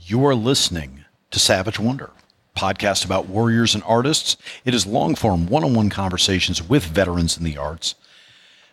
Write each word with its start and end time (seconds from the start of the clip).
You 0.00 0.24
are 0.26 0.34
listening 0.34 1.04
to 1.32 1.38
Savage 1.38 1.78
Wonder, 1.78 2.10
podcast 2.56 3.04
about 3.04 3.28
warriors 3.28 3.74
and 3.74 3.82
artists. 3.84 4.36
It 4.64 4.72
is 4.72 4.86
long 4.86 5.14
form 5.14 5.46
one 5.46 5.64
on 5.64 5.74
one 5.74 5.90
conversations 5.90 6.66
with 6.66 6.84
veterans 6.84 7.36
in 7.36 7.44
the 7.44 7.58
arts. 7.58 7.94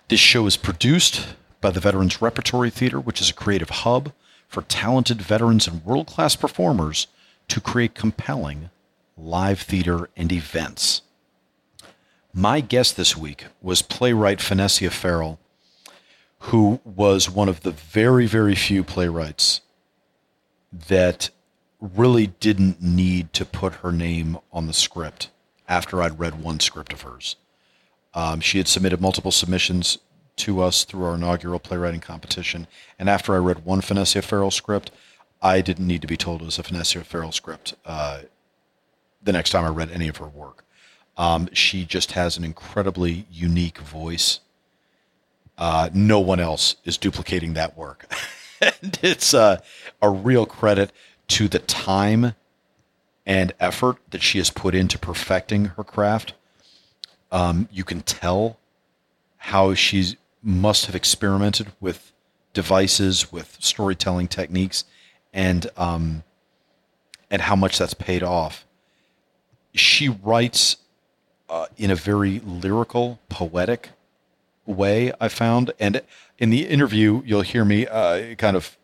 This 0.08 0.20
show 0.20 0.46
is 0.46 0.56
produced 0.56 1.36
by 1.62 1.72
the 1.72 1.80
Veterans 1.80 2.22
Repertory 2.22 2.70
Theater, 2.70 3.00
which 3.00 3.20
is 3.20 3.32
a 3.32 3.34
creative 3.34 3.70
hub 3.70 4.14
for 4.48 4.62
talented 4.62 5.22
veterans 5.22 5.68
and 5.68 5.84
world 5.84 6.08
class 6.08 6.36
performers 6.36 7.08
to 7.50 7.60
create 7.60 7.96
compelling 7.96 8.70
live 9.18 9.60
theater 9.60 10.10
and 10.16 10.32
events. 10.32 11.02
My 12.34 12.62
guest 12.62 12.96
this 12.96 13.18
week 13.18 13.46
was 13.62 13.82
playwright 13.82 14.40
Phanésia 14.40 14.90
Pharel, 14.90 15.40
who 16.40 16.80
was 16.86 17.30
one 17.30 17.50
of 17.50 17.62
the 17.62 17.72
very, 17.72 18.28
very 18.28 18.56
few 18.56 18.84
playwrights 18.84 19.62
that 20.88 21.30
really 21.80 22.28
didn't 22.28 22.82
need 22.82 23.34
to 23.34 23.46
put 23.46 23.76
her 23.76 23.92
name 23.92 24.38
on 24.52 24.68
the 24.68 24.74
script 24.74 25.30
after 25.68 26.02
I'd 26.02 26.20
read 26.20 26.42
one 26.42 26.60
script 26.60 26.94
of 26.94 27.02
hers. 27.02 27.36
Um, 28.14 28.40
she 28.40 28.58
had 28.58 28.68
submitted 28.68 29.02
multiple 29.02 29.32
submissions 29.32 29.98
to 30.38 30.62
us 30.62 30.84
through 30.84 31.06
our 31.06 31.16
inaugural 31.16 31.60
playwriting 31.60 32.02
competition, 32.02 32.68
and 33.00 33.10
after 33.10 33.34
I 33.34 33.38
read 33.38 33.66
one 33.66 33.82
Phanésia 33.82 34.22
Pharel 34.22 34.52
script, 34.52 34.92
I 35.42 35.62
didn't 35.62 35.88
need 35.88 36.02
to 36.02 36.08
be 36.08 36.18
told 36.18 36.42
it 36.42 36.46
was 36.46 36.60
a 36.60 36.64
Phanésia 36.64 37.06
Pharel 37.06 37.34
script 37.34 37.76
uh, 37.86 38.22
the 39.24 39.34
next 39.34 39.52
time 39.52 39.66
I 39.66 39.70
read 39.70 39.92
any 39.92 40.08
of 40.08 40.18
her 40.18 40.28
work. 40.28 40.66
Um, 41.18 41.50
she 41.54 41.86
just 41.86 42.14
has 42.14 42.38
an 42.38 42.44
incredibly 42.44 43.26
unique 43.32 43.78
voice. 43.78 44.40
Uh, 45.58 45.90
no 45.94 46.20
one 46.20 46.40
else 46.40 46.76
is 46.84 46.98
duplicating 46.98 47.54
that 47.54 47.78
work. 47.78 48.12
and 48.62 49.00
it's 49.02 49.34
uh, 49.34 49.62
a 50.06 50.10
real 50.10 50.46
credit 50.46 50.92
to 51.28 51.48
the 51.48 51.60
time 51.60 52.36
and 53.26 53.54
effort 53.60 53.98
that 54.12 54.22
she 54.22 54.38
has 54.38 54.50
put 54.50 54.76
into 54.76 55.00
perfecting 55.00 55.66
her 55.66 55.84
craft. 55.84 56.34
Um, 57.32 57.68
you 57.72 57.84
can 57.84 58.02
tell 58.02 58.60
how 59.38 59.74
she 59.74 60.18
must 60.44 60.86
have 60.86 60.96
experimented 60.96 61.72
with 61.80 62.12
devices, 62.54 63.32
with 63.32 63.58
storytelling 63.60 64.28
techniques, 64.28 64.86
and 65.34 65.68
um, 65.76 66.24
and 67.32 67.42
how 67.42 67.56
much 67.56 67.80
that's 67.80 67.96
paid 67.96 68.22
off. 68.22 68.66
She 69.74 70.08
writes 70.08 70.78
uh, 71.50 71.66
in 71.78 71.90
a 71.90 71.96
very 71.96 72.40
lyrical, 72.40 73.20
poetic 73.28 73.90
way. 74.66 75.12
I 75.20 75.28
found, 75.28 75.72
and 75.80 76.02
in 76.38 76.52
the 76.52 76.68
interview, 76.68 77.24
you'll 77.26 77.42
hear 77.42 77.66
me 77.66 77.88
uh, 77.88 78.36
kind 78.36 78.56
of 78.56 78.78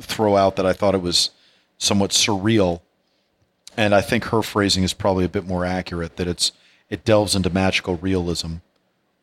throw 0.00 0.36
out 0.36 0.56
that 0.56 0.66
I 0.66 0.72
thought 0.72 0.94
it 0.94 1.02
was 1.02 1.30
somewhat 1.78 2.10
surreal, 2.10 2.80
and 3.76 3.94
I 3.94 4.00
think 4.00 4.24
her 4.26 4.42
phrasing 4.42 4.82
is 4.82 4.92
probably 4.92 5.24
a 5.24 5.28
bit 5.28 5.46
more 5.46 5.64
accurate. 5.64 6.16
That 6.16 6.26
it's 6.26 6.52
it 6.90 7.04
delves 7.04 7.34
into 7.34 7.50
magical 7.50 7.96
realism, 7.96 8.56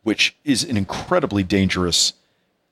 which 0.04 0.36
is 0.44 0.64
an 0.64 0.78
incredibly 0.78 1.44
dangerous 1.44 2.14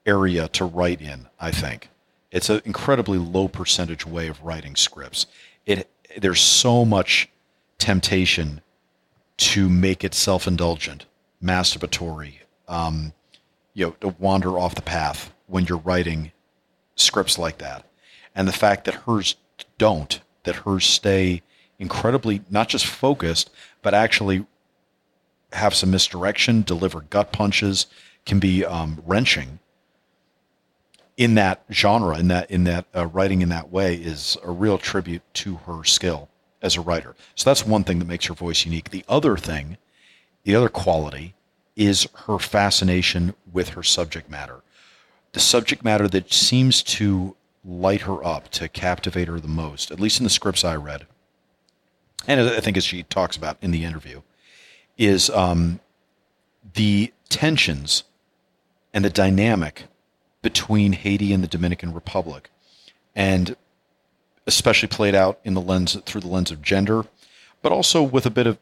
area 0.05 0.47
to 0.49 0.65
write 0.65 1.01
in. 1.01 1.27
I 1.39 1.51
think 1.51 1.89
it's 2.31 2.49
an 2.49 2.61
incredibly 2.65 3.17
low 3.17 3.47
percentage 3.47 4.05
way 4.05 4.27
of 4.27 4.43
writing 4.43 4.75
scripts. 4.75 5.25
It 5.65 5.89
there's 6.17 6.41
so 6.41 6.85
much 6.85 7.29
temptation 7.77 8.61
to 9.35 9.67
make 9.67 10.03
it 10.03 10.13
self-indulgent, 10.13 11.05
masturbatory, 11.43 12.35
um, 12.67 13.13
you 13.73 13.85
know, 13.85 13.91
to 13.99 14.15
wander 14.19 14.59
off 14.59 14.75
the 14.75 14.81
path 14.81 15.33
when 15.47 15.65
you're 15.65 15.79
writing 15.79 16.31
scripts 16.95 17.37
like 17.37 17.57
that. 17.57 17.85
And 18.35 18.47
the 18.47 18.53
fact 18.53 18.85
that 18.85 18.95
hers 18.95 19.35
don't, 19.77 20.19
that 20.43 20.57
hers 20.57 20.85
stay 20.85 21.41
incredibly 21.79 22.41
not 22.49 22.69
just 22.69 22.85
focused, 22.85 23.49
but 23.81 23.93
actually 23.93 24.45
have 25.51 25.75
some 25.75 25.91
misdirection, 25.91 26.61
deliver 26.61 27.01
gut 27.01 27.31
punches, 27.31 27.85
can 28.25 28.39
be 28.39 28.65
um, 28.65 29.01
wrenching. 29.05 29.59
In 31.15 31.35
that 31.35 31.63
genre, 31.71 32.17
in 32.17 32.27
that 32.29 32.49
in 32.49 32.63
that 32.63 32.85
uh, 32.95 33.05
writing 33.05 33.43
in 33.43 33.49
that 33.49 33.71
way, 33.71 33.95
is 33.95 34.35
a 34.43 34.49
real 34.49 34.79
tribute 34.79 35.21
to 35.35 35.57
her 35.67 35.83
skill 35.83 36.27
as 36.61 36.75
a 36.75 36.81
writer. 36.81 37.15
So 37.35 37.49
that's 37.49 37.65
one 37.65 37.83
thing 37.83 37.99
that 37.99 38.07
makes 38.07 38.25
her 38.25 38.33
voice 38.33 38.65
unique. 38.65 38.89
The 38.89 39.05
other 39.07 39.37
thing, 39.37 39.77
the 40.43 40.55
other 40.55 40.69
quality, 40.69 41.35
is 41.75 42.07
her 42.25 42.39
fascination 42.39 43.35
with 43.51 43.69
her 43.69 43.83
subject 43.83 44.29
matter. 44.29 44.61
The 45.33 45.39
subject 45.39 45.83
matter 45.83 46.07
that 46.07 46.33
seems 46.33 46.81
to 46.83 47.35
light 47.65 48.01
her 48.01 48.23
up, 48.25 48.49
to 48.49 48.67
captivate 48.67 49.27
her 49.27 49.39
the 49.39 49.47
most, 49.47 49.91
at 49.91 49.99
least 49.99 50.19
in 50.19 50.23
the 50.23 50.29
scripts 50.29 50.63
I 50.63 50.75
read, 50.75 51.05
and 52.27 52.39
I 52.41 52.59
think 52.59 52.77
as 52.77 52.85
she 52.85 53.03
talks 53.03 53.35
about 53.35 53.57
in 53.61 53.71
the 53.71 53.83
interview, 53.83 54.21
is 54.97 55.29
um, 55.29 55.79
the 56.73 57.11
tensions 57.29 58.03
and 58.93 59.03
the 59.03 59.09
dynamic 59.09 59.85
between 60.41 60.93
Haiti 60.93 61.33
and 61.33 61.43
the 61.43 61.47
Dominican 61.47 61.93
Republic. 61.93 62.49
And 63.15 63.55
especially 64.45 64.87
played 64.87 65.15
out 65.15 65.39
in 65.43 65.53
the 65.53 65.61
lens 65.61 65.95
through 66.05 66.21
the 66.21 66.27
lens 66.27 66.51
of 66.51 66.61
gender, 66.61 67.05
but 67.61 67.71
also 67.71 68.03
with 68.03 68.25
a 68.25 68.29
bit 68.29 68.47
of 68.47 68.57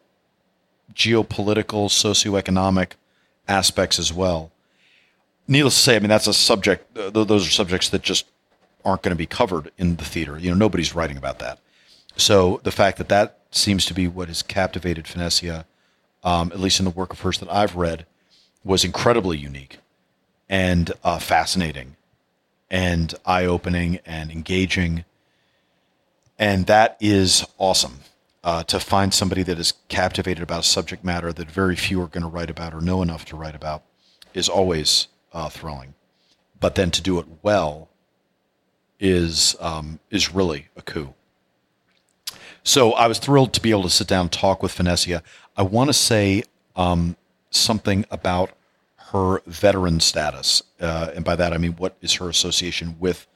geopolitical, 0.94 1.88
socioeconomic 1.88 2.92
aspects 3.48 3.98
as 3.98 4.14
well. 4.14 4.52
Needless 5.48 5.76
to 5.76 5.82
say, 5.82 5.96
I 5.96 6.00
mean 6.00 6.10
that's 6.10 6.28
a 6.28 6.34
subject; 6.34 6.94
those 6.94 7.48
are 7.48 7.52
subjects 7.52 7.90
that 7.90 8.04
just 8.04 8.28
aren't 8.86 9.02
going 9.02 9.16
to 9.16 9.18
be 9.18 9.26
covered 9.26 9.72
in 9.78 9.98
the 9.98 10.06
theater. 10.06 10.38
You 10.38 10.52
know, 10.52 10.58
nobody's 10.58 10.96
writing 10.96 11.18
about 11.18 11.40
that. 11.40 11.60
So 12.18 12.60
the 12.64 12.72
fact 12.72 12.98
that 12.98 13.10
that 13.10 13.40
seems 13.52 13.86
to 13.86 13.94
be 13.94 14.08
what 14.08 14.28
has 14.28 14.44
captivated 14.44 15.06
Phanésia, 15.06 15.66
um, 16.24 16.52
at 16.52 16.60
least 16.60 16.80
in 16.80 16.86
the 16.86 16.92
work 16.92 17.14
of 17.14 17.20
hers 17.22 17.40
that 17.40 17.52
I've 17.52 17.76
read, 17.76 18.06
was 18.64 18.84
incredibly 18.84 19.38
unique 19.38 19.80
and 20.50 20.92
uh, 21.04 21.20
fascinating 21.20 21.96
and 22.70 23.14
eye-opening 23.26 24.00
and 24.06 24.32
engaging 24.32 25.06
and 26.42 26.66
that 26.66 26.98
is 27.00 27.46
awesome 27.60 28.00
uh, 28.44 28.64
to 28.64 28.80
find 28.80 29.14
somebody 29.14 29.44
that 29.44 29.60
is 29.60 29.76
captivated 29.90 30.42
about 30.42 30.62
a 30.62 30.64
subject 30.64 31.04
matter 31.04 31.32
that 31.32 31.52
very 31.52 31.76
few 31.76 32.02
are 32.02 32.08
going 32.08 32.24
to 32.24 32.28
write 32.28 32.50
about 32.50 32.74
or 32.74 32.82
know 32.82 33.04
enough 33.04 33.26
to 33.26 33.36
write 33.36 33.54
about 33.54 33.84
is 34.34 34.50
always 34.50 35.08
uh, 35.34 35.50
thrilling. 35.50 35.94
But 36.60 36.74
then 36.74 36.90
to 36.92 37.02
do 37.02 37.20
it 37.20 37.28
well 37.44 37.90
is 39.02 39.56
um, 39.60 40.00
is 40.12 40.34
really 40.34 40.68
a 40.78 40.82
coup. 40.82 41.14
So 42.64 42.94
I 42.94 43.08
was 43.08 43.18
thrilled 43.18 43.52
to 43.54 43.62
be 43.62 43.72
able 43.72 43.84
to 43.84 43.90
sit 43.90 44.08
down 44.08 44.22
and 44.22 44.32
talk 44.32 44.62
with 44.62 44.74
Phanésia. 44.74 45.24
I 45.58 45.64
want 45.64 45.90
to 45.90 45.94
say 45.94 46.44
um, 46.76 47.18
something 47.50 48.06
about 48.12 48.52
her 49.12 49.42
veteran 49.46 50.00
status, 50.00 50.62
uh, 50.80 51.10
and 51.14 51.26
by 51.26 51.36
that 51.36 51.52
I 51.52 51.58
mean 51.58 51.74
what 51.74 51.98
is 52.02 52.14
her 52.14 52.30
association 52.30 52.96
with 53.00 53.28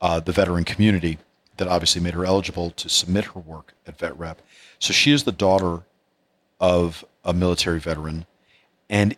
uh, 0.00 0.20
the 0.20 0.30
veteran 0.30 0.64
community 0.64 1.18
that 1.56 1.66
obviously 1.66 2.02
made 2.02 2.12
her 2.12 2.26
eligible 2.26 2.70
to 2.70 2.88
submit 2.88 3.24
her 3.24 3.40
work 3.40 3.72
at 3.86 3.96
VetRep. 3.96 4.36
So 4.78 4.92
she 4.92 5.10
is 5.10 5.24
the 5.24 5.32
daughter 5.32 5.82
of 6.60 7.02
a 7.24 7.32
military 7.32 7.80
veteran, 7.80 8.26
and 8.90 9.16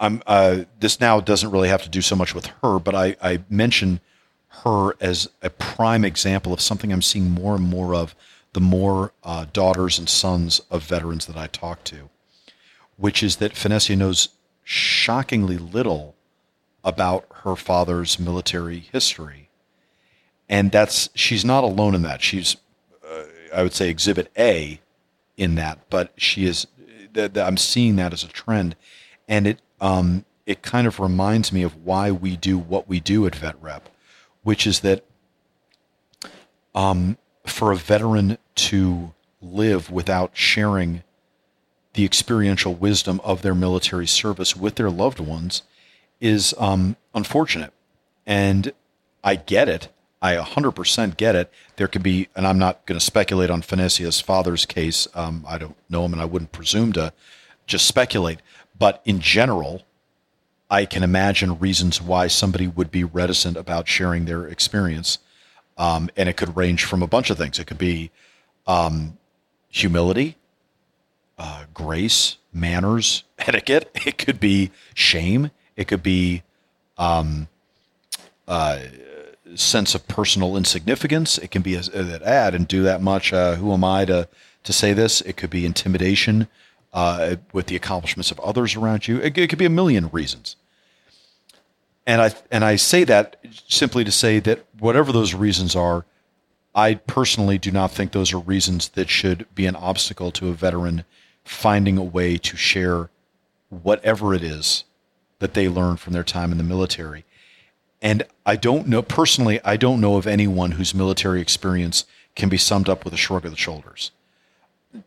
I'm 0.00 0.22
uh, 0.26 0.64
this 0.80 0.98
now 1.00 1.20
doesn't 1.20 1.50
really 1.50 1.68
have 1.68 1.84
to 1.84 1.88
do 1.88 2.02
so 2.02 2.16
much 2.16 2.34
with 2.34 2.46
her, 2.62 2.80
but 2.80 2.96
I, 2.96 3.16
I 3.22 3.44
mention 3.48 4.00
her 4.64 4.94
as 5.00 5.28
a 5.42 5.50
prime 5.50 6.04
example 6.04 6.52
of 6.52 6.60
something 6.60 6.92
I'm 6.92 7.02
seeing 7.02 7.30
more 7.30 7.54
and 7.54 7.64
more 7.64 7.94
of 7.94 8.14
the 8.52 8.60
more 8.60 9.12
uh, 9.22 9.46
daughters 9.52 9.98
and 9.98 10.08
sons 10.08 10.60
of 10.70 10.82
veterans 10.82 11.26
that 11.26 11.36
I 11.36 11.46
talk 11.46 11.84
to, 11.84 12.10
which 12.96 13.22
is 13.22 13.36
that 13.36 13.54
Phanésia 13.54 13.96
knows 13.96 14.30
shockingly 14.64 15.58
little 15.58 16.16
about 16.82 17.26
her 17.42 17.56
father's 17.56 18.18
military 18.18 18.78
history 18.78 19.50
and 20.50 20.72
that's 20.72 21.08
she's 21.14 21.44
not 21.44 21.62
alone 21.64 21.94
in 21.94 22.02
that. 22.02 22.20
She's, 22.20 22.56
uh, 23.08 23.22
I 23.54 23.62
would 23.62 23.72
say, 23.72 23.88
Exhibit 23.88 24.30
A 24.36 24.80
in 25.36 25.54
that, 25.54 25.78
but 25.88 26.12
she 26.16 26.44
is. 26.44 26.66
Th- 27.14 27.32
th- 27.32 27.46
I'm 27.46 27.56
seeing 27.56 27.96
that 27.96 28.12
as 28.12 28.24
a 28.24 28.28
trend, 28.28 28.74
and 29.28 29.46
it 29.46 29.60
um, 29.80 30.24
it 30.44 30.60
kind 30.60 30.88
of 30.88 30.98
reminds 30.98 31.52
me 31.52 31.62
of 31.62 31.76
why 31.84 32.10
we 32.10 32.36
do 32.36 32.58
what 32.58 32.88
we 32.88 32.98
do 32.98 33.26
at 33.26 33.34
VetRep, 33.34 33.82
which 34.42 34.66
is 34.66 34.80
that 34.80 35.04
um, 36.74 37.16
for 37.46 37.72
a 37.72 37.76
veteran 37.76 38.38
to 38.54 39.12
live 39.42 39.90
without 39.90 40.30
sharing 40.34 41.02
the 41.94 42.04
experiential 42.04 42.74
wisdom 42.74 43.20
of 43.24 43.42
their 43.42 43.54
military 43.54 44.06
service 44.06 44.54
with 44.54 44.76
their 44.76 44.90
loved 44.90 45.18
ones 45.18 45.62
is 46.20 46.54
um, 46.58 46.96
unfortunate. 47.14 47.72
And 48.26 48.72
I 49.24 49.34
get 49.36 49.68
it. 49.68 49.88
I 50.22 50.36
100% 50.36 51.16
get 51.16 51.34
it. 51.34 51.50
There 51.76 51.88
could 51.88 52.02
be, 52.02 52.28
and 52.36 52.46
I'm 52.46 52.58
not 52.58 52.84
going 52.86 52.98
to 52.98 53.04
speculate 53.04 53.50
on 53.50 53.62
Phanésia's 53.62 54.20
father's 54.20 54.66
case. 54.66 55.08
Um, 55.14 55.44
I 55.48 55.56
don't 55.58 55.76
know 55.88 56.04
him, 56.04 56.12
and 56.12 56.20
I 56.20 56.26
wouldn't 56.26 56.52
presume 56.52 56.92
to 56.92 57.12
just 57.66 57.86
speculate. 57.86 58.40
But 58.78 59.00
in 59.04 59.20
general, 59.20 59.82
I 60.70 60.84
can 60.84 61.02
imagine 61.02 61.58
reasons 61.58 62.00
why 62.00 62.28
somebody 62.28 62.68
would 62.68 62.92
be 62.92 63.02
reticent 63.02 63.56
about 63.56 63.88
sharing 63.88 64.24
their 64.24 64.46
experience. 64.46 65.18
Um, 65.76 66.10
and 66.16 66.28
it 66.28 66.36
could 66.36 66.56
range 66.56 66.84
from 66.84 67.02
a 67.02 67.08
bunch 67.08 67.28
of 67.30 67.38
things. 67.38 67.58
It 67.58 67.66
could 67.66 67.78
be 67.78 68.10
um, 68.66 69.18
humility, 69.68 70.36
uh, 71.38 71.64
grace, 71.74 72.36
manners, 72.52 73.24
etiquette. 73.38 73.90
It 74.06 74.16
could 74.16 74.38
be 74.38 74.70
shame. 74.94 75.50
It 75.76 75.88
could 75.88 76.02
be 76.02 76.42
um, 76.98 77.48
uh, 78.46 78.80
sense 79.54 79.94
of 79.94 80.06
personal 80.06 80.56
insignificance. 80.56 81.38
It 81.38 81.50
can 81.50 81.62
be 81.62 81.74
a, 81.74 81.80
that 81.80 82.22
ad 82.22 82.54
and 82.54 82.68
do 82.68 82.82
that 82.84 83.00
much. 83.00 83.32
Uh, 83.32 83.56
who 83.56 83.72
am 83.72 83.82
I 83.82 84.04
to 84.04 84.28
to 84.62 84.72
say 84.72 84.92
this? 84.92 85.20
It 85.22 85.36
could 85.36 85.50
be 85.50 85.64
intimidation 85.64 86.46
uh, 86.92 87.36
with 87.52 87.66
the 87.66 87.76
accomplishments 87.76 88.30
of 88.30 88.38
others 88.40 88.76
around 88.76 89.08
you. 89.08 89.18
It, 89.18 89.36
it 89.36 89.48
could 89.48 89.58
be 89.58 89.64
a 89.64 89.70
million 89.70 90.08
reasons. 90.12 90.56
And 92.06 92.20
I 92.22 92.34
and 92.50 92.64
I 92.64 92.76
say 92.76 93.04
that 93.04 93.36
simply 93.68 94.04
to 94.04 94.10
say 94.10 94.40
that 94.40 94.64
whatever 94.78 95.12
those 95.12 95.34
reasons 95.34 95.76
are, 95.76 96.04
I 96.74 96.94
personally 96.94 97.58
do 97.58 97.70
not 97.70 97.90
think 97.90 98.12
those 98.12 98.32
are 98.32 98.38
reasons 98.38 98.88
that 98.90 99.10
should 99.10 99.46
be 99.54 99.66
an 99.66 99.76
obstacle 99.76 100.30
to 100.32 100.48
a 100.48 100.54
veteran 100.54 101.04
finding 101.44 101.98
a 101.98 102.04
way 102.04 102.36
to 102.38 102.56
share 102.56 103.10
whatever 103.68 104.34
it 104.34 104.42
is 104.42 104.84
that 105.38 105.54
they 105.54 105.68
learned 105.68 106.00
from 106.00 106.12
their 106.12 106.24
time 106.24 106.52
in 106.52 106.58
the 106.58 106.64
military. 106.64 107.24
And 108.02 108.22
I 108.46 108.56
don't 108.56 108.88
know 108.88 109.02
personally, 109.02 109.60
I 109.64 109.76
don't 109.76 110.00
know 110.00 110.16
of 110.16 110.26
anyone 110.26 110.72
whose 110.72 110.94
military 110.94 111.40
experience 111.40 112.04
can 112.34 112.48
be 112.48 112.56
summed 112.56 112.88
up 112.88 113.04
with 113.04 113.12
a 113.12 113.18
shrug 113.18 113.44
of 113.44 113.50
the 113.50 113.56
shoulders. 113.56 114.10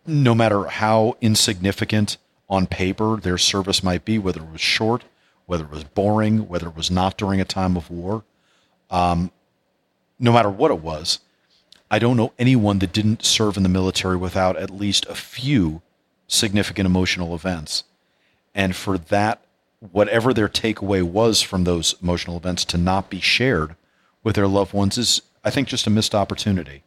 No 0.05 0.35
matter 0.35 0.65
how 0.65 1.17
insignificant 1.21 2.17
on 2.49 2.67
paper 2.67 3.17
their 3.17 3.37
service 3.37 3.83
might 3.83 4.05
be, 4.05 4.19
whether 4.19 4.41
it 4.41 4.51
was 4.51 4.61
short, 4.61 5.03
whether 5.53 5.65
it 5.65 5.69
was 5.69 5.83
boring, 5.83 6.47
whether 6.47 6.67
it 6.67 6.75
was 6.75 6.89
not 6.89 7.15
during 7.15 7.39
a 7.39 7.45
time 7.45 7.77
of 7.77 7.91
war, 7.91 8.23
um, 8.89 9.29
no 10.17 10.33
matter 10.33 10.49
what 10.49 10.71
it 10.71 10.79
was, 10.79 11.19
I 11.91 11.99
don't 11.99 12.17
know 12.17 12.33
anyone 12.39 12.79
that 12.79 12.91
didn't 12.91 13.23
serve 13.23 13.55
in 13.55 13.61
the 13.61 13.69
military 13.69 14.17
without 14.17 14.57
at 14.57 14.71
least 14.71 15.05
a 15.05 15.13
few 15.13 15.83
significant 16.27 16.87
emotional 16.87 17.35
events. 17.35 17.83
And 18.55 18.75
for 18.75 18.97
that, 18.97 19.45
whatever 19.91 20.33
their 20.33 20.49
takeaway 20.49 21.03
was 21.03 21.43
from 21.43 21.65
those 21.65 21.93
emotional 22.01 22.37
events 22.37 22.65
to 22.65 22.79
not 22.79 23.11
be 23.11 23.19
shared 23.19 23.75
with 24.23 24.33
their 24.33 24.47
loved 24.47 24.73
ones 24.73 24.97
is, 24.97 25.21
I 25.43 25.51
think, 25.51 25.67
just 25.67 25.85
a 25.85 25.91
missed 25.91 26.15
opportunity. 26.15 26.81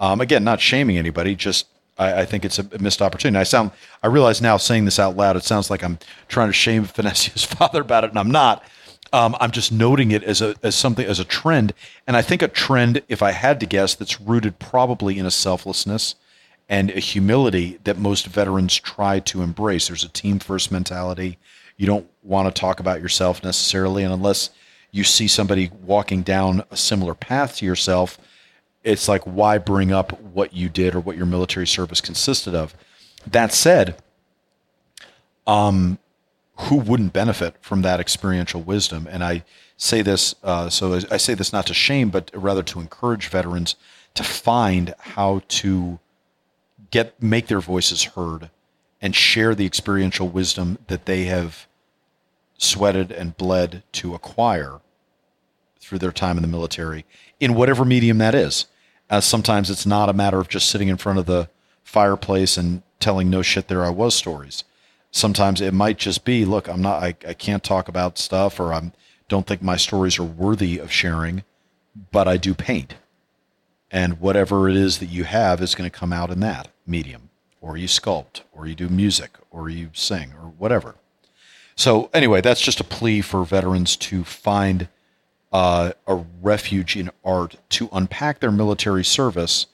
Um, 0.00 0.20
again, 0.20 0.42
not 0.42 0.60
shaming 0.60 0.98
anybody, 0.98 1.36
just 1.36 1.68
I, 2.02 2.20
I, 2.20 2.24
think 2.24 2.44
it's 2.44 2.58
a 2.58 2.78
missed 2.78 3.02
opportunity. 3.02 3.40
I 3.40 3.44
sound, 3.44 3.70
I 4.02 4.08
realize 4.08 4.40
now 4.40 4.56
saying 4.56 4.84
this 4.84 4.98
out 4.98 5.16
loud, 5.16 5.36
it 5.36 5.44
sounds 5.44 5.70
like 5.70 5.82
I'm 5.82 5.98
trying 6.28 6.48
to 6.48 6.52
shame 6.52 6.84
Phanésia's 6.84 7.44
father 7.58 7.80
about 7.80 8.04
it, 8.04 8.10
and 8.10 8.18
I'm 8.18 8.30
not. 8.30 8.64
Um, 9.14 9.36
I'm 9.40 9.50
just 9.50 9.70
noting 9.70 10.10
it 10.10 10.24
as 10.24 10.40
a 10.40 10.54
as 10.62 10.74
something 10.74 11.06
as 11.06 11.20
a 11.20 11.24
trend, 11.24 11.74
and 12.06 12.16
I 12.16 12.22
think 12.22 12.40
a 12.40 12.48
trend, 12.48 13.02
if 13.08 13.22
I 13.22 13.32
had 13.32 13.60
to 13.60 13.66
guess, 13.66 13.94
that's 13.94 14.20
rooted 14.20 14.58
probably 14.58 15.18
in 15.18 15.26
a 15.26 15.30
selflessness 15.30 16.14
and 16.68 16.90
a 16.90 17.00
humility 17.00 17.78
that 17.84 17.98
most 17.98 18.26
veterans 18.26 18.74
try 18.76 19.20
to 19.20 19.42
embrace. 19.42 19.88
There's 19.88 20.04
a 20.04 20.08
team 20.08 20.38
first 20.38 20.72
mentality. 20.72 21.38
You 21.76 21.86
don't 21.86 22.08
want 22.22 22.54
to 22.54 22.58
talk 22.58 22.80
about 22.80 23.02
yourself 23.02 23.44
necessarily, 23.44 24.02
and 24.02 24.14
unless 24.14 24.48
you 24.92 25.04
see 25.04 25.28
somebody 25.28 25.70
walking 25.82 26.22
down 26.22 26.62
a 26.70 26.76
similar 26.76 27.14
path 27.14 27.56
to 27.56 27.66
yourself, 27.66 28.18
it's 28.84 29.08
like 29.08 29.22
why 29.22 29.58
bring 29.58 29.92
up 29.92 30.20
what 30.20 30.52
you 30.52 30.68
did 30.68 30.94
or 30.94 31.00
what 31.00 31.16
your 31.16 31.26
military 31.26 31.66
service 31.66 32.00
consisted 32.00 32.54
of. 32.54 32.74
That 33.26 33.52
said, 33.52 33.96
um, 35.46 35.98
who 36.56 36.76
wouldn't 36.76 37.12
benefit 37.12 37.56
from 37.60 37.82
that 37.82 38.00
experiential 38.00 38.60
wisdom? 38.60 39.08
And 39.10 39.22
I 39.22 39.44
say 39.76 40.02
this, 40.02 40.34
uh, 40.42 40.68
so 40.68 41.00
I 41.10 41.16
say 41.16 41.34
this 41.34 41.52
not 41.52 41.66
to 41.66 41.74
shame, 41.74 42.10
but 42.10 42.30
rather 42.34 42.62
to 42.64 42.80
encourage 42.80 43.28
veterans 43.28 43.76
to 44.14 44.22
find 44.22 44.94
how 44.98 45.42
to 45.48 45.98
get 46.90 47.20
make 47.22 47.46
their 47.46 47.60
voices 47.60 48.04
heard 48.04 48.50
and 49.00 49.16
share 49.16 49.54
the 49.54 49.66
experiential 49.66 50.28
wisdom 50.28 50.78
that 50.86 51.06
they 51.06 51.24
have 51.24 51.66
sweated 52.58 53.10
and 53.10 53.36
bled 53.36 53.82
to 53.92 54.14
acquire 54.14 54.80
through 55.80 55.98
their 55.98 56.12
time 56.12 56.36
in 56.36 56.42
the 56.42 56.48
military 56.48 57.04
in 57.40 57.54
whatever 57.54 57.84
medium 57.84 58.18
that 58.18 58.34
is. 58.34 58.66
As 59.12 59.26
sometimes 59.26 59.68
it's 59.68 59.84
not 59.84 60.08
a 60.08 60.14
matter 60.14 60.40
of 60.40 60.48
just 60.48 60.70
sitting 60.70 60.88
in 60.88 60.96
front 60.96 61.18
of 61.18 61.26
the 61.26 61.50
fireplace 61.84 62.56
and 62.56 62.82
telling 62.98 63.28
no 63.28 63.42
shit 63.42 63.68
there 63.68 63.84
I 63.84 63.90
was 63.90 64.14
stories. 64.14 64.64
Sometimes 65.10 65.60
it 65.60 65.74
might 65.74 65.98
just 65.98 66.24
be, 66.24 66.46
look, 66.46 66.66
I'm 66.66 66.80
not 66.80 67.02
I, 67.02 67.14
I 67.28 67.34
can't 67.34 67.62
talk 67.62 67.88
about 67.88 68.16
stuff 68.16 68.58
or 68.58 68.72
I 68.72 68.90
don't 69.28 69.46
think 69.46 69.60
my 69.60 69.76
stories 69.76 70.18
are 70.18 70.24
worthy 70.24 70.78
of 70.78 70.90
sharing, 70.90 71.44
but 72.10 72.26
I 72.26 72.38
do 72.38 72.54
paint. 72.54 72.94
And 73.90 74.18
whatever 74.18 74.66
it 74.70 74.76
is 74.76 74.98
that 75.00 75.10
you 75.10 75.24
have 75.24 75.60
is 75.60 75.74
going 75.74 75.90
to 75.90 75.98
come 75.98 76.14
out 76.14 76.30
in 76.30 76.40
that 76.40 76.68
medium, 76.86 77.28
or 77.60 77.76
you 77.76 77.88
sculpt, 77.88 78.40
or 78.54 78.66
you 78.66 78.74
do 78.74 78.88
music, 78.88 79.32
or 79.50 79.68
you 79.68 79.90
sing, 79.92 80.32
or 80.42 80.48
whatever. 80.56 80.94
So, 81.76 82.08
anyway, 82.14 82.40
that's 82.40 82.62
just 82.62 82.80
a 82.80 82.84
plea 82.84 83.20
for 83.20 83.44
veterans 83.44 83.94
to 83.96 84.24
find 84.24 84.88
uh, 85.52 85.92
a 86.06 86.24
refuge 86.40 86.96
in 86.96 87.10
art 87.24 87.56
to 87.70 87.88
unpack 87.92 88.40
their 88.40 88.50
military 88.50 89.04
service 89.04 89.66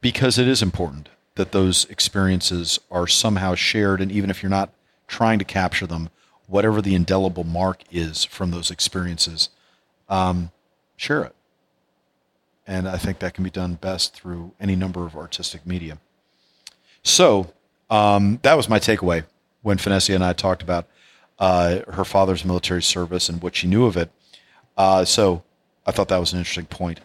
because 0.00 0.38
it 0.38 0.48
is 0.48 0.62
important 0.62 1.08
that 1.34 1.52
those 1.52 1.84
experiences 1.86 2.80
are 2.90 3.06
somehow 3.06 3.54
shared. 3.54 4.00
And 4.00 4.10
even 4.10 4.30
if 4.30 4.42
you're 4.42 4.50
not 4.50 4.70
trying 5.06 5.38
to 5.38 5.44
capture 5.44 5.86
them, 5.86 6.10
whatever 6.46 6.80
the 6.80 6.94
indelible 6.94 7.44
mark 7.44 7.82
is 7.90 8.24
from 8.24 8.50
those 8.50 8.70
experiences, 8.70 9.50
um, 10.08 10.50
share 10.96 11.24
it. 11.24 11.34
And 12.66 12.88
I 12.88 12.96
think 12.96 13.18
that 13.18 13.34
can 13.34 13.44
be 13.44 13.50
done 13.50 13.74
best 13.74 14.14
through 14.14 14.52
any 14.60 14.76
number 14.76 15.04
of 15.04 15.16
artistic 15.16 15.66
media. 15.66 15.98
So 17.02 17.52
um, 17.88 18.38
that 18.42 18.56
was 18.56 18.68
my 18.68 18.78
takeaway 18.78 19.24
when 19.62 19.78
Phanésia 19.78 20.14
and 20.14 20.24
I 20.24 20.32
talked 20.32 20.62
about 20.62 20.86
uh, 21.38 21.80
her 21.92 22.04
father's 22.04 22.44
military 22.44 22.82
service 22.82 23.28
and 23.28 23.42
what 23.42 23.56
she 23.56 23.66
knew 23.66 23.86
of 23.86 23.96
it. 23.96 24.10
Uh, 24.80 25.04
so 25.04 25.42
I 25.84 25.90
thought 25.92 26.08
that 26.08 26.16
was 26.16 26.32
an 26.32 26.38
interesting 26.38 26.64
point 26.64 27.00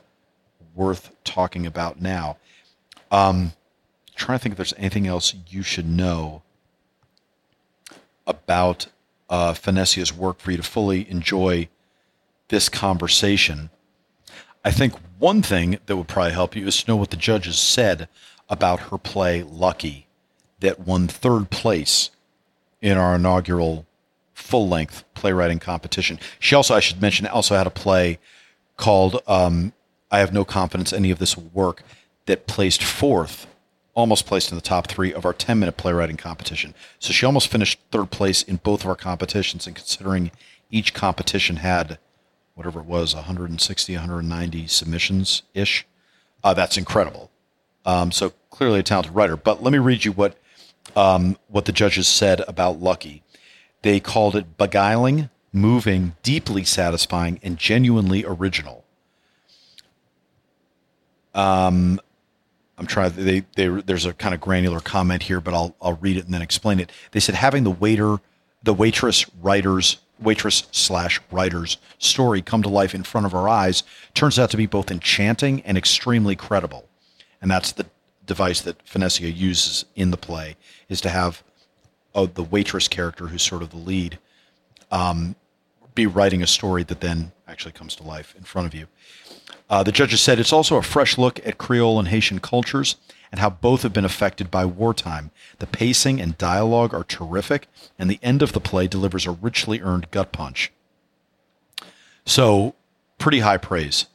worth 0.75 1.11
talking 1.25 1.65
about 1.65 2.01
now. 2.01 2.37
Um, 3.11 3.51
trying 4.15 4.39
to 4.39 4.43
think 4.43 4.53
if 4.53 4.57
there's 4.57 4.73
anything 4.77 5.07
else 5.07 5.35
you 5.49 5.61
should 5.61 5.85
know 5.85 6.41
about 8.25 8.87
uh, 9.29 9.51
Phanésia's 9.51 10.13
work 10.13 10.39
for 10.39 10.51
you 10.51 10.57
to 10.57 10.63
fully 10.63 11.09
enjoy 11.11 11.67
this 12.47 12.69
conversation. 12.69 13.69
I 14.63 14.71
think 14.71 14.93
one 15.19 15.41
thing 15.41 15.79
that 15.85 15.97
would 15.97 16.07
probably 16.07 16.31
help 16.31 16.55
you 16.55 16.65
is 16.67 16.81
to 16.81 16.89
know 16.89 16.95
what 16.95 17.09
the 17.09 17.17
judges 17.17 17.59
said 17.59 18.07
about 18.47 18.79
her 18.89 18.97
play 18.97 19.43
Lucky 19.43 20.07
that 20.61 20.79
won 20.79 21.09
third 21.09 21.49
place 21.49 22.09
in 22.81 22.97
our 22.97 23.15
inaugural 23.15 23.85
full 24.35 24.67
length 24.67 25.03
playwriting 25.15 25.57
competition. 25.57 26.19
She 26.39 26.53
also, 26.53 26.75
I 26.75 26.81
should 26.81 27.01
mention, 27.01 27.25
also 27.25 27.55
had 27.55 27.65
a 27.65 27.71
play 27.71 28.19
called 28.77 29.21
um, 29.25 29.73
I 30.11 30.19
Have 30.19 30.33
No 30.33 30.45
Confidence 30.45 30.93
Any 30.93 31.09
of 31.09 31.17
This 31.17 31.35
Will 31.35 31.49
Work 31.53 31.81
that 32.25 32.45
placed 32.45 32.83
fourth, 32.83 33.47
almost 33.93 34.27
placed 34.27 34.51
in 34.51 34.57
the 34.57 34.61
top 34.61 34.87
three 34.87 35.13
of 35.13 35.25
our 35.25 35.33
10 35.33 35.57
minute 35.57 35.77
playwriting 35.77 36.17
competition. 36.17 36.75
So 36.99 37.13
she 37.13 37.25
almost 37.25 37.47
finished 37.47 37.79
third 37.91 38.11
place 38.11 38.43
in 38.43 38.57
both 38.57 38.81
of 38.81 38.89
our 38.89 38.95
competitions. 38.95 39.65
And 39.65 39.75
considering 39.75 40.31
each 40.69 40.93
competition 40.93 41.57
had 41.57 41.97
whatever 42.55 42.81
it 42.81 42.85
was, 42.85 43.15
160, 43.15 43.93
190 43.93 44.67
submissions 44.67 45.43
ish. 45.53 45.87
Uh, 46.43 46.53
that's 46.53 46.77
incredible. 46.77 47.31
Um, 47.85 48.11
so 48.11 48.33
clearly 48.49 48.79
a 48.79 48.83
talented 48.83 49.15
writer. 49.15 49.37
But 49.37 49.63
let 49.63 49.71
me 49.71 49.79
read 49.79 50.03
you 50.03 50.11
what 50.11 50.37
um, 50.95 51.37
what 51.47 51.65
the 51.65 51.71
judges 51.71 52.07
said 52.07 52.41
about 52.47 52.79
Lucky. 52.79 53.23
They 53.85 53.99
called 53.99 54.35
it 54.35 54.57
beguiling, 54.57 55.29
moving, 55.53 56.15
deeply 56.23 56.63
satisfying, 56.63 57.39
and 57.43 57.55
genuinely 57.55 58.25
original. 58.25 58.83
Um, 61.35 62.01
I'm 62.79 62.87
trying. 62.87 63.11
They, 63.11 63.43
they, 63.55 63.67
there's 63.67 64.07
a 64.07 64.13
kind 64.13 64.33
of 64.33 64.41
granular 64.41 64.79
comment 64.79 65.21
here, 65.21 65.39
but 65.39 65.53
I'll 65.53 65.75
I'll 65.79 65.97
read 65.97 66.17
it 66.17 66.25
and 66.25 66.33
then 66.33 66.41
explain 66.41 66.79
it. 66.79 66.91
They 67.11 67.19
said 67.19 67.35
having 67.35 67.63
the 67.63 67.69
waiter, 67.69 68.17
the 68.63 68.73
waitress, 68.73 69.27
writers, 69.39 69.99
waitress 70.19 70.63
slash 70.71 71.21
writer's 71.29 71.77
story 71.99 72.41
come 72.41 72.63
to 72.63 72.69
life 72.69 72.95
in 72.95 73.03
front 73.03 73.27
of 73.27 73.35
our 73.35 73.47
eyes 73.47 73.83
turns 74.15 74.39
out 74.39 74.49
to 74.49 74.57
be 74.57 74.65
both 74.65 74.89
enchanting 74.89 75.61
and 75.61 75.77
extremely 75.77 76.35
credible. 76.35 76.89
And 77.39 77.51
that's 77.51 77.71
the 77.71 77.85
device 78.25 78.61
that 78.61 78.83
Phanésia 78.83 79.31
uses 79.37 79.85
in 79.95 80.09
the 80.09 80.17
play 80.17 80.55
is 80.89 81.01
to 81.01 81.09
have 81.09 81.43
uh, 82.15 82.27
the 82.33 82.43
waitress 82.43 82.87
character, 82.87 83.27
who's 83.27 83.43
sort 83.43 83.61
of 83.61 83.69
the 83.69 83.77
lead, 83.77 84.17
um, 84.91 85.35
be 85.93 86.05
writing 86.07 86.41
a 86.41 86.47
story 86.47 86.83
that 86.83 87.01
then 87.01 87.31
actually 87.47 87.71
comes 87.71 87.95
to 87.95 88.03
life 88.03 88.33
in 88.37 88.43
front 88.43 88.67
of 88.67 88.73
you. 88.73 88.87
Uh, 89.69 89.83
the 89.83 89.91
judges 89.91 90.21
said 90.21 90.39
it's 90.39 90.53
also 90.53 90.77
a 90.77 90.81
fresh 90.81 91.17
look 91.17 91.45
at 91.45 91.57
Creole 91.57 91.99
and 91.99 92.07
Haitian 92.07 92.39
cultures 92.39 92.95
and 93.31 93.39
how 93.39 93.49
both 93.49 93.81
have 93.81 93.93
been 93.93 94.05
affected 94.05 94.51
by 94.51 94.65
wartime. 94.65 95.31
The 95.59 95.67
pacing 95.67 96.21
and 96.21 96.37
dialogue 96.37 96.93
are 96.93 97.03
terrific, 97.03 97.67
and 97.97 98.09
the 98.09 98.19
end 98.21 98.41
of 98.41 98.53
the 98.53 98.59
play 98.59 98.87
delivers 98.87 99.25
a 99.25 99.31
richly 99.31 99.81
earned 99.81 100.11
gut 100.11 100.31
punch. 100.31 100.71
So, 102.25 102.75
pretty 103.17 103.39
high 103.39 103.57
praise 103.57 104.05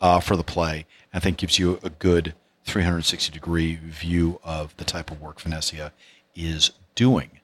uh, 0.00 0.20
for 0.20 0.36
the 0.36 0.44
play. 0.44 0.86
I 1.12 1.18
think 1.18 1.38
gives 1.38 1.58
you 1.58 1.80
a 1.82 1.90
good 1.90 2.34
360 2.64 3.32
degree 3.32 3.74
view 3.76 4.40
of 4.44 4.76
the 4.76 4.84
type 4.84 5.10
of 5.10 5.20
work 5.20 5.40
Phanésia 5.40 5.90
is 6.34 6.70
doing. 6.94 7.40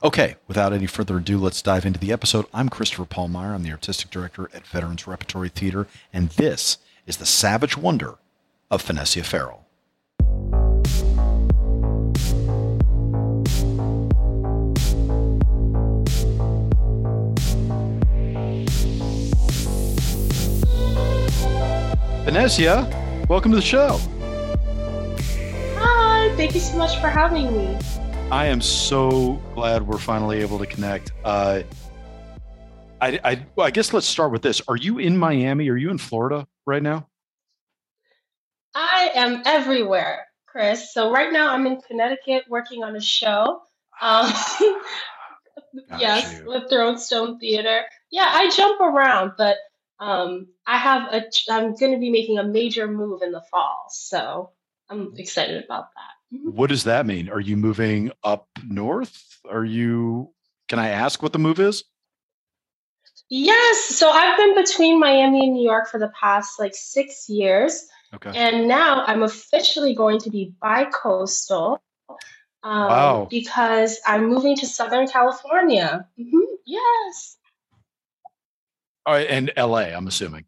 Okay, 0.00 0.36
without 0.46 0.72
any 0.72 0.86
further 0.86 1.16
ado, 1.16 1.38
let's 1.38 1.60
dive 1.60 1.84
into 1.84 1.98
the 1.98 2.12
episode. 2.12 2.46
I'm 2.54 2.68
Christopher 2.68 3.04
Paul 3.04 3.26
Meyer. 3.26 3.52
I'm 3.52 3.64
the 3.64 3.72
artistic 3.72 4.10
director 4.10 4.48
at 4.54 4.64
Veterans 4.64 5.08
Repertory 5.08 5.48
Theater, 5.48 5.88
and 6.12 6.28
this 6.30 6.78
is 7.08 7.16
the 7.16 7.26
Savage 7.26 7.76
Wonder 7.76 8.14
of 8.70 8.80
Phanésia 8.80 9.24
Pharel. 9.24 9.64
Phanésia, 22.24 23.28
welcome 23.28 23.50
to 23.50 23.56
the 23.56 23.60
show. 23.60 23.98
Hi, 25.76 26.32
thank 26.36 26.54
you 26.54 26.60
so 26.60 26.78
much 26.78 27.00
for 27.00 27.08
having 27.08 27.52
me. 27.52 27.76
I 28.30 28.48
am 28.48 28.60
so 28.60 29.40
glad 29.54 29.86
we're 29.86 29.96
finally 29.96 30.42
able 30.42 30.58
to 30.58 30.66
connect. 30.66 31.12
Uh, 31.24 31.62
I, 33.00 33.18
I, 33.24 33.46
I 33.58 33.70
guess 33.70 33.94
let's 33.94 34.06
start 34.06 34.32
with 34.32 34.42
this. 34.42 34.60
Are 34.68 34.76
you 34.76 34.98
in 34.98 35.16
Miami? 35.16 35.70
Are 35.70 35.76
you 35.76 35.88
in 35.88 35.96
Florida 35.96 36.46
right 36.66 36.82
now? 36.82 37.08
I 38.74 39.12
am 39.14 39.42
everywhere, 39.46 40.26
Chris. 40.44 40.92
So 40.92 41.10
right 41.10 41.32
now 41.32 41.54
I'm 41.54 41.66
in 41.66 41.80
Connecticut 41.80 42.44
working 42.50 42.84
on 42.84 42.94
a 42.96 43.00
show. 43.00 43.62
Um, 43.98 44.30
yes, 45.98 46.38
you. 46.38 46.48
with 46.48 46.70
Thronestone 46.70 47.40
Theater. 47.40 47.80
Yeah, 48.10 48.28
I 48.30 48.50
jump 48.50 48.78
around, 48.82 49.32
but 49.38 49.56
um, 50.00 50.48
I 50.66 50.76
have 50.76 51.14
a. 51.14 51.24
I'm 51.50 51.74
going 51.76 51.92
to 51.92 51.98
be 51.98 52.10
making 52.10 52.38
a 52.38 52.44
major 52.44 52.86
move 52.88 53.22
in 53.22 53.32
the 53.32 53.42
fall, 53.50 53.86
so 53.88 54.50
I'm 54.90 55.14
excited 55.16 55.64
about 55.64 55.88
that. 55.94 56.17
Mm-hmm. 56.32 56.50
What 56.50 56.68
does 56.68 56.84
that 56.84 57.06
mean? 57.06 57.28
Are 57.28 57.40
you 57.40 57.56
moving 57.56 58.10
up 58.22 58.48
north? 58.66 59.38
Are 59.48 59.64
you? 59.64 60.32
Can 60.68 60.78
I 60.78 60.88
ask 60.88 61.22
what 61.22 61.32
the 61.32 61.38
move 61.38 61.58
is? 61.58 61.84
Yes. 63.30 63.84
So 63.96 64.10
I've 64.10 64.36
been 64.36 64.54
between 64.54 65.00
Miami 65.00 65.44
and 65.44 65.54
New 65.54 65.62
York 65.62 65.88
for 65.88 65.98
the 65.98 66.08
past 66.08 66.58
like 66.58 66.74
six 66.74 67.28
years. 67.28 67.86
Okay. 68.14 68.32
And 68.34 68.68
now 68.68 69.04
I'm 69.06 69.22
officially 69.22 69.94
going 69.94 70.18
to 70.20 70.30
be 70.30 70.54
bi-coastal. 70.60 71.82
Um, 72.62 72.86
wow. 72.88 73.28
Because 73.30 74.00
I'm 74.06 74.28
moving 74.28 74.56
to 74.56 74.66
Southern 74.66 75.06
California. 75.08 76.06
Mm-hmm. 76.18 76.38
Yes. 76.64 77.36
All 79.06 79.14
right. 79.14 79.26
and 79.28 79.50
LA, 79.56 79.94
I'm 79.94 80.06
assuming. 80.06 80.44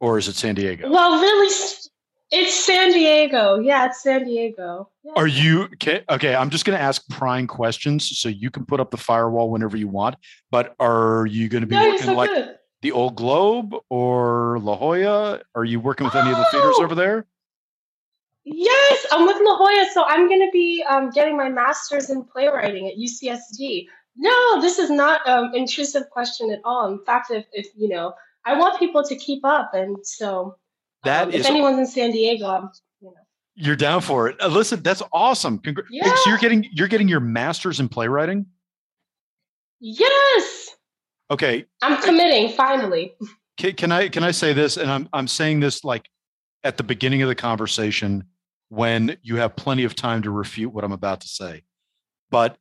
Or 0.00 0.18
is 0.18 0.28
it 0.28 0.36
San 0.36 0.54
Diego? 0.54 0.90
Well, 0.90 1.20
really, 1.20 1.54
it's 2.32 2.64
San 2.64 2.92
Diego. 2.92 3.58
Yeah, 3.58 3.86
it's 3.86 4.02
San 4.02 4.24
Diego. 4.24 4.88
Yeah. 5.04 5.12
Are 5.16 5.26
you 5.26 5.64
okay? 5.74 6.02
Okay, 6.08 6.34
I'm 6.34 6.48
just 6.48 6.64
going 6.64 6.76
to 6.76 6.82
ask 6.82 7.06
prying 7.10 7.46
questions 7.46 8.18
so 8.18 8.30
you 8.30 8.50
can 8.50 8.64
put 8.64 8.80
up 8.80 8.90
the 8.90 8.96
firewall 8.96 9.50
whenever 9.50 9.76
you 9.76 9.86
want. 9.86 10.16
But 10.50 10.74
are 10.80 11.26
you 11.26 11.50
going 11.50 11.60
to 11.60 11.66
be 11.66 11.76
working 11.76 11.98
so 12.00 12.14
like 12.14 12.30
good. 12.30 12.56
the 12.80 12.92
Old 12.92 13.16
Globe 13.16 13.74
or 13.90 14.58
La 14.60 14.76
Jolla? 14.76 15.42
Are 15.54 15.64
you 15.64 15.78
working 15.78 16.06
with 16.06 16.16
oh. 16.16 16.20
any 16.20 16.30
of 16.30 16.38
the 16.38 16.46
theaters 16.50 16.76
oh! 16.78 16.84
over 16.84 16.94
there? 16.94 17.26
Yes, 18.44 19.06
I'm 19.12 19.26
with 19.26 19.36
La 19.42 19.56
Jolla. 19.58 19.86
So 19.92 20.04
I'm 20.04 20.26
going 20.26 20.40
to 20.40 20.50
be 20.52 20.82
um, 20.88 21.10
getting 21.10 21.36
my 21.36 21.50
master's 21.50 22.08
in 22.08 22.24
playwriting 22.24 22.88
at 22.88 22.94
UCSD. 22.96 23.86
No, 24.16 24.60
this 24.60 24.78
is 24.78 24.90
not 24.90 25.20
an 25.26 25.46
um, 25.46 25.54
intrusive 25.54 26.08
question 26.10 26.50
at 26.50 26.60
all. 26.64 26.90
In 26.90 27.04
fact, 27.04 27.30
if, 27.30 27.44
if 27.52 27.66
you 27.76 27.88
know, 27.88 28.14
I 28.44 28.58
want 28.58 28.78
people 28.78 29.02
to 29.04 29.16
keep 29.16 29.44
up, 29.44 29.72
and 29.74 29.96
so 30.04 30.56
that 31.04 31.28
um, 31.28 31.32
is, 31.32 31.40
if 31.40 31.50
anyone's 31.50 31.78
in 31.78 31.86
San 31.86 32.10
Diego, 32.12 32.46
I'm, 32.46 32.70
you 33.00 33.08
know. 33.08 33.14
You're 33.54 33.76
down 33.76 34.00
for 34.00 34.28
it. 34.28 34.40
Uh, 34.40 34.48
listen, 34.48 34.82
that's 34.82 35.02
awesome. 35.12 35.58
Congra- 35.58 35.84
yeah. 35.90 36.14
So 36.14 36.30
you're 36.30 36.38
getting 36.38 36.66
you're 36.72 36.88
getting 36.88 37.08
your 37.08 37.20
master's 37.20 37.80
in 37.80 37.88
playwriting. 37.88 38.46
Yes. 39.80 40.70
Okay. 41.30 41.66
I'm 41.82 42.00
committing 42.02 42.54
finally. 42.54 43.14
Can, 43.56 43.74
can 43.74 43.92
I 43.92 44.08
can 44.08 44.22
I 44.22 44.30
say 44.30 44.52
this? 44.52 44.76
And 44.76 44.90
I'm 44.90 45.08
I'm 45.12 45.28
saying 45.28 45.60
this 45.60 45.84
like 45.84 46.08
at 46.64 46.76
the 46.76 46.82
beginning 46.82 47.22
of 47.22 47.28
the 47.28 47.34
conversation 47.34 48.24
when 48.68 49.16
you 49.22 49.36
have 49.36 49.56
plenty 49.56 49.84
of 49.84 49.94
time 49.94 50.22
to 50.22 50.30
refute 50.30 50.72
what 50.72 50.84
I'm 50.84 50.92
about 50.92 51.20
to 51.22 51.28
say. 51.28 51.62
But 52.30 52.56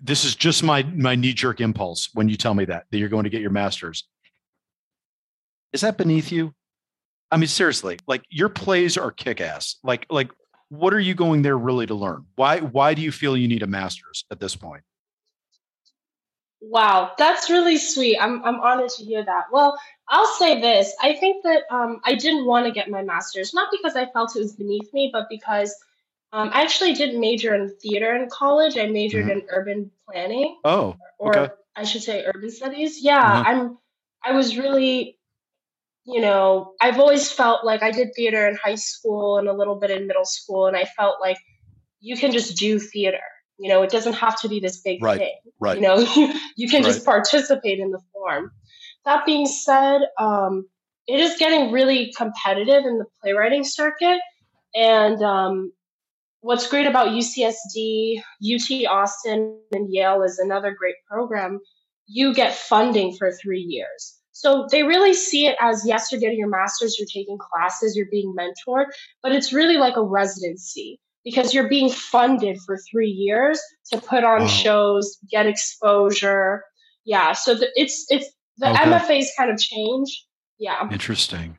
this 0.00 0.24
is 0.24 0.34
just 0.34 0.62
my 0.62 0.82
my 0.82 1.14
knee 1.14 1.32
jerk 1.32 1.60
impulse 1.60 2.10
when 2.14 2.28
you 2.28 2.36
tell 2.36 2.54
me 2.54 2.64
that 2.64 2.86
that 2.90 2.98
you're 2.98 3.08
going 3.08 3.24
to 3.24 3.30
get 3.30 3.42
your 3.42 3.50
master's. 3.50 4.08
Is 5.72 5.82
that 5.82 5.98
beneath 5.98 6.32
you? 6.32 6.54
I 7.30 7.36
mean, 7.36 7.48
seriously, 7.48 7.98
like 8.06 8.22
your 8.30 8.48
plays 8.48 8.96
are 8.96 9.10
kick 9.10 9.40
ass. 9.40 9.76
Like, 9.82 10.06
like 10.08 10.30
what 10.68 10.92
are 10.94 11.00
you 11.00 11.14
going 11.14 11.42
there 11.42 11.58
really 11.58 11.86
to 11.86 11.94
learn? 11.94 12.26
Why 12.36 12.60
why 12.60 12.94
do 12.94 13.02
you 13.02 13.12
feel 13.12 13.36
you 13.36 13.48
need 13.48 13.62
a 13.62 13.66
master's 13.66 14.24
at 14.30 14.40
this 14.40 14.56
point? 14.56 14.82
Wow, 16.60 17.12
that's 17.16 17.50
really 17.50 17.78
sweet. 17.78 18.18
I'm 18.20 18.44
I'm 18.44 18.60
honored 18.60 18.90
to 18.90 19.04
hear 19.04 19.24
that. 19.24 19.44
Well, 19.52 19.78
I'll 20.08 20.26
say 20.26 20.60
this. 20.60 20.94
I 21.00 21.14
think 21.14 21.44
that 21.44 21.62
um, 21.70 22.00
I 22.04 22.14
didn't 22.14 22.46
want 22.46 22.66
to 22.66 22.72
get 22.72 22.90
my 22.90 23.02
master's, 23.02 23.54
not 23.54 23.68
because 23.70 23.94
I 23.94 24.06
felt 24.06 24.34
it 24.36 24.40
was 24.40 24.56
beneath 24.56 24.92
me, 24.92 25.10
but 25.12 25.28
because 25.30 25.74
um, 26.32 26.50
I 26.52 26.62
actually 26.62 26.94
didn't 26.94 27.20
major 27.20 27.54
in 27.54 27.74
theater 27.80 28.14
in 28.14 28.28
college. 28.28 28.76
I 28.76 28.86
majored 28.86 29.26
mm-hmm. 29.26 29.40
in 29.40 29.46
urban 29.50 29.90
planning. 30.06 30.58
Oh, 30.64 30.96
okay. 31.20 31.40
or 31.40 31.58
I 31.76 31.84
should 31.84 32.02
say 32.02 32.24
urban 32.24 32.50
studies. 32.50 33.02
Yeah, 33.02 33.22
mm-hmm. 33.22 33.48
I'm. 33.48 33.78
I 34.24 34.32
was 34.32 34.58
really, 34.58 35.16
you 36.08 36.22
know, 36.22 36.72
I've 36.80 36.98
always 36.98 37.30
felt 37.30 37.66
like 37.66 37.82
I 37.82 37.90
did 37.90 38.14
theater 38.16 38.48
in 38.48 38.56
high 38.56 38.76
school 38.76 39.36
and 39.36 39.46
a 39.46 39.52
little 39.52 39.74
bit 39.78 39.90
in 39.90 40.06
middle 40.06 40.24
school, 40.24 40.66
and 40.66 40.74
I 40.74 40.84
felt 40.84 41.20
like 41.20 41.36
you 42.00 42.16
can 42.16 42.32
just 42.32 42.56
do 42.56 42.78
theater. 42.78 43.20
You 43.58 43.68
know, 43.68 43.82
it 43.82 43.90
doesn't 43.90 44.14
have 44.14 44.40
to 44.40 44.48
be 44.48 44.58
this 44.58 44.80
big 44.80 45.02
right, 45.02 45.18
thing. 45.18 45.36
Right. 45.60 45.76
You 45.76 45.82
know, 45.82 45.98
you 46.56 46.68
can 46.68 46.82
right. 46.82 46.92
just 46.94 47.04
participate 47.04 47.78
in 47.78 47.90
the 47.90 48.00
form. 48.14 48.52
That 49.04 49.26
being 49.26 49.44
said, 49.44 50.00
um, 50.18 50.66
it 51.06 51.20
is 51.20 51.36
getting 51.38 51.72
really 51.72 52.10
competitive 52.16 52.84
in 52.86 52.98
the 52.98 53.06
playwriting 53.20 53.64
circuit, 53.64 54.18
and 54.74 55.22
um, 55.22 55.72
what's 56.40 56.68
great 56.68 56.86
about 56.86 57.08
UCSD, 57.08 58.22
UT 58.42 58.86
Austin, 58.90 59.60
and 59.72 59.92
Yale 59.92 60.22
is 60.22 60.38
another 60.38 60.74
great 60.74 60.96
program. 61.06 61.60
You 62.06 62.32
get 62.32 62.54
funding 62.54 63.14
for 63.14 63.30
three 63.30 63.60
years. 63.60 64.17
So 64.38 64.68
they 64.70 64.84
really 64.84 65.14
see 65.14 65.46
it 65.48 65.56
as 65.60 65.82
yes, 65.84 66.12
you're 66.12 66.20
getting 66.20 66.38
your 66.38 66.48
master's, 66.48 66.96
you're 66.96 67.08
taking 67.12 67.38
classes, 67.38 67.96
you're 67.96 68.06
being 68.08 68.36
mentored, 68.38 68.84
but 69.20 69.32
it's 69.32 69.52
really 69.52 69.78
like 69.78 69.96
a 69.96 70.02
residency 70.02 71.00
because 71.24 71.52
you're 71.52 71.68
being 71.68 71.90
funded 71.90 72.56
for 72.64 72.78
three 72.88 73.10
years 73.10 73.60
to 73.90 74.00
put 74.00 74.22
on 74.22 74.42
wow. 74.42 74.46
shows, 74.46 75.18
get 75.28 75.46
exposure. 75.46 76.62
Yeah, 77.04 77.32
so 77.32 77.56
the, 77.56 77.68
it's 77.74 78.06
it's 78.10 78.30
the 78.58 78.70
okay. 78.70 78.84
MFAs 78.84 79.26
kind 79.36 79.50
of 79.50 79.58
change. 79.58 80.24
Yeah, 80.56 80.88
interesting. 80.88 81.58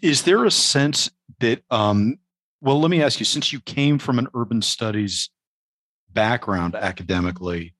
Is 0.00 0.22
there 0.22 0.44
a 0.44 0.52
sense 0.52 1.10
that 1.40 1.64
um, 1.72 2.20
well, 2.60 2.80
let 2.80 2.92
me 2.92 3.02
ask 3.02 3.18
you 3.18 3.26
since 3.26 3.52
you 3.52 3.58
came 3.60 3.98
from 3.98 4.20
an 4.20 4.28
urban 4.36 4.62
studies 4.62 5.30
background 6.12 6.76
academically, 6.76 7.74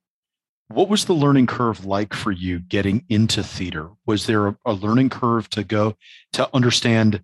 what 0.69 0.89
was 0.89 1.05
the 1.05 1.13
learning 1.15 1.47
curve 1.47 1.85
like 1.85 2.13
for 2.13 2.33
you 2.33 2.59
getting 2.59 3.05
into 3.09 3.43
theater? 3.43 3.91
Was 4.05 4.27
there 4.27 4.49
a, 4.49 4.57
a 4.65 4.73
learning 4.73 5.11
curve 5.11 5.49
to 5.51 5.63
go 5.63 5.97
to 6.33 6.49
understand 6.55 7.23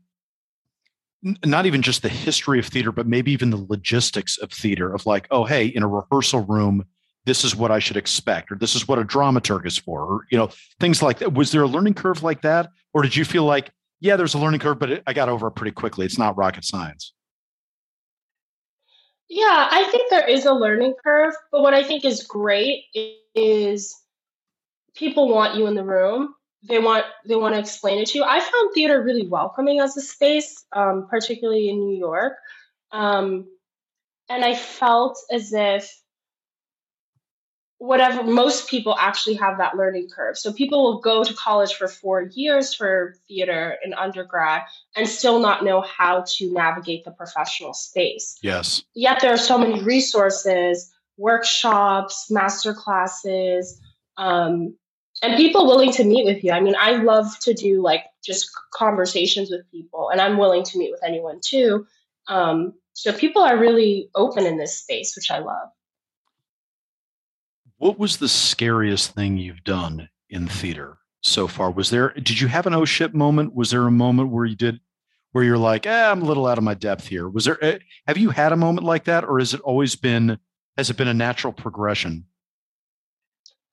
n- 1.27 1.37
not 1.45 1.67
even 1.67 1.83
just 1.83 2.03
the 2.03 2.09
history 2.09 2.59
of 2.59 2.67
theater, 2.67 2.93
but 2.93 3.07
maybe 3.07 3.33
even 3.33 3.51
the 3.51 3.67
logistics 3.69 4.39
of 4.39 4.53
theater 4.53 4.95
of 4.95 5.07
like, 5.07 5.27
oh, 5.31 5.45
hey, 5.45 5.67
in 5.67 5.83
a 5.83 5.89
rehearsal 5.89 6.41
room, 6.41 6.85
this 7.25 7.45
is 7.45 7.55
what 7.55 7.71
I 7.71 7.79
should 7.79 7.97
expect, 7.97 8.51
or 8.51 8.57
this 8.57 8.75
is 8.75 8.87
what 8.87 8.99
a 8.99 9.05
dramaturg 9.05 9.67
is 9.67 9.79
for, 9.79 10.03
or 10.03 10.27
you 10.31 10.39
know, 10.39 10.51
things 10.81 11.03
like 11.03 11.19
that. 11.19 11.35
Was 11.35 11.53
there 11.53 11.63
a 11.63 11.69
learning 11.69 11.95
curve 11.95 12.23
like 12.23 12.43
that? 12.43 12.71
Or 12.95 13.03
did 13.03 13.17
you 13.17 13.25
feel 13.25 13.45
like, 13.45 13.71
yeah, 14.01 14.17
there's 14.17 14.35
a 14.35 14.39
learning 14.39 14.61
curve, 14.61 14.79
but 14.79 14.91
it, 14.91 15.03
I 15.07 15.13
got 15.13 15.29
over 15.29 15.49
it 15.49 15.53
pretty 15.53 15.73
quickly. 15.73 16.05
It's 16.05 16.19
not 16.19 16.37
rocket 16.37 16.65
science. 16.65 17.13
Yeah, 19.35 19.67
I 19.71 19.85
think 19.85 20.11
there 20.11 20.29
is 20.29 20.45
a 20.45 20.53
learning 20.53 20.93
curve, 21.03 21.33
but 21.51 21.63
what 21.63 21.73
I 21.73 21.83
think 21.83 22.05
is 22.05 22.23
great 22.23 22.85
is 23.35 23.99
people 24.95 25.27
want 25.31 25.57
you 25.57 25.67
in 25.67 25.75
the 25.75 25.83
room. 25.83 26.35
They 26.69 26.79
want 26.79 27.07
they 27.27 27.35
want 27.35 27.55
to 27.55 27.59
explain 27.59 27.99
it 27.99 28.09
to 28.09 28.19
you. 28.19 28.25
I 28.25 28.41
found 28.41 28.75
theater 28.75 29.03
really 29.03 29.27
welcoming 29.27 29.81
as 29.81 29.97
a 29.97 30.03
space, 30.03 30.63
um, 30.73 31.07
particularly 31.09 31.71
in 31.71 31.79
New 31.79 31.97
York, 31.97 32.35
um, 32.91 33.47
and 34.29 34.45
I 34.45 34.55
felt 34.55 35.17
as 35.31 35.51
if 35.55 35.91
whatever 37.83 38.23
most 38.23 38.69
people 38.69 38.95
actually 38.97 39.35
have 39.35 39.59
that 39.59 39.77
learning 39.77 40.09
curve. 40.09 40.39
So 40.39 40.53
people 40.53 40.85
will 40.85 41.01
go 41.01 41.25
to 41.25 41.35
college 41.35 41.75
for 41.75 41.89
four 41.89 42.23
years 42.23 42.73
for 42.73 43.17
theater 43.27 43.77
in 43.85 43.93
undergrad 43.93 44.63
and 44.95 45.09
still 45.09 45.41
not 45.41 45.65
know 45.65 45.81
how 45.81 46.23
to 46.35 46.53
navigate 46.53 47.05
the 47.05 47.11
professional 47.11 47.75
space. 47.75 48.39
Yes. 48.41 48.85
Yet 48.95 49.19
there 49.21 49.33
are 49.33 49.37
so 49.37 49.59
many 49.59 49.83
resources, 49.83 50.93
workshops, 51.17 52.31
master 52.31 52.73
classes, 52.73 53.81
um, 54.17 54.77
and 55.21 55.37
people 55.37 55.67
willing 55.67 55.91
to 55.95 56.05
meet 56.05 56.25
with 56.25 56.45
you. 56.45 56.53
I 56.53 56.61
mean, 56.61 56.77
I 56.79 57.03
love 57.03 57.37
to 57.41 57.53
do 57.53 57.83
like 57.83 58.05
just 58.25 58.49
conversations 58.73 59.51
with 59.51 59.69
people, 59.73 60.09
and 60.09 60.21
I'm 60.21 60.39
willing 60.39 60.63
to 60.63 60.79
meet 60.79 60.93
with 60.93 61.03
anyone 61.05 61.41
too. 61.41 61.85
Um, 62.29 62.75
so 62.93 63.13
people 63.13 63.43
are 63.43 63.59
really 63.59 64.09
open 64.15 64.47
in 64.47 64.57
this 64.57 64.79
space, 64.79 65.17
which 65.17 65.33
I 65.33 65.41
love. 65.41 65.69
What 67.83 67.99
was 67.99 68.19
the 68.19 68.29
scariest 68.29 69.11
thing 69.11 69.39
you've 69.39 69.65
done 69.65 70.09
in 70.31 70.47
theater 70.47 70.99
so 71.21 71.49
far? 71.49 71.69
Was 71.69 71.91
there? 71.91 72.11
Did 72.15 72.41
you 72.41 72.47
have 72.47 72.69
an 72.69 72.75
oh 72.75 72.85
shit 72.85 73.13
moment? 73.13 73.57
Was 73.57 73.73
there 73.73 73.89
a 73.89 73.91
moment 73.91 74.31
where 74.31 74.45
you 74.45 74.55
did? 74.55 74.79
Where 75.33 75.43
you're 75.43 75.59
like, 75.59 75.85
eh, 75.85 76.11
I'm 76.11 76.23
a 76.23 76.25
little 76.25 76.47
out 76.47 76.59
of 76.59 76.63
my 76.63 76.75
depth 76.75 77.09
here. 77.09 77.29
Was 77.29 77.45
there? 77.45 77.59
Eh, 77.61 77.79
have 78.07 78.19
you 78.19 78.31
had 78.31 78.53
a 78.53 78.57
moment 78.57 78.87
like 78.87 79.03
that, 79.07 79.25
or 79.25 79.41
has 79.41 79.53
it 79.53 79.61
always 79.63 79.97
been? 79.97 80.39
Has 80.77 80.91
it 80.91 80.97
been 80.97 81.09
a 81.09 81.13
natural 81.13 81.53
progression? 81.53 82.27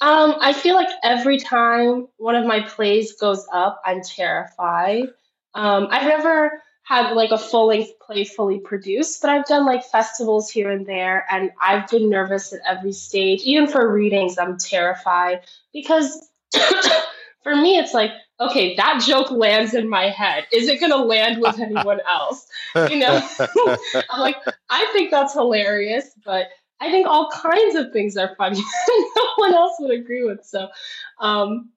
Um, 0.02 0.38
I 0.42 0.54
feel 0.54 0.74
like 0.74 0.90
every 1.04 1.38
time 1.38 2.08
one 2.18 2.36
of 2.36 2.48
my 2.48 2.62
plays 2.62 3.14
goes 3.14 3.46
up, 3.54 3.80
I'm 3.86 4.02
terrified. 4.02 5.10
Um, 5.54 5.88
I've 5.92 6.08
never 6.08 6.64
had 6.90 7.12
like 7.12 7.30
a 7.30 7.38
full 7.38 7.68
length 7.68 8.00
play 8.00 8.26
fully 8.26 8.60
produced, 8.60 9.22
but 9.22 9.30
I've 9.30 9.46
done 9.46 9.64
like 9.64 9.86
festivals 9.86 10.50
here 10.50 10.72
and 10.72 10.88
there, 10.88 11.24
and 11.30 11.52
I've 11.62 11.88
been 11.88 12.10
nervous 12.10 12.52
at 12.52 12.62
every 12.68 12.94
stage. 12.94 13.42
Even 13.44 13.68
for 13.68 13.94
readings, 13.94 14.40
I'm 14.40 14.58
terrified 14.58 15.42
because 15.72 16.28
for 17.44 17.56
me, 17.56 17.78
it's 17.78 17.94
like, 17.94 18.10
okay, 18.40 18.76
that 18.78 19.04
joke 19.06 19.30
lands 19.30 19.76
in 19.76 19.88
my 19.88 20.10
head. 20.10 20.48
Is 20.52 20.68
it 20.68 20.80
going 20.80 20.92
to 20.92 20.98
land 20.98 21.40
with 21.40 21.60
anyone 21.60 22.00
else? 22.08 22.48
You 22.76 22.98
know, 22.98 23.22
I'm 24.10 24.20
like, 24.20 24.38
I 24.72 24.90
think 24.92 25.12
that's 25.12 25.34
hilarious, 25.34 26.10
but 26.26 26.48
I 26.82 26.90
think 26.90 27.06
all 27.06 27.30
kinds 27.30 27.76
of 27.76 27.94
things 27.94 28.18
are 28.18 28.34
funny 28.36 28.64
no 28.88 29.28
one 29.36 29.54
else 29.54 29.76
would 29.80 29.92
agree 29.92 30.24
with. 30.24 30.44
So 30.44 30.70
um, 31.20 31.70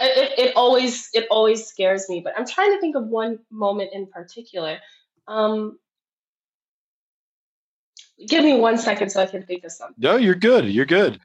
it, 0.00 0.38
it 0.38 0.56
always 0.56 1.10
it 1.12 1.26
always 1.30 1.66
scares 1.66 2.08
me. 2.08 2.20
But 2.20 2.34
I'm 2.36 2.46
trying 2.46 2.72
to 2.72 2.80
think 2.80 2.96
of 2.96 3.06
one 3.06 3.38
moment 3.50 3.90
in 3.92 4.06
particular. 4.06 4.78
Um, 5.28 5.78
give 8.26 8.44
me 8.44 8.54
one 8.54 8.78
second 8.78 9.10
so 9.10 9.22
I 9.22 9.26
can 9.26 9.44
think 9.44 9.64
of 9.64 9.72
something. 9.72 9.96
No, 9.98 10.16
you're 10.16 10.34
good. 10.34 10.66
You're 10.66 10.86
good. 10.86 11.20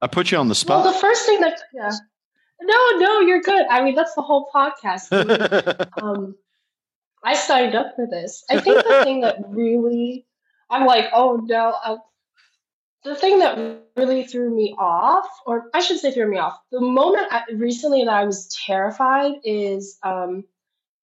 I 0.00 0.06
put 0.06 0.30
you 0.30 0.38
on 0.38 0.48
the 0.48 0.54
spot. 0.54 0.84
Well, 0.84 0.92
the 0.92 0.98
first 0.98 1.26
thing 1.26 1.40
that 1.40 1.60
yeah. 1.72 1.90
No, 2.60 2.98
no, 2.98 3.20
you're 3.20 3.40
good. 3.40 3.66
I 3.70 3.82
mean, 3.82 3.94
that's 3.94 4.14
the 4.14 4.22
whole 4.22 4.48
podcast. 4.54 5.10
um, 6.02 6.34
I 7.22 7.34
signed 7.34 7.74
up 7.74 7.94
for 7.96 8.06
this. 8.06 8.44
I 8.50 8.60
think 8.60 8.84
the 8.84 9.00
thing 9.02 9.20
that 9.22 9.36
really, 9.48 10.26
I'm 10.70 10.86
like, 10.86 11.06
oh 11.12 11.40
no, 11.42 11.74
I'll, 11.82 12.06
the 13.04 13.14
thing 13.14 13.38
that 13.40 13.82
really 13.96 14.24
threw 14.24 14.54
me 14.54 14.74
off, 14.78 15.28
or 15.46 15.68
I 15.74 15.80
should 15.80 15.98
say 15.98 16.10
threw 16.10 16.28
me 16.28 16.38
off, 16.38 16.58
the 16.72 16.80
moment 16.80 17.28
I, 17.30 17.42
recently 17.54 18.04
that 18.04 18.14
I 18.14 18.24
was 18.24 18.48
terrified 18.66 19.34
is 19.44 19.98
um, 20.02 20.44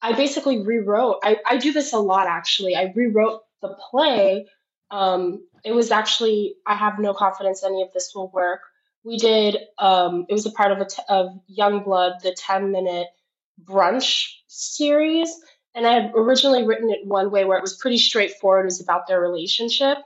I 0.02 0.14
basically 0.14 0.64
rewrote. 0.66 1.18
I, 1.24 1.38
I 1.46 1.58
do 1.58 1.72
this 1.72 1.94
a 1.94 2.00
lot 2.00 2.28
actually. 2.28 2.76
I 2.76 2.92
rewrote 2.96 3.42
the 3.62 3.78
play. 3.90 4.48
Um, 4.90 5.48
it 5.64 5.74
was 5.74 5.92
actually, 5.92 6.56
I 6.66 6.74
have 6.74 6.98
no 6.98 7.14
confidence 7.14 7.64
any 7.64 7.84
of 7.84 7.94
this 7.94 8.14
will 8.16 8.32
work. 8.32 8.62
We 9.04 9.18
did, 9.18 9.58
um, 9.78 10.26
it 10.28 10.34
was 10.34 10.48
a 10.48 10.52
part 10.52 10.72
of, 10.72 10.80
a 10.80 10.86
t- 10.86 11.04
of 11.08 11.40
Youngblood, 11.56 12.22
the 12.22 12.36
10 12.36 12.72
minute 12.72 13.08
brunch 13.64 14.28
series. 14.48 15.34
And 15.76 15.86
I 15.86 15.94
had 15.94 16.12
originally 16.16 16.66
written 16.66 16.90
it 16.90 17.06
one 17.06 17.30
way 17.30 17.46
where 17.46 17.58
it 17.58 17.62
was 17.62 17.78
pretty 17.78 18.00
straightforward. 18.00 18.64
It 18.64 18.66
was 18.66 18.82
about 18.82 19.08
their 19.08 19.22
relationship. 19.22 20.00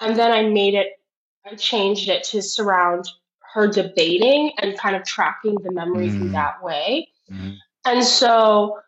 And 0.00 0.16
then 0.16 0.30
I 0.30 0.48
made 0.48 0.74
it 0.74 0.99
I 1.44 1.54
changed 1.54 2.08
it 2.08 2.24
to 2.24 2.42
surround 2.42 3.08
her 3.54 3.66
debating 3.66 4.52
and 4.58 4.78
kind 4.78 4.96
of 4.96 5.04
tracking 5.04 5.56
the 5.62 5.72
memories 5.72 6.14
mm. 6.14 6.22
in 6.22 6.32
that 6.32 6.62
way. 6.62 7.08
Mm. 7.30 7.56
And 7.84 8.04
so 8.04 8.78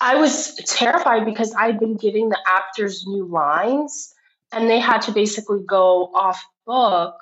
I 0.00 0.16
was 0.16 0.56
terrified 0.66 1.24
because 1.24 1.54
I'd 1.54 1.80
been 1.80 1.96
giving 1.96 2.28
the 2.28 2.38
actors 2.46 3.06
new 3.06 3.24
lines 3.24 4.12
and 4.52 4.68
they 4.68 4.80
had 4.80 5.02
to 5.02 5.12
basically 5.12 5.60
go 5.66 6.10
off 6.14 6.44
book 6.66 7.16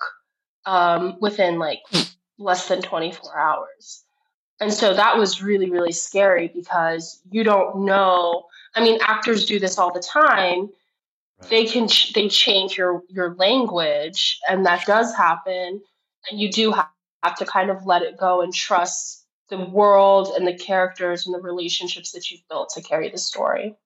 um, 0.66 1.16
within 1.20 1.58
like 1.58 1.80
less 2.38 2.68
than 2.68 2.82
24 2.82 3.38
hours. 3.38 4.04
And 4.60 4.72
so 4.72 4.94
that 4.94 5.18
was 5.18 5.42
really, 5.42 5.70
really 5.70 5.92
scary 5.92 6.48
because 6.48 7.20
you 7.30 7.42
don't 7.42 7.84
know. 7.84 8.44
I 8.74 8.82
mean, 8.82 8.98
actors 9.02 9.46
do 9.46 9.58
this 9.58 9.78
all 9.78 9.92
the 9.92 10.00
time 10.00 10.70
they 11.48 11.66
can 11.66 11.88
ch- 11.88 12.12
they 12.12 12.28
change 12.28 12.76
your 12.76 13.02
your 13.08 13.34
language 13.34 14.38
and 14.48 14.66
that 14.66 14.84
does 14.86 15.14
happen 15.14 15.80
and 16.30 16.40
you 16.40 16.50
do 16.50 16.72
have, 16.72 16.88
have 17.22 17.36
to 17.36 17.44
kind 17.44 17.70
of 17.70 17.86
let 17.86 18.02
it 18.02 18.18
go 18.18 18.42
and 18.42 18.54
trust 18.54 19.26
the 19.48 19.58
world 19.58 20.32
and 20.36 20.46
the 20.46 20.54
characters 20.54 21.26
and 21.26 21.34
the 21.34 21.40
relationships 21.40 22.12
that 22.12 22.30
you've 22.30 22.46
built 22.48 22.70
to 22.70 22.82
carry 22.82 23.10
the 23.10 23.18
story. 23.18 23.76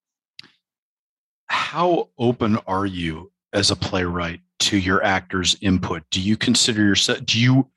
How 1.49 2.09
open 2.19 2.59
are 2.67 2.87
you 2.87 3.33
as 3.53 3.71
a 3.71 3.77
playwright 3.77 4.41
to 4.61 4.79
your 4.79 5.03
actors 5.03 5.57
input? 5.61 6.05
Do 6.11 6.21
you 6.21 6.37
consider 6.37 6.83
yourself 6.83 7.25
do 7.25 7.41
you 7.41 7.69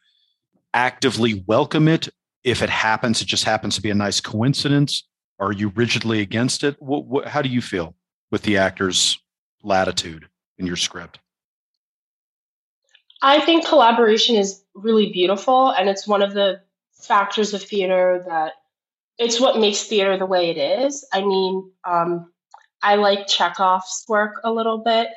actively 0.73 1.43
welcome 1.47 1.87
it 1.87 2.09
if 2.43 2.61
it 2.61 2.69
happens 2.69 3.21
it 3.21 3.25
just 3.25 3.43
happens 3.43 3.75
to 3.75 3.81
be 3.81 3.89
a 3.89 3.95
nice 3.95 4.21
coincidence? 4.21 5.07
Are 5.39 5.51
you 5.51 5.69
rigidly 5.69 6.21
against 6.21 6.63
it? 6.63 6.75
What, 6.79 7.05
what, 7.05 7.27
how 7.27 7.41
do 7.41 7.49
you 7.49 7.61
feel 7.61 7.95
with 8.29 8.43
the 8.43 8.57
actors 8.57 9.19
latitude 9.63 10.27
in 10.57 10.65
your 10.65 10.75
script? 10.75 11.19
I 13.21 13.39
think 13.41 13.67
collaboration 13.67 14.35
is 14.35 14.61
really 14.73 15.11
beautiful, 15.11 15.69
and 15.69 15.89
it's 15.89 16.07
one 16.07 16.21
of 16.21 16.33
the 16.33 16.61
factors 16.93 17.53
of 17.53 17.61
theater 17.63 18.23
that 18.27 18.53
it's 19.17 19.39
what 19.39 19.59
makes 19.59 19.83
theater 19.83 20.17
the 20.17 20.25
way 20.25 20.49
it 20.49 20.57
is. 20.57 21.05
I 21.11 21.21
mean, 21.21 21.71
um, 21.83 22.31
I 22.81 22.95
like 22.95 23.27
Chekhov's 23.27 24.05
work 24.07 24.39
a 24.43 24.51
little 24.51 24.77
bit, 24.77 25.09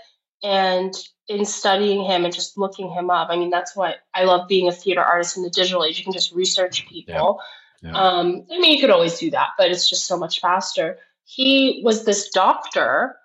and 0.43 0.93
in 1.29 1.45
studying 1.45 2.05
him 2.05 2.25
and 2.25 2.35
just 2.35 2.59
looking 2.59 2.91
him 2.91 3.09
up, 3.09 3.29
I 3.31 3.37
mean, 3.37 3.51
that's 3.51 3.77
what 3.77 3.97
I 4.13 4.25
love 4.25 4.49
being 4.49 4.69
a 4.69 4.73
theater 4.73 5.03
artist 5.03 5.37
in 5.37 5.45
the 5.45 5.51
digital 5.51 5.85
age. 5.85 5.99
You 5.99 6.05
can 6.05 6.13
just 6.13 6.33
research 6.33 6.87
people. 6.89 7.41
Yeah. 7.83 7.91
Yeah. 7.91 7.99
Um, 7.99 8.47
I 8.51 8.61
mean, 8.61 8.75
you 8.75 8.81
could 8.81 8.91
always 8.91 9.19
do 9.19 9.31
that, 9.33 9.51
but 9.59 9.71
it's 9.71 9.89
just 9.89 10.07
so 10.07 10.17
much 10.17 10.41
faster. 10.41 10.99
He 11.25 11.83
was 11.85 12.05
this 12.05 12.31
doctor 12.31 13.17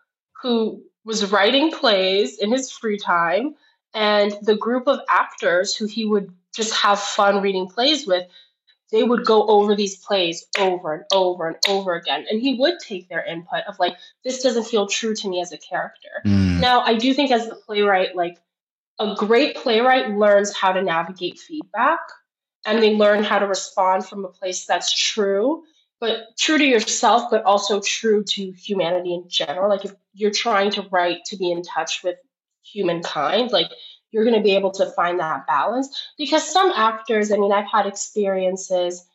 who 0.41 0.84
was 1.08 1.32
writing 1.32 1.72
plays 1.72 2.38
in 2.38 2.52
his 2.52 2.70
free 2.70 2.98
time, 2.98 3.56
and 3.93 4.34
the 4.41 4.58
group 4.58 4.88
of 4.88 5.00
actors 5.10 5.74
who 5.74 5.86
he 5.86 6.06
would 6.06 6.32
just 6.54 6.74
have 6.76 7.00
fun 7.00 7.41
reading 7.41 7.67
plays 7.67 8.06
with, 8.06 8.28
they 8.91 9.04
would 9.04 9.26
go 9.26 9.48
over 9.48 9.74
these 9.74 9.96
plays 9.96 10.46
over 10.60 10.93
and 10.93 11.04
over 11.13 11.48
and 11.48 11.56
over 11.70 11.96
again. 11.96 12.26
And 12.30 12.41
he 12.41 12.56
would 12.56 12.80
take 12.80 13.08
their 13.08 13.24
input 13.24 13.63
of 13.70 13.80
like, 13.80 13.96
this 14.26 14.43
doesn't 14.43 14.65
feel 14.65 14.88
true 14.88 15.15
to 15.15 15.30
me 15.30 15.39
as 15.39 15.54
a 15.54 15.58
character. 15.58 16.10
Mm. 16.26 16.60
Now, 16.60 16.82
I 16.82 16.96
do 16.96 17.13
think 17.13 17.32
as 17.32 17.48
the 17.48 17.56
playwright, 17.56 18.15
like 18.15 18.38
a 19.00 19.15
great 19.15 19.56
playwright 19.56 20.10
learns 20.10 20.54
how 20.54 20.74
to 20.74 20.82
navigate 20.82 21.39
feedback 21.39 22.00
and 22.65 22.84
they 22.84 22.96
learn 22.96 23.24
how 23.24 23.39
to 23.39 23.48
respond 23.48 24.06
from 24.06 24.26
a 24.26 24.30
place 24.30 24.65
that's 24.65 24.91
true 24.91 25.63
but 25.99 26.38
true 26.38 26.57
to 26.57 26.65
yourself, 26.65 27.29
but 27.31 27.43
also 27.43 27.81
true 27.81 28.23
to 28.23 28.51
humanity 28.51 29.13
in 29.13 29.29
general. 29.29 29.69
Like 29.69 29.86
if 29.86 29.93
you're 30.13 30.31
trying 30.31 30.71
to 30.71 30.88
write 30.91 31.25
to 31.25 31.38
be 31.38 31.51
in 31.51 31.63
touch 31.63 32.03
with 32.03 32.17
humankind, 32.63 33.51
like 33.51 33.71
you're 34.12 34.23
going 34.23 34.36
to 34.36 34.43
be 34.43 34.55
able 34.55 34.71
to 34.71 34.86
find 34.91 35.19
that 35.19 35.47
balance. 35.47 35.89
Because 36.17 36.47
some 36.47 36.71
actors, 36.75 37.31
I 37.31 37.38
mean, 37.38 37.51
I've 37.51 37.69
had 37.71 37.88
experiences 37.88 39.05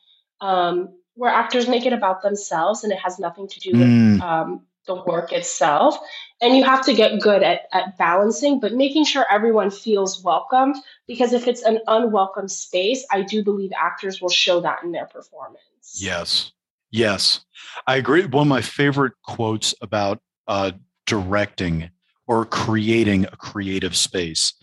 um, 0.41 0.89
where 1.15 1.31
actors 1.31 1.67
make 1.67 1.85
it 1.85 1.93
about 1.93 2.21
themselves 2.21 2.83
and 2.83 2.91
it 2.91 2.99
has 2.99 3.19
nothing 3.19 3.47
to 3.47 3.59
do 3.59 3.71
with 3.71 3.87
mm. 3.87 4.21
um, 4.21 4.61
the 4.85 4.95
work 4.95 5.31
itself. 5.31 5.97
And 6.41 6.57
you 6.57 6.63
have 6.65 6.85
to 6.85 6.93
get 6.93 7.21
good 7.21 7.43
at, 7.43 7.61
at 7.71 7.97
balancing, 7.97 8.59
but 8.59 8.73
making 8.73 9.05
sure 9.05 9.25
everyone 9.31 9.71
feels 9.71 10.21
welcomed. 10.21 10.75
Because 11.07 11.31
if 11.31 11.47
it's 11.47 11.63
an 11.63 11.79
unwelcome 11.87 12.49
space, 12.49 13.05
I 13.09 13.21
do 13.21 13.43
believe 13.43 13.71
actors 13.79 14.21
will 14.21 14.29
show 14.29 14.59
that 14.61 14.83
in 14.83 14.91
their 14.91 15.05
performance. 15.05 15.61
Yes. 15.95 16.51
Yes, 16.93 17.39
I 17.87 17.95
agree. 17.95 18.23
One 18.27 18.43
of 18.43 18.47
my 18.49 18.61
favorite 18.61 19.13
quotes 19.25 19.73
about 19.81 20.19
uh, 20.47 20.73
directing 21.07 21.89
or 22.27 22.45
creating 22.45 23.25
a 23.25 23.35
creative 23.35 23.95
space 23.95 24.53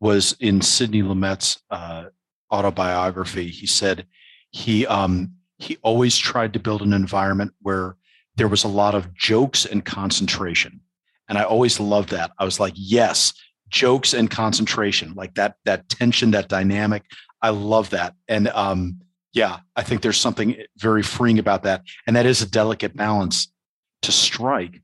was 0.00 0.36
in 0.40 0.60
Sidney 0.60 1.02
Lumet's 1.02 1.62
uh, 1.70 2.06
autobiography. 2.52 3.46
He 3.46 3.68
said 3.68 4.04
he 4.50 4.84
um, 4.88 5.30
he 5.58 5.78
always 5.82 6.18
tried 6.18 6.52
to 6.54 6.58
build 6.58 6.82
an 6.82 6.92
environment 6.92 7.52
where 7.62 7.96
there 8.34 8.48
was 8.48 8.64
a 8.64 8.68
lot 8.68 8.96
of 8.96 9.14
jokes 9.14 9.64
and 9.64 9.84
concentration, 9.84 10.80
and 11.28 11.38
I 11.38 11.44
always 11.44 11.78
loved 11.78 12.08
that. 12.08 12.32
I 12.40 12.44
was 12.44 12.58
like, 12.58 12.74
yes, 12.76 13.32
jokes 13.68 14.12
and 14.12 14.28
concentration, 14.28 15.14
like 15.14 15.36
that 15.36 15.54
that 15.66 15.88
tension, 15.88 16.32
that 16.32 16.48
dynamic. 16.48 17.04
I 17.42 17.50
love 17.50 17.90
that, 17.90 18.14
and 18.26 18.48
um, 18.48 18.98
yeah, 19.36 19.58
I 19.76 19.82
think 19.82 20.00
there's 20.00 20.18
something 20.18 20.56
very 20.78 21.02
freeing 21.02 21.38
about 21.38 21.62
that. 21.64 21.82
And 22.06 22.16
that 22.16 22.24
is 22.24 22.40
a 22.40 22.46
delicate 22.48 22.96
balance 22.96 23.52
to 24.00 24.10
strike. 24.10 24.80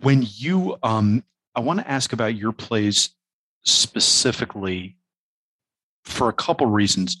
When 0.00 0.24
you, 0.26 0.78
um, 0.82 1.22
I 1.54 1.60
want 1.60 1.80
to 1.80 1.90
ask 1.90 2.14
about 2.14 2.36
your 2.36 2.52
plays 2.52 3.10
specifically 3.64 4.96
for 6.04 6.30
a 6.30 6.32
couple 6.32 6.66
reasons. 6.66 7.18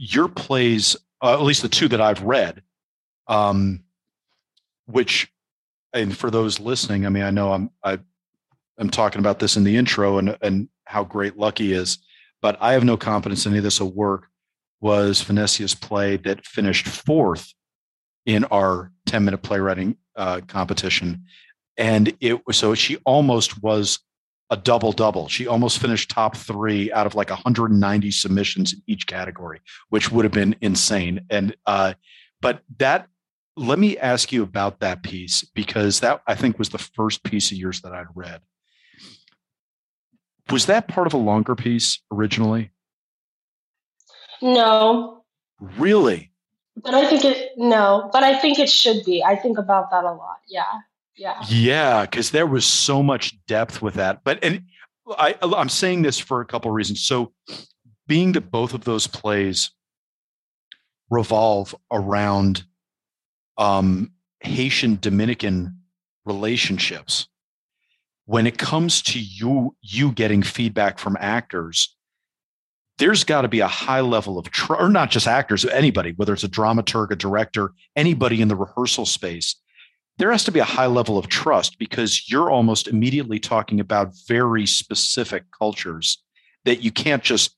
your 0.00 0.28
plays, 0.28 0.96
uh, 1.22 1.34
at 1.34 1.42
least 1.42 1.60
the 1.62 1.68
two 1.68 1.86
that 1.88 2.00
I've 2.00 2.22
read, 2.22 2.62
um, 3.28 3.84
which, 4.86 5.30
and 5.92 6.16
for 6.16 6.30
those 6.30 6.58
listening, 6.58 7.04
I 7.04 7.10
mean, 7.10 7.22
I 7.22 7.30
know 7.30 7.52
I'm 7.52 7.70
I, 7.84 7.98
I'm 8.78 8.88
talking 8.90 9.18
about 9.18 9.38
this 9.40 9.56
in 9.56 9.64
the 9.64 9.76
intro 9.76 10.18
and 10.18 10.38
and 10.40 10.68
how 10.84 11.04
great 11.04 11.36
Lucky 11.36 11.72
is, 11.72 11.98
but 12.40 12.56
I 12.60 12.72
have 12.72 12.84
no 12.84 12.96
confidence 12.96 13.46
any 13.46 13.58
of 13.58 13.64
this 13.64 13.80
will 13.80 13.92
work. 13.92 14.29
Was 14.80 15.22
Vanessa's 15.22 15.74
play 15.74 16.16
that 16.18 16.46
finished 16.46 16.86
fourth 16.86 17.52
in 18.24 18.44
our 18.44 18.92
10 19.06 19.24
minute 19.24 19.42
playwriting 19.42 19.96
uh, 20.16 20.40
competition, 20.46 21.24
and 21.76 22.14
it 22.20 22.46
was 22.46 22.56
so 22.56 22.74
she 22.74 22.96
almost 23.04 23.62
was 23.62 24.00
a 24.50 24.56
double 24.56 24.92
double. 24.92 25.28
She 25.28 25.46
almost 25.46 25.78
finished 25.78 26.10
top 26.10 26.36
three 26.36 26.92
out 26.92 27.06
of 27.06 27.14
like 27.14 27.30
190 27.30 28.10
submissions 28.10 28.72
in 28.72 28.82
each 28.86 29.06
category, 29.06 29.60
which 29.90 30.10
would 30.10 30.24
have 30.24 30.32
been 30.32 30.56
insane. 30.60 31.20
And 31.30 31.56
uh, 31.66 31.94
but 32.40 32.62
that 32.78 33.06
let 33.56 33.78
me 33.78 33.98
ask 33.98 34.32
you 34.32 34.42
about 34.42 34.80
that 34.80 35.02
piece 35.02 35.44
because 35.54 36.00
that 36.00 36.22
I 36.26 36.34
think 36.34 36.58
was 36.58 36.70
the 36.70 36.78
first 36.78 37.22
piece 37.22 37.52
of 37.52 37.58
yours 37.58 37.80
that 37.82 37.92
I'd 37.92 38.06
read. 38.14 38.40
Was 40.50 40.66
that 40.66 40.88
part 40.88 41.06
of 41.06 41.14
a 41.14 41.18
longer 41.18 41.54
piece 41.54 42.00
originally? 42.10 42.72
No. 44.42 45.24
Really? 45.78 46.32
But 46.76 46.94
I 46.94 47.06
think 47.06 47.24
it 47.24 47.52
no, 47.56 48.08
but 48.12 48.22
I 48.22 48.38
think 48.38 48.58
it 48.58 48.70
should 48.70 49.04
be. 49.04 49.22
I 49.22 49.36
think 49.36 49.58
about 49.58 49.90
that 49.90 50.04
a 50.04 50.12
lot. 50.12 50.38
Yeah. 50.48 50.62
Yeah. 51.16 51.42
Yeah, 51.48 52.06
because 52.06 52.30
there 52.30 52.46
was 52.46 52.64
so 52.64 53.02
much 53.02 53.34
depth 53.46 53.82
with 53.82 53.94
that. 53.94 54.24
But 54.24 54.42
and 54.42 54.62
I 55.18 55.34
I'm 55.42 55.68
saying 55.68 56.02
this 56.02 56.18
for 56.18 56.40
a 56.40 56.46
couple 56.46 56.70
of 56.70 56.74
reasons. 56.74 57.02
So 57.02 57.32
being 58.06 58.32
that 58.32 58.50
both 58.50 58.72
of 58.72 58.84
those 58.84 59.06
plays 59.06 59.70
revolve 61.10 61.74
around 61.92 62.64
um, 63.58 64.12
Haitian 64.40 64.98
Dominican 65.00 65.76
relationships, 66.24 67.28
when 68.24 68.46
it 68.46 68.56
comes 68.56 69.02
to 69.02 69.20
you 69.20 69.76
you 69.82 70.12
getting 70.12 70.42
feedback 70.42 70.98
from 70.98 71.18
actors, 71.20 71.94
there's 73.00 73.24
got 73.24 73.42
to 73.42 73.48
be 73.48 73.58
a 73.60 73.66
high 73.66 74.00
level 74.00 74.38
of 74.38 74.48
trust, 74.50 74.80
or 74.80 74.88
not 74.88 75.10
just 75.10 75.26
actors, 75.26 75.64
anybody, 75.64 76.12
whether 76.12 76.32
it's 76.32 76.44
a 76.44 76.48
dramaturg, 76.48 77.10
a 77.10 77.16
director, 77.16 77.72
anybody 77.96 78.40
in 78.40 78.46
the 78.46 78.54
rehearsal 78.54 79.06
space 79.06 79.56
there 80.20 80.30
has 80.30 80.44
to 80.44 80.52
be 80.52 80.60
a 80.60 80.64
high 80.64 80.86
level 80.86 81.16
of 81.16 81.28
trust 81.28 81.78
because 81.78 82.30
you're 82.30 82.50
almost 82.50 82.88
immediately 82.88 83.40
talking 83.40 83.80
about 83.80 84.12
very 84.28 84.66
specific 84.66 85.44
cultures 85.58 86.22
that 86.66 86.82
you 86.82 86.92
can't 86.92 87.22
just 87.22 87.56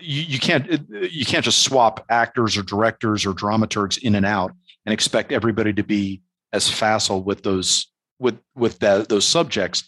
you, 0.00 0.22
you 0.22 0.38
can't 0.38 0.72
uh, 0.72 0.78
you 1.10 1.26
can't 1.26 1.44
just 1.44 1.62
swap 1.62 2.06
actors 2.08 2.56
or 2.56 2.62
directors 2.62 3.26
or 3.26 3.34
dramaturgs 3.34 3.98
in 3.98 4.14
and 4.14 4.24
out 4.24 4.52
and 4.86 4.92
expect 4.94 5.32
everybody 5.32 5.70
to 5.74 5.82
be 5.82 6.22
as 6.54 6.70
facile 6.70 7.22
with 7.22 7.42
those 7.42 7.88
with 8.18 8.38
with 8.56 8.78
that, 8.78 9.10
those 9.10 9.26
subjects. 9.26 9.84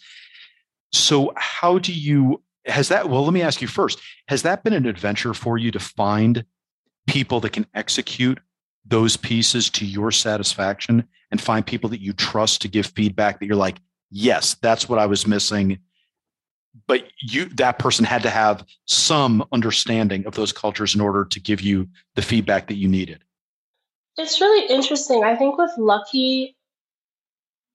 So 0.93 1.33
how 1.35 1.79
do 1.79 1.91
you 1.91 2.43
has 2.65 2.89
that 2.89 3.09
well 3.09 3.23
let 3.23 3.33
me 3.33 3.41
ask 3.41 3.61
you 3.61 3.67
first 3.67 3.99
has 4.27 4.43
that 4.43 4.63
been 4.63 4.73
an 4.73 4.85
adventure 4.85 5.33
for 5.33 5.57
you 5.57 5.71
to 5.71 5.79
find 5.79 6.45
people 7.07 7.39
that 7.39 7.51
can 7.51 7.65
execute 7.73 8.39
those 8.85 9.17
pieces 9.17 9.69
to 9.69 9.85
your 9.85 10.11
satisfaction 10.11 11.07
and 11.29 11.41
find 11.41 11.65
people 11.65 11.89
that 11.89 12.01
you 12.01 12.13
trust 12.13 12.61
to 12.61 12.67
give 12.67 12.87
feedback 12.87 13.39
that 13.39 13.45
you're 13.45 13.55
like, 13.55 13.77
yes, 14.09 14.55
that's 14.61 14.89
what 14.89 14.99
I 14.99 15.05
was 15.05 15.27
missing. 15.27 15.79
But 16.87 17.03
you 17.19 17.45
that 17.45 17.79
person 17.79 18.05
had 18.05 18.23
to 18.23 18.29
have 18.29 18.65
some 18.85 19.45
understanding 19.51 20.25
of 20.25 20.35
those 20.35 20.53
cultures 20.53 20.95
in 20.95 21.01
order 21.01 21.25
to 21.25 21.39
give 21.39 21.61
you 21.61 21.89
the 22.15 22.21
feedback 22.21 22.67
that 22.67 22.75
you 22.75 22.87
needed. 22.87 23.23
It's 24.17 24.39
really 24.39 24.73
interesting. 24.73 25.23
I 25.23 25.35
think 25.35 25.57
with 25.57 25.71
Lucky, 25.77 26.55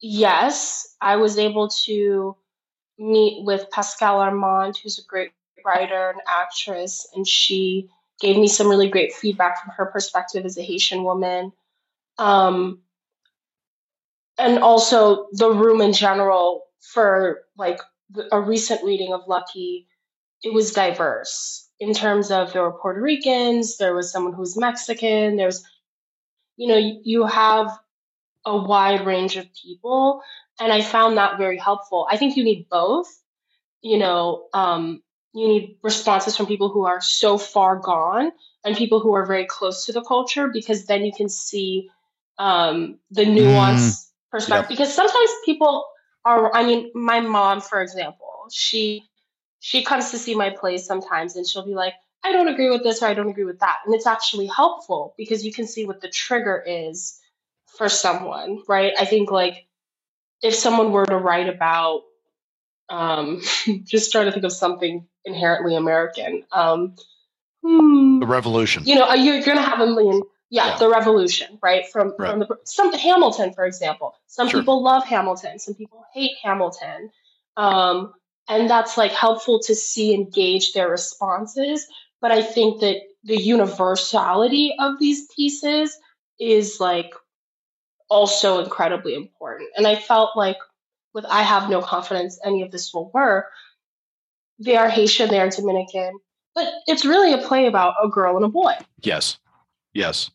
yes, 0.00 0.96
I 1.00 1.16
was 1.16 1.38
able 1.38 1.68
to 1.84 2.36
meet 2.98 3.44
with 3.44 3.70
Pascale 3.70 4.20
Armand, 4.20 4.76
who's 4.76 4.98
a 4.98 5.06
great 5.06 5.32
writer 5.64 6.10
and 6.10 6.20
actress, 6.26 7.06
and 7.14 7.26
she 7.26 7.88
gave 8.20 8.36
me 8.36 8.48
some 8.48 8.68
really 8.68 8.88
great 8.88 9.12
feedback 9.12 9.62
from 9.62 9.72
her 9.76 9.86
perspective 9.86 10.44
as 10.44 10.56
a 10.56 10.62
Haitian 10.62 11.04
woman. 11.04 11.52
Um, 12.18 12.80
and 14.38 14.58
also 14.58 15.28
the 15.32 15.50
room 15.50 15.80
in 15.80 15.92
general 15.92 16.62
for 16.80 17.42
like 17.58 17.80
a 18.32 18.40
recent 18.40 18.84
reading 18.84 19.12
of 19.12 19.22
Lucky, 19.26 19.86
it 20.42 20.52
was 20.52 20.72
diverse 20.72 21.66
in 21.78 21.92
terms 21.92 22.30
of 22.30 22.52
there 22.52 22.62
were 22.62 22.72
Puerto 22.72 23.00
Ricans, 23.00 23.76
there 23.76 23.94
was 23.94 24.10
someone 24.10 24.32
who's 24.32 24.56
Mexican, 24.56 25.36
there's, 25.36 25.64
you 26.56 26.68
know, 26.68 26.76
you 26.76 27.26
have 27.26 27.70
a 28.44 28.56
wide 28.56 29.04
range 29.06 29.36
of 29.36 29.46
people. 29.54 30.22
And 30.58 30.72
I 30.72 30.82
found 30.82 31.16
that 31.16 31.38
very 31.38 31.58
helpful. 31.58 32.06
I 32.10 32.16
think 32.16 32.36
you 32.36 32.44
need 32.44 32.68
both. 32.70 33.08
You 33.82 33.98
know, 33.98 34.48
um, 34.52 35.02
you 35.32 35.48
need 35.48 35.76
responses 35.82 36.36
from 36.36 36.46
people 36.46 36.70
who 36.70 36.86
are 36.86 37.00
so 37.00 37.36
far 37.36 37.76
gone 37.76 38.32
and 38.64 38.76
people 38.76 39.00
who 39.00 39.14
are 39.14 39.26
very 39.26 39.44
close 39.44 39.86
to 39.86 39.92
the 39.92 40.02
culture 40.02 40.48
because 40.48 40.86
then 40.86 41.04
you 41.04 41.12
can 41.14 41.28
see 41.28 41.90
um, 42.38 42.98
the 43.10 43.26
nuance 43.26 44.06
mm, 44.06 44.30
perspective. 44.30 44.70
Yep. 44.70 44.78
Because 44.78 44.94
sometimes 44.94 45.30
people 45.44 45.84
are, 46.24 46.54
I 46.54 46.64
mean, 46.64 46.90
my 46.94 47.20
mom, 47.20 47.60
for 47.60 47.80
example, 47.82 48.46
she 48.50 49.04
she 49.60 49.82
comes 49.82 50.10
to 50.10 50.18
see 50.18 50.34
my 50.34 50.50
plays 50.50 50.86
sometimes 50.86 51.36
and 51.36 51.46
she'll 51.46 51.66
be 51.66 51.74
like, 51.74 51.94
I 52.22 52.32
don't 52.32 52.48
agree 52.48 52.70
with 52.70 52.82
this 52.82 53.02
or 53.02 53.06
I 53.06 53.14
don't 53.14 53.28
agree 53.28 53.44
with 53.44 53.60
that. 53.60 53.78
And 53.84 53.94
it's 53.94 54.06
actually 54.06 54.46
helpful 54.46 55.14
because 55.16 55.44
you 55.44 55.52
can 55.52 55.66
see 55.66 55.86
what 55.86 56.00
the 56.00 56.08
trigger 56.08 56.62
is 56.66 57.18
for 57.76 57.88
someone, 57.88 58.62
right? 58.68 58.92
I 58.98 59.04
think 59.04 59.30
like 59.30 59.66
if 60.42 60.54
someone 60.54 60.92
were 60.92 61.06
to 61.06 61.16
write 61.16 61.48
about 61.48 62.02
um, 62.88 63.40
just 63.84 64.12
trying 64.12 64.26
to 64.26 64.32
think 64.32 64.44
of 64.44 64.52
something 64.52 65.06
inherently 65.24 65.76
American. 65.76 66.44
Um, 66.52 66.96
hmm, 67.62 68.20
the 68.20 68.26
revolution. 68.26 68.84
You 68.86 68.96
know, 68.96 69.12
you're, 69.14 69.36
you're 69.36 69.44
going 69.44 69.58
to 69.58 69.62
have 69.62 69.80
a 69.80 69.86
million. 69.86 70.22
Yeah, 70.48 70.68
yeah, 70.68 70.78
the 70.78 70.88
revolution, 70.88 71.58
right? 71.60 71.84
From 71.90 72.14
right. 72.18 72.30
from 72.30 72.38
the 72.38 72.46
some 72.64 72.92
Hamilton, 72.92 73.52
for 73.52 73.66
example. 73.66 74.14
Some 74.28 74.48
sure. 74.48 74.60
people 74.60 74.82
love 74.82 75.04
Hamilton. 75.04 75.58
Some 75.58 75.74
people 75.74 76.04
hate 76.14 76.32
Hamilton. 76.42 77.10
Um, 77.56 78.12
and 78.48 78.70
that's 78.70 78.96
like 78.96 79.10
helpful 79.10 79.60
to 79.64 79.74
see 79.74 80.14
and 80.14 80.32
gauge 80.32 80.72
their 80.72 80.88
responses. 80.88 81.84
But 82.20 82.30
I 82.30 82.42
think 82.42 82.80
that 82.82 82.98
the 83.24 83.36
universality 83.36 84.74
of 84.78 85.00
these 85.00 85.26
pieces 85.34 85.98
is 86.38 86.78
like 86.78 87.12
also 88.08 88.62
incredibly 88.62 89.14
important. 89.14 89.70
And 89.76 89.86
I 89.86 89.96
felt 89.96 90.36
like 90.36 90.56
with 91.14 91.24
I 91.24 91.42
have 91.42 91.70
no 91.70 91.80
confidence 91.80 92.38
any 92.44 92.62
of 92.62 92.70
this 92.70 92.92
will 92.92 93.10
work. 93.12 93.46
They 94.58 94.76
are 94.76 94.88
Haitian, 94.88 95.28
they 95.28 95.40
are 95.40 95.50
Dominican, 95.50 96.18
but 96.54 96.72
it's 96.86 97.04
really 97.04 97.32
a 97.32 97.38
play 97.38 97.66
about 97.66 97.94
a 98.02 98.08
girl 98.08 98.36
and 98.36 98.44
a 98.44 98.48
boy. 98.48 98.72
Yes. 99.02 99.38
Yes. 99.92 100.30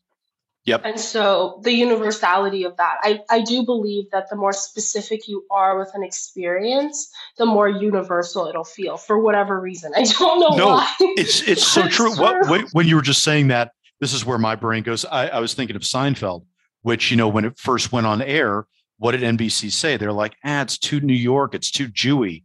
Yep. 0.66 0.82
And 0.86 1.00
so 1.00 1.60
the 1.64 1.72
universality 1.72 2.66
of 2.66 2.78
that, 2.78 2.98
I, 3.02 3.22
I 3.32 3.42
do 3.42 3.66
believe 3.66 4.12
that 4.12 4.30
the 4.30 4.36
more 4.36 4.54
specific 4.54 5.28
you 5.28 5.44
are 5.50 5.80
with 5.80 5.90
an 5.96 6.04
experience, 6.04 7.12
the 7.38 7.48
more 7.48 7.68
universal 7.68 8.46
it'll 8.46 8.64
feel 8.64 8.98
for 8.98 9.20
whatever 9.20 9.60
reason. 9.60 9.94
I 9.96 10.04
don't 10.04 10.40
know 10.40 10.56
no, 10.56 10.68
why. 10.68 10.96
It's 11.00 11.42
it's 11.48 11.66
so 11.66 11.88
true. 11.90 12.16
What, 12.16 12.48
when, 12.48 12.68
when 12.74 12.88
you 12.88 12.96
were 12.96 13.02
just 13.02 13.24
saying 13.24 13.48
that, 13.48 13.72
this 14.00 14.14
is 14.14 14.24
where 14.24 14.38
my 14.38 14.56
brain 14.56 14.84
goes. 14.84 15.04
I, 15.04 15.30
I 15.30 15.40
was 15.40 15.56
thinking 15.56 15.76
of 15.76 15.82
Seinfeld, 15.82 16.46
which 16.82 17.12
you 17.12 17.18
know 17.18 17.28
when 17.28 17.46
it 17.46 17.58
first 17.58 17.92
went 17.92 18.08
on 18.08 18.22
air, 18.22 18.66
what 18.98 19.12
did 19.12 19.22
NBC 19.22 19.72
say? 19.72 19.98
They're 19.98 20.14
like, 20.14 20.36
ah, 20.44 20.62
it's 20.62 20.78
too 20.78 21.00
New 21.00 21.14
York, 21.14 21.56
it's 21.56 21.72
too 21.72 21.88
Jewy. 21.88 22.44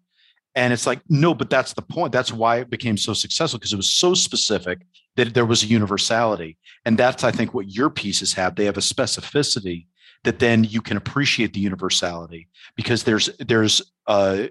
And 0.54 0.72
it's 0.72 0.86
like, 0.86 1.00
no, 1.08 1.34
but 1.34 1.50
that's 1.50 1.74
the 1.74 1.82
point. 1.82 2.12
That's 2.12 2.32
why 2.32 2.56
it 2.60 2.70
became 2.70 2.96
so 2.96 3.12
successful 3.12 3.58
because 3.58 3.74
it 3.74 3.76
was 3.76 3.90
so 3.90 4.14
specific 4.14 4.86
that 5.16 5.34
there 5.34 5.44
was 5.44 5.62
a 5.62 5.66
universality. 5.66 6.56
And 6.86 6.96
that's, 6.96 7.24
I 7.24 7.30
think, 7.30 7.52
what 7.52 7.68
your 7.68 7.90
pieces 7.90 8.32
have. 8.32 8.56
They 8.56 8.64
have 8.64 8.78
a 8.78 8.80
specificity 8.80 9.86
that 10.24 10.38
then 10.38 10.64
you 10.64 10.80
can 10.80 10.96
appreciate 10.96 11.52
the 11.52 11.60
universality 11.60 12.48
because 12.74 13.04
there's 13.04 13.28
there's 13.38 13.80
uh 14.06 14.46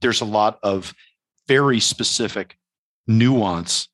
there's 0.00 0.20
a 0.20 0.26
lot 0.26 0.58
of 0.62 0.92
very 1.48 1.80
specific 1.80 2.58
nuance 3.06 3.88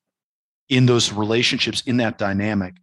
in 0.67 0.85
those 0.85 1.11
relationships 1.11 1.81
in 1.85 1.97
that 1.97 2.17
dynamic 2.17 2.75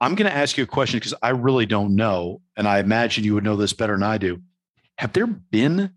I'm 0.00 0.14
going 0.14 0.30
to 0.30 0.36
ask 0.36 0.56
you 0.56 0.64
a 0.64 0.66
question 0.66 0.98
because 0.98 1.14
I 1.22 1.30
really 1.30 1.66
don't 1.66 1.96
know, 1.96 2.40
and 2.56 2.68
I 2.68 2.78
imagine 2.78 3.24
you 3.24 3.34
would 3.34 3.44
know 3.44 3.56
this 3.56 3.72
better 3.72 3.94
than 3.94 4.04
I 4.04 4.18
do. 4.18 4.40
Have 4.96 5.12
there 5.12 5.26
been 5.26 5.92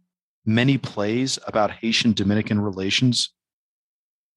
many 0.46 0.78
plays 0.78 1.38
about 1.46 1.72
Haitian 1.72 2.14
Dominican 2.14 2.60
relations? 2.60 3.30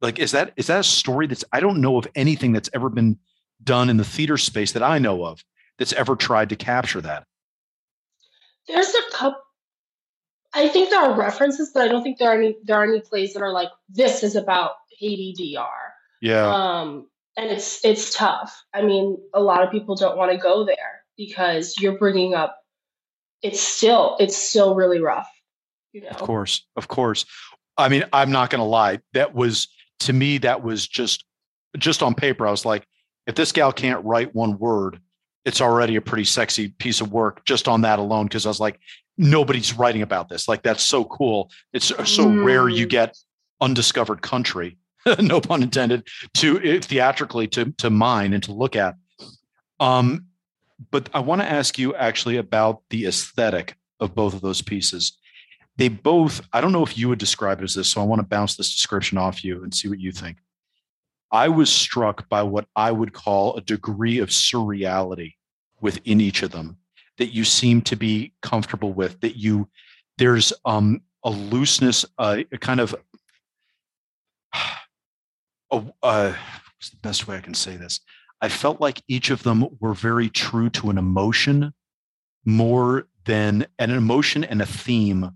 Like, 0.00 0.18
is 0.18 0.32
that 0.32 0.52
is 0.56 0.66
that 0.66 0.80
a 0.80 0.84
story 0.84 1.26
that's 1.26 1.44
I 1.52 1.60
don't 1.60 1.80
know 1.80 1.96
of 1.96 2.06
anything 2.14 2.52
that's 2.52 2.68
ever 2.74 2.90
been 2.90 3.18
done 3.62 3.88
in 3.88 3.96
the 3.96 4.04
theater 4.04 4.36
space 4.36 4.72
that 4.72 4.82
I 4.82 4.98
know 4.98 5.24
of 5.24 5.42
that's 5.78 5.94
ever 5.94 6.14
tried 6.14 6.50
to 6.50 6.56
capture 6.56 7.00
that? 7.00 7.24
There's 8.68 8.94
a 8.94 9.16
couple. 9.16 9.40
I 10.54 10.68
think 10.68 10.90
there 10.90 11.00
are 11.00 11.14
references, 11.14 11.70
but 11.72 11.82
I 11.82 11.88
don't 11.88 12.02
think 12.02 12.18
there 12.18 12.30
are 12.30 12.34
any 12.34 12.56
there 12.64 12.76
are 12.76 12.84
any 12.84 13.00
plays 13.00 13.32
that 13.32 13.42
are 13.42 13.52
like 13.52 13.70
this 13.88 14.22
is 14.22 14.36
about 14.36 14.72
Haiti 14.98 15.54
DR. 15.54 15.68
Yeah. 16.20 16.54
Um, 16.54 17.08
and 17.36 17.50
it's 17.50 17.84
it's 17.84 18.14
tough. 18.14 18.64
I 18.72 18.82
mean, 18.82 19.18
a 19.32 19.40
lot 19.40 19.62
of 19.62 19.70
people 19.70 19.96
don't 19.96 20.16
want 20.16 20.32
to 20.32 20.38
go 20.38 20.64
there 20.64 21.04
because 21.16 21.76
you're 21.80 21.98
bringing 21.98 22.34
up. 22.34 22.56
It's 23.42 23.60
still 23.60 24.16
it's 24.20 24.36
still 24.36 24.74
really 24.74 25.00
rough. 25.00 25.28
You 25.92 26.02
know? 26.02 26.08
Of 26.08 26.18
course, 26.18 26.66
of 26.76 26.88
course. 26.88 27.24
I 27.76 27.88
mean, 27.88 28.04
I'm 28.12 28.30
not 28.30 28.50
going 28.50 28.60
to 28.60 28.64
lie. 28.64 29.00
That 29.12 29.34
was 29.34 29.68
to 30.00 30.12
me. 30.12 30.38
That 30.38 30.62
was 30.62 30.86
just 30.86 31.24
just 31.76 32.02
on 32.02 32.14
paper. 32.14 32.46
I 32.46 32.50
was 32.50 32.64
like, 32.64 32.86
if 33.26 33.34
this 33.34 33.52
gal 33.52 33.72
can't 33.72 34.04
write 34.04 34.34
one 34.34 34.58
word, 34.58 35.00
it's 35.44 35.60
already 35.60 35.96
a 35.96 36.00
pretty 36.00 36.24
sexy 36.24 36.68
piece 36.68 37.00
of 37.00 37.12
work 37.12 37.44
just 37.44 37.68
on 37.68 37.82
that 37.82 37.98
alone. 37.98 38.26
Because 38.26 38.46
I 38.46 38.48
was 38.48 38.60
like, 38.60 38.78
nobody's 39.18 39.76
writing 39.76 40.02
about 40.02 40.28
this. 40.28 40.46
Like 40.46 40.62
that's 40.62 40.82
so 40.82 41.04
cool. 41.04 41.50
It's 41.72 41.86
so 41.86 42.26
mm. 42.26 42.44
rare 42.44 42.68
you 42.68 42.86
get 42.86 43.16
undiscovered 43.60 44.22
country 44.22 44.78
no 45.20 45.40
pun 45.40 45.62
intended, 45.62 46.06
to 46.34 46.76
uh, 46.76 46.80
theatrically 46.80 47.48
to 47.48 47.72
to 47.78 47.90
mine 47.90 48.32
and 48.32 48.42
to 48.44 48.52
look 48.52 48.76
at. 48.76 48.94
Um, 49.80 50.26
but 50.90 51.08
I 51.14 51.20
want 51.20 51.40
to 51.40 51.50
ask 51.50 51.78
you 51.78 51.94
actually 51.94 52.36
about 52.36 52.82
the 52.90 53.06
aesthetic 53.06 53.76
of 54.00 54.14
both 54.14 54.34
of 54.34 54.40
those 54.40 54.62
pieces. 54.62 55.16
They 55.76 55.88
both, 55.88 56.40
I 56.52 56.60
don't 56.60 56.72
know 56.72 56.84
if 56.84 56.96
you 56.96 57.08
would 57.08 57.18
describe 57.18 57.60
it 57.60 57.64
as 57.64 57.74
this, 57.74 57.90
so 57.90 58.00
I 58.00 58.04
want 58.04 58.20
to 58.20 58.26
bounce 58.26 58.56
this 58.56 58.74
description 58.74 59.18
off 59.18 59.44
you 59.44 59.62
and 59.62 59.74
see 59.74 59.88
what 59.88 60.00
you 60.00 60.12
think. 60.12 60.38
I 61.32 61.48
was 61.48 61.70
struck 61.70 62.28
by 62.28 62.42
what 62.42 62.66
I 62.76 62.92
would 62.92 63.12
call 63.12 63.56
a 63.56 63.60
degree 63.60 64.18
of 64.18 64.28
surreality 64.28 65.34
within 65.80 66.20
each 66.20 66.42
of 66.42 66.52
them 66.52 66.78
that 67.18 67.34
you 67.34 67.44
seem 67.44 67.80
to 67.82 67.96
be 67.96 68.32
comfortable 68.40 68.92
with, 68.92 69.20
that 69.20 69.36
you, 69.36 69.68
there's 70.18 70.52
um, 70.64 71.00
a 71.24 71.30
looseness, 71.30 72.04
uh, 72.18 72.38
a 72.52 72.58
kind 72.58 72.80
of, 72.80 72.94
uh, 76.02 76.34
what's 76.76 76.90
the 76.90 76.96
best 77.02 77.26
way 77.26 77.36
I 77.36 77.40
can 77.40 77.54
say 77.54 77.76
this? 77.76 78.00
I 78.40 78.48
felt 78.48 78.80
like 78.80 79.02
each 79.08 79.30
of 79.30 79.42
them 79.42 79.66
were 79.80 79.94
very 79.94 80.28
true 80.28 80.68
to 80.70 80.90
an 80.90 80.98
emotion 80.98 81.72
more 82.44 83.06
than 83.24 83.66
an 83.78 83.90
emotion 83.90 84.44
and 84.44 84.60
a 84.60 84.66
theme 84.66 85.30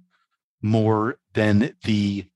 more 0.60 1.18
than 1.32 1.74
the 1.84 2.26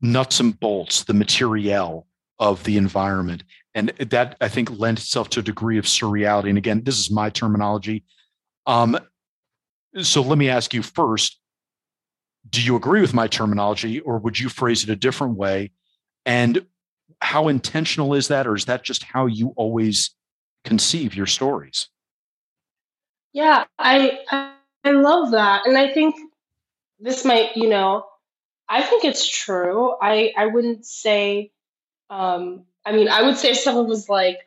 nuts 0.00 0.38
and 0.38 0.58
bolts, 0.60 1.04
the 1.04 1.14
material 1.14 2.06
of 2.38 2.62
the 2.64 2.76
environment. 2.76 3.42
And 3.74 3.88
that 3.98 4.36
I 4.40 4.48
think 4.48 4.78
lent 4.78 5.00
itself 5.00 5.30
to 5.30 5.40
a 5.40 5.42
degree 5.42 5.78
of 5.78 5.84
surreality. 5.84 6.48
And 6.48 6.58
again, 6.58 6.82
this 6.84 6.98
is 6.98 7.10
my 7.10 7.30
terminology. 7.30 8.04
Um, 8.66 8.98
so 10.02 10.20
let 10.20 10.38
me 10.38 10.48
ask 10.48 10.74
you 10.74 10.82
first 10.82 11.40
do 12.48 12.62
you 12.62 12.76
agree 12.76 13.00
with 13.00 13.14
my 13.14 13.26
terminology 13.26 14.00
or 14.00 14.18
would 14.18 14.38
you 14.38 14.48
phrase 14.48 14.84
it 14.84 14.90
a 14.90 14.96
different 14.96 15.36
way 15.36 15.72
and 16.26 16.66
how 17.22 17.48
intentional 17.48 18.12
is 18.12 18.28
that, 18.28 18.46
or 18.46 18.54
is 18.54 18.66
that 18.66 18.82
just 18.82 19.04
how 19.04 19.26
you 19.26 19.54
always 19.56 20.14
conceive 20.64 21.14
your 21.14 21.26
stories? 21.26 21.88
Yeah, 23.32 23.64
I 23.78 24.18
I 24.30 24.90
love 24.90 25.30
that, 25.30 25.66
and 25.66 25.78
I 25.78 25.92
think 25.92 26.16
this 26.98 27.24
might, 27.24 27.56
you 27.56 27.68
know, 27.68 28.04
I 28.68 28.82
think 28.82 29.04
it's 29.04 29.26
true. 29.26 29.94
I 30.00 30.32
I 30.36 30.46
wouldn't 30.46 30.84
say. 30.84 31.52
Um, 32.10 32.64
I 32.84 32.92
mean, 32.92 33.08
I 33.08 33.22
would 33.22 33.36
say 33.36 33.50
if 33.50 33.58
someone 33.58 33.88
was 33.88 34.08
like, 34.08 34.38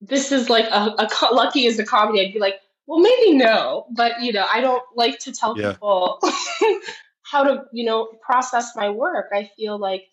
"This 0.00 0.32
is 0.32 0.48
like 0.48 0.66
a, 0.66 0.94
a 0.98 1.34
lucky 1.34 1.66
is 1.66 1.78
a 1.78 1.84
comedy," 1.84 2.20
I'd 2.20 2.32
be 2.32 2.40
like, 2.40 2.56
"Well, 2.86 3.00
maybe 3.00 3.36
no," 3.36 3.86
but 3.90 4.22
you 4.22 4.32
know, 4.32 4.46
I 4.52 4.60
don't 4.60 4.82
like 4.94 5.18
to 5.20 5.32
tell 5.32 5.58
yeah. 5.58 5.72
people 5.72 6.20
how 7.22 7.44
to, 7.44 7.64
you 7.72 7.84
know, 7.84 8.06
process 8.22 8.74
my 8.76 8.90
work. 8.90 9.30
I 9.32 9.50
feel 9.56 9.78
like 9.78 10.08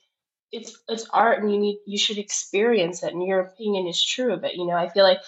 it's 0.54 0.78
it's 0.88 1.08
art 1.12 1.42
and 1.42 1.52
you 1.52 1.60
need 1.60 1.80
you 1.86 1.98
should 1.98 2.20
experience 2.20 3.04
it 3.04 3.12
and 3.12 3.26
your 3.26 3.40
opinion 3.40 3.88
is 3.88 4.02
true 4.02 4.32
of 4.32 4.44
it 4.44 4.54
you 4.54 4.66
know 4.66 4.76
i 4.76 4.88
feel 4.88 5.04
like 5.04 5.20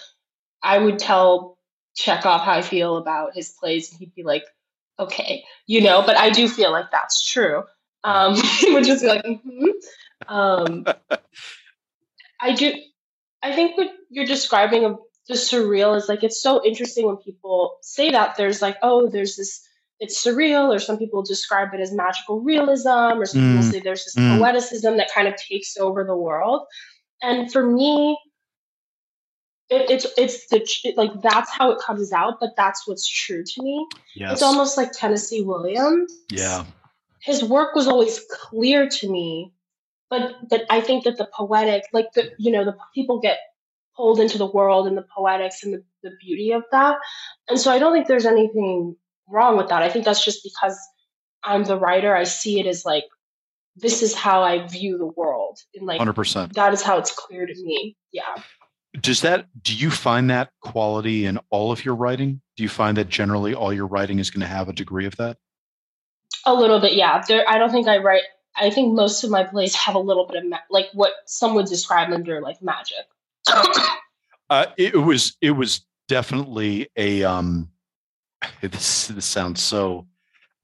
i 0.62 0.78
would 0.78 0.98
tell 0.98 1.58
chekhov 1.94 2.40
how 2.40 2.52
i 2.52 2.62
feel 2.62 2.96
about 2.96 3.34
his 3.34 3.50
plays 3.50 3.90
and 3.90 3.98
he'd 3.98 4.14
be 4.14 4.22
like 4.22 4.44
okay 4.98 5.44
you 5.66 5.82
know 5.82 6.02
but 6.06 6.16
i 6.16 6.30
do 6.30 6.48
feel 6.48 6.70
like 6.70 6.90
that's 6.92 7.28
true 7.28 7.64
um 8.04 8.36
he 8.60 8.72
would 8.72 8.84
just 8.84 9.02
be 9.02 9.08
like 9.08 9.24
mm-hmm. 9.24 10.34
um 10.34 10.86
i 12.40 12.52
do 12.52 12.72
i 13.42 13.52
think 13.52 13.76
what 13.76 13.88
you're 14.08 14.26
describing 14.26 14.84
of 14.84 14.98
the 15.28 15.34
surreal 15.34 15.96
is 15.96 16.08
like 16.08 16.22
it's 16.22 16.40
so 16.40 16.64
interesting 16.64 17.04
when 17.04 17.16
people 17.16 17.78
say 17.82 18.12
that 18.12 18.36
there's 18.36 18.62
like 18.62 18.76
oh 18.82 19.08
there's 19.08 19.36
this 19.36 19.66
it's 19.98 20.22
surreal, 20.24 20.74
or 20.74 20.78
some 20.78 20.98
people 20.98 21.22
describe 21.22 21.72
it 21.74 21.80
as 21.80 21.92
magical 21.92 22.40
realism, 22.40 22.88
or 22.88 23.24
some 23.24 23.40
mm. 23.40 23.50
people 23.52 23.62
say 23.62 23.80
there's 23.80 24.04
this 24.04 24.14
mm. 24.14 24.38
poeticism 24.38 24.96
that 24.98 25.10
kind 25.14 25.28
of 25.28 25.36
takes 25.36 25.76
over 25.76 26.04
the 26.04 26.16
world. 26.16 26.66
And 27.22 27.50
for 27.50 27.66
me, 27.66 28.18
it, 29.68 29.90
it's 29.90 30.06
it's 30.16 30.46
the 30.48 30.66
it, 30.84 30.96
like 30.96 31.10
that's 31.22 31.50
how 31.50 31.72
it 31.72 31.80
comes 31.80 32.12
out, 32.12 32.34
but 32.40 32.50
that's 32.56 32.86
what's 32.86 33.08
true 33.08 33.42
to 33.44 33.62
me. 33.62 33.86
Yes. 34.14 34.34
It's 34.34 34.42
almost 34.42 34.76
like 34.76 34.92
Tennessee 34.92 35.42
Williams. 35.42 36.12
Yeah, 36.30 36.64
his 37.20 37.42
work 37.42 37.74
was 37.74 37.88
always 37.88 38.20
clear 38.30 38.88
to 38.88 39.10
me, 39.10 39.52
but 40.08 40.34
but 40.48 40.64
I 40.70 40.80
think 40.80 41.04
that 41.04 41.16
the 41.16 41.28
poetic, 41.34 41.84
like 41.92 42.12
the 42.14 42.30
you 42.38 42.52
know 42.52 42.64
the 42.64 42.76
people 42.94 43.18
get 43.20 43.38
pulled 43.96 44.20
into 44.20 44.38
the 44.38 44.46
world 44.46 44.86
and 44.86 44.96
the 44.96 45.06
poetics 45.16 45.64
and 45.64 45.74
the, 45.74 45.82
the 46.02 46.12
beauty 46.20 46.52
of 46.52 46.62
that, 46.70 46.98
and 47.48 47.58
so 47.58 47.72
I 47.72 47.80
don't 47.80 47.92
think 47.92 48.06
there's 48.06 48.26
anything 48.26 48.94
wrong 49.28 49.56
with 49.56 49.68
that. 49.68 49.82
I 49.82 49.88
think 49.88 50.04
that's 50.04 50.24
just 50.24 50.42
because 50.42 50.78
I'm 51.44 51.64
the 51.64 51.78
writer. 51.78 52.14
I 52.14 52.24
see 52.24 52.60
it 52.60 52.66
as 52.66 52.84
like 52.84 53.04
this 53.76 54.02
is 54.02 54.14
how 54.14 54.42
I 54.42 54.66
view 54.66 54.96
the 54.98 55.06
world, 55.06 55.58
and 55.74 55.86
like 55.86 56.00
100%. 56.00 56.54
That 56.54 56.72
is 56.72 56.82
how 56.82 56.98
it's 56.98 57.12
clear 57.12 57.46
to 57.46 57.54
me. 57.62 57.96
Yeah. 58.12 58.22
Does 59.00 59.20
that? 59.20 59.46
Do 59.62 59.74
you 59.74 59.90
find 59.90 60.30
that 60.30 60.50
quality 60.62 61.26
in 61.26 61.38
all 61.50 61.70
of 61.70 61.84
your 61.84 61.94
writing? 61.94 62.40
Do 62.56 62.62
you 62.62 62.68
find 62.68 62.96
that 62.96 63.08
generally 63.08 63.54
all 63.54 63.72
your 63.72 63.86
writing 63.86 64.18
is 64.18 64.30
going 64.30 64.40
to 64.40 64.46
have 64.46 64.68
a 64.68 64.72
degree 64.72 65.06
of 65.06 65.16
that? 65.16 65.36
A 66.46 66.54
little 66.54 66.80
bit, 66.80 66.94
yeah. 66.94 67.22
There, 67.26 67.44
I 67.48 67.58
don't 67.58 67.70
think 67.70 67.88
I 67.88 67.98
write. 67.98 68.22
I 68.56 68.70
think 68.70 68.94
most 68.94 69.22
of 69.22 69.30
my 69.30 69.44
plays 69.44 69.74
have 69.74 69.94
a 69.94 69.98
little 69.98 70.26
bit 70.26 70.42
of 70.42 70.48
ma- 70.48 70.58
like 70.70 70.88
what 70.94 71.12
some 71.26 71.54
would 71.56 71.66
describe 71.66 72.10
under 72.10 72.40
like 72.40 72.62
magic. 72.62 73.04
uh, 74.50 74.66
it 74.78 74.96
was 74.96 75.36
it 75.42 75.50
was 75.50 75.84
definitely 76.08 76.88
a 76.96 77.24
um 77.24 77.68
this, 78.60 79.08
this 79.08 79.24
sounds 79.24 79.62
so 79.62 80.06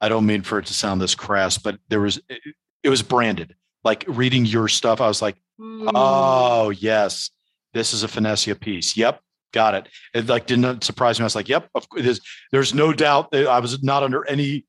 i 0.01 0.09
don't 0.09 0.25
mean 0.25 0.41
for 0.41 0.59
it 0.59 0.65
to 0.65 0.73
sound 0.73 1.01
this 1.01 1.15
crass 1.15 1.57
but 1.57 1.77
there 1.89 2.01
was 2.01 2.17
it, 2.29 2.41
it 2.83 2.89
was 2.89 3.01
branded 3.01 3.55
like 3.83 4.03
reading 4.07 4.45
your 4.45 4.67
stuff 4.67 5.01
i 5.01 5.07
was 5.07 5.21
like 5.21 5.35
mm. 5.59 5.89
oh 5.93 6.69
yes 6.69 7.29
this 7.73 7.93
is 7.93 8.03
a 8.03 8.07
Phanésia 8.07 8.59
piece 8.59 8.95
yep 8.95 9.21
got 9.51 9.75
it 9.75 9.87
it 10.13 10.27
like 10.27 10.45
didn't 10.45 10.83
surprise 10.83 11.19
me 11.19 11.23
i 11.23 11.25
was 11.25 11.35
like 11.35 11.49
yep 11.49 11.69
of 11.75 11.87
course 11.89 12.03
there's, 12.03 12.21
there's 12.51 12.73
no 12.73 12.93
doubt 12.93 13.33
i 13.35 13.59
was 13.59 13.81
not 13.83 14.03
under 14.03 14.27
any 14.27 14.65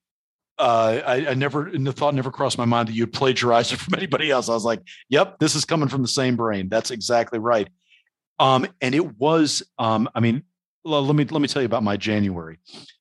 uh, 0.56 1.00
I, 1.04 1.30
I, 1.30 1.34
never, 1.34 1.68
the 1.68 1.92
thought 1.92 2.14
never 2.14 2.30
crossed 2.30 2.58
my 2.58 2.64
mind 2.64 2.86
that 2.86 2.94
you'd 2.94 3.12
plagiarize 3.12 3.72
it 3.72 3.76
from 3.80 3.94
anybody 3.94 4.30
else. 4.30 4.48
I 4.48 4.54
was 4.54 4.64
like, 4.64 4.80
"Yep, 5.08 5.40
this 5.40 5.56
is 5.56 5.64
coming 5.64 5.88
from 5.88 6.02
the 6.02 6.06
same 6.06 6.36
brain." 6.36 6.68
That's 6.68 6.92
exactly 6.92 7.40
right. 7.40 7.68
Um, 8.38 8.66
and 8.80 8.94
it 8.94 9.18
was, 9.18 9.62
um, 9.78 10.08
I 10.14 10.20
mean, 10.20 10.44
let 10.84 11.14
me 11.14 11.24
let 11.24 11.40
me 11.40 11.48
tell 11.48 11.62
you 11.62 11.66
about 11.66 11.82
my 11.82 11.96
January 11.96 12.58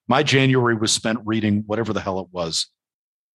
my 0.07 0.23
January 0.23 0.75
was 0.75 0.91
spent 0.91 1.19
reading 1.25 1.63
whatever 1.65 1.93
the 1.93 2.01
hell 2.01 2.19
it 2.19 2.27
was 2.31 2.67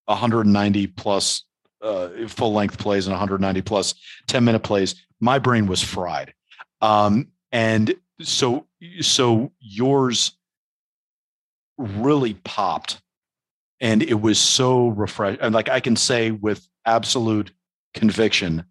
190 0.07 0.87
plus 0.89 1.45
uh, 1.83 2.09
full 2.27 2.53
length 2.53 2.79
plays 2.79 3.07
and 3.07 3.13
190 3.13 3.63
plus 3.63 3.95
10 4.27 4.45
minute 4.45 4.63
plays. 4.63 5.07
My 5.21 5.39
brain 5.39 5.67
was 5.67 5.83
fried. 5.83 6.33
Um, 6.81 7.29
and 7.53 7.95
so, 8.21 8.67
so 9.01 9.53
yours 9.61 10.33
really 11.77 12.35
popped 12.35 13.01
and 13.81 14.03
it 14.03 14.21
was 14.21 14.39
so 14.39 14.89
refreshing. 14.89 15.41
And 15.41 15.55
like 15.55 15.69
I 15.69 15.81
can 15.81 15.95
say 15.97 16.31
with 16.31 16.67
absolute 16.85 17.53
conviction, 17.95 18.65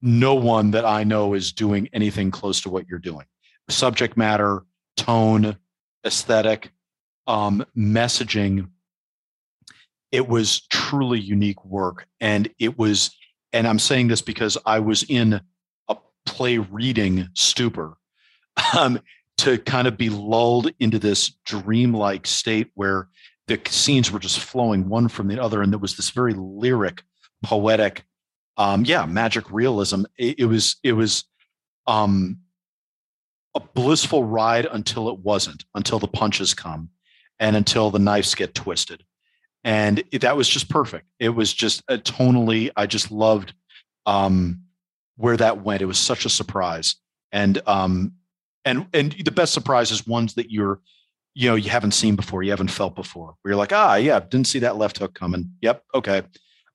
no 0.00 0.34
one 0.34 0.72
that 0.72 0.84
I 0.84 1.04
know 1.04 1.34
is 1.34 1.52
doing 1.52 1.88
anything 1.92 2.30
close 2.30 2.60
to 2.62 2.70
what 2.70 2.86
you're 2.88 2.98
doing. 2.98 3.26
Subject 3.68 4.16
matter, 4.16 4.62
tone, 4.96 5.56
aesthetic, 6.04 6.70
um, 7.26 7.64
messaging, 7.76 8.68
it 10.12 10.28
was 10.28 10.60
truly 10.68 11.20
unique 11.20 11.64
work. 11.64 12.06
And 12.20 12.48
it 12.58 12.78
was, 12.78 13.14
and 13.52 13.66
I'm 13.66 13.78
saying 13.78 14.08
this 14.08 14.22
because 14.22 14.56
I 14.64 14.78
was 14.78 15.02
in 15.04 15.40
a 15.88 15.96
play 16.24 16.58
reading 16.58 17.28
stupor 17.34 17.96
um, 18.76 19.00
to 19.38 19.58
kind 19.58 19.88
of 19.88 19.96
be 19.96 20.08
lulled 20.08 20.70
into 20.80 20.98
this 20.98 21.30
dreamlike 21.44 22.26
state 22.26 22.70
where 22.74 23.08
the 23.48 23.60
scenes 23.68 24.10
were 24.10 24.18
just 24.18 24.40
flowing 24.40 24.88
one 24.88 25.08
from 25.08 25.28
the 25.28 25.40
other. 25.42 25.62
And 25.62 25.72
there 25.72 25.78
was 25.78 25.96
this 25.96 26.10
very 26.10 26.34
lyric, 26.34 27.02
poetic, 27.44 28.04
um, 28.56 28.84
yeah, 28.84 29.04
magic 29.06 29.50
realism. 29.50 30.04
It, 30.18 30.40
it 30.40 30.44
was, 30.46 30.76
it 30.82 30.92
was, 30.92 31.24
um, 31.86 32.38
a 33.54 33.60
blissful 33.60 34.22
ride 34.24 34.66
until 34.66 35.08
it 35.08 35.18
wasn't, 35.20 35.64
until 35.74 35.98
the 35.98 36.08
punches 36.08 36.52
come 36.52 36.90
and 37.38 37.56
until 37.56 37.90
the 37.90 37.98
knives 37.98 38.34
get 38.34 38.54
twisted. 38.54 39.04
And 39.64 40.02
it, 40.12 40.20
that 40.20 40.36
was 40.36 40.48
just 40.48 40.68
perfect. 40.68 41.06
It 41.18 41.30
was 41.30 41.52
just 41.52 41.86
tonally, 41.88 42.70
I 42.76 42.86
just 42.86 43.10
loved 43.10 43.52
um, 44.06 44.60
where 45.16 45.36
that 45.36 45.62
went. 45.62 45.82
It 45.82 45.86
was 45.86 45.98
such 45.98 46.24
a 46.24 46.28
surprise, 46.30 46.96
and 47.32 47.60
um, 47.66 48.12
and 48.64 48.86
and 48.94 49.12
the 49.12 49.30
best 49.30 49.52
surprise 49.52 49.90
is 49.90 50.06
ones 50.06 50.34
that 50.34 50.50
you're, 50.50 50.80
you 51.34 51.48
know, 51.48 51.56
you 51.56 51.70
haven't 51.70 51.92
seen 51.92 52.14
before, 52.14 52.42
you 52.42 52.50
haven't 52.50 52.70
felt 52.70 52.94
before. 52.94 53.34
Where 53.42 53.52
you're 53.52 53.58
like, 53.58 53.72
ah, 53.72 53.96
yeah, 53.96 54.20
didn't 54.20 54.46
see 54.46 54.60
that 54.60 54.76
left 54.76 54.98
hook 54.98 55.14
coming. 55.14 55.50
Yep, 55.62 55.82
okay. 55.94 56.22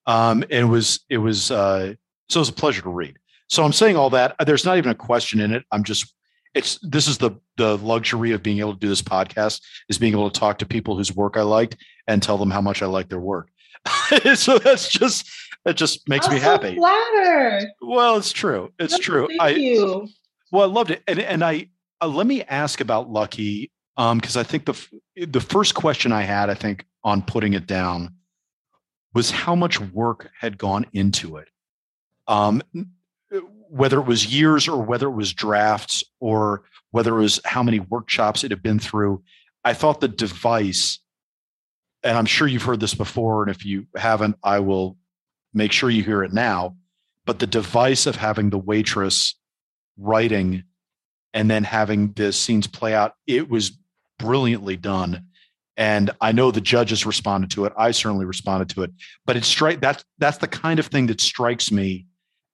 Um, 0.06 0.44
it 0.50 0.64
was 0.64 1.00
it 1.10 1.20
was 1.20 1.52
uh, 1.52 1.94
so 2.30 2.40
it 2.40 2.42
was 2.42 2.50
a 2.50 2.54
pleasure 2.54 2.82
to 2.82 2.90
read. 2.90 3.18
So 3.48 3.64
I'm 3.64 3.74
saying 3.74 3.96
all 3.96 4.10
that. 4.12 4.36
There's 4.46 4.66
not 4.66 4.78
even 4.78 4.92
a 4.92 4.96
question 4.96 5.40
in 5.40 5.54
it. 5.54 5.64
I'm 5.72 5.84
just 5.84 6.14
it's 6.54 6.80
this 6.82 7.08
is 7.08 7.18
the 7.18 7.32
the 7.58 7.78
luxury 7.78 8.32
of 8.32 8.44
being 8.44 8.60
able 8.60 8.74
to 8.74 8.80
do 8.80 8.90
this 8.90 9.02
podcast 9.02 9.62
is 9.90 9.98
being 9.98 10.14
able 10.14 10.30
to 10.30 10.40
talk 10.40 10.60
to 10.60 10.66
people 10.66 10.98
whose 10.98 11.16
work 11.16 11.38
I 11.38 11.44
liked 11.44 11.78
and 12.08 12.22
tell 12.22 12.38
them 12.38 12.52
how 12.52 12.62
much 12.62 12.82
I 12.82 12.88
like 12.88 13.10
their 13.10 13.20
work. 13.20 13.50
so 14.36 14.58
that's 14.58 14.90
just 14.90 15.30
that 15.66 15.76
just 15.76 16.08
makes 16.10 16.28
I'm 16.28 16.34
me 16.34 16.40
so 16.40 16.46
happy. 16.46 16.76
Flattered. 16.76 17.68
Well, 17.82 18.18
it's 18.18 18.32
true. 18.32 18.72
It's 18.80 18.98
true. 18.98 19.28
Thank 19.28 19.42
I, 19.42 19.50
you. 19.50 20.08
Well, 20.52 20.64
I 20.64 20.72
loved 20.72 20.92
it, 20.92 21.04
and 21.08 21.20
and 21.20 21.44
I 21.44 21.68
uh, 22.02 22.08
let 22.08 22.28
me 22.28 22.44
ask 22.44 22.82
about 22.82 23.10
Lucky 23.10 23.72
because 23.96 24.36
um, 24.36 24.40
I 24.40 24.44
think 24.44 24.66
the 24.66 25.28
the 25.28 25.42
first 25.42 25.76
question 25.76 26.12
I 26.12 26.24
had, 26.24 26.50
I 26.50 26.56
think, 26.56 26.86
on 27.04 27.22
putting 27.22 27.54
it 27.54 27.68
down 27.68 28.16
was 29.14 29.32
how 29.32 29.56
much 29.56 29.80
work 29.80 30.30
had 30.40 30.58
gone 30.58 30.86
into 30.94 31.38
it. 31.38 31.50
Um, 32.28 32.62
whether 33.72 34.00
it 34.00 34.06
was 34.06 34.26
years 34.26 34.68
or 34.68 34.84
whether 34.84 35.08
it 35.08 35.16
was 35.16 35.34
drafts 35.34 36.04
or 36.20 36.64
whether 36.92 37.18
it 37.18 37.22
was 37.22 37.40
how 37.46 37.64
many 37.64 37.80
workshops 37.80 38.44
it 38.44 38.52
had 38.52 38.62
been 38.62 38.80
through, 38.80 39.24
I 39.64 39.74
thought 39.74 40.02
the 40.02 40.10
device, 40.10 41.00
and 42.04 42.18
I'm 42.18 42.26
sure 42.26 42.48
you've 42.48 42.64
heard 42.64 42.82
this 42.82 42.94
before, 42.94 43.44
and 43.44 43.50
if 43.50 43.66
you 43.66 43.88
haven't, 43.96 44.36
I 44.44 44.60
will 44.60 44.98
make 45.54 45.72
sure 45.72 45.90
you 45.90 46.04
hear 46.04 46.22
it 46.22 46.34
now. 46.34 46.76
But 47.26 47.40
the 47.40 47.48
device 47.48 48.08
of 48.08 48.18
having 48.18 48.50
the 48.50 48.58
waitress 48.58 49.36
writing 49.98 50.64
and 51.34 51.50
then 51.50 51.64
having 51.64 52.12
the 52.12 52.34
scenes 52.34 52.68
play 52.68 52.94
out, 52.94 53.14
it 53.26 53.50
was 53.50 53.72
brilliantly 54.20 54.76
done. 54.76 55.28
And 55.78 56.12
I 56.20 56.34
know 56.34 56.52
the 56.52 56.60
judges 56.60 57.06
responded 57.06 57.52
to 57.52 57.64
it. 57.66 57.74
I 57.78 57.92
certainly 57.92 58.26
responded 58.26 58.70
to 58.72 58.84
it. 58.84 58.92
But 59.26 59.38
it's 59.38 59.48
strike 59.48 59.80
that's 59.80 60.04
that's 60.18 60.40
the 60.40 60.48
kind 60.50 60.78
of 60.80 60.88
thing 60.88 61.08
that 61.08 61.22
strikes 61.22 61.72
me 61.72 62.08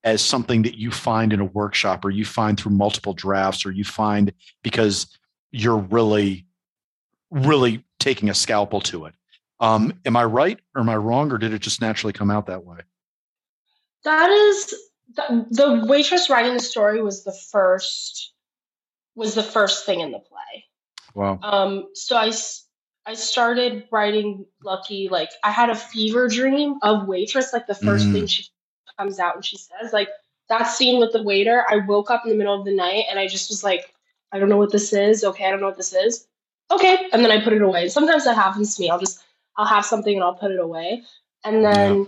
as 0.03 0.21
something 0.21 0.61
that 0.63 0.77
you 0.77 0.91
find 0.91 1.33
in 1.33 1.39
a 1.39 1.45
workshop 1.45 2.05
or 2.05 2.09
you 2.09 2.25
find 2.25 2.59
through 2.59 2.71
multiple 2.71 3.13
drafts 3.13 3.65
or 3.65 3.71
you 3.71 3.83
find 3.83 4.31
because 4.63 5.07
you're 5.51 5.77
really 5.77 6.45
really 7.29 7.83
taking 7.99 8.29
a 8.29 8.33
scalpel 8.33 8.79
to 8.79 9.05
it. 9.05 9.13
Um, 9.59 9.99
am 10.05 10.15
i 10.15 10.23
right? 10.23 10.59
Or 10.75 10.81
am 10.81 10.89
i 10.89 10.95
wrong? 10.95 11.31
Or 11.31 11.37
did 11.37 11.53
it 11.53 11.59
just 11.59 11.81
naturally 11.81 12.13
come 12.13 12.31
out 12.31 12.45
that 12.45 12.63
way? 12.63 12.79
That 14.03 14.29
is 14.29 14.73
the, 15.15 15.45
the 15.49 15.85
waitress 15.87 16.29
writing 16.29 16.53
the 16.53 16.59
story 16.59 17.01
was 17.01 17.23
the 17.23 17.35
first 17.51 18.33
was 19.15 19.33
the 19.33 19.43
first 19.43 19.85
thing 19.85 19.99
in 19.99 20.11
the 20.11 20.19
play. 20.19 20.65
Wow. 21.15 21.39
Um 21.41 21.87
so 21.93 22.15
i 22.15 22.31
i 23.05 23.13
started 23.13 23.85
writing 23.91 24.45
lucky 24.63 25.07
like 25.09 25.29
i 25.43 25.49
had 25.49 25.69
a 25.69 25.75
fever 25.75 26.27
dream 26.27 26.75
of 26.81 27.07
waitress 27.07 27.53
like 27.53 27.65
the 27.65 27.73
first 27.73 28.05
mm. 28.05 28.13
thing 28.13 28.27
she 28.27 28.45
comes 28.97 29.19
out 29.19 29.35
and 29.35 29.45
she 29.45 29.57
says 29.57 29.93
like 29.93 30.09
that 30.49 30.65
scene 30.65 30.99
with 30.99 31.11
the 31.11 31.23
waiter 31.23 31.63
i 31.69 31.77
woke 31.87 32.09
up 32.09 32.23
in 32.23 32.31
the 32.31 32.37
middle 32.37 32.57
of 32.57 32.65
the 32.65 32.75
night 32.75 33.05
and 33.09 33.19
i 33.19 33.27
just 33.27 33.49
was 33.49 33.63
like 33.63 33.93
i 34.31 34.39
don't 34.39 34.49
know 34.49 34.57
what 34.57 34.71
this 34.71 34.93
is. 34.93 35.23
Okay 35.23 35.45
i 35.45 35.49
don't 35.49 35.59
know 35.59 35.67
what 35.67 35.77
this 35.77 35.93
is. 35.93 36.27
Okay. 36.69 37.07
And 37.13 37.23
then 37.23 37.31
i 37.31 37.41
put 37.41 37.53
it 37.53 37.61
away. 37.61 37.87
Sometimes 37.87 38.25
that 38.25 38.35
happens 38.35 38.75
to 38.75 38.81
me. 38.81 38.89
I'll 38.89 38.99
just 38.99 39.23
i'll 39.55 39.65
have 39.65 39.85
something 39.85 40.13
and 40.13 40.23
i'll 40.23 40.35
put 40.35 40.51
it 40.51 40.59
away. 40.59 41.03
And 41.43 41.63
then 41.63 42.07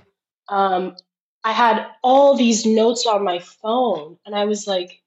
yeah. 0.50 0.76
um, 0.76 0.96
i 1.44 1.52
had 1.52 1.88
all 2.04 2.36
these 2.36 2.66
notes 2.66 3.06
on 3.08 3.24
my 3.24 3.40
phone 3.40 4.18
and 4.26 4.36
i 4.36 4.46
was 4.46 4.68
like 4.68 5.02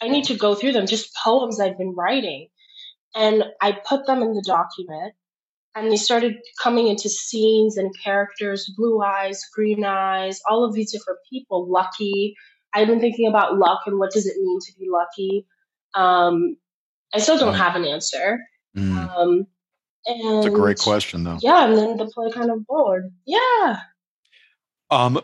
i 0.00 0.08
need 0.08 0.24
to 0.24 0.36
go 0.36 0.54
through 0.54 0.72
them. 0.72 0.86
Just 0.86 1.14
poems 1.14 1.60
i've 1.60 1.78
been 1.78 1.94
writing. 1.94 2.48
And 3.14 3.44
i 3.60 3.72
put 3.72 4.06
them 4.06 4.22
in 4.22 4.34
the 4.34 4.42
document 4.46 5.14
and 5.74 5.90
they 5.90 5.96
started 5.96 6.36
coming 6.62 6.88
into 6.88 7.08
scenes 7.08 7.76
and 7.76 7.94
characters 8.02 8.70
blue 8.76 9.02
eyes 9.02 9.44
green 9.54 9.84
eyes 9.84 10.40
all 10.48 10.64
of 10.64 10.74
these 10.74 10.92
different 10.92 11.18
people 11.30 11.70
lucky. 11.70 12.34
I've 12.74 12.86
been 12.86 13.00
thinking 13.00 13.28
about 13.28 13.58
luck 13.58 13.80
and 13.86 13.98
what 13.98 14.12
does 14.12 14.26
it 14.26 14.36
mean 14.40 14.58
to 14.60 14.72
be 14.78 14.88
lucky. 14.90 15.46
Um, 15.94 16.56
i 17.14 17.18
still 17.18 17.38
don't 17.38 17.54
have 17.54 17.76
an 17.76 17.84
answer. 17.84 18.40
Mm. 18.76 18.96
um, 18.96 19.46
and 20.06 20.38
it's 20.38 20.46
a 20.46 20.50
great 20.50 20.78
question 20.78 21.24
though. 21.24 21.38
yeah 21.42 21.66
and 21.66 21.76
then 21.76 21.96
the 21.98 22.06
play 22.06 22.30
kind 22.30 22.50
of 22.50 22.66
bored 22.66 23.12
yeah. 23.26 23.80
Um 24.90 25.20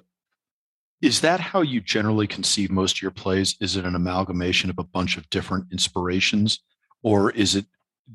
is 1.01 1.21
that 1.21 1.41
how 1.41 1.63
you 1.63 1.81
generally 1.81 2.27
conceive 2.27 2.71
most 2.71 2.97
of 2.97 3.03
your 3.03 3.13
plays? 3.13 3.57
Is 3.61 3.77
it 3.77 3.85
an 3.85 3.95
amalgamation 3.95 4.69
of 4.69 4.79
a 4.79 4.85
bunch 4.85 5.17
of 5.17 5.31
different 5.31 5.67
inspirations 5.71 6.61
or 7.03 7.31
is 7.31 7.55
it 7.55 7.67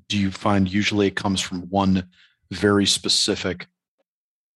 do 0.10 0.18
you 0.18 0.32
find 0.32 0.72
usually 0.72 1.08
it 1.08 1.16
comes 1.16 1.42
from 1.42 1.70
one 1.70 2.08
very 2.52 2.86
specific 2.86 3.68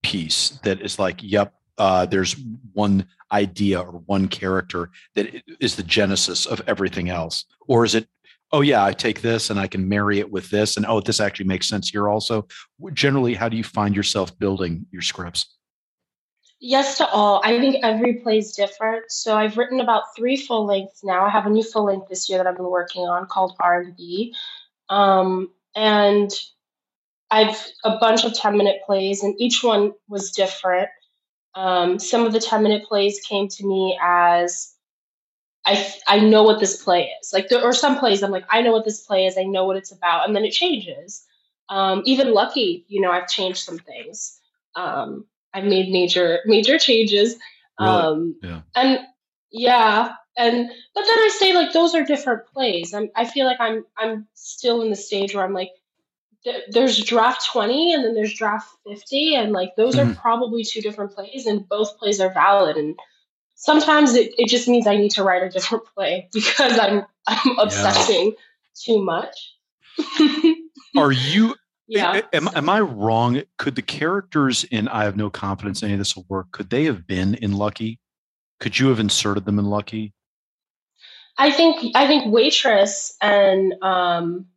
piece 0.03 0.49
that 0.63 0.81
is 0.81 0.99
like, 0.99 1.21
yep, 1.21 1.53
uh, 1.77 2.05
there's 2.05 2.35
one 2.73 3.05
idea 3.31 3.79
or 3.79 3.99
one 4.05 4.27
character 4.27 4.89
that 5.15 5.43
is 5.59 5.75
the 5.75 5.83
genesis 5.83 6.45
of 6.45 6.61
everything 6.67 7.09
else? 7.09 7.45
Or 7.67 7.85
is 7.85 7.95
it, 7.95 8.07
oh, 8.51 8.61
yeah, 8.61 8.83
I 8.83 8.93
take 8.93 9.21
this 9.21 9.49
and 9.49 9.59
I 9.59 9.67
can 9.67 9.87
marry 9.87 10.19
it 10.19 10.31
with 10.31 10.49
this, 10.49 10.77
and 10.77 10.85
oh, 10.85 11.01
this 11.01 11.19
actually 11.19 11.47
makes 11.47 11.67
sense 11.67 11.89
here 11.89 12.09
also? 12.09 12.47
Generally, 12.93 13.35
how 13.35 13.49
do 13.49 13.57
you 13.57 13.63
find 13.63 13.95
yourself 13.95 14.37
building 14.39 14.85
your 14.91 15.01
scripts? 15.01 15.57
Yes 16.59 16.97
to 16.97 17.07
all. 17.07 17.39
I 17.43 17.59
think 17.59 17.77
every 17.83 18.15
play 18.15 18.39
is 18.39 18.55
different. 18.55 19.11
So 19.11 19.37
I've 19.37 19.57
written 19.57 19.79
about 19.79 20.15
three 20.15 20.37
full 20.37 20.65
lengths 20.65 21.03
now. 21.03 21.23
I 21.23 21.29
have 21.29 21.45
a 21.45 21.51
new 21.51 21.61
full 21.61 21.85
length 21.85 22.09
this 22.09 22.27
year 22.29 22.39
that 22.39 22.47
I've 22.47 22.55
been 22.55 22.65
working 22.65 23.03
on 23.03 23.27
called 23.27 23.55
R 23.59 23.81
and 23.81 23.95
B. 23.95 24.33
Um, 24.89 25.51
and 25.75 26.31
I've 27.29 27.65
a 27.83 27.97
bunch 27.97 28.23
of 28.23 28.33
10 28.33 28.57
minute 28.57 28.81
plays, 28.85 29.23
and 29.23 29.39
each 29.39 29.63
one 29.63 29.93
was 30.07 30.31
different. 30.31 30.89
Um, 31.55 31.99
some 31.99 32.25
of 32.25 32.33
the 32.33 32.39
10 32.39 32.63
minute 32.63 32.85
plays 32.85 33.19
came 33.27 33.47
to 33.47 33.65
me 33.65 33.97
as 34.01 34.73
I, 35.65 35.93
I 36.07 36.19
know 36.19 36.43
what 36.43 36.59
this 36.59 36.81
play 36.81 37.11
is. 37.21 37.33
Like, 37.33 37.49
there, 37.49 37.61
or 37.61 37.73
some 37.73 37.99
plays, 37.99 38.23
I'm 38.23 38.31
like, 38.31 38.45
I 38.49 38.61
know 38.61 38.71
what 38.71 38.85
this 38.85 39.01
play 39.01 39.25
is, 39.25 39.37
I 39.37 39.43
know 39.43 39.65
what 39.65 39.75
it's 39.75 39.91
about, 39.91 40.25
and 40.25 40.35
then 40.35 40.45
it 40.45 40.51
changes. 40.51 41.25
Um, 41.69 42.01
even 42.05 42.33
Lucky, 42.33 42.85
you 42.87 43.01
know, 43.01 43.11
I've 43.11 43.27
changed 43.27 43.59
some 43.59 43.77
things. 43.77 44.39
Um, 44.75 45.25
I've 45.53 45.65
made 45.65 45.91
major 45.91 46.39
major 46.45 46.77
changes. 46.77 47.35
Really? 47.79 47.91
Um, 47.91 48.35
yeah. 48.41 48.61
And 48.75 48.99
yeah, 49.51 50.13
and 50.37 50.69
but 50.93 51.01
then 51.01 51.17
I 51.17 51.29
say 51.37 51.53
like 51.53 51.73
those 51.73 51.95
are 51.95 52.03
different 52.03 52.45
plays. 52.47 52.93
I'm, 52.93 53.09
I 53.15 53.25
feel 53.25 53.45
like 53.45 53.59
I'm 53.59 53.85
I'm 53.97 54.27
still 54.33 54.81
in 54.81 54.89
the 54.89 54.95
stage 54.95 55.33
where 55.33 55.43
I'm 55.43 55.53
like 55.53 55.71
there's 56.69 57.03
draft 57.03 57.45
20 57.51 57.93
and 57.93 58.03
then 58.03 58.13
there's 58.13 58.33
draft 58.33 58.69
50 58.87 59.35
and 59.35 59.51
like 59.51 59.75
those 59.75 59.95
mm-hmm. 59.95 60.11
are 60.11 60.15
probably 60.15 60.63
two 60.63 60.81
different 60.81 61.11
plays 61.11 61.45
and 61.45 61.67
both 61.67 61.97
plays 61.97 62.19
are 62.19 62.31
valid 62.31 62.77
and 62.77 62.97
sometimes 63.55 64.13
it, 64.13 64.33
it 64.37 64.47
just 64.47 64.67
means 64.67 64.87
i 64.87 64.95
need 64.95 65.11
to 65.11 65.23
write 65.23 65.43
a 65.43 65.49
different 65.49 65.83
play 65.95 66.29
because 66.33 66.77
i'm 66.79 67.03
i'm 67.27 67.59
obsessing 67.59 68.27
yeah. 68.27 68.93
too 68.93 69.03
much 69.03 69.55
are 70.97 71.11
you 71.11 71.55
yeah 71.87 72.21
am, 72.33 72.49
am 72.53 72.69
i 72.69 72.79
wrong 72.79 73.41
could 73.57 73.75
the 73.75 73.81
characters 73.81 74.63
in 74.65 74.87
i 74.89 75.03
have 75.03 75.17
no 75.17 75.29
confidence 75.29 75.83
any 75.83 75.93
of 75.93 75.99
this 75.99 76.15
will 76.15 76.25
work 76.29 76.51
could 76.51 76.69
they 76.69 76.85
have 76.85 77.07
been 77.07 77.33
in 77.35 77.53
lucky 77.53 77.99
could 78.59 78.77
you 78.79 78.87
have 78.89 78.99
inserted 78.99 79.45
them 79.45 79.59
in 79.59 79.65
lucky 79.65 80.13
i 81.37 81.51
think 81.51 81.95
i 81.95 82.07
think 82.07 82.31
waitress 82.31 83.15
and 83.21 83.73
um 83.81 84.47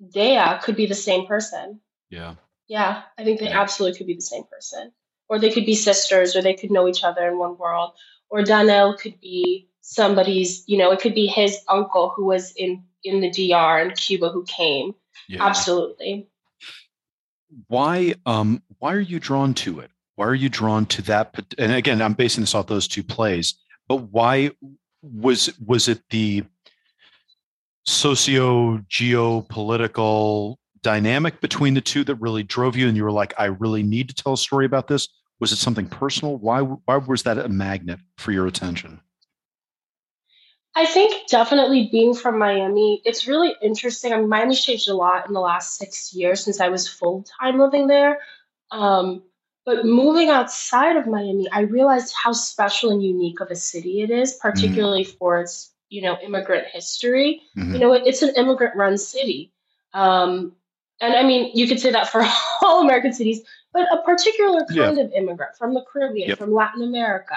Dea 0.00 0.58
could 0.62 0.76
be 0.76 0.86
the 0.86 0.94
same 0.94 1.26
person. 1.26 1.80
Yeah. 2.10 2.34
Yeah, 2.68 3.02
I 3.16 3.24
think 3.24 3.40
they 3.40 3.48
yeah. 3.48 3.60
absolutely 3.60 3.98
could 3.98 4.06
be 4.06 4.14
the 4.14 4.20
same 4.20 4.44
person. 4.44 4.92
Or 5.28 5.38
they 5.38 5.50
could 5.50 5.66
be 5.66 5.74
sisters, 5.74 6.36
or 6.36 6.42
they 6.42 6.54
could 6.54 6.70
know 6.70 6.88
each 6.88 7.04
other 7.04 7.26
in 7.28 7.38
one 7.38 7.58
world. 7.58 7.92
Or 8.28 8.42
Donnell 8.42 8.96
could 8.96 9.20
be 9.20 9.68
somebody's, 9.80 10.64
you 10.66 10.78
know, 10.78 10.90
it 10.92 11.00
could 11.00 11.14
be 11.14 11.26
his 11.26 11.58
uncle 11.68 12.12
who 12.14 12.24
was 12.24 12.52
in 12.56 12.84
in 13.04 13.20
the 13.20 13.30
DR 13.30 13.80
in 13.80 13.92
Cuba 13.92 14.30
who 14.30 14.44
came. 14.44 14.94
Yeah. 15.28 15.44
Absolutely. 15.44 16.28
Why 17.68 18.14
um 18.24 18.62
why 18.78 18.94
are 18.94 19.00
you 19.00 19.20
drawn 19.20 19.54
to 19.54 19.80
it? 19.80 19.90
Why 20.16 20.26
are 20.26 20.34
you 20.34 20.48
drawn 20.48 20.86
to 20.86 21.02
that 21.02 21.54
and 21.58 21.72
again, 21.72 22.02
I'm 22.02 22.14
basing 22.14 22.42
this 22.42 22.54
off 22.54 22.66
those 22.66 22.88
two 22.88 23.04
plays, 23.04 23.54
but 23.88 23.96
why 23.96 24.50
was 25.12 25.50
was 25.64 25.88
it 25.88 26.00
the 26.10 26.44
socio 27.84 28.78
geopolitical 28.90 30.56
dynamic 30.82 31.40
between 31.40 31.74
the 31.74 31.80
two 31.80 32.04
that 32.04 32.16
really 32.16 32.42
drove 32.42 32.76
you 32.76 32.88
and 32.88 32.96
you 32.96 33.04
were 33.04 33.12
like 33.12 33.32
i 33.38 33.44
really 33.44 33.82
need 33.82 34.08
to 34.08 34.14
tell 34.14 34.32
a 34.32 34.38
story 34.38 34.66
about 34.66 34.88
this 34.88 35.08
was 35.40 35.52
it 35.52 35.56
something 35.56 35.86
personal? 35.86 36.36
Why 36.36 36.60
why 36.60 36.96
was 36.96 37.24
that 37.24 37.38
a 37.38 37.48
magnet 37.48 38.00
for 38.16 38.32
your 38.32 38.46
attention? 38.46 39.00
I 40.74 40.84
think 40.84 41.28
definitely 41.28 41.88
being 41.90 42.14
from 42.14 42.38
miami 42.38 43.02
it's 43.04 43.26
really 43.26 43.54
interesting. 43.62 44.12
I 44.12 44.18
mean 44.18 44.28
miami's 44.28 44.64
changed 44.64 44.88
a 44.88 44.94
lot 44.94 45.26
in 45.26 45.34
the 45.34 45.40
last 45.40 45.76
six 45.76 46.14
years 46.14 46.42
since 46.42 46.60
i 46.60 46.68
was 46.68 46.88
full-time 46.88 47.58
living 47.58 47.86
there. 47.86 48.20
Um, 48.70 49.22
But 49.66 49.84
moving 49.84 50.30
outside 50.30 50.96
of 50.96 51.08
Miami, 51.08 51.50
I 51.50 51.62
realized 51.62 52.14
how 52.14 52.30
special 52.30 52.92
and 52.92 53.02
unique 53.02 53.40
of 53.40 53.50
a 53.50 53.56
city 53.56 54.00
it 54.00 54.10
is, 54.10 54.34
particularly 54.34 55.04
mm. 55.04 55.18
for 55.18 55.40
its 55.40 55.72
you 55.88 56.02
know 56.02 56.16
immigrant 56.22 56.68
history. 56.68 57.42
Mm-hmm. 57.56 57.74
You 57.74 57.80
know, 57.80 57.92
it, 57.92 58.04
it's 58.06 58.22
an 58.22 58.32
immigrant-run 58.36 58.96
city, 58.96 59.52
um, 59.92 60.54
and 61.00 61.14
I 61.14 61.24
mean 61.24 61.50
you 61.52 61.66
could 61.66 61.80
say 61.80 61.90
that 61.90 62.08
for 62.08 62.24
all 62.62 62.80
American 62.80 63.12
cities, 63.12 63.42
but 63.72 63.92
a 63.92 64.02
particular 64.02 64.60
kind 64.66 64.98
yeah. 64.98 65.02
of 65.02 65.12
immigrant 65.12 65.56
from 65.58 65.74
the 65.74 65.84
Caribbean, 65.92 66.28
yep. 66.28 66.38
from 66.38 66.54
Latin 66.54 66.84
America, 66.84 67.36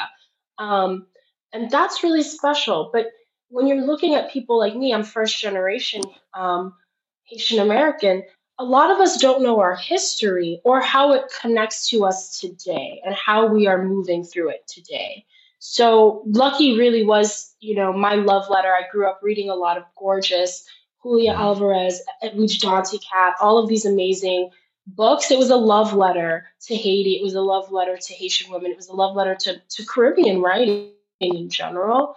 um, 0.60 1.08
and 1.52 1.72
that's 1.72 2.04
really 2.04 2.24
special. 2.24 2.92
But 2.94 3.08
when 3.50 3.66
you're 3.66 3.84
looking 3.84 4.14
at 4.14 4.32
people 4.32 4.60
like 4.60 4.76
me, 4.76 4.94
I'm 4.94 5.04
first 5.04 5.42
generation 5.42 6.04
um, 6.36 6.76
Haitian 7.24 7.60
American 7.60 8.24
a 8.60 8.66
lot 8.66 8.92
of 8.92 9.00
us 9.00 9.18
don't 9.18 9.42
know 9.42 9.62
our 9.62 9.76
history 9.76 10.60
or 10.66 10.82
how 10.82 11.14
it 11.14 11.24
connects 11.42 11.90
to 11.90 12.06
us 12.06 12.40
today 12.40 13.02
and 13.06 13.16
how 13.16 13.48
we 13.48 13.68
are 13.68 13.82
moving 13.82 14.26
through 14.26 14.50
it 14.50 14.68
today. 14.68 15.26
So 15.60 16.24
Lucky 16.26 16.78
really 16.78 17.06
was, 17.06 17.56
you 17.62 17.76
know, 17.76 17.94
my 17.94 18.16
love 18.16 18.50
letter. 18.50 18.68
I 18.68 18.84
grew 18.92 19.10
up 19.10 19.22
reading 19.24 19.50
a 19.50 19.56
lot 19.56 19.78
of 19.78 19.84
gorgeous 19.98 20.66
Julia 21.02 21.32
mm-hmm. 21.32 21.42
Alvarez, 21.42 22.02
Edwidge 22.22 22.60
Danticat, 22.60 23.34
all 23.40 23.58
of 23.60 23.70
these 23.70 23.86
amazing 23.86 24.50
books. 24.86 25.32
It 25.32 25.40
was 25.40 25.50
a 25.50 25.56
love 25.56 25.94
letter 25.94 26.46
to 26.68 26.76
Haiti. 26.76 27.14
It 27.14 27.24
was 27.24 27.36
a 27.36 27.42
love 27.42 27.72
letter 27.72 27.96
to 27.96 28.14
Haitian 28.14 28.52
women. 28.52 28.72
It 28.72 28.78
was 28.78 28.90
a 28.90 28.96
love 28.96 29.16
letter 29.16 29.36
to, 29.36 29.62
to 29.70 29.86
Caribbean 29.86 30.42
writing 30.42 30.92
in 31.22 31.50
general. 31.50 32.16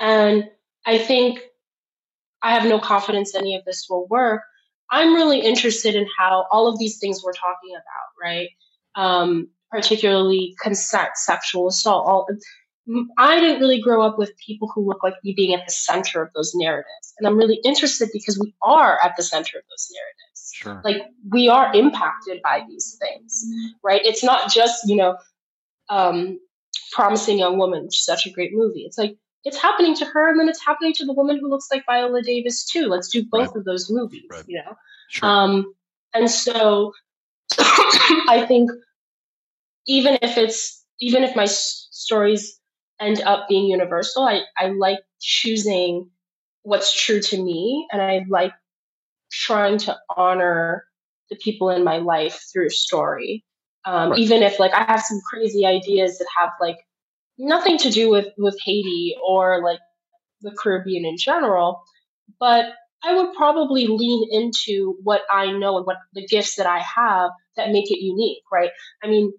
And 0.00 0.50
I 0.84 0.98
think 0.98 1.40
I 2.42 2.54
have 2.54 2.68
no 2.68 2.80
confidence 2.80 3.36
any 3.36 3.54
of 3.54 3.64
this 3.64 3.86
will 3.88 4.08
work 4.08 4.42
I'm 4.90 5.14
really 5.14 5.40
interested 5.40 5.94
in 5.94 6.06
how 6.18 6.46
all 6.50 6.66
of 6.66 6.78
these 6.78 6.98
things 6.98 7.22
we're 7.22 7.32
talking 7.32 7.74
about, 7.74 8.22
right? 8.22 8.48
Um, 8.94 9.48
particularly 9.70 10.54
consent, 10.62 11.10
sexual 11.14 11.68
assault. 11.68 12.06
All, 12.06 12.26
I 13.18 13.38
didn't 13.38 13.60
really 13.60 13.80
grow 13.80 14.02
up 14.02 14.18
with 14.18 14.32
people 14.44 14.70
who 14.74 14.86
look 14.86 15.02
like 15.02 15.14
me 15.22 15.34
being 15.36 15.54
at 15.54 15.66
the 15.66 15.72
center 15.72 16.22
of 16.22 16.30
those 16.34 16.52
narratives. 16.54 17.12
And 17.18 17.26
I'm 17.26 17.36
really 17.36 17.60
interested 17.64 18.08
because 18.12 18.38
we 18.38 18.54
are 18.62 18.98
at 19.02 19.14
the 19.16 19.22
center 19.22 19.58
of 19.58 19.64
those 19.68 19.88
narratives. 19.92 20.50
Sure. 20.54 20.80
Like 20.84 21.02
we 21.30 21.48
are 21.48 21.74
impacted 21.74 22.40
by 22.42 22.62
these 22.66 22.98
things, 22.98 23.44
right? 23.84 24.00
It's 24.04 24.24
not 24.24 24.50
just, 24.50 24.88
you 24.88 24.96
know, 24.96 25.18
um, 25.90 26.40
Promising 26.92 27.38
Young 27.38 27.58
Woman, 27.58 27.84
which 27.84 27.98
is 27.98 28.04
such 28.04 28.26
a 28.26 28.30
great 28.30 28.52
movie. 28.54 28.80
It's 28.80 28.96
like 28.98 29.16
it's 29.44 29.56
happening 29.56 29.94
to 29.96 30.04
her 30.04 30.30
and 30.30 30.38
then 30.38 30.48
it's 30.48 30.64
happening 30.64 30.92
to 30.94 31.04
the 31.04 31.12
woman 31.12 31.38
who 31.38 31.48
looks 31.48 31.68
like 31.70 31.86
Viola 31.86 32.22
Davis 32.22 32.64
too. 32.64 32.86
Let's 32.86 33.08
do 33.08 33.24
both 33.24 33.48
right. 33.48 33.56
of 33.56 33.64
those 33.64 33.90
movies, 33.90 34.24
right. 34.30 34.44
you 34.46 34.58
know? 34.58 34.76
Sure. 35.10 35.28
Um, 35.28 35.74
and 36.14 36.30
so 36.30 36.92
I 37.58 38.44
think 38.46 38.70
even 39.86 40.18
if 40.22 40.36
it's, 40.36 40.84
even 41.00 41.22
if 41.22 41.36
my 41.36 41.44
s- 41.44 41.88
stories 41.90 42.58
end 43.00 43.22
up 43.22 43.48
being 43.48 43.66
universal, 43.66 44.24
I, 44.24 44.42
I 44.56 44.68
like 44.68 44.98
choosing 45.20 46.10
what's 46.62 46.92
true 46.92 47.20
to 47.20 47.42
me 47.42 47.86
and 47.92 48.02
I 48.02 48.24
like 48.28 48.52
trying 49.30 49.78
to 49.78 49.96
honor 50.16 50.84
the 51.30 51.36
people 51.36 51.70
in 51.70 51.84
my 51.84 51.98
life 51.98 52.40
through 52.52 52.70
story. 52.70 53.44
Um, 53.84 54.10
right. 54.10 54.18
Even 54.18 54.42
if 54.42 54.58
like 54.58 54.74
I 54.74 54.84
have 54.84 55.02
some 55.02 55.20
crazy 55.30 55.64
ideas 55.64 56.18
that 56.18 56.26
have 56.38 56.50
like 56.60 56.78
nothing 57.38 57.78
to 57.78 57.90
do 57.90 58.10
with 58.10 58.28
with 58.36 58.56
Haiti 58.64 59.16
or 59.26 59.62
like 59.62 59.80
the 60.40 60.52
Caribbean 60.52 61.04
in 61.04 61.16
general, 61.16 61.82
but 62.38 62.66
I 63.04 63.14
would 63.14 63.34
probably 63.34 63.86
lean 63.86 64.28
into 64.30 64.96
what 65.02 65.22
I 65.30 65.52
know 65.52 65.76
and 65.76 65.86
what 65.86 65.98
the 66.14 66.26
gifts 66.26 66.56
that 66.56 66.66
I 66.66 66.80
have 66.80 67.30
that 67.56 67.70
make 67.70 67.90
it 67.90 68.02
unique, 68.02 68.42
right? 68.52 68.70
I 69.02 69.08
mean, 69.08 69.32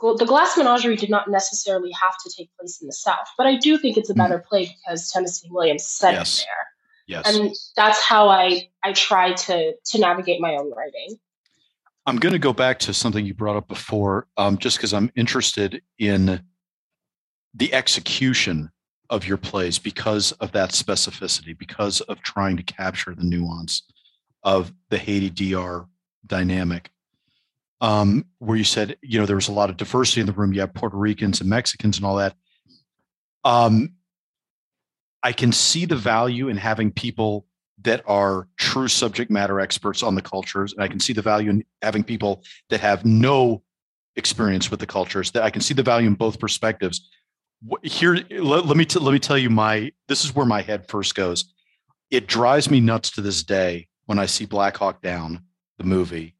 the 0.00 0.24
Glass 0.26 0.56
Menagerie 0.56 0.96
did 0.96 1.10
not 1.10 1.30
necessarily 1.30 1.90
have 2.00 2.14
to 2.24 2.32
take 2.36 2.50
place 2.58 2.80
in 2.80 2.86
the 2.86 2.92
South, 2.92 3.26
but 3.36 3.46
I 3.46 3.56
do 3.56 3.78
think 3.78 3.96
it's 3.96 4.10
a 4.10 4.14
better 4.14 4.38
mm-hmm. 4.38 4.48
play 4.48 4.76
because 4.86 5.10
Tennessee 5.10 5.48
Williams 5.50 5.84
set 5.84 6.14
yes. 6.14 6.40
it 6.40 6.46
there. 6.46 7.18
Yes. 7.18 7.36
And 7.36 7.54
that's 7.76 8.02
how 8.02 8.28
I 8.28 8.68
I 8.82 8.92
try 8.92 9.32
to 9.32 9.72
to 9.74 9.98
navigate 9.98 10.40
my 10.40 10.54
own 10.54 10.72
writing. 10.72 11.18
I'm 12.06 12.16
going 12.16 12.32
to 12.32 12.38
go 12.38 12.52
back 12.52 12.80
to 12.80 12.94
something 12.94 13.24
you 13.24 13.34
brought 13.34 13.56
up 13.56 13.68
before, 13.68 14.26
um, 14.36 14.58
just 14.58 14.76
because 14.76 14.92
I'm 14.92 15.12
interested 15.14 15.82
in 15.98 16.42
the 17.54 17.72
execution 17.74 18.70
of 19.10 19.26
your 19.26 19.36
plays 19.36 19.78
because 19.78 20.32
of 20.32 20.52
that 20.52 20.70
specificity, 20.70 21.56
because 21.56 22.00
of 22.02 22.22
trying 22.22 22.56
to 22.56 22.62
capture 22.62 23.14
the 23.14 23.24
nuance 23.24 23.82
of 24.42 24.72
the 24.88 24.98
Haiti 24.98 25.30
DR 25.30 25.86
dynamic. 26.26 26.90
Um, 27.80 28.26
where 28.38 28.56
you 28.56 28.64
said, 28.64 28.96
you 29.02 29.18
know, 29.18 29.26
there 29.26 29.36
was 29.36 29.48
a 29.48 29.52
lot 29.52 29.68
of 29.68 29.76
diversity 29.76 30.20
in 30.20 30.26
the 30.26 30.32
room. 30.32 30.52
You 30.52 30.60
have 30.60 30.72
Puerto 30.72 30.96
Ricans 30.96 31.40
and 31.40 31.50
Mexicans 31.50 31.96
and 31.96 32.06
all 32.06 32.16
that. 32.16 32.34
Um, 33.44 33.94
I 35.22 35.32
can 35.32 35.52
see 35.52 35.84
the 35.84 35.96
value 35.96 36.48
in 36.48 36.56
having 36.56 36.90
people 36.90 37.46
that 37.82 38.02
are 38.06 38.48
true 38.56 38.88
subject 38.88 39.30
matter 39.30 39.60
experts 39.60 40.02
on 40.02 40.14
the 40.14 40.22
cultures, 40.22 40.72
and 40.72 40.82
I 40.82 40.88
can 40.88 41.00
see 41.00 41.12
the 41.12 41.22
value 41.22 41.50
in 41.50 41.64
having 41.82 42.04
people 42.04 42.44
that 42.70 42.80
have 42.80 43.04
no 43.04 43.62
experience 44.16 44.70
with 44.70 44.80
the 44.80 44.86
cultures. 44.86 45.32
That 45.32 45.42
I 45.42 45.50
can 45.50 45.60
see 45.60 45.74
the 45.74 45.82
value 45.82 46.06
in 46.06 46.14
both 46.14 46.38
perspectives 46.38 47.10
here 47.82 48.18
let, 48.30 48.66
let 48.66 48.76
me 48.76 48.84
t- 48.84 48.98
let 48.98 49.12
me 49.12 49.18
tell 49.18 49.38
you 49.38 49.50
my 49.50 49.92
this 50.08 50.24
is 50.24 50.34
where 50.34 50.46
my 50.46 50.62
head 50.62 50.88
first 50.88 51.14
goes. 51.14 51.52
It 52.10 52.26
drives 52.26 52.70
me 52.70 52.80
nuts 52.80 53.10
to 53.12 53.20
this 53.20 53.42
day 53.42 53.88
when 54.06 54.18
i 54.18 54.26
see 54.26 54.44
black 54.44 54.76
hawk 54.76 55.00
down 55.02 55.42
the 55.78 55.84
movie 55.84 56.34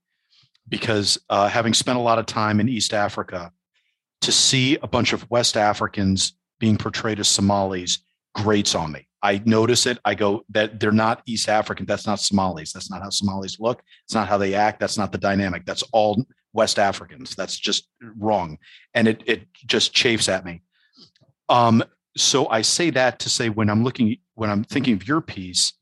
because 0.68 1.18
uh, 1.30 1.48
having 1.48 1.74
spent 1.74 1.98
a 1.98 2.02
lot 2.02 2.18
of 2.18 2.26
time 2.26 2.60
in 2.60 2.68
east 2.68 2.92
africa 2.94 3.52
to 4.20 4.32
see 4.32 4.76
a 4.82 4.86
bunch 4.86 5.12
of 5.12 5.28
west 5.30 5.56
africans 5.56 6.34
being 6.60 6.76
portrayed 6.76 7.18
as 7.18 7.28
somalis 7.28 7.98
grates 8.34 8.74
on 8.74 8.92
me. 8.92 9.06
I 9.22 9.40
notice 9.44 9.86
it 9.86 9.98
i 10.04 10.14
go 10.14 10.44
that 10.50 10.80
they're 10.80 10.92
not 10.92 11.22
east 11.26 11.48
african 11.48 11.86
that's 11.86 12.06
not 12.06 12.20
somalis 12.20 12.72
that's 12.72 12.90
not 12.90 13.02
how 13.02 13.10
somalis 13.10 13.60
look 13.60 13.82
it's 14.04 14.14
not 14.14 14.28
how 14.28 14.38
they 14.38 14.54
act 14.54 14.80
that's 14.80 14.98
not 14.98 15.12
the 15.12 15.18
dynamic 15.18 15.64
that's 15.64 15.84
all 15.92 16.24
west 16.52 16.78
africans 16.78 17.34
that's 17.34 17.56
just 17.56 17.88
wrong. 18.18 18.58
And 18.94 19.08
it, 19.08 19.22
it 19.26 19.46
just 19.66 19.94
chafes 19.94 20.28
at 20.28 20.44
me 20.44 20.62
um, 21.48 21.82
so 22.16 22.48
I 22.48 22.62
say 22.62 22.90
that 22.90 23.18
to 23.20 23.28
say 23.28 23.48
when 23.48 23.70
I'm 23.70 23.84
looking, 23.84 24.16
when 24.34 24.50
I'm 24.50 24.64
thinking 24.64 24.94
of 24.94 25.06
your 25.06 25.20
piece, 25.20 25.72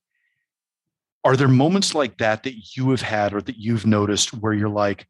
are 1.24 1.36
there 1.36 1.48
moments 1.48 1.94
like 1.94 2.18
that 2.18 2.44
that 2.44 2.76
you 2.76 2.90
have 2.90 3.02
had 3.02 3.34
or 3.34 3.40
that 3.42 3.56
you've 3.58 3.86
noticed 3.86 4.32
where 4.32 4.52
you're 4.52 4.68
like, 4.68 5.06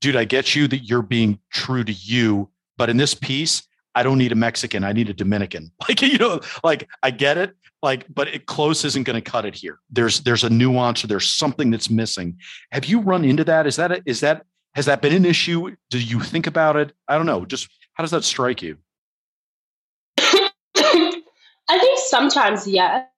dude, 0.00 0.16
I 0.16 0.24
get 0.24 0.54
you 0.54 0.68
that 0.68 0.84
you're 0.84 1.02
being 1.02 1.38
true 1.52 1.84
to 1.84 1.92
you, 1.92 2.50
but 2.76 2.90
in 2.90 2.96
this 2.96 3.14
piece, 3.14 3.62
I 3.94 4.02
don't 4.02 4.18
need 4.18 4.32
a 4.32 4.36
Mexican, 4.36 4.84
I 4.84 4.92
need 4.92 5.08
a 5.10 5.14
Dominican. 5.14 5.70
Like, 5.88 6.02
you 6.02 6.18
know, 6.18 6.40
like 6.64 6.88
I 7.02 7.10
get 7.10 7.38
it, 7.38 7.54
like, 7.82 8.06
but 8.12 8.28
it 8.28 8.46
close 8.46 8.84
isn't 8.84 9.04
going 9.04 9.22
to 9.22 9.30
cut 9.30 9.44
it 9.44 9.54
here. 9.54 9.80
There's 9.90 10.20
there's 10.20 10.44
a 10.44 10.50
nuance 10.50 11.04
or 11.04 11.08
there's 11.08 11.28
something 11.28 11.70
that's 11.70 11.90
missing. 11.90 12.38
Have 12.70 12.84
you 12.86 13.00
run 13.00 13.24
into 13.24 13.44
that? 13.44 13.66
Is 13.66 13.76
that 13.76 13.92
a, 13.92 14.02
is 14.06 14.20
that 14.20 14.44
has 14.74 14.86
that 14.86 15.02
been 15.02 15.12
an 15.12 15.26
issue? 15.26 15.74
Do 15.90 15.98
you 15.98 16.20
think 16.20 16.46
about 16.46 16.76
it? 16.76 16.92
I 17.08 17.16
don't 17.16 17.26
know. 17.26 17.44
Just 17.44 17.68
how 17.94 18.02
does 18.02 18.12
that 18.12 18.24
strike 18.24 18.62
you? 18.62 18.78
I 21.72 21.78
think 21.78 21.98
sometimes 21.98 22.66
yes. 22.66 23.08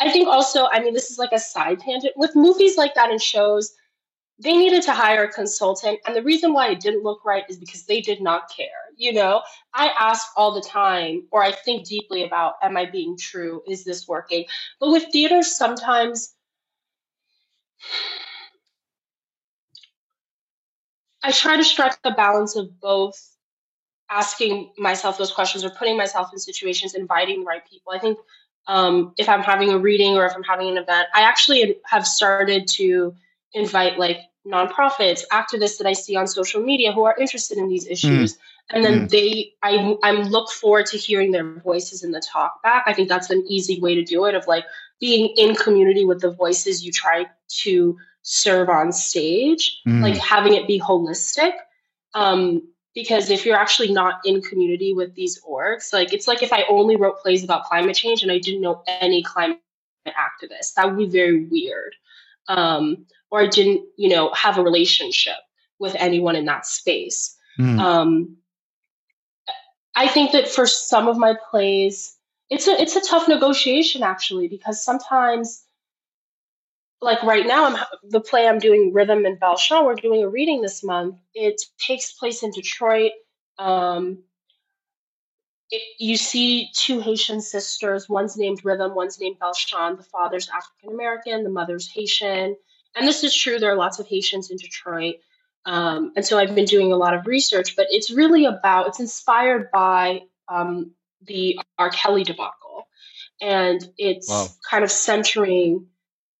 I 0.00 0.10
think 0.10 0.28
also, 0.28 0.66
I 0.72 0.80
mean, 0.80 0.94
this 0.94 1.10
is 1.10 1.18
like 1.18 1.32
a 1.32 1.38
side 1.38 1.80
tangent. 1.80 2.14
With 2.16 2.34
movies 2.34 2.78
like 2.78 2.94
that 2.94 3.10
and 3.10 3.20
shows, 3.20 3.74
they 4.38 4.56
needed 4.56 4.82
to 4.84 4.94
hire 4.94 5.24
a 5.24 5.30
consultant. 5.30 6.00
And 6.06 6.16
the 6.16 6.22
reason 6.22 6.54
why 6.54 6.70
it 6.70 6.80
didn't 6.80 7.02
look 7.02 7.22
right 7.22 7.44
is 7.50 7.58
because 7.58 7.84
they 7.84 8.00
did 8.00 8.22
not 8.22 8.50
care. 8.50 8.68
You 8.96 9.12
know, 9.12 9.42
I 9.74 9.90
ask 9.98 10.26
all 10.38 10.54
the 10.54 10.62
time, 10.62 11.26
or 11.32 11.42
I 11.42 11.52
think 11.52 11.86
deeply 11.86 12.24
about, 12.24 12.54
am 12.62 12.78
I 12.78 12.86
being 12.86 13.18
true? 13.18 13.62
Is 13.68 13.84
this 13.84 14.08
working? 14.08 14.46
But 14.80 14.90
with 14.90 15.12
theaters, 15.12 15.54
sometimes 15.54 16.34
I 21.22 21.30
try 21.32 21.58
to 21.58 21.64
strike 21.64 21.98
a 22.04 22.12
balance 22.12 22.56
of 22.56 22.80
both 22.80 23.29
asking 24.10 24.72
myself 24.76 25.18
those 25.18 25.32
questions 25.32 25.64
or 25.64 25.70
putting 25.70 25.96
myself 25.96 26.30
in 26.32 26.38
situations, 26.38 26.94
inviting 26.94 27.40
the 27.40 27.46
right 27.46 27.62
people. 27.68 27.92
I 27.92 27.98
think 27.98 28.18
um, 28.66 29.14
if 29.16 29.28
I'm 29.28 29.42
having 29.42 29.70
a 29.70 29.78
reading 29.78 30.16
or 30.16 30.26
if 30.26 30.34
I'm 30.34 30.42
having 30.42 30.68
an 30.68 30.76
event, 30.76 31.08
I 31.14 31.22
actually 31.22 31.76
have 31.86 32.06
started 32.06 32.66
to 32.72 33.14
invite 33.54 33.98
like 33.98 34.18
nonprofits, 34.46 35.22
activists 35.32 35.78
that 35.78 35.86
I 35.86 35.92
see 35.92 36.16
on 36.16 36.26
social 36.26 36.62
media 36.62 36.92
who 36.92 37.04
are 37.04 37.16
interested 37.18 37.58
in 37.58 37.68
these 37.68 37.86
issues. 37.86 38.34
Mm. 38.34 38.38
And 38.72 38.84
then 38.84 39.00
mm. 39.00 39.10
they, 39.10 39.52
I, 39.62 39.96
I 40.02 40.12
look 40.12 40.50
forward 40.50 40.86
to 40.86 40.96
hearing 40.96 41.32
their 41.32 41.58
voices 41.60 42.02
in 42.04 42.12
the 42.12 42.20
talk 42.20 42.62
back. 42.62 42.84
I 42.86 42.92
think 42.92 43.08
that's 43.08 43.30
an 43.30 43.44
easy 43.48 43.80
way 43.80 43.94
to 43.96 44.04
do 44.04 44.24
it 44.26 44.34
of 44.34 44.46
like 44.46 44.64
being 45.00 45.34
in 45.36 45.54
community 45.54 46.04
with 46.04 46.20
the 46.20 46.30
voices 46.30 46.84
you 46.84 46.92
try 46.92 47.26
to 47.62 47.98
serve 48.22 48.68
on 48.68 48.92
stage, 48.92 49.80
mm. 49.86 50.02
like 50.02 50.16
having 50.16 50.54
it 50.54 50.66
be 50.66 50.80
holistic. 50.80 51.52
Um, 52.14 52.62
because 52.94 53.30
if 53.30 53.46
you're 53.46 53.56
actually 53.56 53.92
not 53.92 54.20
in 54.24 54.42
community 54.42 54.92
with 54.92 55.14
these 55.14 55.40
orgs, 55.42 55.92
like 55.92 56.12
it's 56.12 56.26
like 56.26 56.42
if 56.42 56.52
I 56.52 56.64
only 56.68 56.96
wrote 56.96 57.20
plays 57.20 57.44
about 57.44 57.64
climate 57.64 57.96
change 57.96 58.22
and 58.22 58.32
I 58.32 58.38
didn't 58.38 58.60
know 58.60 58.82
any 58.86 59.22
climate 59.22 59.60
activists, 60.06 60.74
that 60.76 60.86
would 60.86 60.98
be 60.98 61.06
very 61.06 61.44
weird. 61.44 61.94
Um, 62.48 63.06
or 63.30 63.42
I 63.42 63.46
didn't, 63.46 63.84
you 63.96 64.08
know, 64.08 64.32
have 64.34 64.58
a 64.58 64.62
relationship 64.62 65.36
with 65.78 65.94
anyone 65.98 66.34
in 66.34 66.46
that 66.46 66.66
space. 66.66 67.36
Mm. 67.58 67.78
Um, 67.78 68.36
I 69.94 70.08
think 70.08 70.32
that 70.32 70.48
for 70.48 70.66
some 70.66 71.08
of 71.08 71.16
my 71.16 71.36
plays, 71.50 72.16
it's 72.48 72.66
a 72.66 72.80
it's 72.80 72.96
a 72.96 73.00
tough 73.00 73.28
negotiation 73.28 74.02
actually 74.02 74.48
because 74.48 74.84
sometimes 74.84 75.62
like 77.00 77.22
right 77.22 77.46
now 77.46 77.66
i'm 77.66 77.76
the 78.04 78.20
play 78.20 78.46
i'm 78.46 78.58
doing 78.58 78.92
rhythm 78.92 79.24
and 79.24 79.40
belchamp 79.40 79.84
we're 79.84 79.94
doing 79.94 80.22
a 80.22 80.28
reading 80.28 80.60
this 80.60 80.82
month 80.84 81.16
it 81.34 81.60
takes 81.78 82.12
place 82.12 82.42
in 82.42 82.50
detroit 82.50 83.12
um, 83.58 84.22
it, 85.70 85.82
you 85.98 86.16
see 86.16 86.70
two 86.74 87.00
haitian 87.00 87.40
sisters 87.40 88.08
one's 88.08 88.36
named 88.36 88.60
rhythm 88.64 88.94
one's 88.94 89.20
named 89.20 89.38
belchamp 89.38 89.96
the 89.96 90.02
father's 90.02 90.48
african 90.48 90.90
american 90.90 91.44
the 91.44 91.50
mother's 91.50 91.88
haitian 91.88 92.56
and 92.96 93.06
this 93.06 93.24
is 93.24 93.34
true 93.34 93.58
there 93.58 93.72
are 93.72 93.76
lots 93.76 93.98
of 93.98 94.06
haitians 94.06 94.50
in 94.50 94.56
detroit 94.56 95.16
um, 95.66 96.12
and 96.16 96.24
so 96.24 96.38
i've 96.38 96.54
been 96.54 96.64
doing 96.64 96.92
a 96.92 96.96
lot 96.96 97.14
of 97.14 97.26
research 97.26 97.76
but 97.76 97.86
it's 97.90 98.10
really 98.10 98.46
about 98.46 98.88
it's 98.88 99.00
inspired 99.00 99.70
by 99.70 100.22
um, 100.48 100.92
the 101.26 101.58
R. 101.78 101.90
Kelly 101.90 102.24
debacle. 102.24 102.88
And 103.40 103.82
it's 103.96 104.28
wow. 104.28 104.46
kind 104.68 104.84
of 104.84 104.90
centering 104.90 105.86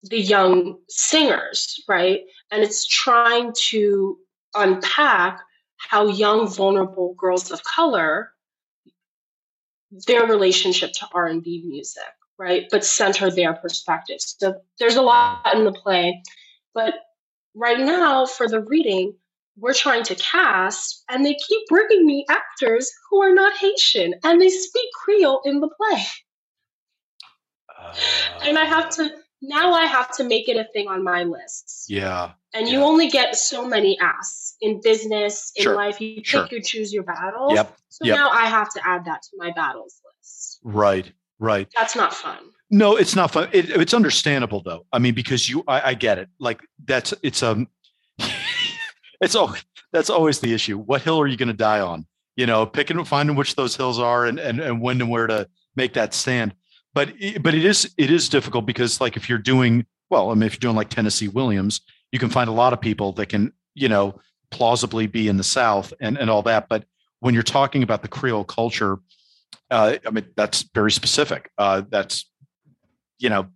the 0.02 0.20
young 0.20 0.78
singers, 0.88 1.82
right? 1.88 2.20
And 2.50 2.62
it's 2.62 2.86
trying 2.86 3.52
to 3.68 4.18
unpack 4.54 5.40
how 5.76 6.08
young, 6.08 6.48
vulnerable 6.48 7.14
girls 7.14 7.50
of 7.50 7.62
color, 7.62 8.32
their 10.06 10.26
relationship 10.26 10.92
to 10.92 11.06
R&B 11.12 11.64
music, 11.66 12.02
right? 12.38 12.66
But 12.70 12.84
center 12.84 13.30
their 13.30 13.54
perspectives. 13.54 14.36
So 14.38 14.60
there's 14.78 14.96
a 14.96 15.02
lot 15.02 15.54
in 15.54 15.64
the 15.64 15.72
play. 15.72 16.22
But 16.74 16.94
right 17.54 17.78
now, 17.78 18.26
for 18.26 18.48
the 18.48 18.60
reading, 18.60 19.14
we're 19.56 19.74
trying 19.74 20.04
to 20.04 20.14
cast, 20.14 21.04
and 21.08 21.24
they 21.24 21.34
keep 21.34 21.66
bringing 21.68 22.06
me 22.06 22.24
actors 22.28 22.90
who 23.10 23.20
are 23.20 23.34
not 23.34 23.56
Haitian, 23.56 24.14
and 24.24 24.40
they 24.40 24.48
speak 24.48 24.88
Creole 24.94 25.42
in 25.44 25.60
the 25.60 25.68
play. 25.68 26.02
Uh, 27.78 27.94
and 28.42 28.58
I 28.58 28.64
have 28.64 28.90
to 28.90 29.10
now. 29.42 29.72
I 29.72 29.86
have 29.86 30.14
to 30.16 30.24
make 30.24 30.48
it 30.48 30.56
a 30.56 30.64
thing 30.72 30.88
on 30.88 31.02
my 31.02 31.24
list. 31.24 31.86
Yeah. 31.88 32.32
And 32.54 32.66
yeah. 32.66 32.74
you 32.74 32.80
only 32.80 33.08
get 33.08 33.36
so 33.36 33.66
many 33.66 33.98
asks 34.00 34.56
in 34.60 34.80
business, 34.80 35.52
in 35.56 35.64
sure. 35.64 35.76
life. 35.76 36.00
You 36.00 36.16
pick, 36.16 36.26
sure. 36.26 36.48
you 36.50 36.62
choose 36.62 36.92
your 36.92 37.02
battles. 37.02 37.54
Yep. 37.54 37.76
So 37.88 38.04
yep. 38.06 38.16
now 38.16 38.30
I 38.30 38.46
have 38.46 38.72
to 38.74 38.86
add 38.86 39.04
that 39.06 39.22
to 39.22 39.30
my 39.36 39.52
battles 39.52 40.00
list. 40.04 40.60
Right. 40.62 41.12
Right. 41.38 41.68
That's 41.76 41.96
not 41.96 42.14
fun. 42.14 42.38
No, 42.70 42.96
it's 42.96 43.16
not 43.16 43.32
fun. 43.32 43.48
It, 43.52 43.70
it's 43.70 43.94
understandable 43.94 44.62
though. 44.62 44.86
I 44.92 44.98
mean, 44.98 45.14
because 45.14 45.48
you, 45.48 45.64
I, 45.66 45.90
I 45.90 45.94
get 45.94 46.18
it. 46.18 46.28
Like 46.38 46.60
that's 46.84 47.12
it's 47.22 47.42
um 47.42 47.66
it's 49.20 49.34
oh 49.34 49.54
that's 49.92 50.10
always 50.10 50.40
the 50.40 50.54
issue. 50.54 50.78
What 50.78 51.02
hill 51.02 51.20
are 51.20 51.26
you 51.26 51.36
going 51.36 51.48
to 51.48 51.54
die 51.54 51.80
on? 51.80 52.06
You 52.36 52.46
know, 52.46 52.64
picking 52.66 53.02
finding 53.04 53.36
which 53.36 53.56
those 53.56 53.76
hills 53.76 53.98
are 53.98 54.24
and 54.24 54.38
and 54.38 54.60
and 54.60 54.80
when 54.80 55.00
and 55.00 55.10
where 55.10 55.26
to 55.26 55.48
make 55.74 55.94
that 55.94 56.14
stand. 56.14 56.54
But 56.94 57.14
but 57.40 57.54
it 57.54 57.64
is 57.64 57.92
it 57.96 58.10
is 58.10 58.28
difficult 58.28 58.66
because 58.66 59.00
like 59.00 59.16
if 59.16 59.28
you're 59.28 59.38
doing 59.38 59.86
well, 60.08 60.30
I 60.30 60.34
mean 60.34 60.44
if 60.44 60.54
you're 60.54 60.60
doing 60.60 60.76
like 60.76 60.88
Tennessee 60.90 61.28
Williams, 61.28 61.80
you 62.12 62.18
can 62.18 62.30
find 62.30 62.48
a 62.48 62.52
lot 62.52 62.72
of 62.72 62.80
people 62.80 63.12
that 63.12 63.26
can 63.26 63.52
you 63.74 63.88
know 63.88 64.20
plausibly 64.50 65.06
be 65.06 65.28
in 65.28 65.36
the 65.36 65.44
South 65.44 65.92
and 66.00 66.18
and 66.18 66.28
all 66.30 66.42
that. 66.42 66.68
But 66.68 66.84
when 67.20 67.34
you're 67.34 67.42
talking 67.42 67.82
about 67.82 68.02
the 68.02 68.08
Creole 68.08 68.44
culture, 68.44 68.98
uh, 69.70 69.96
I 70.04 70.10
mean 70.10 70.26
that's 70.36 70.62
very 70.74 70.90
specific. 70.92 71.50
Uh, 71.58 71.82
that's 71.88 72.26
you 73.18 73.28
know, 73.28 73.46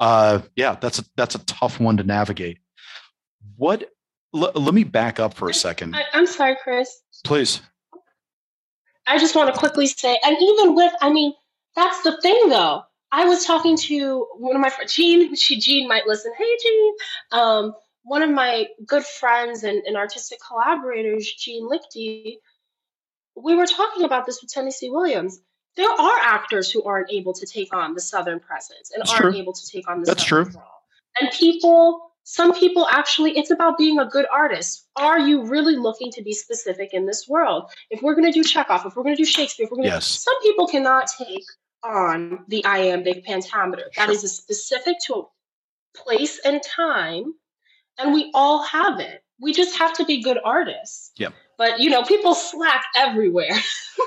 uh, 0.00 0.40
yeah, 0.56 0.76
that's 0.80 0.98
a, 0.98 1.04
that's 1.16 1.34
a 1.34 1.44
tough 1.44 1.78
one 1.78 1.98
to 1.98 2.02
navigate. 2.02 2.58
What 3.56 3.90
L- 4.34 4.52
let 4.54 4.74
me 4.74 4.84
back 4.84 5.18
up 5.18 5.34
for 5.34 5.48
a 5.48 5.54
second. 5.54 5.96
I, 5.96 6.04
I'm 6.12 6.26
sorry, 6.26 6.56
Chris. 6.62 7.02
Please. 7.24 7.60
I 9.06 9.18
just 9.18 9.34
want 9.34 9.52
to 9.52 9.58
quickly 9.58 9.86
say, 9.86 10.18
and 10.22 10.36
even 10.40 10.74
with, 10.74 10.92
I 11.00 11.10
mean, 11.10 11.32
that's 11.76 12.02
the 12.02 12.18
thing 12.20 12.48
though. 12.48 12.82
I 13.12 13.24
was 13.26 13.44
talking 13.44 13.76
to 13.76 14.26
one 14.36 14.54
of 14.54 14.62
my 14.62 14.70
friends, 14.70 14.94
Jean. 14.94 15.34
She 15.34 15.58
Jean 15.58 15.88
might 15.88 16.06
listen. 16.06 16.32
Hey, 16.38 16.56
Jean. 16.62 16.94
Um, 17.32 17.74
one 18.02 18.22
of 18.22 18.30
my 18.30 18.66
good 18.86 19.04
friends 19.04 19.64
and, 19.64 19.82
and 19.84 19.96
artistic 19.96 20.38
collaborators, 20.46 21.30
Jean 21.32 21.68
Lichty. 21.68 22.36
We 23.36 23.56
were 23.56 23.66
talking 23.66 24.04
about 24.04 24.26
this 24.26 24.40
with 24.42 24.52
Tennessee 24.52 24.90
Williams. 24.90 25.40
There 25.76 25.90
are 25.90 26.18
actors 26.22 26.70
who 26.70 26.84
aren't 26.84 27.10
able 27.10 27.32
to 27.34 27.46
take 27.46 27.74
on 27.74 27.94
the 27.94 28.00
Southern 28.00 28.40
presence 28.40 28.90
and 28.92 29.00
That's 29.00 29.10
aren't 29.10 29.34
true. 29.34 29.40
able 29.40 29.52
to 29.52 29.66
take 29.66 29.88
on 29.88 30.00
the 30.00 30.06
That's 30.06 30.24
Southern 30.24 30.52
true. 30.52 30.60
role. 30.60 30.66
And 31.20 31.30
people 31.32 32.09
some 32.30 32.54
people 32.54 32.86
actually 32.88 33.36
it's 33.36 33.50
about 33.50 33.76
being 33.76 33.98
a 33.98 34.06
good 34.06 34.24
artist. 34.32 34.86
Are 34.94 35.18
you 35.18 35.44
really 35.44 35.74
looking 35.74 36.12
to 36.12 36.22
be 36.22 36.32
specific 36.32 36.90
in 36.92 37.04
this 37.06 37.26
world? 37.28 37.64
If 37.90 38.02
we're 38.02 38.14
going 38.14 38.32
to 38.32 38.32
do 38.32 38.44
chekhov 38.44 38.86
if 38.86 38.94
we're 38.94 39.02
going 39.02 39.16
to 39.16 39.20
do 39.20 39.26
shakespeare 39.26 39.64
if 39.64 39.70
we're 39.72 39.78
going 39.78 39.88
to 39.88 39.94
yes. 39.94 40.06
some 40.06 40.40
people 40.40 40.68
cannot 40.68 41.08
take 41.18 41.42
on 41.82 42.44
the 42.46 42.64
iambic 42.64 43.24
pentameter. 43.24 43.90
Sure. 43.90 44.06
that 44.06 44.12
is 44.12 44.22
a 44.22 44.28
specific 44.28 44.98
to 45.06 45.14
a 45.14 45.22
place 45.96 46.40
and 46.44 46.62
time 46.62 47.34
and 47.98 48.14
we 48.14 48.30
all 48.32 48.62
have 48.62 49.00
it. 49.00 49.24
We 49.40 49.52
just 49.52 49.76
have 49.78 49.92
to 49.94 50.04
be 50.04 50.22
good 50.22 50.38
artists. 50.44 51.10
Yeah 51.16 51.30
but 51.58 51.78
you 51.78 51.90
know 51.90 52.02
people 52.04 52.34
slack 52.34 52.84
everywhere. 52.96 53.52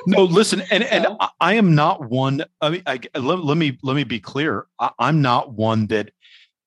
No 0.08 0.24
listen 0.24 0.64
and 0.72 0.84
and 0.84 1.06
i 1.40 1.54
am 1.54 1.76
not 1.76 2.10
one 2.10 2.44
i 2.62 2.70
mean 2.72 2.82
I, 2.88 3.00
let, 3.14 3.40
let 3.46 3.58
me 3.58 3.78
let 3.84 3.96
me 3.96 4.04
be 4.04 4.20
clear. 4.20 4.66
I, 4.80 4.90
i'm 4.98 5.22
not 5.22 5.54
one 5.54 5.86
that 5.88 6.10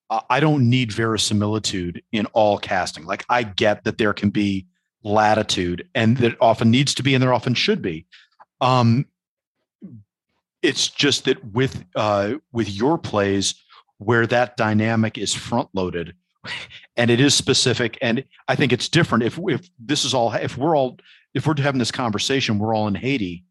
I 0.08 0.40
don't 0.40 0.68
need 0.70 0.92
verisimilitude 0.92 2.02
in 2.12 2.26
all 2.26 2.58
casting. 2.58 3.04
Like 3.04 3.24
I 3.28 3.42
get 3.42 3.84
that 3.84 3.98
there 3.98 4.12
can 4.12 4.30
be 4.30 4.66
latitude 5.02 5.88
and 5.94 6.16
that 6.18 6.36
often 6.40 6.70
needs 6.70 6.94
to 6.94 7.02
be 7.02 7.14
and 7.14 7.22
there 7.22 7.34
often 7.34 7.54
should 7.54 7.82
be. 7.82 8.06
Um, 8.60 9.06
it's 10.62 10.88
just 10.88 11.24
that 11.24 11.44
with 11.52 11.84
uh, 11.94 12.34
with 12.52 12.70
your 12.70 12.98
plays 12.98 13.54
where 13.98 14.26
that 14.26 14.56
dynamic 14.56 15.18
is 15.18 15.34
front 15.34 15.68
loaded 15.72 16.14
and 16.96 17.10
it 17.10 17.20
is 17.20 17.34
specific 17.34 17.98
and 18.02 18.24
I 18.48 18.54
think 18.56 18.72
it's 18.72 18.88
different 18.88 19.24
if 19.24 19.38
if 19.48 19.68
this 19.78 20.04
is 20.04 20.14
all 20.14 20.32
if 20.32 20.56
we're 20.56 20.76
all 20.76 20.98
if 21.34 21.46
we're 21.46 21.60
having 21.60 21.78
this 21.78 21.90
conversation 21.90 22.58
we're 22.58 22.74
all 22.74 22.88
in 22.88 22.94
Haiti 22.94 23.44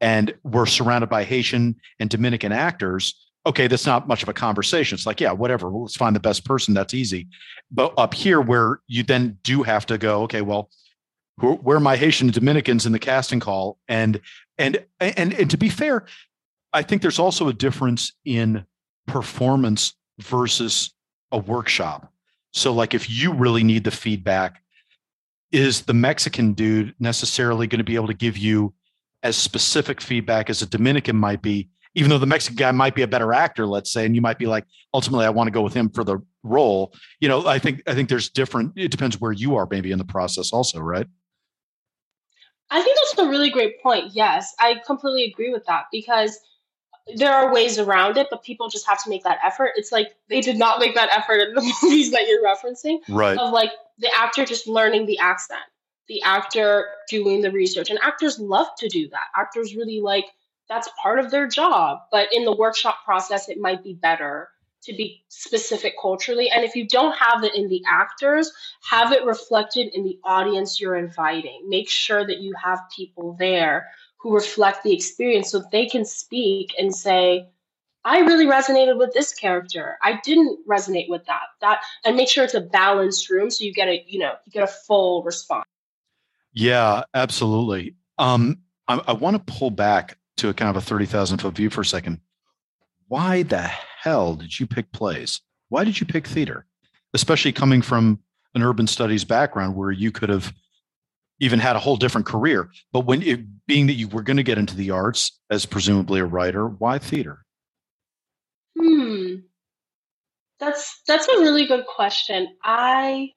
and 0.00 0.34
we're 0.42 0.66
surrounded 0.66 1.08
by 1.08 1.24
Haitian 1.24 1.76
and 1.98 2.10
Dominican 2.10 2.52
actors 2.52 3.14
okay, 3.46 3.66
that's 3.66 3.86
not 3.86 4.08
much 4.08 4.22
of 4.22 4.28
a 4.28 4.32
conversation. 4.32 4.96
It's 4.96 5.06
like, 5.06 5.20
yeah, 5.20 5.32
whatever. 5.32 5.70
Well, 5.70 5.82
let's 5.82 5.96
find 5.96 6.14
the 6.14 6.20
best 6.20 6.44
person. 6.44 6.74
That's 6.74 6.94
easy. 6.94 7.28
But 7.70 7.92
up 7.96 8.14
here, 8.14 8.40
where 8.40 8.80
you 8.86 9.02
then 9.02 9.38
do 9.42 9.62
have 9.62 9.86
to 9.86 9.98
go, 9.98 10.22
okay, 10.22 10.42
well, 10.42 10.70
where 11.38 11.78
are 11.78 11.80
my 11.80 11.96
Haitian 11.96 12.30
Dominicans 12.30 12.86
in 12.86 12.92
the 12.92 12.98
casting 12.98 13.40
call? 13.40 13.78
And 13.88 14.20
and 14.58 14.84
and 15.00 15.32
and 15.32 15.50
to 15.50 15.56
be 15.56 15.68
fair, 15.68 16.06
I 16.72 16.82
think 16.82 17.02
there's 17.02 17.18
also 17.18 17.48
a 17.48 17.52
difference 17.52 18.12
in 18.24 18.64
performance 19.06 19.94
versus 20.20 20.94
a 21.32 21.38
workshop. 21.38 22.12
So, 22.52 22.72
like, 22.72 22.94
if 22.94 23.10
you 23.10 23.32
really 23.32 23.64
need 23.64 23.84
the 23.84 23.90
feedback, 23.90 24.62
is 25.50 25.82
the 25.82 25.94
Mexican 25.94 26.52
dude 26.52 26.94
necessarily 27.00 27.66
going 27.66 27.78
to 27.78 27.84
be 27.84 27.94
able 27.94 28.06
to 28.06 28.14
give 28.14 28.36
you 28.36 28.74
as 29.22 29.36
specific 29.36 30.00
feedback 30.00 30.50
as 30.50 30.62
a 30.62 30.66
Dominican 30.66 31.16
might 31.16 31.42
be? 31.42 31.68
Even 31.94 32.10
though 32.10 32.18
the 32.18 32.26
Mexican 32.26 32.56
guy 32.56 32.70
might 32.70 32.94
be 32.94 33.02
a 33.02 33.08
better 33.08 33.32
actor, 33.32 33.66
let's 33.66 33.92
say, 33.92 34.06
and 34.06 34.14
you 34.14 34.20
might 34.20 34.38
be 34.38 34.46
like, 34.46 34.64
ultimately, 34.94 35.26
I 35.26 35.30
want 35.30 35.48
to 35.48 35.50
go 35.50 35.62
with 35.62 35.74
him 35.74 35.90
for 35.90 36.04
the 36.04 36.18
role. 36.42 36.94
You 37.20 37.28
know, 37.28 37.46
I 37.46 37.58
think 37.58 37.82
I 37.86 37.94
think 37.94 38.08
there's 38.08 38.30
different. 38.30 38.72
It 38.76 38.90
depends 38.90 39.20
where 39.20 39.32
you 39.32 39.56
are, 39.56 39.66
maybe 39.70 39.92
in 39.92 39.98
the 39.98 40.04
process, 40.04 40.52
also, 40.52 40.80
right? 40.80 41.06
I 42.70 42.82
think 42.82 42.96
that's 42.96 43.18
a 43.18 43.28
really 43.28 43.50
great 43.50 43.82
point. 43.82 44.14
Yes, 44.14 44.54
I 44.58 44.80
completely 44.86 45.24
agree 45.24 45.52
with 45.52 45.66
that 45.66 45.84
because 45.92 46.38
there 47.16 47.32
are 47.32 47.52
ways 47.52 47.78
around 47.78 48.16
it, 48.16 48.28
but 48.30 48.42
people 48.42 48.68
just 48.68 48.86
have 48.86 49.02
to 49.04 49.10
make 49.10 49.24
that 49.24 49.38
effort. 49.44 49.72
It's 49.76 49.92
like 49.92 50.14
they 50.28 50.40
did 50.40 50.56
not 50.56 50.80
make 50.80 50.94
that 50.94 51.10
effort 51.10 51.40
in 51.40 51.54
the 51.54 51.60
movies 51.82 52.10
that 52.12 52.26
you're 52.26 52.42
referencing, 52.42 52.98
right? 53.08 53.36
Of 53.36 53.52
like 53.52 53.70
the 53.98 54.08
actor 54.16 54.46
just 54.46 54.66
learning 54.66 55.04
the 55.06 55.18
accent, 55.18 55.60
the 56.08 56.22
actor 56.22 56.88
doing 57.10 57.42
the 57.42 57.50
research, 57.50 57.90
and 57.90 57.98
actors 58.02 58.38
love 58.38 58.68
to 58.78 58.88
do 58.88 59.08
that. 59.10 59.26
Actors 59.36 59.76
really 59.76 60.00
like 60.00 60.24
that's 60.68 60.88
part 61.02 61.18
of 61.18 61.30
their 61.30 61.46
job. 61.46 61.98
But 62.10 62.28
in 62.32 62.44
the 62.44 62.54
workshop 62.54 63.04
process, 63.04 63.48
it 63.48 63.58
might 63.58 63.82
be 63.82 63.94
better 63.94 64.48
to 64.84 64.92
be 64.92 65.24
specific 65.28 65.94
culturally. 66.00 66.50
And 66.50 66.64
if 66.64 66.74
you 66.74 66.86
don't 66.86 67.16
have 67.16 67.44
it 67.44 67.54
in 67.54 67.68
the 67.68 67.82
actors, 67.88 68.52
have 68.90 69.12
it 69.12 69.24
reflected 69.24 69.94
in 69.94 70.02
the 70.02 70.18
audience 70.24 70.80
you're 70.80 70.96
inviting. 70.96 71.62
Make 71.68 71.88
sure 71.88 72.26
that 72.26 72.40
you 72.40 72.52
have 72.62 72.80
people 72.94 73.36
there 73.38 73.88
who 74.18 74.34
reflect 74.34 74.82
the 74.82 74.94
experience 74.94 75.50
so 75.50 75.62
they 75.70 75.86
can 75.86 76.04
speak 76.04 76.74
and 76.78 76.94
say, 76.94 77.48
I 78.04 78.20
really 78.20 78.46
resonated 78.46 78.98
with 78.98 79.12
this 79.12 79.32
character. 79.32 79.96
I 80.02 80.20
didn't 80.24 80.66
resonate 80.68 81.08
with 81.08 81.24
that. 81.26 81.42
That 81.60 81.82
and 82.04 82.16
make 82.16 82.28
sure 82.28 82.42
it's 82.42 82.54
a 82.54 82.60
balanced 82.60 83.30
room 83.30 83.50
so 83.50 83.64
you 83.64 83.72
get 83.72 83.86
a, 83.86 84.04
you 84.08 84.18
know, 84.18 84.32
you 84.44 84.52
get 84.52 84.64
a 84.64 84.72
full 84.72 85.22
response. 85.22 85.64
Yeah, 86.52 87.04
absolutely. 87.14 87.94
Um, 88.18 88.58
I, 88.88 89.00
I 89.06 89.12
want 89.12 89.36
to 89.36 89.52
pull 89.52 89.70
back 89.70 90.18
to 90.38 90.48
a 90.48 90.54
kind 90.54 90.70
of 90.70 90.76
a 90.76 90.86
30,000 90.86 91.38
foot 91.38 91.54
view 91.54 91.70
for 91.70 91.82
a 91.82 91.86
second. 91.86 92.20
Why 93.08 93.42
the 93.42 93.62
hell 93.62 94.34
did 94.34 94.58
you 94.58 94.66
pick 94.66 94.92
plays? 94.92 95.40
Why 95.68 95.84
did 95.84 96.00
you 96.00 96.06
pick 96.06 96.26
theater? 96.26 96.66
Especially 97.14 97.52
coming 97.52 97.82
from 97.82 98.20
an 98.54 98.62
urban 98.62 98.86
studies 98.86 99.24
background 99.24 99.76
where 99.76 99.90
you 99.90 100.10
could 100.10 100.28
have 100.28 100.52
even 101.40 101.58
had 101.58 101.76
a 101.76 101.80
whole 101.80 101.96
different 101.96 102.26
career. 102.26 102.70
But 102.92 103.00
when 103.00 103.22
it, 103.22 103.40
being 103.66 103.86
that 103.88 103.94
you 103.94 104.08
were 104.08 104.22
going 104.22 104.36
to 104.36 104.42
get 104.42 104.58
into 104.58 104.76
the 104.76 104.90
arts 104.90 105.38
as 105.50 105.66
presumably 105.66 106.20
a 106.20 106.24
writer, 106.24 106.66
why 106.66 106.98
theater? 106.98 107.44
Hmm. 108.78 109.34
That's 110.58 111.02
that's 111.08 111.26
a 111.26 111.40
really 111.40 111.66
good 111.66 111.84
question. 111.86 112.56
I 112.62 113.30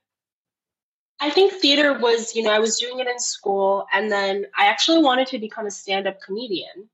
I 1.20 1.30
think 1.30 1.54
theater 1.54 1.98
was, 1.98 2.36
you 2.36 2.44
know, 2.44 2.52
I 2.52 2.60
was 2.60 2.78
doing 2.78 3.00
it 3.00 3.08
in 3.08 3.20
school 3.20 3.86
and 3.94 4.12
then 4.12 4.46
I 4.58 4.68
actually 4.68 5.02
wanted 5.02 5.28
to 5.28 5.40
become 5.40 5.66
a 5.66 5.72
stand-up 5.72 6.22
comedian. 6.22 6.90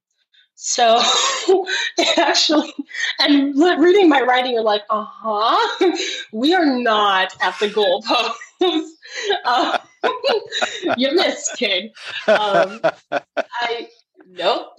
So 0.63 1.01
actually, 2.17 2.71
and 3.17 3.55
reading 3.57 4.09
my 4.09 4.21
writing, 4.21 4.53
you're 4.53 4.61
like, 4.61 4.83
uh 4.91 5.05
huh, 5.07 5.97
we 6.31 6.53
are 6.53 6.65
not 6.65 7.35
at 7.41 7.57
the 7.59 7.67
goalpost. 7.67 8.35
uh, 9.45 9.79
you 10.97 11.15
missed, 11.15 11.57
kid. 11.57 11.91
Um, 12.27 12.79
I 13.11 13.89
nope. 14.27 14.73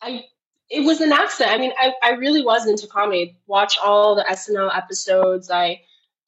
I 0.00 0.24
it 0.70 0.84
was 0.84 1.00
an 1.00 1.10
accident. 1.10 1.54
I 1.54 1.58
mean, 1.58 1.72
I, 1.76 1.92
I 2.02 2.10
really 2.12 2.44
was 2.44 2.68
into 2.68 2.86
comedy. 2.86 3.36
Watch 3.48 3.76
all 3.82 4.14
the 4.14 4.22
SNL 4.22 4.76
episodes. 4.76 5.50
I 5.50 5.80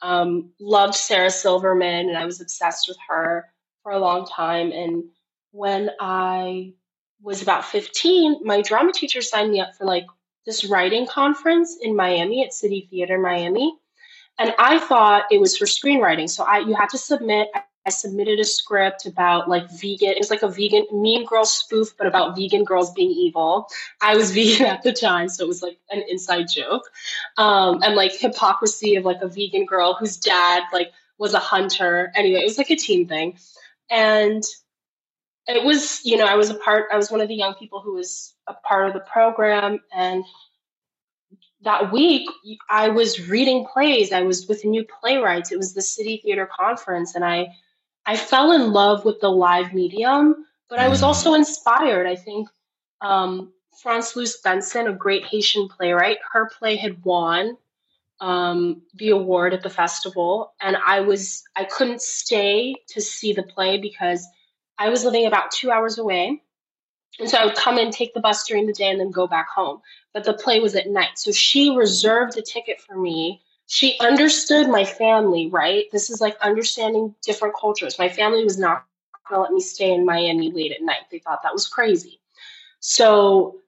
um, 0.02 0.50
loved 0.58 0.94
Sarah 0.94 1.30
Silverman, 1.30 2.08
and 2.08 2.16
I 2.16 2.24
was 2.24 2.40
obsessed 2.40 2.88
with 2.88 2.98
her 3.08 3.48
for 3.82 3.92
a 3.92 3.98
long 3.98 4.26
time. 4.26 4.72
And 4.72 5.04
when 5.52 5.90
I 6.00 6.74
was 7.22 7.42
about 7.42 7.64
15, 7.64 8.40
my 8.44 8.62
drama 8.62 8.92
teacher 8.92 9.22
signed 9.22 9.52
me 9.52 9.60
up 9.60 9.74
for 9.76 9.84
like 9.84 10.06
this 10.46 10.64
writing 10.64 11.06
conference 11.06 11.76
in 11.80 11.94
Miami 11.94 12.44
at 12.44 12.52
City 12.52 12.88
Theater 12.90 13.18
Miami. 13.18 13.74
And 14.38 14.54
I 14.58 14.78
thought 14.78 15.24
it 15.30 15.40
was 15.40 15.56
for 15.56 15.66
screenwriting. 15.66 16.30
So 16.30 16.44
I 16.44 16.60
you 16.60 16.74
had 16.74 16.88
to 16.90 16.98
submit 16.98 17.48
submitted 17.88 18.38
a 18.38 18.44
script 18.44 19.06
about 19.06 19.48
like 19.48 19.70
vegan. 19.70 20.10
It 20.10 20.18
was 20.18 20.30
like 20.30 20.42
a 20.42 20.48
vegan 20.48 20.86
Mean 20.92 21.24
Girl 21.24 21.46
spoof, 21.46 21.96
but 21.96 22.06
about 22.06 22.36
vegan 22.36 22.64
girls 22.64 22.92
being 22.92 23.10
evil. 23.10 23.68
I 24.02 24.16
was 24.16 24.30
vegan 24.34 24.66
at 24.66 24.82
the 24.82 24.92
time, 24.92 25.28
so 25.28 25.44
it 25.44 25.48
was 25.48 25.62
like 25.62 25.78
an 25.90 26.02
inside 26.08 26.46
joke, 26.48 26.90
um, 27.38 27.82
and 27.82 27.94
like 27.94 28.12
hypocrisy 28.12 28.96
of 28.96 29.04
like 29.04 29.22
a 29.22 29.28
vegan 29.28 29.64
girl 29.64 29.94
whose 29.94 30.18
dad 30.18 30.64
like 30.72 30.92
was 31.18 31.32
a 31.32 31.38
hunter. 31.38 32.12
Anyway, 32.14 32.40
it 32.40 32.44
was 32.44 32.58
like 32.58 32.70
a 32.70 32.76
team 32.76 33.08
thing, 33.08 33.38
and 33.90 34.44
it 35.46 35.64
was 35.64 36.04
you 36.04 36.18
know 36.18 36.26
I 36.26 36.34
was 36.34 36.50
a 36.50 36.54
part. 36.54 36.86
I 36.92 36.96
was 36.96 37.10
one 37.10 37.22
of 37.22 37.28
the 37.28 37.34
young 37.34 37.54
people 37.54 37.80
who 37.80 37.94
was 37.94 38.34
a 38.46 38.52
part 38.52 38.88
of 38.88 38.92
the 38.92 39.00
program, 39.00 39.80
and 39.94 40.22
that 41.62 41.92
week 41.92 42.28
I 42.68 42.90
was 42.90 43.28
reading 43.28 43.66
plays. 43.66 44.12
I 44.12 44.22
was 44.22 44.46
with 44.48 44.64
new 44.66 44.84
playwrights. 44.84 45.50
It 45.50 45.58
was 45.58 45.72
the 45.72 45.82
City 45.82 46.20
Theater 46.22 46.46
Conference, 46.46 47.14
and 47.14 47.24
I 47.24 47.48
I 48.10 48.16
fell 48.16 48.50
in 48.50 48.72
love 48.72 49.04
with 49.04 49.20
the 49.20 49.28
live 49.28 49.72
medium, 49.72 50.44
but 50.68 50.80
I 50.80 50.88
was 50.88 51.02
mm. 51.02 51.04
also 51.04 51.34
inspired. 51.34 52.08
I 52.08 52.16
think 52.16 52.48
um, 53.00 53.52
France 53.84 54.16
Luce 54.16 54.40
Benson, 54.40 54.88
a 54.88 54.92
great 54.92 55.24
Haitian 55.26 55.68
playwright, 55.68 56.16
her 56.32 56.50
play 56.58 56.74
had 56.74 57.04
won 57.04 57.56
um, 58.20 58.82
the 58.96 59.10
award 59.10 59.54
at 59.54 59.62
the 59.62 59.70
festival, 59.70 60.54
and 60.60 60.76
I 60.84 61.02
was 61.02 61.44
I 61.54 61.62
couldn't 61.62 62.02
stay 62.02 62.74
to 62.88 63.00
see 63.00 63.32
the 63.32 63.44
play 63.44 63.78
because 63.78 64.26
I 64.76 64.88
was 64.88 65.04
living 65.04 65.26
about 65.26 65.52
two 65.52 65.70
hours 65.70 65.96
away, 65.96 66.42
and 67.20 67.30
so 67.30 67.38
I 67.38 67.44
would 67.44 67.54
come 67.54 67.78
and 67.78 67.92
take 67.92 68.12
the 68.12 68.20
bus 68.20 68.44
during 68.44 68.66
the 68.66 68.72
day 68.72 68.90
and 68.90 68.98
then 68.98 69.12
go 69.12 69.28
back 69.28 69.48
home. 69.48 69.82
But 70.12 70.24
the 70.24 70.34
play 70.34 70.58
was 70.58 70.74
at 70.74 70.88
night, 70.88 71.16
so 71.16 71.30
she 71.30 71.76
reserved 71.76 72.36
a 72.36 72.42
ticket 72.42 72.80
for 72.80 72.96
me 72.96 73.40
she 73.72 73.96
understood 74.00 74.68
my 74.68 74.84
family, 74.84 75.46
right? 75.46 75.84
This 75.92 76.10
is 76.10 76.20
like 76.20 76.36
understanding 76.40 77.14
different 77.22 77.54
cultures. 77.56 78.00
My 78.00 78.08
family 78.08 78.42
was 78.42 78.58
not 78.58 78.84
going 79.28 79.38
to 79.38 79.42
let 79.42 79.52
me 79.52 79.60
stay 79.60 79.94
in 79.94 80.04
Miami 80.04 80.50
late 80.50 80.72
at 80.72 80.82
night. 80.82 81.02
They 81.08 81.20
thought 81.20 81.44
that 81.44 81.52
was 81.52 81.68
crazy. 81.68 82.20
So 82.80 83.60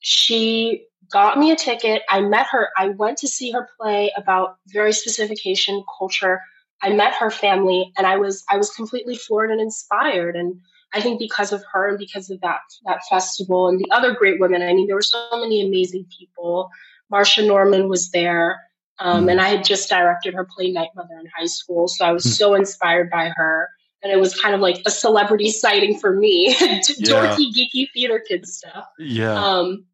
she 0.00 0.84
got 1.10 1.38
me 1.38 1.52
a 1.52 1.56
ticket. 1.56 2.02
I 2.10 2.20
met 2.20 2.48
her. 2.50 2.68
I 2.76 2.90
went 2.90 3.16
to 3.18 3.28
see 3.28 3.50
her 3.52 3.66
play 3.80 4.12
about 4.14 4.58
very 4.66 4.92
specification 4.92 5.82
culture. 5.98 6.42
I 6.82 6.92
met 6.92 7.14
her 7.14 7.30
family 7.30 7.94
and 7.96 8.06
I 8.06 8.18
was 8.18 8.44
I 8.50 8.58
was 8.58 8.68
completely 8.72 9.16
floored 9.16 9.50
and 9.50 9.60
inspired. 9.60 10.36
And 10.36 10.60
I 10.92 11.00
think 11.00 11.18
because 11.18 11.50
of 11.50 11.64
her 11.72 11.88
and 11.88 11.98
because 11.98 12.28
of 12.28 12.42
that 12.42 12.60
that 12.84 13.00
festival 13.08 13.68
and 13.70 13.80
the 13.80 13.90
other 13.90 14.12
great 14.12 14.38
women, 14.38 14.60
I 14.60 14.74
mean, 14.74 14.86
there 14.86 14.96
were 14.96 15.00
so 15.00 15.26
many 15.32 15.66
amazing 15.66 16.04
people. 16.18 16.68
Marsha 17.10 17.46
Norman 17.46 17.88
was 17.88 18.10
there. 18.10 18.60
Um, 19.02 19.28
and 19.28 19.40
I 19.40 19.48
had 19.48 19.64
just 19.64 19.88
directed 19.88 20.32
her 20.34 20.44
play 20.44 20.70
Night 20.70 20.90
Mother 20.94 21.18
in 21.18 21.26
high 21.36 21.46
school. 21.46 21.88
So 21.88 22.04
I 22.04 22.12
was 22.12 22.22
hmm. 22.22 22.30
so 22.30 22.54
inspired 22.54 23.10
by 23.10 23.32
her. 23.34 23.68
And 24.02 24.12
it 24.12 24.18
was 24.18 24.40
kind 24.40 24.54
of 24.54 24.60
like 24.60 24.82
a 24.86 24.90
celebrity 24.90 25.50
sighting 25.50 25.98
for 25.98 26.14
me, 26.14 26.54
dorky, 26.54 26.98
yeah. 27.00 27.36
geeky 27.36 27.86
theater 27.92 28.22
kid 28.26 28.46
stuff. 28.46 28.86
Yeah. 28.98 29.34
Um, 29.34 29.86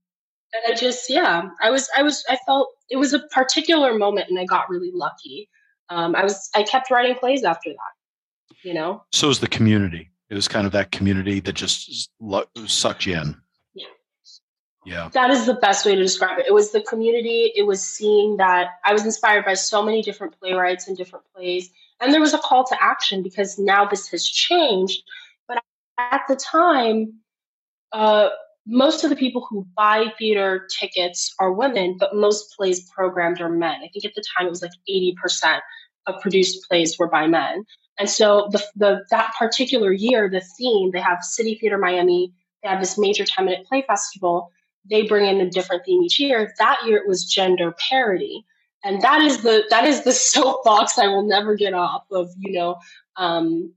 and 0.54 0.74
I 0.74 0.74
just, 0.74 1.10
yeah, 1.10 1.48
I 1.62 1.70
was, 1.70 1.90
I 1.96 2.02
was, 2.02 2.24
I 2.28 2.38
felt 2.46 2.70
it 2.88 2.96
was 2.96 3.12
a 3.12 3.20
particular 3.20 3.94
moment 3.94 4.28
and 4.30 4.38
I 4.38 4.44
got 4.46 4.70
really 4.70 4.90
lucky. 4.92 5.50
Um, 5.90 6.14
I 6.14 6.22
was, 6.22 6.48
I 6.54 6.62
kept 6.62 6.90
writing 6.90 7.16
plays 7.16 7.44
after 7.44 7.70
that, 7.70 8.56
you 8.62 8.72
know? 8.72 9.04
So 9.12 9.28
was 9.28 9.40
the 9.40 9.48
community. 9.48 10.10
It 10.30 10.34
was 10.34 10.48
kind 10.48 10.66
of 10.66 10.72
that 10.72 10.90
community 10.90 11.40
that 11.40 11.54
just 11.54 12.10
sucked 12.66 13.06
you 13.06 13.16
in. 13.16 13.36
Yeah. 14.88 15.08
That 15.12 15.30
is 15.30 15.46
the 15.46 15.54
best 15.54 15.84
way 15.84 15.94
to 15.94 16.02
describe 16.02 16.38
it. 16.38 16.46
It 16.46 16.54
was 16.54 16.72
the 16.72 16.80
community. 16.80 17.52
It 17.54 17.66
was 17.66 17.84
seeing 17.84 18.38
that 18.38 18.68
I 18.84 18.92
was 18.92 19.04
inspired 19.04 19.44
by 19.44 19.54
so 19.54 19.82
many 19.82 20.02
different 20.02 20.38
playwrights 20.38 20.88
and 20.88 20.96
different 20.96 21.24
plays. 21.34 21.70
And 22.00 22.12
there 22.12 22.20
was 22.20 22.34
a 22.34 22.38
call 22.38 22.64
to 22.64 22.76
action 22.82 23.22
because 23.22 23.58
now 23.58 23.86
this 23.86 24.08
has 24.08 24.26
changed. 24.26 25.02
But 25.46 25.62
at 25.98 26.22
the 26.28 26.36
time, 26.36 27.20
uh, 27.92 28.30
most 28.66 29.02
of 29.04 29.10
the 29.10 29.16
people 29.16 29.46
who 29.48 29.66
buy 29.76 30.12
theater 30.18 30.68
tickets 30.78 31.34
are 31.40 31.52
women, 31.52 31.96
but 31.98 32.14
most 32.14 32.54
plays 32.56 32.88
programmed 32.90 33.40
are 33.40 33.48
men. 33.48 33.80
I 33.82 33.88
think 33.92 34.04
at 34.04 34.14
the 34.14 34.24
time 34.36 34.46
it 34.46 34.50
was 34.50 34.62
like 34.62 34.72
80% 34.88 35.60
of 36.06 36.20
produced 36.20 36.68
plays 36.68 36.98
were 36.98 37.08
by 37.08 37.26
men. 37.26 37.64
And 37.98 38.08
so 38.08 38.48
the, 38.52 38.62
the 38.76 39.04
that 39.10 39.32
particular 39.38 39.92
year, 39.92 40.28
the 40.30 40.40
theme, 40.40 40.90
they 40.92 41.00
have 41.00 41.22
City 41.22 41.56
Theater 41.60 41.78
Miami, 41.78 42.32
they 42.62 42.68
have 42.68 42.80
this 42.80 42.98
major 42.98 43.24
10 43.24 43.44
minute 43.44 43.66
play 43.66 43.82
festival 43.86 44.52
they 44.90 45.02
bring 45.02 45.26
in 45.26 45.40
a 45.40 45.50
different 45.50 45.84
theme 45.84 46.02
each 46.02 46.18
year. 46.18 46.54
That 46.58 46.78
year 46.86 46.96
it 46.96 47.06
was 47.06 47.24
gender 47.24 47.74
parity. 47.88 48.44
And 48.84 49.02
that 49.02 49.22
is 49.22 49.42
the 49.42 49.64
that 49.70 49.84
is 49.84 50.04
the 50.04 50.12
soapbox 50.32 50.98
I 50.98 51.08
will 51.08 51.26
never 51.26 51.54
get 51.54 51.74
off 51.74 52.04
of, 52.10 52.30
you 52.38 52.52
know, 52.52 52.76
um, 53.16 53.72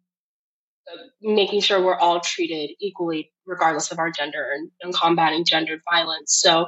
making 1.21 1.61
sure 1.61 1.81
we're 1.81 1.97
all 1.97 2.19
treated 2.19 2.71
equally 2.79 3.31
regardless 3.45 3.91
of 3.91 3.99
our 3.99 4.11
gender 4.11 4.49
and, 4.53 4.69
and 4.81 4.93
combating 4.93 5.45
gendered 5.45 5.81
violence. 5.89 6.35
So 6.35 6.67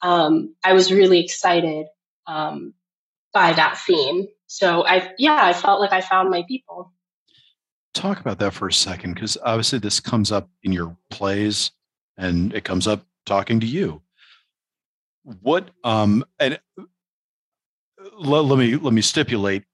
um, 0.00 0.54
I 0.64 0.72
was 0.72 0.92
really 0.92 1.20
excited 1.20 1.86
um, 2.26 2.74
by 3.32 3.52
that 3.52 3.78
theme. 3.78 4.28
So 4.46 4.86
I 4.86 5.12
yeah, 5.18 5.38
I 5.40 5.52
felt 5.52 5.80
like 5.80 5.92
I 5.92 6.00
found 6.00 6.30
my 6.30 6.44
people. 6.46 6.92
Talk 7.94 8.20
about 8.20 8.38
that 8.38 8.54
for 8.54 8.68
a 8.68 8.72
second, 8.72 9.14
because 9.14 9.36
obviously 9.42 9.78
this 9.78 10.00
comes 10.00 10.32
up 10.32 10.48
in 10.62 10.72
your 10.72 10.96
plays 11.10 11.72
and 12.16 12.54
it 12.54 12.64
comes 12.64 12.86
up 12.86 13.04
talking 13.26 13.60
to 13.60 13.66
you. 13.66 14.02
What 15.24 15.70
um 15.84 16.24
and 16.38 16.58
let, 18.18 18.44
let 18.44 18.58
me 18.58 18.76
let 18.76 18.92
me 18.92 19.02
stipulate 19.02 19.64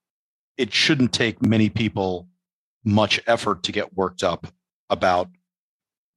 it 0.59 0.73
shouldn't 0.73 1.13
take 1.13 1.41
many 1.41 1.71
people 1.71 2.29
much 2.85 3.21
effort 3.27 3.63
to 3.63 3.73
get 3.73 3.97
worked 3.97 4.23
up 4.23 4.49
about 4.91 5.31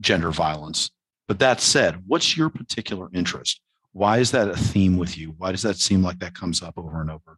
gender 0.01 0.31
violence. 0.31 0.89
But 1.27 1.39
that 1.39 1.61
said, 1.61 2.03
what's 2.07 2.35
your 2.35 2.49
particular 2.49 3.09
interest? 3.13 3.61
Why 3.93 4.17
is 4.17 4.31
that 4.31 4.49
a 4.49 4.57
theme 4.57 4.97
with 4.97 5.17
you? 5.17 5.35
Why 5.37 5.51
does 5.51 5.61
that 5.61 5.77
seem 5.77 6.01
like 6.01 6.19
that 6.19 6.33
comes 6.33 6.61
up 6.61 6.77
over 6.77 7.01
and 7.01 7.11
over? 7.11 7.37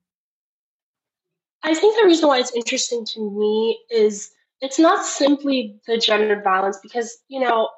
I 1.64 1.74
think 1.74 2.00
the 2.00 2.06
reason 2.06 2.28
why 2.28 2.40
it's 2.40 2.56
interesting 2.56 3.06
to 3.14 3.32
me 3.32 3.80
is 3.90 4.32
it's 4.62 4.80
not 4.80 5.06
simply 5.06 5.76
the 5.88 5.98
gender 5.98 6.42
violence 6.42 6.80
because, 6.82 7.18
you 7.28 7.40
know, 7.40 7.70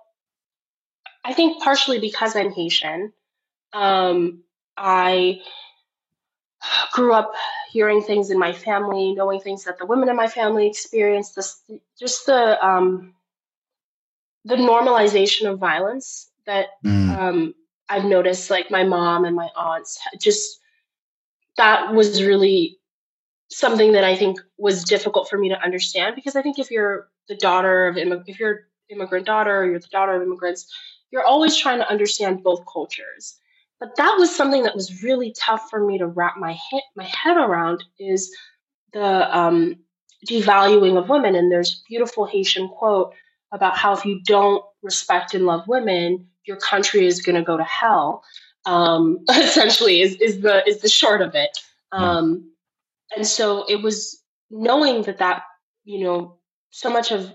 I 1.26 1.34
think 1.34 1.62
partially 1.62 2.00
because 2.00 2.36
I'm 2.36 2.52
Haitian. 2.52 3.12
Um, 3.74 4.44
I 4.78 5.42
grew 6.94 7.14
up 7.14 7.34
hearing 7.72 8.02
things 8.02 8.30
in 8.30 8.38
my 8.38 8.54
family, 8.54 9.14
knowing 9.14 9.40
things 9.40 9.64
that 9.64 9.80
the 9.80 9.88
women 9.88 10.08
in 10.08 10.16
my 10.16 10.28
family 10.28 10.68
experienced. 10.68 11.36
This, 11.36 11.62
just 12.00 12.28
the 12.28 12.64
um, 12.64 13.16
the 14.46 14.56
normalization 14.56 15.50
of 15.50 15.58
violence 15.58 16.30
that 16.46 16.68
mm. 16.86 17.18
um, 17.18 17.56
I've 17.90 18.06
noticed. 18.06 18.52
Like 18.52 18.70
my 18.70 18.84
mom 18.84 19.26
and 19.26 19.36
my 19.36 19.50
aunts, 19.56 20.00
just 20.22 20.60
that 21.58 21.92
was 21.92 22.22
really 22.22 22.78
something 23.50 23.94
that 23.94 24.04
I 24.04 24.16
think 24.16 24.40
was 24.58 24.84
difficult 24.84 25.28
for 25.28 25.40
me 25.40 25.50
to 25.50 25.60
understand 25.60 26.16
because 26.16 26.36
I 26.36 26.44
think 26.44 26.60
if 26.60 26.70
you're 26.70 27.08
the 27.28 27.36
daughter 27.36 27.88
of 27.88 27.98
if 27.98 28.40
you're 28.40 28.68
immigrant 28.90 29.26
daughter, 29.26 29.62
or 29.62 29.66
you're 29.66 29.80
the 29.80 29.88
daughter 29.88 30.14
of 30.14 30.22
immigrants, 30.22 30.72
you're 31.16 31.24
always 31.24 31.56
trying 31.56 31.80
to 31.80 31.90
understand 31.90 32.44
both 32.44 32.66
cultures. 32.72 33.40
But 33.80 33.96
that 33.96 34.18
was 34.20 34.36
something 34.36 34.64
that 34.64 34.76
was 34.76 35.02
really 35.02 35.34
tough 35.40 35.70
for 35.70 35.86
me 35.86 35.98
to 35.98 36.08
wrap 36.08 36.36
my 36.38 36.52
head 36.52 36.82
my 36.98 37.06
head 37.06 37.38
around 37.38 37.86
is 37.98 38.36
the 38.92 39.38
um, 39.38 39.78
devaluing 40.30 40.98
of 40.98 41.08
women. 41.08 41.36
And 41.36 41.50
there's 41.50 41.72
a 41.72 41.88
beautiful 41.88 42.26
Haitian 42.26 42.68
quote 42.68 43.14
about 43.54 43.78
how 43.78 43.94
if 43.94 44.04
you 44.04 44.22
don't 44.26 44.62
respect 44.84 45.34
and 45.34 45.46
love 45.46 45.70
women, 45.70 46.28
your 46.46 46.58
country 46.58 47.08
is 47.08 47.22
going 47.22 47.38
to 47.38 47.44
go 47.44 47.56
to 47.56 47.64
hell. 47.64 48.22
Um, 48.66 49.20
essentially, 49.30 50.02
is, 50.02 50.16
is 50.16 50.42
the 50.42 50.68
is 50.68 50.82
the 50.82 50.90
short 50.90 51.22
of 51.22 51.34
it. 51.34 51.58
Hmm. 51.94 52.04
Um, 52.04 52.52
and 53.16 53.26
so 53.26 53.64
it 53.70 53.82
was 53.82 54.22
knowing 54.52 55.04
that 55.04 55.20
that 55.20 55.44
you 55.86 56.04
know 56.04 56.40
so 56.72 56.90
much 56.90 57.14
of 57.14 57.34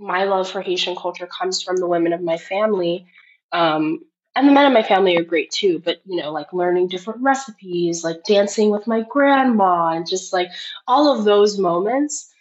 my 0.00 0.24
love 0.24 0.48
for 0.48 0.62
Haitian 0.62 0.96
culture 0.96 1.26
comes 1.26 1.62
from 1.62 1.76
the 1.76 1.86
women 1.86 2.12
of 2.12 2.22
my 2.22 2.38
family. 2.38 3.06
Um, 3.52 4.00
and 4.34 4.48
the 4.48 4.52
men 4.52 4.66
in 4.66 4.72
my 4.72 4.82
family 4.82 5.16
are 5.16 5.24
great 5.24 5.50
too, 5.50 5.80
but 5.84 6.00
you 6.06 6.16
know, 6.16 6.32
like 6.32 6.52
learning 6.52 6.88
different 6.88 7.22
recipes, 7.22 8.02
like 8.02 8.24
dancing 8.24 8.70
with 8.70 8.86
my 8.86 9.02
grandma, 9.02 9.88
and 9.88 10.08
just 10.08 10.32
like 10.32 10.48
all 10.88 11.16
of 11.16 11.24
those 11.24 11.58
moments. 11.58 12.32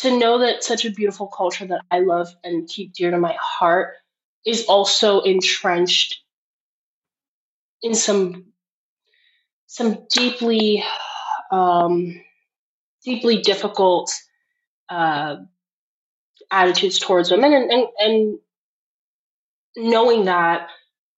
To 0.00 0.18
know 0.18 0.40
that 0.40 0.62
such 0.62 0.84
a 0.84 0.90
beautiful 0.90 1.26
culture 1.26 1.66
that 1.68 1.80
I 1.90 2.00
love 2.00 2.28
and 2.44 2.68
keep 2.68 2.92
dear 2.92 3.10
to 3.10 3.16
my 3.16 3.34
heart 3.40 3.94
is 4.44 4.66
also 4.66 5.22
entrenched 5.22 6.20
in 7.80 7.94
some 7.94 8.52
some 9.66 10.06
deeply 10.12 10.84
um, 11.50 12.20
deeply 13.04 13.38
difficult 13.40 14.12
uh, 14.88 15.36
attitudes 16.50 16.98
towards 16.98 17.30
women 17.30 17.52
and, 17.52 17.70
and, 17.70 17.86
and 17.98 18.38
knowing 19.76 20.24
that 20.26 20.68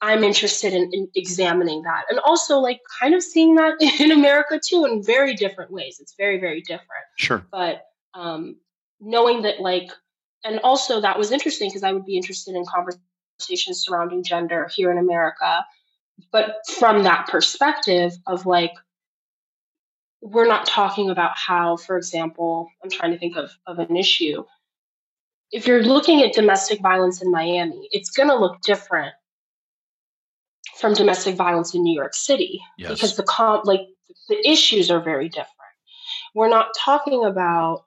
I'm 0.00 0.22
interested 0.22 0.74
in, 0.74 0.90
in, 0.92 1.08
examining 1.14 1.82
that 1.82 2.04
and 2.08 2.20
also 2.20 2.58
like 2.58 2.80
kind 3.00 3.14
of 3.14 3.22
seeing 3.22 3.56
that 3.56 3.74
in 4.00 4.12
America 4.12 4.60
too 4.64 4.84
in 4.84 5.02
very 5.02 5.34
different 5.34 5.70
ways. 5.70 5.98
It's 6.00 6.14
very, 6.16 6.38
very 6.38 6.60
different. 6.60 7.04
Sure. 7.16 7.44
But 7.50 7.84
um, 8.14 8.56
knowing 9.00 9.42
that 9.42 9.60
like, 9.60 9.90
and 10.44 10.60
also 10.60 11.00
that 11.00 11.18
was 11.18 11.32
interesting 11.32 11.68
because 11.68 11.82
I 11.82 11.92
would 11.92 12.04
be 12.04 12.16
interested 12.16 12.54
in 12.54 12.64
conversations 12.64 13.82
surrounding 13.84 14.22
gender 14.22 14.68
here 14.72 14.92
in 14.92 14.98
America, 14.98 15.64
but 16.30 16.56
from 16.78 17.02
that 17.04 17.26
perspective 17.28 18.12
of 18.26 18.46
like, 18.46 18.72
we're 20.20 20.48
not 20.48 20.66
talking 20.66 21.10
about 21.10 21.36
how, 21.36 21.76
for 21.76 21.96
example, 21.96 22.68
I'm 22.82 22.90
trying 22.90 23.12
to 23.12 23.18
think 23.18 23.36
of, 23.36 23.52
of 23.66 23.78
an 23.78 23.96
issue 23.96 24.44
if 25.50 25.66
you're 25.66 25.82
looking 25.82 26.22
at 26.22 26.32
domestic 26.32 26.80
violence 26.80 27.22
in 27.22 27.30
Miami, 27.30 27.88
it's 27.92 28.10
going 28.10 28.28
to 28.28 28.36
look 28.36 28.60
different 28.62 29.14
from 30.78 30.94
domestic 30.94 31.34
violence 31.34 31.74
in 31.74 31.82
New 31.82 31.94
York 31.94 32.14
City 32.14 32.60
yes. 32.76 32.90
because 32.90 33.16
the 33.16 33.22
com- 33.22 33.62
like 33.64 33.80
the 34.28 34.48
issues 34.48 34.90
are 34.90 35.00
very 35.00 35.28
different. 35.28 35.54
We're 36.34 36.48
not 36.48 36.68
talking 36.76 37.24
about 37.24 37.84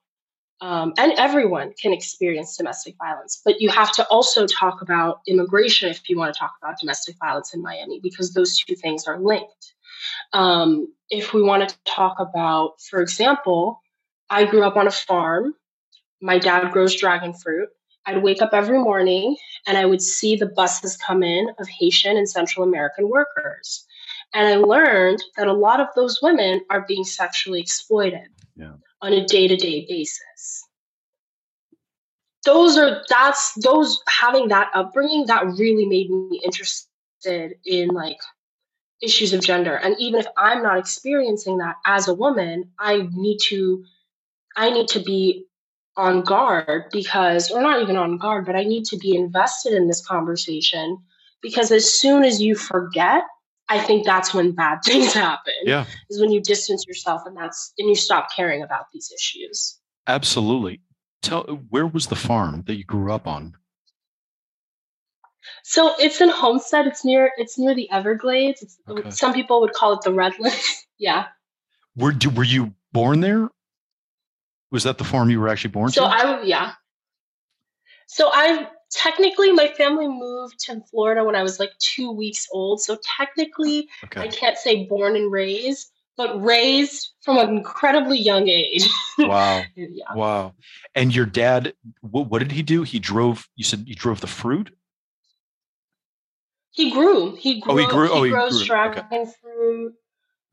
um, 0.59 0.93
and 0.97 1.11
everyone 1.13 1.73
can 1.81 1.91
experience 1.91 2.55
domestic 2.55 2.95
violence, 2.99 3.41
but 3.43 3.59
you 3.59 3.69
have 3.69 3.91
to 3.93 4.05
also 4.09 4.45
talk 4.45 4.83
about 4.83 5.21
immigration 5.27 5.89
if 5.89 6.07
you 6.07 6.19
want 6.19 6.31
to 6.33 6.39
talk 6.39 6.53
about 6.61 6.79
domestic 6.79 7.15
violence 7.19 7.51
in 7.55 7.63
Miami 7.63 7.99
because 7.99 8.33
those 8.33 8.57
two 8.57 8.75
things 8.75 9.07
are 9.07 9.19
linked. 9.19 9.73
Um, 10.33 10.93
if 11.09 11.33
we 11.33 11.41
want 11.41 11.67
to 11.67 11.75
talk 11.85 12.19
about, 12.19 12.79
for 12.79 13.01
example, 13.01 13.81
I 14.29 14.45
grew 14.45 14.63
up 14.63 14.75
on 14.75 14.85
a 14.85 14.91
farm 14.91 15.55
my 16.21 16.37
dad 16.37 16.71
grows 16.71 16.95
dragon 16.95 17.33
fruit. 17.33 17.69
I'd 18.05 18.23
wake 18.23 18.41
up 18.41 18.51
every 18.53 18.79
morning 18.79 19.37
and 19.67 19.77
I 19.77 19.85
would 19.85 20.01
see 20.01 20.35
the 20.35 20.47
buses 20.47 20.97
come 20.97 21.23
in 21.23 21.49
of 21.59 21.67
Haitian 21.67 22.17
and 22.17 22.29
Central 22.29 22.65
American 22.65 23.09
workers. 23.09 23.85
And 24.33 24.47
I 24.47 24.55
learned 24.55 25.21
that 25.37 25.47
a 25.47 25.53
lot 25.53 25.79
of 25.79 25.87
those 25.95 26.19
women 26.21 26.61
are 26.69 26.85
being 26.87 27.03
sexually 27.03 27.59
exploited 27.59 28.27
yeah. 28.55 28.73
on 29.01 29.13
a 29.13 29.25
day 29.25 29.47
to 29.47 29.55
day 29.55 29.85
basis. 29.87 30.67
Those 32.43 32.77
are, 32.77 33.03
that's, 33.07 33.53
those, 33.55 34.01
having 34.07 34.47
that 34.47 34.71
upbringing, 34.73 35.27
that 35.27 35.45
really 35.45 35.85
made 35.85 36.09
me 36.09 36.41
interested 36.43 37.55
in 37.65 37.89
like 37.89 38.17
issues 39.01 39.33
of 39.33 39.41
gender. 39.41 39.75
And 39.75 39.95
even 39.99 40.19
if 40.19 40.27
I'm 40.37 40.63
not 40.63 40.79
experiencing 40.79 41.57
that 41.57 41.75
as 41.85 42.07
a 42.07 42.15
woman, 42.15 42.71
I 42.79 43.07
need 43.13 43.37
to, 43.49 43.83
I 44.55 44.71
need 44.71 44.87
to 44.89 44.99
be 45.01 45.45
on 45.97 46.21
guard 46.21 46.85
because, 46.91 47.51
or 47.51 47.61
not 47.61 47.81
even 47.81 47.97
on 47.97 48.17
guard, 48.17 48.45
but 48.45 48.55
I 48.55 48.63
need 48.63 48.85
to 48.85 48.97
be 48.97 49.15
invested 49.15 49.73
in 49.73 49.87
this 49.87 50.05
conversation 50.05 50.97
because 51.41 51.71
as 51.71 51.93
soon 51.93 52.23
as 52.23 52.41
you 52.41 52.55
forget, 52.55 53.23
I 53.69 53.79
think 53.79 54.05
that's 54.05 54.33
when 54.33 54.51
bad 54.51 54.79
things 54.85 55.13
happen. 55.13 55.53
Yeah. 55.63 55.85
Is 56.09 56.19
when 56.19 56.31
you 56.31 56.41
distance 56.41 56.85
yourself 56.87 57.21
and 57.25 57.35
that's, 57.35 57.73
and 57.77 57.89
you 57.89 57.95
stop 57.95 58.27
caring 58.35 58.63
about 58.63 58.85
these 58.93 59.11
issues. 59.13 59.79
Absolutely. 60.07 60.81
Tell, 61.21 61.43
where 61.69 61.87
was 61.87 62.07
the 62.07 62.15
farm 62.15 62.63
that 62.67 62.75
you 62.75 62.83
grew 62.83 63.11
up 63.11 63.27
on? 63.27 63.53
So 65.63 65.93
it's 65.99 66.21
in 66.21 66.29
Homestead. 66.29 66.87
It's 66.87 67.05
near, 67.05 67.31
it's 67.37 67.57
near 67.57 67.75
the 67.75 67.89
Everglades. 67.91 68.77
Okay. 68.87 69.09
Some 69.11 69.33
people 69.33 69.61
would 69.61 69.73
call 69.73 69.93
it 69.93 70.01
the 70.03 70.13
Redlands. 70.13 70.85
yeah. 70.97 71.25
Were, 71.95 72.13
were 72.35 72.43
you 72.43 72.73
born 72.91 73.19
there 73.19 73.49
was 74.71 74.83
that 74.83 74.97
the 74.97 75.03
farm 75.03 75.29
you 75.29 75.39
were 75.39 75.49
actually 75.49 75.71
born 75.71 75.91
so 75.91 76.03
to? 76.03 76.19
So 76.19 76.27
I 76.27 76.41
yeah. 76.43 76.73
So 78.07 78.29
I 78.31 78.67
technically 78.91 79.51
my 79.51 79.67
family 79.69 80.07
moved 80.07 80.59
to 80.59 80.81
Florida 80.89 81.23
when 81.23 81.35
I 81.35 81.43
was 81.43 81.59
like 81.59 81.71
two 81.79 82.11
weeks 82.11 82.47
old. 82.51 82.81
So 82.81 82.97
technically 83.17 83.89
okay. 84.05 84.21
I 84.21 84.27
can't 84.27 84.57
say 84.57 84.85
born 84.85 85.15
and 85.15 85.31
raised, 85.31 85.91
but 86.17 86.41
raised 86.41 87.11
from 87.21 87.37
an 87.37 87.49
incredibly 87.49 88.19
young 88.19 88.47
age. 88.47 88.87
wow. 89.17 89.63
yeah. 89.75 90.13
Wow. 90.13 90.53
And 90.95 91.15
your 91.15 91.25
dad, 91.25 91.73
what, 92.01 92.29
what, 92.29 92.39
did 92.39 92.51
he 92.51 92.63
do? 92.63 92.83
He 92.83 92.99
drove. 92.99 93.47
You 93.55 93.63
said 93.63 93.85
he 93.87 93.95
drove 93.95 94.21
the 94.21 94.27
fruit. 94.27 94.75
He 96.71 96.91
grew. 96.91 97.35
He 97.35 97.59
grew. 97.59 97.73
Oh, 97.73 97.77
he 97.77 97.85
grew. 97.85 98.07
He 98.07 98.13
oh, 98.13 98.23
he 98.23 98.29
grows 98.29 98.57
grew. 98.57 98.65
dragon 98.65 99.05
okay. 99.11 99.31
fruit. 99.41 99.93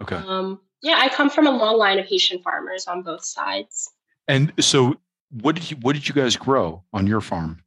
Okay. 0.02 0.16
Um, 0.16 0.60
yeah, 0.82 0.96
I 0.98 1.08
come 1.08 1.30
from 1.30 1.46
a 1.46 1.50
long 1.50 1.76
line 1.76 1.98
of 1.98 2.06
Haitian 2.06 2.40
farmers 2.42 2.86
on 2.86 3.02
both 3.02 3.24
sides. 3.24 3.90
And 4.28 4.52
so, 4.60 4.96
what 5.30 5.54
did 5.54 5.70
you 5.70 5.78
what 5.78 5.94
did 5.94 6.06
you 6.06 6.14
guys 6.14 6.36
grow 6.36 6.84
on 6.92 7.06
your 7.06 7.20
farm? 7.22 7.62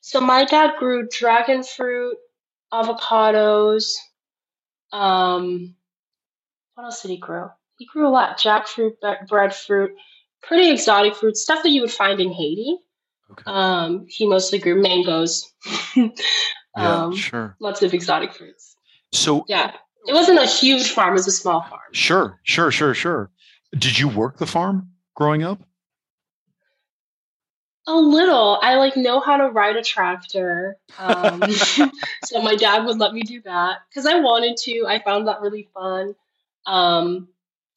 So 0.00 0.20
my 0.20 0.44
dad 0.44 0.72
grew 0.78 1.06
dragon 1.08 1.62
fruit, 1.62 2.16
avocados. 2.72 3.94
Um, 4.92 5.76
what 6.74 6.84
else 6.84 7.02
did 7.02 7.10
he 7.10 7.18
grow? 7.18 7.50
He 7.78 7.86
grew 7.86 8.08
a 8.08 8.10
lot: 8.10 8.38
jackfruit, 8.38 8.94
breadfruit, 9.28 9.92
pretty 10.42 10.70
exotic 10.70 11.14
fruit, 11.14 11.36
stuff 11.36 11.62
that 11.62 11.70
you 11.70 11.82
would 11.82 11.92
find 11.92 12.20
in 12.20 12.32
Haiti. 12.32 12.78
Okay. 13.30 13.42
Um, 13.46 14.06
he 14.08 14.26
mostly 14.26 14.58
grew 14.58 14.80
mangoes. 14.80 15.52
yeah, 15.96 16.08
um, 16.74 17.14
sure. 17.14 17.56
Lots 17.60 17.82
of 17.82 17.94
exotic 17.94 18.34
fruits. 18.34 18.74
So 19.12 19.44
yeah, 19.46 19.72
it 20.06 20.14
wasn't 20.14 20.38
a 20.38 20.46
huge 20.46 20.90
farm; 20.90 21.10
it 21.10 21.12
was 21.12 21.28
a 21.28 21.32
small 21.32 21.62
farm. 21.62 21.80
Sure, 21.92 22.40
sure, 22.42 22.70
sure, 22.70 22.94
sure. 22.94 23.30
Did 23.72 23.98
you 23.98 24.08
work 24.08 24.38
the 24.38 24.46
farm 24.46 24.90
growing 25.14 25.42
up? 25.42 25.60
A 27.86 27.94
little. 27.94 28.58
I 28.60 28.74
like 28.74 28.96
know 28.96 29.20
how 29.20 29.38
to 29.38 29.48
ride 29.48 29.76
a 29.76 29.82
tractor. 29.82 30.76
Um, 30.98 31.42
so 32.24 32.42
my 32.42 32.54
dad 32.54 32.84
would 32.84 32.98
let 32.98 33.14
me 33.14 33.22
do 33.22 33.40
that 33.42 33.78
because 33.88 34.06
I 34.06 34.20
wanted 34.20 34.56
to. 34.58 34.84
I 34.86 34.98
found 34.98 35.26
that 35.26 35.40
really 35.40 35.68
fun. 35.74 36.14
Um, 36.66 37.28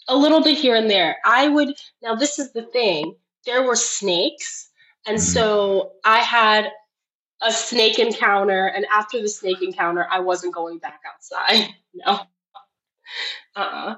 a 0.08 0.16
little 0.16 0.42
bit 0.42 0.58
here 0.58 0.76
and 0.76 0.90
there. 0.90 1.18
I 1.24 1.48
would. 1.48 1.76
Now 2.02 2.16
this 2.16 2.40
is 2.40 2.52
the 2.52 2.64
thing. 2.64 3.16
There 3.46 3.64
were 3.64 3.76
snakes, 3.76 4.70
and 5.08 5.18
mm-hmm. 5.18 5.24
so 5.24 5.94
I 6.04 6.20
had 6.20 6.72
a 7.42 7.52
snake 7.52 8.00
encounter. 8.00 8.68
And 8.68 8.86
after 8.92 9.22
the 9.22 9.30
snake 9.30 9.62
encounter, 9.62 10.06
I 10.10 10.20
wasn't 10.20 10.54
going 10.54 10.78
back 10.78 11.02
outside. 11.12 11.70
No. 11.94 12.14
Uh. 12.14 13.60
Uh-uh. 13.60 13.96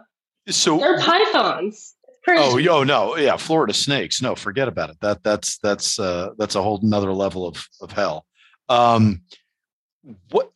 So 0.50 0.78
they're 0.78 1.00
pythons. 1.00 1.96
Oh, 2.28 2.60
oh 2.70 2.84
no, 2.84 3.18
yeah, 3.18 3.36
Florida 3.36 3.74
snakes. 3.74 4.22
No, 4.22 4.36
forget 4.36 4.68
about 4.68 4.89
it. 4.89 4.98
That 5.02 5.24
that's 5.24 5.58
that's 5.58 6.00
uh, 6.00 6.30
that's 6.38 6.56
a 6.56 6.62
whole 6.62 6.80
another 6.82 7.14
level 7.14 7.48
of 7.48 7.68
of 7.82 7.91
hell. 7.91 8.26
Um, 8.70 9.22
what 10.32 10.52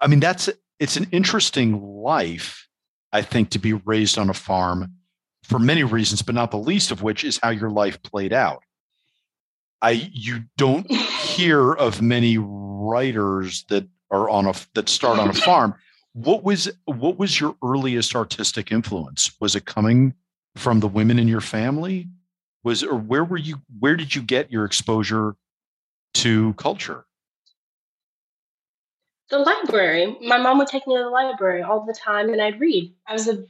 I 0.00 0.06
mean, 0.06 0.20
that's 0.20 0.48
it's 0.78 0.96
an 0.96 1.08
interesting 1.10 2.02
life, 2.02 2.68
I 3.12 3.22
think, 3.22 3.50
to 3.50 3.58
be 3.58 3.72
raised 3.72 4.18
on 4.18 4.30
a 4.30 4.34
farm 4.34 4.92
for 5.42 5.58
many 5.58 5.82
reasons, 5.82 6.22
but 6.22 6.34
not 6.34 6.50
the 6.50 6.58
least 6.58 6.90
of 6.90 7.02
which 7.02 7.24
is 7.24 7.38
how 7.42 7.50
your 7.50 7.70
life 7.70 8.02
played 8.02 8.32
out. 8.32 8.62
I 9.82 10.10
you 10.12 10.44
don't 10.56 10.90
hear 10.92 11.72
of 11.72 12.00
many 12.00 12.38
writers 12.38 13.64
that 13.68 13.88
are 14.10 14.28
on 14.28 14.46
a 14.46 14.54
that 14.74 14.88
start 14.88 15.18
on 15.18 15.28
a 15.28 15.34
farm 15.34 15.74
what 16.12 16.42
was 16.42 16.70
what 16.84 17.18
was 17.18 17.40
your 17.40 17.56
earliest 17.62 18.14
artistic 18.14 18.72
influence? 18.72 19.30
Was 19.40 19.54
it 19.54 19.64
coming 19.64 20.14
from 20.56 20.80
the 20.80 20.88
women 20.88 21.18
in 21.18 21.28
your 21.28 21.40
family? 21.40 22.08
Was 22.62 22.82
or 22.82 22.96
where 22.96 23.24
were 23.24 23.38
you 23.38 23.60
where 23.78 23.96
did 23.96 24.14
you 24.14 24.22
get 24.22 24.50
your 24.50 24.64
exposure 24.64 25.36
to 26.14 26.54
culture? 26.54 27.04
The 29.30 29.38
library. 29.38 30.18
My 30.22 30.38
mom 30.38 30.58
would 30.58 30.66
take 30.66 30.86
me 30.88 30.96
to 30.96 31.04
the 31.04 31.08
library 31.08 31.62
all 31.62 31.86
the 31.86 31.94
time 31.94 32.30
and 32.30 32.42
I'd 32.42 32.58
read. 32.58 32.92
I 33.06 33.12
was 33.12 33.28
a 33.28 33.44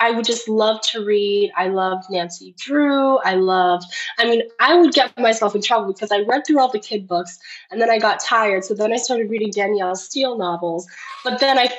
I 0.00 0.10
would 0.10 0.26
just 0.26 0.48
love 0.48 0.80
to 0.92 1.04
read. 1.04 1.50
I 1.56 1.68
loved 1.68 2.04
Nancy 2.10 2.54
Drew. 2.58 3.18
I 3.18 3.34
loved, 3.34 3.84
I 4.18 4.26
mean, 4.26 4.42
I 4.60 4.74
would 4.76 4.92
get 4.92 5.18
myself 5.18 5.54
in 5.54 5.62
trouble 5.62 5.92
because 5.92 6.12
I 6.12 6.20
read 6.20 6.46
through 6.46 6.60
all 6.60 6.70
the 6.70 6.78
kid 6.78 7.08
books 7.08 7.38
and 7.70 7.80
then 7.80 7.90
I 7.90 7.98
got 7.98 8.20
tired. 8.20 8.64
So 8.64 8.74
then 8.74 8.92
I 8.92 8.96
started 8.96 9.30
reading 9.30 9.50
Danielle 9.50 9.96
Steel 9.96 10.36
novels. 10.36 10.86
But 11.24 11.40
then 11.40 11.58
I, 11.58 11.64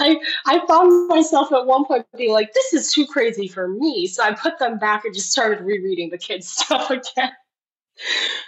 I, 0.00 0.16
I 0.46 0.66
found 0.66 1.08
myself 1.08 1.52
at 1.52 1.64
one 1.66 1.84
point 1.84 2.06
being 2.16 2.32
like, 2.32 2.52
this 2.52 2.72
is 2.72 2.92
too 2.92 3.06
crazy 3.06 3.46
for 3.46 3.68
me. 3.68 4.08
So 4.08 4.24
I 4.24 4.34
put 4.34 4.58
them 4.58 4.78
back 4.78 5.04
and 5.04 5.14
just 5.14 5.30
started 5.30 5.60
rereading 5.64 6.10
the 6.10 6.18
kids' 6.18 6.48
stuff 6.56 6.90
again. 6.90 7.32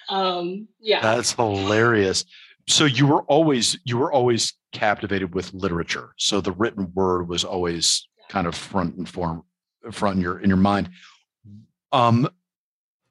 Um, 0.09 0.69
yeah. 0.81 1.01
That's 1.01 1.33
hilarious. 1.33 2.25
So 2.71 2.85
you 2.85 3.07
were 3.07 3.23
always, 3.23 3.79
you 3.85 3.99
were 3.99 4.13
always 4.13 4.55
captivated 4.73 5.35
with 5.35 5.53
literature. 5.53 6.15
So 6.17 6.41
the 6.41 6.53
written 6.53 6.93
word 6.95 7.29
was 7.29 7.45
always 7.45 8.07
kind 8.29 8.47
of 8.47 8.55
front 8.55 8.97
and 8.97 9.09
form, 9.09 9.43
front 9.91 10.17
in 10.17 10.23
your 10.23 10.39
in 10.39 10.49
your 10.49 10.57
mind. 10.57 10.91
Um, 11.93 12.29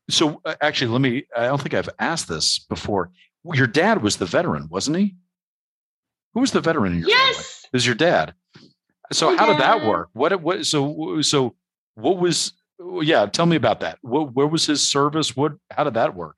so 0.09 0.41
uh, 0.45 0.55
actually, 0.61 0.91
let 0.91 1.01
me. 1.01 1.25
I 1.35 1.47
don't 1.47 1.61
think 1.61 1.73
I've 1.73 1.89
asked 1.99 2.27
this 2.27 2.59
before. 2.59 3.11
Your 3.53 3.67
dad 3.67 4.01
was 4.01 4.17
the 4.17 4.25
veteran, 4.25 4.67
wasn't 4.69 4.97
he? 4.97 5.15
Who 6.33 6.41
was 6.41 6.51
the 6.51 6.61
veteran 6.61 6.93
in 6.93 6.99
your 6.99 7.09
yes. 7.09 7.35
family? 7.35 7.45
It 7.65 7.73
was 7.73 7.85
your 7.85 7.95
dad. 7.95 8.33
So 9.11 9.31
oh, 9.31 9.37
how 9.37 9.47
yeah. 9.47 9.53
did 9.53 9.61
that 9.61 9.85
work? 9.85 10.09
What 10.13 10.41
what 10.41 10.65
so 10.65 11.21
so 11.21 11.55
what 11.95 12.17
was 12.17 12.53
yeah, 13.01 13.25
tell 13.25 13.45
me 13.45 13.55
about 13.55 13.81
that. 13.81 13.97
What, 14.01 14.33
where 14.33 14.47
was 14.47 14.65
his 14.65 14.81
service? 14.81 15.35
What 15.35 15.53
how 15.71 15.83
did 15.83 15.95
that 15.95 16.15
work? 16.15 16.37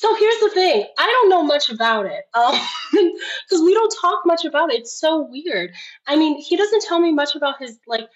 So 0.00 0.14
here's 0.14 0.40
the 0.40 0.48
thing. 0.48 0.86
I 0.96 1.06
don't 1.06 1.28
know 1.28 1.42
much 1.42 1.68
about 1.68 2.06
it 2.06 2.24
because 2.32 3.60
um, 3.60 3.66
we 3.66 3.74
don't 3.74 3.94
talk 4.00 4.20
much 4.24 4.46
about 4.46 4.72
it. 4.72 4.80
It's 4.80 4.98
so 4.98 5.28
weird. 5.30 5.74
I 6.06 6.16
mean, 6.16 6.40
he 6.40 6.56
doesn't 6.56 6.82
tell 6.84 6.98
me 6.98 7.12
much 7.12 7.34
about 7.34 7.60
his 7.60 7.78
like. 7.86 8.08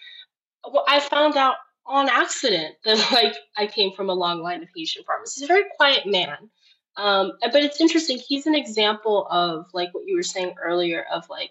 Well, 0.67 0.87
I 0.89 0.99
found 0.99 1.37
out 1.37 1.57
on 1.85 2.09
accident 2.09 2.77
that 2.87 3.13
like 3.13 3.35
I 3.55 3.67
came 3.67 3.93
from 3.93 4.09
a 4.09 4.15
long 4.15 4.41
line 4.41 4.63
of 4.63 4.71
Haitian 4.75 5.05
farmers. 5.05 5.35
He's 5.35 5.45
a 5.45 5.47
very 5.47 5.65
quiet 5.77 6.07
man, 6.07 6.49
um, 6.97 7.33
but 7.43 7.63
it's 7.63 7.83
interesting. 7.83 8.19
He's 8.19 8.47
an 8.47 8.55
example 8.55 9.27
of 9.31 9.67
like 9.75 9.93
what 9.93 10.07
you 10.07 10.17
were 10.17 10.23
saying 10.23 10.55
earlier 10.65 11.05
of 11.13 11.29
like 11.29 11.51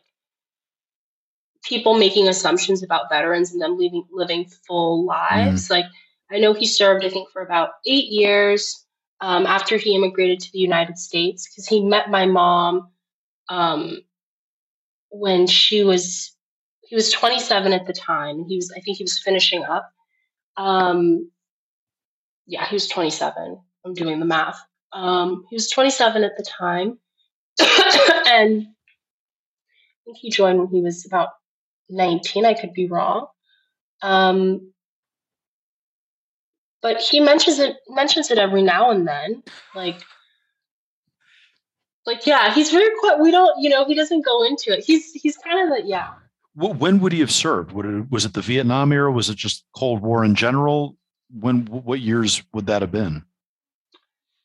people 1.64 1.94
making 1.94 2.28
assumptions 2.28 2.82
about 2.82 3.08
veterans 3.12 3.52
and 3.52 3.62
them 3.62 3.78
living 3.78 4.06
living 4.12 4.46
full 4.66 5.06
lives. 5.06 5.68
Mm. 5.68 5.70
Like 5.70 5.86
I 6.32 6.40
know 6.40 6.54
he 6.54 6.66
served, 6.66 7.06
I 7.06 7.10
think, 7.10 7.30
for 7.30 7.44
about 7.44 7.70
eight 7.86 8.06
years 8.06 8.83
um, 9.22 9.46
after 9.46 9.78
he 9.78 9.96
immigrated 9.96 10.40
to 10.42 10.52
the 10.52 10.60
United 10.60 10.98
States 10.98 11.48
because 11.50 11.68
he 11.68 11.84
met 11.84 12.10
my 12.10 12.26
mom 12.26 12.90
um, 13.50 14.02
when 15.10 15.48
she 15.48 15.84
was 15.84 16.36
he 16.82 16.96
was 16.96 17.12
27 17.12 17.74
at 17.74 17.88
the 17.88 17.94
time. 17.94 18.46
He 18.48 18.58
was 18.58 18.72
I 18.76 18.80
think 18.82 18.98
he 18.98 19.04
was 19.04 19.20
finishing 19.20 19.64
up. 19.64 19.90
Um, 20.58 21.32
yeah, 22.46 22.66
he 22.68 22.76
was 22.76 22.88
27. 22.88 23.60
I'm 23.86 23.94
doing 23.94 24.20
the 24.20 24.26
math. 24.26 24.60
Um, 24.92 25.46
he 25.50 25.56
was 25.56 25.70
27 25.70 26.24
at 26.24 26.38
the 26.38 26.44
time, 26.44 27.00
and 27.60 28.62
I 28.62 30.06
think 30.06 30.18
he 30.18 30.30
joined 30.30 30.60
when 30.60 30.68
he 30.68 30.82
was 30.82 31.06
about 31.06 31.30
19. 31.90 32.46
I 32.46 32.54
could 32.54 32.74
be 32.74 32.88
wrong. 32.88 33.28
Um, 34.02 34.73
but 36.84 37.02
he 37.02 37.20
mentions 37.20 37.58
it 37.58 37.78
mentions 37.90 38.30
it 38.30 38.38
every 38.38 38.62
now 38.62 38.92
and 38.92 39.08
then 39.08 39.42
like 39.74 40.00
like 42.06 42.28
yeah 42.28 42.54
he's 42.54 42.70
very 42.70 42.90
quiet 43.00 43.20
we 43.20 43.32
don't 43.32 43.60
you 43.60 43.70
know 43.70 43.86
he 43.86 43.96
doesn't 43.96 44.24
go 44.24 44.44
into 44.44 44.72
it. 44.72 44.84
He's 44.84 45.12
he's 45.14 45.38
kind 45.38 45.64
of 45.64 45.70
like 45.70 45.86
yeah. 45.88 46.14
When 46.56 47.00
would 47.00 47.14
he 47.14 47.22
have 47.22 47.32
served? 47.32 47.72
Would 47.72 47.86
it, 47.88 48.12
was 48.12 48.26
it 48.26 48.34
the 48.36 48.42
vietnam 48.42 48.92
era? 48.92 49.12
Was 49.12 49.28
it 49.28 49.38
just 49.38 49.66
cold 49.76 50.04
war 50.04 50.24
in 50.24 50.36
general? 50.36 50.96
When 51.32 51.66
what 51.66 52.00
years 52.00 52.44
would 52.54 52.68
that 52.68 52.84
have 52.84 52.92
been? 52.92 53.24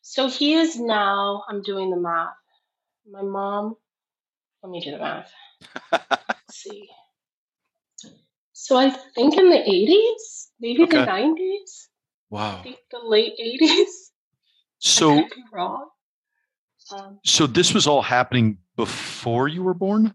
So 0.01 0.31
he 0.31 0.55
is 0.55 0.79
now 0.81 1.43
i'm 1.51 1.61
doing 1.61 1.91
the 1.91 1.99
math. 1.99 2.33
My 3.11 3.23
mom 3.23 3.75
let 4.63 4.71
me 4.71 4.81
do 4.81 4.93
the 4.93 4.99
math. 4.99 5.33
Let's 5.93 6.39
see. 6.49 6.89
So 8.53 8.77
i 8.77 8.91
think 8.91 9.37
in 9.37 9.51
the 9.51 9.57
80s 9.57 10.49
maybe 10.61 10.85
okay. 10.85 11.01
the 11.01 11.07
90s 11.07 11.89
Wow. 12.31 12.61
I 12.61 12.63
think 12.63 12.79
the 12.91 13.01
late 13.01 13.35
80s. 13.39 13.85
So, 14.81 15.25
wrong. 15.53 15.89
Um, 16.93 17.19
so 17.25 17.49
this 17.49 17.75
was 17.75 17.89
all 17.89 18.01
happening 18.01 18.59
before 18.77 19.49
you 19.49 19.65
were 19.65 19.75
born? 19.75 20.15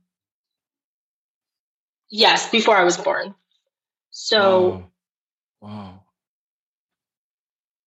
Yes, 2.10 2.50
before 2.50 2.78
I 2.78 2.86
was 2.86 2.96
born. 2.96 3.36
So, 4.12 4.88
wow. 5.60 5.70
wow. 5.70 6.04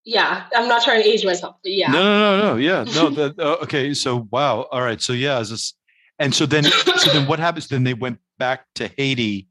Yeah, 0.05 0.45
I'm 0.55 0.69
not 0.69 0.85
trying 0.85 1.03
to 1.03 1.09
age 1.09 1.25
myself, 1.25 1.57
but 1.63 1.73
yeah. 1.73 1.91
No, 1.91 2.03
no, 2.03 2.39
no, 2.39 2.53
no. 2.53 2.57
Yeah, 2.61 2.85
no. 2.85 3.11
That, 3.11 3.39
uh, 3.39 3.57
okay, 3.63 3.95
so 3.95 4.29
wow. 4.31 4.69
All 4.71 4.83
right, 4.83 5.01
so 5.01 5.15
yeah, 5.15 5.41
is 5.41 5.51
this, 5.51 5.73
and 6.19 6.35
so 6.35 6.45
then, 6.45 6.65
so 6.65 7.11
then 7.11 7.27
what 7.27 7.39
happens? 7.39 7.69
Then 7.69 7.85
they 7.85 7.95
went 7.95 8.19
back 8.39 8.67
to 8.75 8.89
Haiti, 8.99 9.49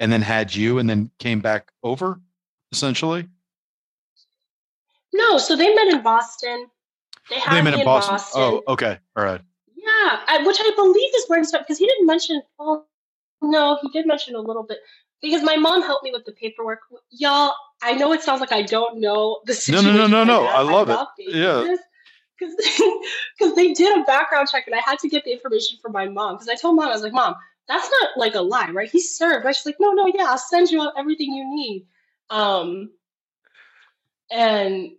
and 0.00 0.10
then 0.10 0.20
had 0.20 0.54
you, 0.54 0.78
and 0.78 0.90
then 0.90 1.10
came 1.18 1.40
back 1.40 1.70
over, 1.82 2.20
essentially. 2.72 3.28
No, 5.16 5.38
so 5.38 5.56
they 5.56 5.74
met 5.74 5.88
in 5.88 6.02
Boston. 6.02 6.66
They 7.30 7.38
had 7.38 7.56
they 7.56 7.62
met 7.62 7.78
in, 7.78 7.84
Boston. 7.84 8.14
Boston. 8.14 8.42
Oh, 8.42 8.62
okay, 8.72 8.98
all 9.16 9.24
right. 9.24 9.40
Yeah, 9.74 10.20
I, 10.26 10.42
which 10.46 10.58
I 10.60 10.72
believe 10.76 11.10
is 11.16 11.24
where 11.28 11.38
he 11.38 11.44
started 11.44 11.64
because 11.64 11.78
he 11.78 11.86
didn't 11.86 12.06
mention. 12.06 12.42
Oh, 12.58 12.84
no, 13.42 13.78
he 13.82 13.88
did 13.88 14.06
mention 14.06 14.34
a 14.34 14.40
little 14.40 14.62
bit 14.62 14.78
because 15.22 15.42
my 15.42 15.56
mom 15.56 15.82
helped 15.82 16.04
me 16.04 16.10
with 16.12 16.24
the 16.24 16.32
paperwork. 16.32 16.80
Y'all, 17.10 17.52
I 17.82 17.94
know 17.94 18.12
it 18.12 18.22
sounds 18.22 18.40
like 18.40 18.52
I 18.52 18.62
don't 18.62 19.00
know 19.00 19.40
the 19.46 19.54
situation. 19.54 19.94
No, 19.94 20.06
no, 20.06 20.06
no, 20.06 20.24
no, 20.24 20.42
no. 20.42 20.46
I 20.46 20.62
love 20.62 20.88
it. 21.18 21.34
Yeah. 21.34 21.76
Because 22.38 23.54
they 23.54 23.72
did 23.72 23.98
a 23.98 24.04
background 24.04 24.48
check 24.50 24.66
and 24.66 24.74
I 24.74 24.80
had 24.80 24.98
to 25.00 25.08
get 25.08 25.24
the 25.24 25.32
information 25.32 25.78
from 25.80 25.92
my 25.92 26.06
mom 26.06 26.34
because 26.34 26.48
I 26.48 26.54
told 26.54 26.76
mom 26.76 26.88
I 26.88 26.92
was 26.92 27.02
like, 27.02 27.12
Mom, 27.12 27.34
that's 27.66 27.90
not 27.90 28.10
like 28.16 28.34
a 28.34 28.42
lie, 28.42 28.70
right? 28.70 28.90
He 28.90 29.00
served. 29.00 29.44
Right? 29.44 29.56
She's 29.56 29.66
like, 29.66 29.76
No, 29.80 29.92
no, 29.92 30.06
yeah, 30.06 30.26
I'll 30.28 30.38
send 30.38 30.70
you 30.70 30.90
everything 30.96 31.32
you 31.32 31.44
need. 31.48 31.86
Um, 32.30 32.90
and 34.30 34.90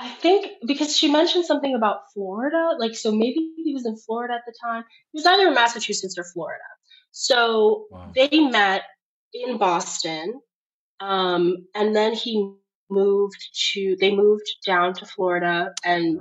I 0.00 0.08
think 0.08 0.46
because 0.66 0.96
she 0.96 1.12
mentioned 1.12 1.44
something 1.44 1.74
about 1.74 2.10
Florida, 2.14 2.70
like 2.78 2.94
so 2.94 3.12
maybe 3.12 3.52
he 3.62 3.74
was 3.74 3.84
in 3.84 3.98
Florida 3.98 4.32
at 4.32 4.40
the 4.46 4.54
time. 4.64 4.82
He 5.12 5.18
was 5.18 5.26
either 5.26 5.48
in 5.48 5.54
Massachusetts 5.54 6.16
or 6.16 6.24
Florida. 6.24 6.64
So 7.10 7.86
wow. 7.90 8.10
they 8.14 8.40
met 8.40 8.84
in 9.34 9.58
Boston, 9.58 10.40
um, 11.00 11.66
and 11.74 11.94
then 11.94 12.14
he 12.14 12.54
moved 12.88 13.36
to. 13.72 13.94
They 14.00 14.16
moved 14.16 14.50
down 14.64 14.94
to 14.94 15.06
Florida, 15.06 15.74
and 15.84 16.18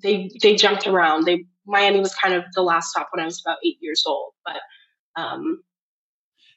they 0.00 0.30
they 0.40 0.54
jumped 0.54 0.86
around. 0.86 1.24
They 1.24 1.46
Miami 1.66 1.98
was 1.98 2.14
kind 2.14 2.34
of 2.34 2.44
the 2.54 2.62
last 2.62 2.90
stop 2.90 3.08
when 3.12 3.20
I 3.20 3.26
was 3.26 3.42
about 3.44 3.58
eight 3.64 3.78
years 3.80 4.04
old, 4.06 4.34
but 4.44 4.60
um, 5.20 5.64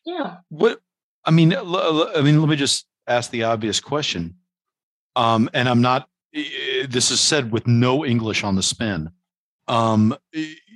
yeah. 0.06 0.38
What 0.50 0.82
I 1.26 1.32
mean, 1.32 1.52
I 1.56 2.22
mean, 2.22 2.40
let 2.40 2.50
me 2.50 2.58
just 2.58 2.86
ask 3.08 3.32
the 3.32 3.46
obvious 3.46 3.80
question. 3.80 4.36
Um, 5.16 5.50
and 5.56 5.68
I'm 5.68 5.82
not 5.82 6.08
this 6.88 7.12
is 7.12 7.20
said 7.20 7.52
with 7.52 7.68
no 7.68 8.06
English 8.06 8.44
on 8.44 8.56
the 8.56 8.64
spin, 8.64 9.10
um, 9.68 10.16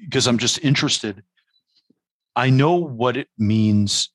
because 0.03 0.28
I'm 0.28 0.38
just 0.38 0.64
interested. 0.64 1.24
I 2.36 2.49
know 2.49 2.76
what 2.76 3.18
it 3.18 3.28
means 3.38 4.09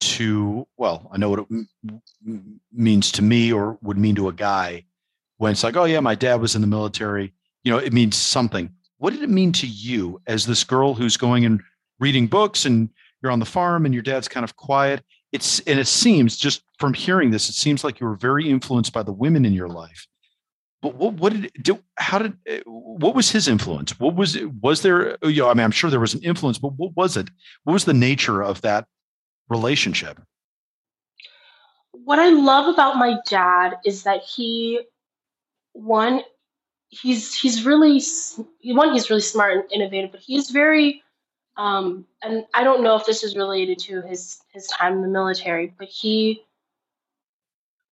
to, 0.00 0.66
well, 0.76 1.08
I 1.12 1.18
know 1.18 1.30
what 1.30 1.40
it 1.40 1.46
m- 1.50 2.60
means 2.72 3.12
to 3.12 3.22
me 3.22 3.52
or 3.52 3.78
would 3.82 3.98
mean 3.98 4.14
to 4.16 4.28
a 4.28 4.32
guy 4.32 4.84
when 5.36 5.52
it's 5.52 5.64
like, 5.64 5.76
oh, 5.76 5.84
yeah, 5.84 6.00
my 6.00 6.14
dad 6.14 6.40
was 6.40 6.54
in 6.54 6.60
the 6.60 6.66
military. 6.66 7.34
You 7.64 7.72
know, 7.72 7.78
it 7.78 7.92
means 7.92 8.16
something. 8.16 8.70
What 8.98 9.12
did 9.12 9.22
it 9.22 9.30
mean 9.30 9.52
to 9.52 9.66
you 9.66 10.20
as 10.26 10.46
this 10.46 10.64
girl 10.64 10.94
who's 10.94 11.16
going 11.16 11.44
and 11.44 11.60
reading 12.00 12.26
books 12.26 12.64
and 12.64 12.88
you're 13.22 13.32
on 13.32 13.38
the 13.38 13.44
farm 13.44 13.84
and 13.84 13.94
your 13.94 14.02
dad's 14.02 14.28
kind 14.28 14.44
of 14.44 14.56
quiet? 14.56 15.02
It's, 15.32 15.60
and 15.60 15.78
it 15.78 15.86
seems 15.86 16.36
just 16.36 16.62
from 16.78 16.94
hearing 16.94 17.30
this, 17.30 17.48
it 17.48 17.54
seems 17.54 17.84
like 17.84 18.00
you 18.00 18.06
were 18.06 18.16
very 18.16 18.48
influenced 18.48 18.92
by 18.92 19.02
the 19.02 19.12
women 19.12 19.44
in 19.44 19.52
your 19.52 19.68
life 19.68 20.06
but 20.80 20.94
what, 20.94 21.14
what 21.14 21.32
did 21.32 21.50
do? 21.60 21.80
How 21.96 22.18
did 22.18 22.36
eh, 22.46 22.60
what 22.64 23.14
was 23.14 23.30
his 23.30 23.48
influence? 23.48 23.98
What 23.98 24.14
was 24.14 24.38
was 24.60 24.82
there? 24.82 25.16
You 25.22 25.42
know, 25.42 25.50
I 25.50 25.54
mean, 25.54 25.64
I'm 25.64 25.70
sure 25.70 25.90
there 25.90 25.98
was 26.00 26.14
an 26.14 26.22
influence, 26.22 26.58
but 26.58 26.74
what 26.74 26.96
was 26.96 27.16
it? 27.16 27.28
What 27.64 27.72
was 27.72 27.84
the 27.84 27.94
nature 27.94 28.42
of 28.42 28.60
that 28.62 28.86
relationship? 29.48 30.20
What 31.92 32.18
I 32.18 32.30
love 32.30 32.72
about 32.72 32.96
my 32.96 33.18
dad 33.28 33.78
is 33.84 34.04
that 34.04 34.22
he, 34.22 34.80
one, 35.72 36.22
he's 36.90 37.34
he's 37.34 37.64
really 37.66 38.00
one 38.62 38.92
he's 38.92 39.10
really 39.10 39.22
smart 39.22 39.52
and 39.52 39.64
innovative, 39.72 40.12
but 40.12 40.20
he's 40.20 40.50
very, 40.50 41.02
um, 41.56 42.06
and 42.22 42.46
I 42.54 42.62
don't 42.62 42.84
know 42.84 42.94
if 42.94 43.04
this 43.04 43.24
is 43.24 43.34
related 43.34 43.80
to 43.80 44.02
his 44.02 44.40
his 44.52 44.68
time 44.68 44.94
in 44.94 45.02
the 45.02 45.08
military, 45.08 45.74
but 45.76 45.88
he 45.88 46.44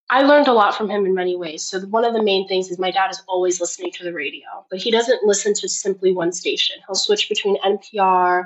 I 0.08 0.22
learned 0.22 0.46
a 0.46 0.52
lot 0.52 0.74
from 0.74 0.88
him 0.88 1.04
in 1.04 1.14
many 1.14 1.36
ways. 1.36 1.64
So 1.64 1.80
one 1.80 2.04
of 2.04 2.14
the 2.14 2.22
main 2.22 2.46
things 2.46 2.70
is 2.70 2.78
my 2.78 2.92
dad 2.92 3.10
is 3.10 3.22
always 3.26 3.60
listening 3.60 3.90
to 3.92 4.04
the 4.04 4.12
radio, 4.12 4.46
but 4.70 4.78
he 4.78 4.90
doesn't 4.90 5.24
listen 5.24 5.52
to 5.54 5.68
simply 5.68 6.12
one 6.12 6.32
station. 6.32 6.76
He'll 6.86 6.94
switch 6.94 7.28
between 7.28 7.56
NPR, 7.62 8.44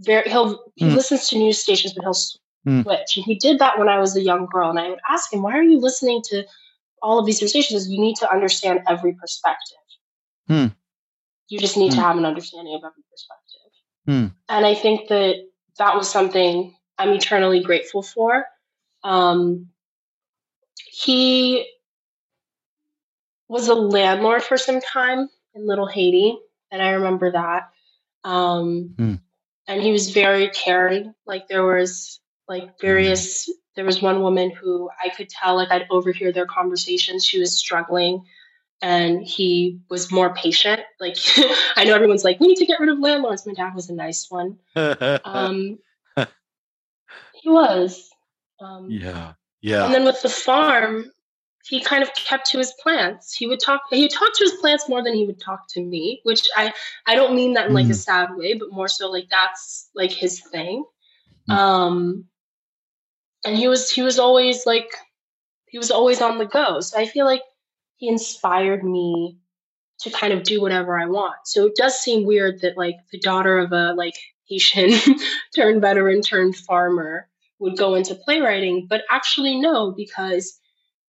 very 0.00 0.28
he'll 0.30 0.72
he 0.76 0.86
mm. 0.86 0.94
listens 0.94 1.28
to 1.28 1.38
news 1.38 1.58
stations, 1.58 1.92
but 1.94 2.04
he'll 2.04 2.16
hmm. 2.64 2.82
switch. 2.82 3.14
Mm. 3.14 3.16
And 3.16 3.24
he 3.24 3.34
did 3.34 3.58
that 3.58 3.78
when 3.78 3.88
I 3.88 3.98
was 3.98 4.16
a 4.16 4.22
young 4.22 4.46
girl, 4.46 4.70
and 4.70 4.78
I 4.78 4.88
would 4.88 5.00
ask 5.10 5.32
him, 5.32 5.42
"Why 5.42 5.58
are 5.58 5.62
you 5.62 5.78
listening 5.78 6.22
to 6.26 6.44
all 7.02 7.18
of 7.18 7.26
these 7.26 7.46
stations? 7.46 7.88
You 7.88 8.00
need 8.00 8.16
to 8.16 8.30
understand 8.30 8.80
every 8.88 9.14
perspective. 9.14 9.78
Mm. 10.48 10.74
You 11.48 11.58
just 11.58 11.76
need 11.76 11.90
to 11.90 11.96
hmm. 11.96 12.02
have 12.02 12.16
an 12.16 12.24
understanding 12.24 12.74
of 12.74 12.82
every 12.84 13.02
perspective." 13.10 13.44
Hmm. 14.06 14.26
And 14.48 14.66
I 14.66 14.74
think 14.74 15.08
that 15.08 15.36
that 15.78 15.96
was 15.96 16.08
something 16.08 16.74
I'm 16.98 17.10
eternally 17.10 17.62
grateful 17.62 18.02
for. 18.02 18.46
Um, 19.02 19.68
he 20.94 21.66
was 23.48 23.66
a 23.68 23.74
landlord 23.74 24.44
for 24.44 24.56
some 24.56 24.80
time 24.80 25.28
in 25.54 25.66
Little 25.66 25.88
Haiti, 25.88 26.38
and 26.70 26.80
I 26.80 26.90
remember 26.90 27.32
that. 27.32 27.70
Um, 28.22 28.94
mm. 28.96 29.20
And 29.66 29.82
he 29.82 29.90
was 29.90 30.10
very 30.10 30.48
caring. 30.50 31.14
Like 31.26 31.48
there 31.48 31.64
was 31.64 32.20
like 32.48 32.80
various. 32.80 33.50
There 33.74 33.84
was 33.84 34.00
one 34.00 34.22
woman 34.22 34.50
who 34.50 34.88
I 35.04 35.08
could 35.08 35.28
tell, 35.28 35.56
like 35.56 35.72
I'd 35.72 35.86
overhear 35.90 36.30
their 36.30 36.46
conversations. 36.46 37.24
She 37.24 37.40
was 37.40 37.58
struggling, 37.58 38.24
and 38.80 39.20
he 39.20 39.80
was 39.90 40.12
more 40.12 40.32
patient. 40.32 40.80
Like 41.00 41.16
I 41.76 41.84
know 41.84 41.94
everyone's 41.94 42.24
like, 42.24 42.38
we 42.38 42.46
need 42.46 42.58
to 42.58 42.66
get 42.66 42.78
rid 42.78 42.88
of 42.88 43.00
landlords. 43.00 43.46
My 43.46 43.54
dad 43.54 43.74
was 43.74 43.90
a 43.90 43.94
nice 43.94 44.30
one. 44.30 44.58
um, 44.76 45.78
he 47.34 47.48
was. 47.50 48.08
Um, 48.60 48.88
yeah, 48.90 49.32
yeah. 49.64 49.86
And 49.86 49.94
then 49.94 50.04
with 50.04 50.20
the 50.20 50.28
farm, 50.28 51.10
he 51.64 51.80
kind 51.80 52.02
of 52.02 52.14
kept 52.14 52.50
to 52.50 52.58
his 52.58 52.74
plants. 52.82 53.34
He 53.34 53.46
would 53.46 53.60
talk. 53.60 53.80
He 53.88 54.08
talked 54.08 54.36
to 54.36 54.44
his 54.44 54.52
plants 54.60 54.90
more 54.90 55.02
than 55.02 55.14
he 55.14 55.24
would 55.24 55.40
talk 55.40 55.66
to 55.70 55.82
me, 55.82 56.20
which 56.24 56.46
I 56.54 56.74
I 57.06 57.14
don't 57.14 57.34
mean 57.34 57.54
that 57.54 57.68
in 57.68 57.74
like 57.74 57.86
mm. 57.86 57.92
a 57.92 57.94
sad 57.94 58.36
way, 58.36 58.52
but 58.52 58.70
more 58.70 58.88
so 58.88 59.10
like 59.10 59.28
that's 59.30 59.88
like 59.94 60.12
his 60.12 60.40
thing. 60.40 60.84
Mm. 61.48 61.54
Um, 61.54 62.24
and 63.46 63.56
he 63.56 63.66
was 63.66 63.90
he 63.90 64.02
was 64.02 64.18
always 64.18 64.66
like 64.66 64.90
he 65.66 65.78
was 65.78 65.90
always 65.90 66.20
on 66.20 66.36
the 66.36 66.44
go. 66.44 66.80
So 66.80 66.98
I 66.98 67.06
feel 67.06 67.24
like 67.24 67.42
he 67.96 68.08
inspired 68.08 68.84
me 68.84 69.38
to 70.00 70.10
kind 70.10 70.34
of 70.34 70.42
do 70.42 70.60
whatever 70.60 71.00
I 71.00 71.06
want. 71.06 71.36
So 71.46 71.64
it 71.68 71.74
does 71.74 71.98
seem 71.98 72.26
weird 72.26 72.60
that 72.60 72.76
like 72.76 72.96
the 73.10 73.18
daughter 73.18 73.56
of 73.56 73.72
a 73.72 73.94
like 73.94 74.18
Haitian 74.46 74.90
turned 75.56 75.80
veteran 75.80 76.20
turned 76.20 76.54
farmer 76.54 77.30
would 77.58 77.76
go 77.76 77.94
into 77.94 78.14
playwriting, 78.14 78.86
but 78.88 79.02
actually 79.10 79.58
no, 79.60 79.92
because 79.92 80.58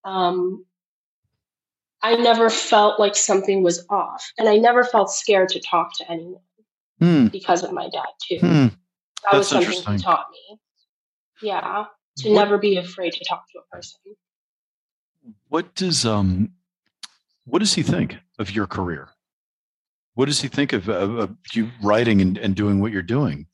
um, 0.04 0.66
I 2.02 2.16
never 2.16 2.50
felt 2.50 3.00
like 3.00 3.16
something 3.16 3.64
was 3.64 3.86
off, 3.90 4.32
and 4.38 4.48
I 4.48 4.58
never 4.58 4.84
felt 4.84 5.12
scared 5.12 5.50
to 5.50 5.60
talk 5.60 5.98
to 5.98 6.12
anyone 6.12 6.42
mm. 7.02 7.32
because 7.32 7.64
of 7.64 7.72
my 7.72 7.90
dad 7.90 8.06
too. 8.22 8.38
Mm. 8.38 8.70
That 8.70 9.32
That's 9.32 9.38
was 9.38 9.48
something 9.48 9.94
he 9.94 10.04
taught 10.04 10.28
me. 10.32 10.60
Yeah, 11.42 11.86
to 12.18 12.30
what, 12.30 12.36
never 12.36 12.58
be 12.58 12.78
afraid 12.78 13.14
to 13.14 13.26
talk 13.26 13.46
to 13.52 13.60
a 13.60 13.76
person. 13.76 14.00
What 15.50 15.74
does 15.76 16.06
um, 16.06 16.52
what 17.46 17.60
does 17.60 17.74
he 17.74 17.84
think 17.84 18.18
of 18.40 18.52
your 18.52 18.68
career? 18.68 19.10
What 20.14 20.26
does 20.26 20.42
he 20.42 20.48
think 20.48 20.74
of, 20.74 20.88
of, 20.88 21.18
of 21.18 21.36
you 21.54 21.72
writing 21.82 22.22
and, 22.22 22.38
and 22.38 22.56
doing 22.56 22.80
what 22.80 22.92
you're 22.92 23.02
doing? 23.02 23.48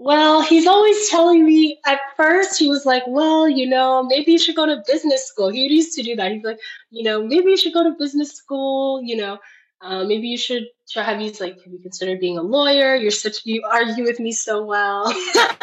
Well, 0.00 0.42
he's 0.42 0.68
always 0.68 1.10
telling 1.10 1.44
me 1.44 1.80
at 1.84 1.98
first, 2.16 2.56
he 2.58 2.68
was 2.68 2.86
like, 2.86 3.02
Well, 3.06 3.48
you 3.48 3.68
know, 3.68 4.04
maybe 4.04 4.32
you 4.32 4.38
should 4.38 4.54
go 4.54 4.64
to 4.64 4.82
business 4.86 5.26
school. 5.26 5.48
He 5.50 5.66
used 5.66 5.94
to 5.96 6.02
do 6.02 6.14
that. 6.16 6.30
He's 6.32 6.44
like, 6.44 6.60
You 6.90 7.02
know, 7.02 7.26
maybe 7.26 7.50
you 7.50 7.56
should 7.56 7.74
go 7.74 7.82
to 7.82 7.96
business 7.98 8.32
school, 8.32 9.02
you 9.02 9.16
know, 9.16 9.38
uh, 9.80 10.04
maybe 10.04 10.28
you 10.28 10.38
should 10.38 10.64
try 10.90 11.02
have 11.02 11.20
you 11.20 11.32
like 11.40 11.62
have 11.62 11.72
you 11.72 11.78
considered 11.80 12.20
being 12.20 12.38
a 12.38 12.42
lawyer? 12.42 12.94
You're 12.96 13.10
such 13.10 13.44
you 13.44 13.62
argue 13.70 14.04
with 14.04 14.18
me 14.18 14.32
so 14.32 14.64
well. 14.64 15.12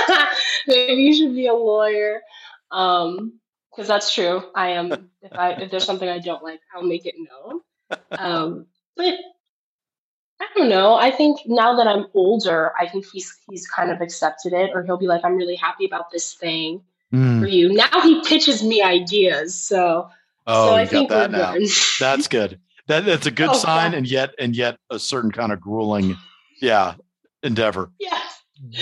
maybe 0.68 1.02
you 1.02 1.14
should 1.14 1.34
be 1.34 1.48
a 1.48 1.54
lawyer. 1.54 2.22
Um, 2.72 3.40
because 3.72 3.90
that's 3.90 4.14
true. 4.14 4.42
I 4.56 4.70
am 4.72 5.10
if 5.22 5.34
I 5.34 5.52
if 5.54 5.72
there's 5.72 5.86
something 5.86 6.08
I 6.08 6.20
don't 6.20 6.44
like, 6.44 6.62
I'll 6.74 6.84
make 6.84 7.06
it 7.06 7.16
known. 7.18 7.62
Um, 8.12 8.68
but 8.96 9.16
I 10.40 10.48
don't 10.56 10.70
know. 10.70 10.96
I 10.96 11.12
think 11.12 11.40
now 11.46 11.76
that 11.78 11.88
I'm 11.88 12.08
older, 12.14 12.74
I 12.80 12.88
think 12.88 13.06
he's 13.12 13.34
he's 13.50 13.68
kind 13.68 13.92
of 13.92 14.02
accepted 14.02 14.54
it, 14.54 14.72
or 14.74 14.84
he'll 14.84 14.98
be 14.98 15.08
like, 15.08 15.24
"I'm 15.24 15.38
really 15.38 15.56
happy 15.56 15.86
about 15.86 16.12
this 16.12 16.34
thing 16.34 16.82
mm. 17.14 17.40
for 17.40 17.48
you." 17.48 17.74
Now 17.74 18.02
he 18.02 18.22
pitches 18.24 18.64
me 18.64 18.82
ideas, 18.82 19.56
so 19.56 20.10
oh, 20.48 20.68
so 20.70 20.76
I 20.76 20.86
think 20.86 21.10
that 21.10 21.32
now. 21.32 21.54
Good. 21.54 21.70
That's 22.00 22.28
good. 22.28 22.60
That 22.88 23.06
that's 23.06 23.26
a 23.26 23.32
good 23.32 23.50
oh, 23.50 23.54
sign, 23.54 23.94
yeah. 23.94 23.98
and 23.98 24.08
yet 24.08 24.36
and 24.38 24.56
yet 24.56 24.78
a 24.92 25.00
certain 25.00 25.32
kind 25.32 25.52
of 25.52 25.60
grueling, 25.60 26.16
yeah, 26.62 26.94
endeavor. 27.42 27.90
Yeah. 28.00 28.20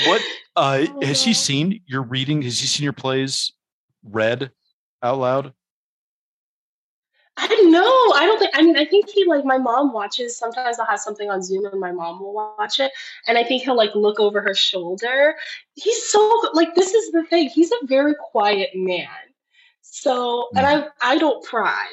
What 0.06 0.22
uh, 0.56 0.86
oh, 0.88 1.06
has 1.06 1.24
he 1.24 1.34
seen 1.34 1.82
your 1.86 2.01
reading? 2.01 2.41
Has 2.41 2.60
he 2.60 2.68
seen 2.68 2.84
your 2.84 2.93
plays 2.93 3.54
read 4.04 4.51
out 5.01 5.20
loud? 5.20 5.54
I 7.36 7.48
don't 7.48 7.72
know. 7.72 8.14
I 8.16 8.26
don't 8.26 8.38
think. 8.38 8.52
I 8.54 8.62
mean, 8.62 8.78
I 8.78 8.86
think 8.86 9.10
he 9.10 9.26
like 9.26 9.44
my 9.44 9.58
mom 9.58 9.92
watches. 9.92 10.38
Sometimes 10.38 10.78
I'll 10.78 10.86
have 10.86 11.00
something 11.00 11.30
on 11.30 11.42
Zoom 11.42 11.66
and 11.66 11.80
my 11.80 11.92
mom 11.92 12.20
will 12.20 12.34
watch 12.34 12.80
it, 12.80 12.92
and 13.28 13.38
I 13.38 13.44
think 13.44 13.64
he'll 13.64 13.76
like 13.76 13.96
look 13.96 14.20
over 14.20 14.40
her 14.42 14.54
shoulder. 14.54 15.36
He's 15.74 16.06
so 16.06 16.42
like 16.54 16.76
this 16.76 16.94
is 16.94 17.12
the 17.12 17.24
thing. 17.24 17.50
He's 17.50 17.72
a 17.72 17.86
very 17.86 18.14
quiet 18.32 18.70
man. 18.76 19.08
So, 19.82 20.50
and 20.56 20.66
I 20.66 20.88
I 21.02 21.18
don't 21.18 21.44
pry. 21.44 21.88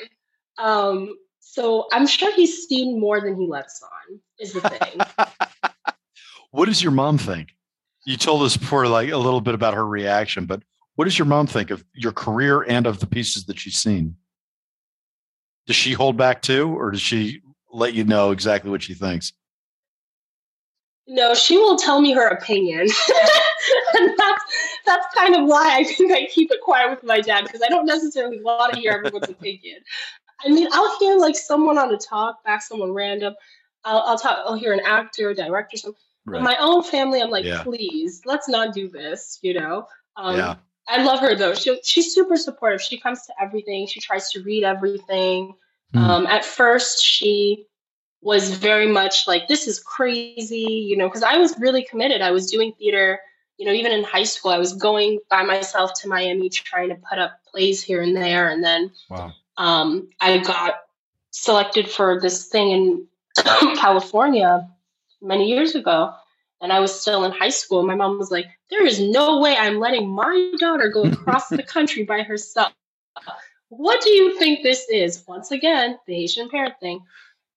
Um, 0.59 1.17
so 1.39 1.89
I'm 1.91 2.07
sure 2.07 2.33
he's 2.35 2.69
seen 2.69 3.01
more 3.01 3.21
than 3.21 3.35
he 3.35 3.47
lets 3.47 3.83
on. 3.83 4.21
Is 4.39 4.53
the 4.53 4.61
thing. 4.61 5.01
what 6.51 6.67
does 6.67 6.83
your 6.83 6.93
mom 6.93 7.17
think? 7.17 7.49
You 8.05 8.17
told 8.17 8.43
us 8.43 8.57
before, 8.57 8.87
like 8.89 9.11
a 9.11 9.17
little 9.17 9.41
bit 9.41 9.55
about 9.55 9.75
her 9.75 9.87
reaction, 9.87 10.45
but 10.45 10.63
what 10.97 11.05
does 11.05 11.19
your 11.19 11.27
mom 11.27 11.47
think 11.47 11.71
of 11.71 11.85
your 11.95 12.13
career 12.13 12.63
and 12.63 12.87
of 12.87 13.01
the 13.01 13.07
pieces 13.07 13.47
that 13.47 13.59
she's 13.59 13.79
seen? 13.79 14.17
Does 15.67 15.77
she 15.77 15.93
hold 15.93 16.17
back 16.17 16.43
too, 16.43 16.69
or 16.77 16.91
does 16.91 17.01
she 17.01 17.43
let 17.73 17.95
you 17.95 18.05
know 18.05 18.31
exactly 18.31 18.71
what 18.71 18.83
she 18.83 18.95
thinks? 18.95 19.33
No, 21.07 21.35
she 21.35 21.59
will 21.59 21.77
tell 21.77 22.01
me 22.01 22.13
her 22.13 22.29
opinion. 22.29 22.81
and 22.81 24.15
that's 24.19 24.45
that's 24.87 25.15
kind 25.15 25.35
of 25.35 25.47
why 25.47 25.77
I 25.77 25.85
think 25.85 26.13
I 26.13 26.27
keep 26.27 26.51
it 26.51 26.61
quiet 26.63 26.91
with 26.91 27.03
my 27.03 27.21
dad 27.21 27.45
because 27.45 27.63
I 27.63 27.69
don't 27.69 27.87
necessarily 27.87 28.41
want 28.41 28.75
to 28.75 28.81
hear 28.81 28.93
everyone's 28.93 29.29
opinion. 29.29 29.79
I 30.45 30.49
mean, 30.49 30.69
I'll 30.73 30.99
hear 30.99 31.19
like 31.19 31.37
someone 31.37 31.79
on 31.79 31.93
a 31.93 31.99
talk 31.99 32.43
back, 32.45 32.63
someone 32.63 32.93
random. 32.93 33.35
I'll, 33.85 34.03
I'll 34.07 34.19
talk. 34.19 34.39
I'll 34.45 34.55
hear 34.55 34.73
an 34.73 34.81
actor, 34.85 35.35
director, 35.35 35.77
something. 35.77 36.01
Right. 36.27 36.43
my 36.43 36.57
own 36.61 36.83
family, 36.85 37.21
I'm 37.21 37.31
like, 37.31 37.45
yeah. 37.45 37.63
please, 37.63 38.23
let's 38.25 38.49
not 38.49 38.73
do 38.73 38.89
this. 38.89 39.39
You 39.43 39.55
know. 39.55 39.87
Um, 40.17 40.37
yeah. 40.37 40.55
I 40.91 41.03
love 41.05 41.21
her 41.21 41.37
though. 41.37 41.55
She 41.55 41.79
she's 41.85 42.13
super 42.13 42.37
supportive. 42.37 42.83
She 42.83 42.99
comes 42.99 43.25
to 43.27 43.33
everything. 43.41 43.87
She 43.87 44.01
tries 44.01 44.31
to 44.33 44.43
read 44.43 44.65
everything. 44.65 45.55
Mm. 45.95 46.01
Um, 46.01 46.27
at 46.27 46.45
first, 46.45 47.03
she 47.03 47.67
was 48.23 48.55
very 48.55 48.89
much 48.89 49.27
like, 49.29 49.47
"This 49.47 49.69
is 49.69 49.79
crazy," 49.79 50.87
you 50.89 50.97
know, 50.97 51.09
because 51.09 51.23
I 51.23 51.37
was 51.37 51.59
really 51.59 51.85
committed. 51.85 52.23
I 52.23 52.33
was 52.33 52.51
doing 52.51 52.73
theater. 52.73 53.21
You 53.57 53.67
know, 53.67 53.73
even 53.73 53.93
in 53.93 54.03
high 54.03 54.25
school, 54.25 54.51
I 54.51 54.59
was 54.59 54.73
going 54.73 55.21
by 55.29 55.43
myself 55.43 55.93
to 56.01 56.09
Miami 56.09 56.49
trying 56.49 56.89
to 56.89 56.97
put 56.97 57.19
up 57.19 57.39
plays 57.51 57.83
here 57.83 58.03
and 58.03 58.17
there, 58.17 58.49
and 58.49 58.65
then 58.65 58.91
wow. 59.09 59.33
um, 59.59 60.09
I 60.21 60.39
got 60.39 60.75
selected 61.31 61.89
for 61.89 62.21
this 62.21 62.49
thing 62.49 62.71
in 62.71 63.07
California 63.77 64.69
many 65.23 65.49
years 65.49 65.75
ago 65.75 66.15
and 66.61 66.73
I 66.73 66.81
was 66.81 67.01
still 67.01 67.25
in 67.25 67.33
high 67.33 67.51
school. 67.51 67.83
My 67.87 67.95
mom 67.95 68.19
was 68.19 68.31
like, 68.31 68.47
There 68.69 68.87
is 68.87 69.01
no 69.01 69.41
way 69.41 69.57
I'm 69.57 69.79
letting 69.79 70.09
my 70.09 70.53
daughter 70.59 70.89
go 70.89 71.05
across 71.13 71.49
the 71.49 71.63
country 71.63 72.05
by 72.05 72.23
herself. 72.23 72.73
What 73.69 74.03
do 74.03 74.11
you 74.11 74.39
think 74.39 74.63
this 74.63 74.89
is? 74.91 75.25
Once 75.27 75.51
again, 75.51 75.99
the 76.07 76.15
Haitian 76.15 76.51
parent 76.51 76.75
thing. 76.81 77.01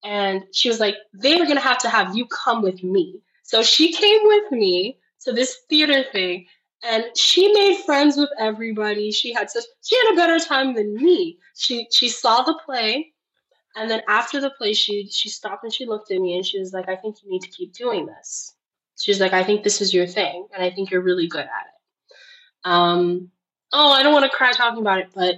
And 0.04 0.44
she 0.52 0.70
was 0.70 0.80
like, 0.80 0.96
They 1.14 1.34
are 1.34 1.46
going 1.46 1.56
to 1.56 1.62
have 1.62 1.80
to 1.80 1.90
have 1.90 2.16
you 2.16 2.26
come 2.28 2.62
with 2.62 2.84
me. 2.84 3.22
So 3.44 3.62
she 3.62 3.94
came 3.94 4.22
with 4.24 4.52
me 4.52 4.98
to 5.22 5.34
this 5.34 5.58
theater 5.70 6.04
thing. 6.12 6.48
And 6.86 7.06
she 7.16 7.52
made 7.54 7.78
friends 7.86 8.18
with 8.18 8.30
everybody. 8.38 9.12
She 9.12 9.34
had 9.34 9.50
such 9.50 9.64
she 9.84 9.96
had 9.96 10.14
a 10.14 10.18
better 10.18 10.40
time 10.40 10.74
than 10.74 10.96
me. 10.96 11.40
She 11.56 11.88
she 11.92 12.10
saw 12.10 12.42
the 12.42 12.60
play, 12.66 13.14
and 13.74 13.90
then 13.90 14.02
after 14.10 14.42
the 14.42 14.50
play, 14.50 14.74
she 14.74 15.08
she 15.10 15.30
stopped 15.30 15.64
and 15.64 15.74
she 15.74 15.86
looked 15.86 16.12
at 16.12 16.20
me 16.20 16.36
and 16.36 16.46
she 16.46 16.60
was 16.60 16.74
like, 16.74 16.90
"I 16.90 16.98
think 16.98 17.24
you 17.24 17.32
need 17.32 17.44
to 17.44 17.48
keep 17.48 17.72
doing 17.72 18.06
this." 18.06 18.54
She's 19.04 19.20
like, 19.20 19.34
I 19.34 19.44
think 19.44 19.64
this 19.64 19.82
is 19.82 19.94
your 19.94 20.08
thing, 20.08 20.48
and 20.54 20.64
I 20.64 20.70
think 20.70 20.90
you're 20.90 21.02
really 21.02 21.28
good 21.28 21.42
at 21.42 21.46
it. 21.46 22.16
Um, 22.64 23.32
oh, 23.74 23.92
I 23.92 24.02
don't 24.02 24.14
want 24.14 24.24
to 24.24 24.38
cry 24.38 24.54
talking 24.54 24.80
about 24.80 25.00
it, 25.00 25.10
but 25.14 25.36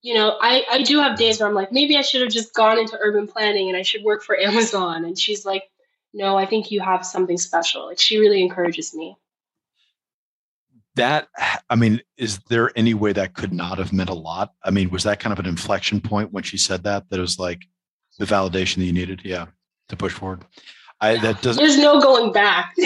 you 0.00 0.14
know, 0.14 0.38
I, 0.40 0.64
I 0.70 0.82
do 0.82 0.98
have 0.98 1.18
days 1.18 1.38
where 1.38 1.48
I'm 1.48 1.54
like, 1.54 1.72
maybe 1.72 1.98
I 1.98 2.00
should 2.00 2.22
have 2.22 2.30
just 2.30 2.54
gone 2.54 2.78
into 2.78 2.98
urban 2.98 3.26
planning 3.26 3.68
and 3.68 3.76
I 3.76 3.82
should 3.82 4.02
work 4.02 4.22
for 4.22 4.34
Amazon. 4.38 5.04
And 5.04 5.18
she's 5.18 5.44
like, 5.44 5.64
no, 6.14 6.38
I 6.38 6.46
think 6.46 6.70
you 6.70 6.80
have 6.80 7.04
something 7.04 7.36
special. 7.36 7.86
Like 7.86 8.00
she 8.00 8.18
really 8.18 8.42
encourages 8.42 8.94
me. 8.94 9.14
That, 10.96 11.28
I 11.68 11.76
mean, 11.76 12.00
is 12.16 12.38
there 12.48 12.72
any 12.76 12.94
way 12.94 13.12
that 13.12 13.34
could 13.34 13.52
not 13.52 13.76
have 13.76 13.92
meant 13.92 14.10
a 14.10 14.14
lot? 14.14 14.54
I 14.64 14.70
mean, 14.70 14.88
was 14.88 15.04
that 15.04 15.20
kind 15.20 15.34
of 15.34 15.38
an 15.38 15.46
inflection 15.46 16.00
point 16.00 16.32
when 16.32 16.42
she 16.42 16.56
said 16.56 16.82
that, 16.84 17.10
that 17.10 17.20
was 17.20 17.38
like 17.38 17.60
the 18.18 18.24
validation 18.24 18.76
that 18.76 18.84
you 18.84 18.92
needed? 18.92 19.20
Yeah. 19.22 19.46
To 19.88 19.96
push 19.96 20.12
forward. 20.12 20.44
I 21.02 21.18
that 21.18 21.42
doesn't. 21.42 21.62
There's 21.62 21.78
no 21.78 22.00
going 22.00 22.32
back. 22.32 22.74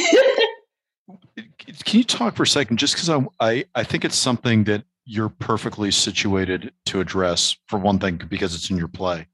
Can 1.85 1.99
you 1.99 2.05
talk 2.05 2.35
for 2.35 2.45
a 2.45 2.47
second, 2.47 2.79
just 2.79 2.95
because 2.95 3.11
I, 3.11 3.27
I 3.39 3.65
I 3.75 3.85
think 3.85 4.05
it's 4.05 4.17
something 4.17 4.65
that 4.65 4.85
you're 5.05 5.29
perfectly 5.29 5.91
situated 5.91 6.73
to 6.87 7.01
address 7.01 7.57
for 7.67 7.79
one 7.79 7.99
thing 7.99 8.21
because 8.29 8.55
it's 8.55 8.71
in 8.71 8.79
your 8.79 8.89
play, 8.89 9.27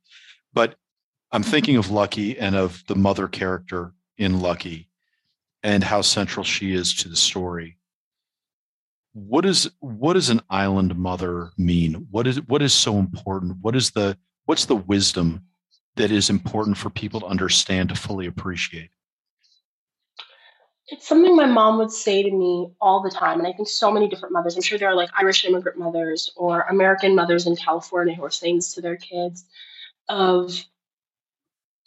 but 0.53 0.75
I'm 1.31 1.45
thinking 1.45 1.77
of 1.77 1.91
Lucky 1.91 2.37
and 2.39 2.57
of 2.57 2.83
the 2.89 2.97
mother 2.97 3.29
character 3.29 3.95
in 4.19 4.41
Lucky, 4.41 4.89
and 5.63 5.85
how 5.85 6.03
central 6.03 6.45
she 6.45 6.75
is 6.75 6.93
to 6.97 7.09
the 7.09 7.17
story. 7.17 7.79
What 9.13 9.47
is 9.47 9.71
what 9.79 10.15
does 10.15 10.29
an 10.29 10.41
island 10.51 10.97
mother 10.97 11.53
mean? 11.57 12.09
What 12.11 12.27
is 12.27 12.43
what 12.49 12.63
is 12.63 12.75
so 12.75 12.99
important? 12.99 13.59
What 13.61 13.77
is 13.77 13.93
the 13.93 14.19
what's 14.47 14.65
the 14.65 14.77
wisdom 14.77 15.45
that 15.97 16.11
is 16.11 16.31
important 16.31 16.77
for 16.77 16.91
people 16.91 17.21
to 17.21 17.27
understand 17.27 17.89
to 17.91 17.95
fully 17.95 18.27
appreciate? 18.27 18.91
It's 20.89 21.07
something 21.07 21.35
my 21.37 21.47
mom 21.47 21.79
would 21.79 21.91
say 21.91 22.23
to 22.23 22.31
me 22.31 22.71
all 22.81 23.03
the 23.03 23.11
time. 23.11 23.39
And 23.39 23.47
I 23.47 23.53
think 23.53 23.69
so 23.69 23.91
many 23.91 24.09
different 24.09 24.33
mothers, 24.33 24.57
I'm 24.57 24.63
sure 24.63 24.79
there 24.79 24.91
are 24.91 24.97
like 24.97 25.11
Irish 25.17 25.45
immigrant 25.45 25.79
mothers 25.79 26.31
or 26.37 26.63
American 26.63 27.15
mothers 27.15 27.47
in 27.47 27.57
California 27.57 28.15
who 28.15 28.25
are 28.25 28.31
saying 28.31 28.57
this 28.57 28.75
to 28.75 28.81
their 28.81 28.97
kids 28.97 29.45
of 30.09 30.53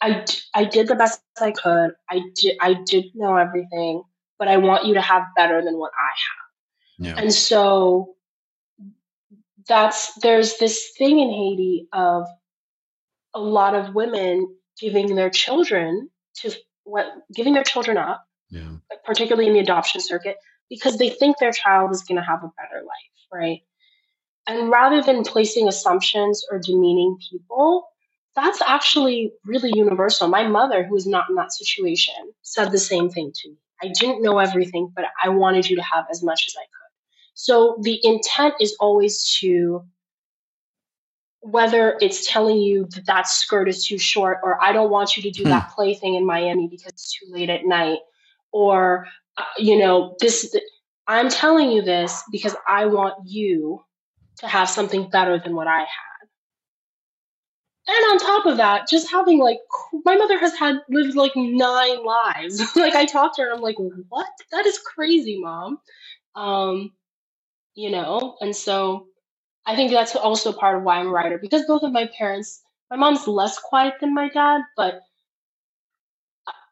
I, 0.00 0.24
I 0.54 0.64
did 0.64 0.88
the 0.88 0.94
best 0.94 1.20
I 1.40 1.52
could. 1.52 1.92
I 2.10 2.20
did 2.34 2.56
I 2.60 2.74
did 2.84 3.06
know 3.14 3.36
everything, 3.36 4.02
but 4.38 4.48
I 4.48 4.56
want 4.56 4.84
you 4.86 4.94
to 4.94 5.00
have 5.00 5.22
better 5.34 5.62
than 5.62 5.78
what 5.78 5.92
I 5.98 6.08
have. 6.08 7.06
Yeah. 7.06 7.22
And 7.22 7.32
so 7.32 8.14
that's 9.66 10.14
there's 10.16 10.58
this 10.58 10.92
thing 10.96 11.18
in 11.18 11.30
Haiti 11.30 11.88
of 11.92 12.26
a 13.36 13.40
lot 13.40 13.74
of 13.74 13.94
women 13.94 14.56
giving 14.80 15.14
their 15.14 15.30
children 15.30 16.08
to 16.36 16.52
what 16.84 17.06
giving 17.34 17.52
their 17.52 17.64
children 17.64 17.96
up, 17.96 18.24
yeah. 18.50 18.76
particularly 19.04 19.48
in 19.48 19.54
the 19.54 19.60
adoption 19.60 20.00
circuit, 20.00 20.36
because 20.70 20.96
they 20.96 21.10
think 21.10 21.38
their 21.38 21.52
child 21.52 21.92
is 21.92 22.02
going 22.02 22.16
to 22.16 22.24
have 22.24 22.42
a 22.42 22.50
better 22.56 22.82
life, 22.82 23.32
right? 23.32 23.60
And 24.46 24.70
rather 24.70 25.02
than 25.02 25.24
placing 25.24 25.68
assumptions 25.68 26.44
or 26.50 26.58
demeaning 26.58 27.18
people, 27.30 27.88
that's 28.34 28.62
actually 28.62 29.32
really 29.44 29.72
universal. 29.74 30.28
My 30.28 30.46
mother, 30.46 30.84
who 30.84 30.94
was 30.94 31.06
not 31.06 31.28
in 31.28 31.36
that 31.36 31.52
situation, 31.52 32.14
said 32.42 32.70
the 32.70 32.78
same 32.78 33.10
thing 33.10 33.32
to 33.34 33.48
me. 33.50 33.56
I 33.82 33.88
didn't 33.88 34.22
know 34.22 34.38
everything, 34.38 34.92
but 34.94 35.04
I 35.22 35.30
wanted 35.30 35.68
you 35.68 35.76
to 35.76 35.82
have 35.82 36.06
as 36.10 36.22
much 36.22 36.44
as 36.46 36.54
I 36.56 36.62
could. 36.64 36.92
So 37.34 37.76
the 37.82 37.98
intent 38.02 38.54
is 38.60 38.76
always 38.80 39.36
to 39.40 39.84
whether 41.46 41.96
it's 42.00 42.30
telling 42.30 42.58
you 42.58 42.86
that 42.90 43.06
that 43.06 43.28
skirt 43.28 43.68
is 43.68 43.86
too 43.86 43.98
short 43.98 44.38
or 44.42 44.62
i 44.62 44.72
don't 44.72 44.90
want 44.90 45.16
you 45.16 45.22
to 45.22 45.30
do 45.30 45.44
hmm. 45.44 45.50
that 45.50 45.70
play 45.70 45.94
thing 45.94 46.14
in 46.14 46.26
miami 46.26 46.68
because 46.68 46.92
it's 46.92 47.16
too 47.18 47.26
late 47.30 47.48
at 47.48 47.64
night 47.64 47.98
or 48.52 49.06
uh, 49.36 49.44
you 49.56 49.78
know 49.78 50.16
this 50.20 50.56
i'm 51.06 51.28
telling 51.28 51.70
you 51.70 51.82
this 51.82 52.22
because 52.32 52.56
i 52.68 52.84
want 52.86 53.14
you 53.24 53.80
to 54.38 54.46
have 54.48 54.68
something 54.68 55.08
better 55.08 55.38
than 55.38 55.54
what 55.54 55.66
i 55.66 55.78
had. 55.78 55.86
And 57.88 58.04
on 58.10 58.18
top 58.18 58.46
of 58.46 58.56
that 58.56 58.88
just 58.88 59.10
having 59.10 59.38
like 59.38 59.58
my 60.04 60.16
mother 60.16 60.38
has 60.38 60.56
had 60.56 60.80
lived 60.90 61.14
like 61.14 61.32
nine 61.36 62.04
lives. 62.04 62.60
Like 62.76 62.94
i 62.94 63.06
talked 63.06 63.36
to 63.36 63.42
her 63.42 63.48
and 63.48 63.56
i'm 63.56 63.62
like 63.62 63.76
what? 64.08 64.26
That 64.50 64.66
is 64.66 64.78
crazy 64.78 65.38
mom. 65.40 65.78
Um 66.34 66.92
you 67.74 67.90
know 67.90 68.36
and 68.40 68.56
so 68.56 69.06
I 69.66 69.74
think 69.74 69.90
that's 69.90 70.14
also 70.14 70.52
part 70.52 70.76
of 70.76 70.84
why 70.84 70.98
I'm 70.98 71.08
a 71.08 71.10
writer 71.10 71.38
because 71.38 71.64
both 71.66 71.82
of 71.82 71.92
my 71.92 72.08
parents, 72.16 72.62
my 72.90 72.96
mom's 72.96 73.26
less 73.26 73.58
quiet 73.58 73.94
than 74.00 74.14
my 74.14 74.28
dad, 74.28 74.62
but 74.76 75.02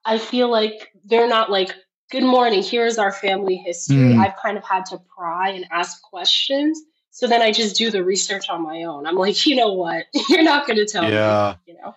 I 0.05 0.19
feel 0.19 0.51
like 0.51 0.93
they're 1.05 1.29
not 1.29 1.51
like, 1.51 1.75
good 2.11 2.23
morning, 2.23 2.63
here's 2.63 2.99
our 2.99 3.11
family 3.11 3.57
history. 3.57 3.97
Mm. 3.97 4.25
I've 4.25 4.37
kind 4.37 4.57
of 4.57 4.65
had 4.65 4.87
to 4.87 5.01
pry 5.17 5.51
and 5.51 5.67
ask 5.73 6.01
questions. 6.03 6.81
So 7.11 7.27
then 7.27 7.43
I 7.43 7.53
just 7.53 7.77
do 7.77 7.91
the 7.91 8.05
research 8.05 8.49
on 8.49 8.63
my 8.63 8.85
own. 8.85 9.07
I'm 9.07 9.17
like, 9.17 9.47
you 9.47 9.57
know 9.57 9.73
what? 9.73 10.05
You're 10.29 10.43
not 10.43 10.67
going 10.67 10.77
to 10.77 10.87
tell 10.87 11.11
yeah. 11.11 11.57
me. 11.67 11.73
You 11.73 11.81
know. 11.81 11.95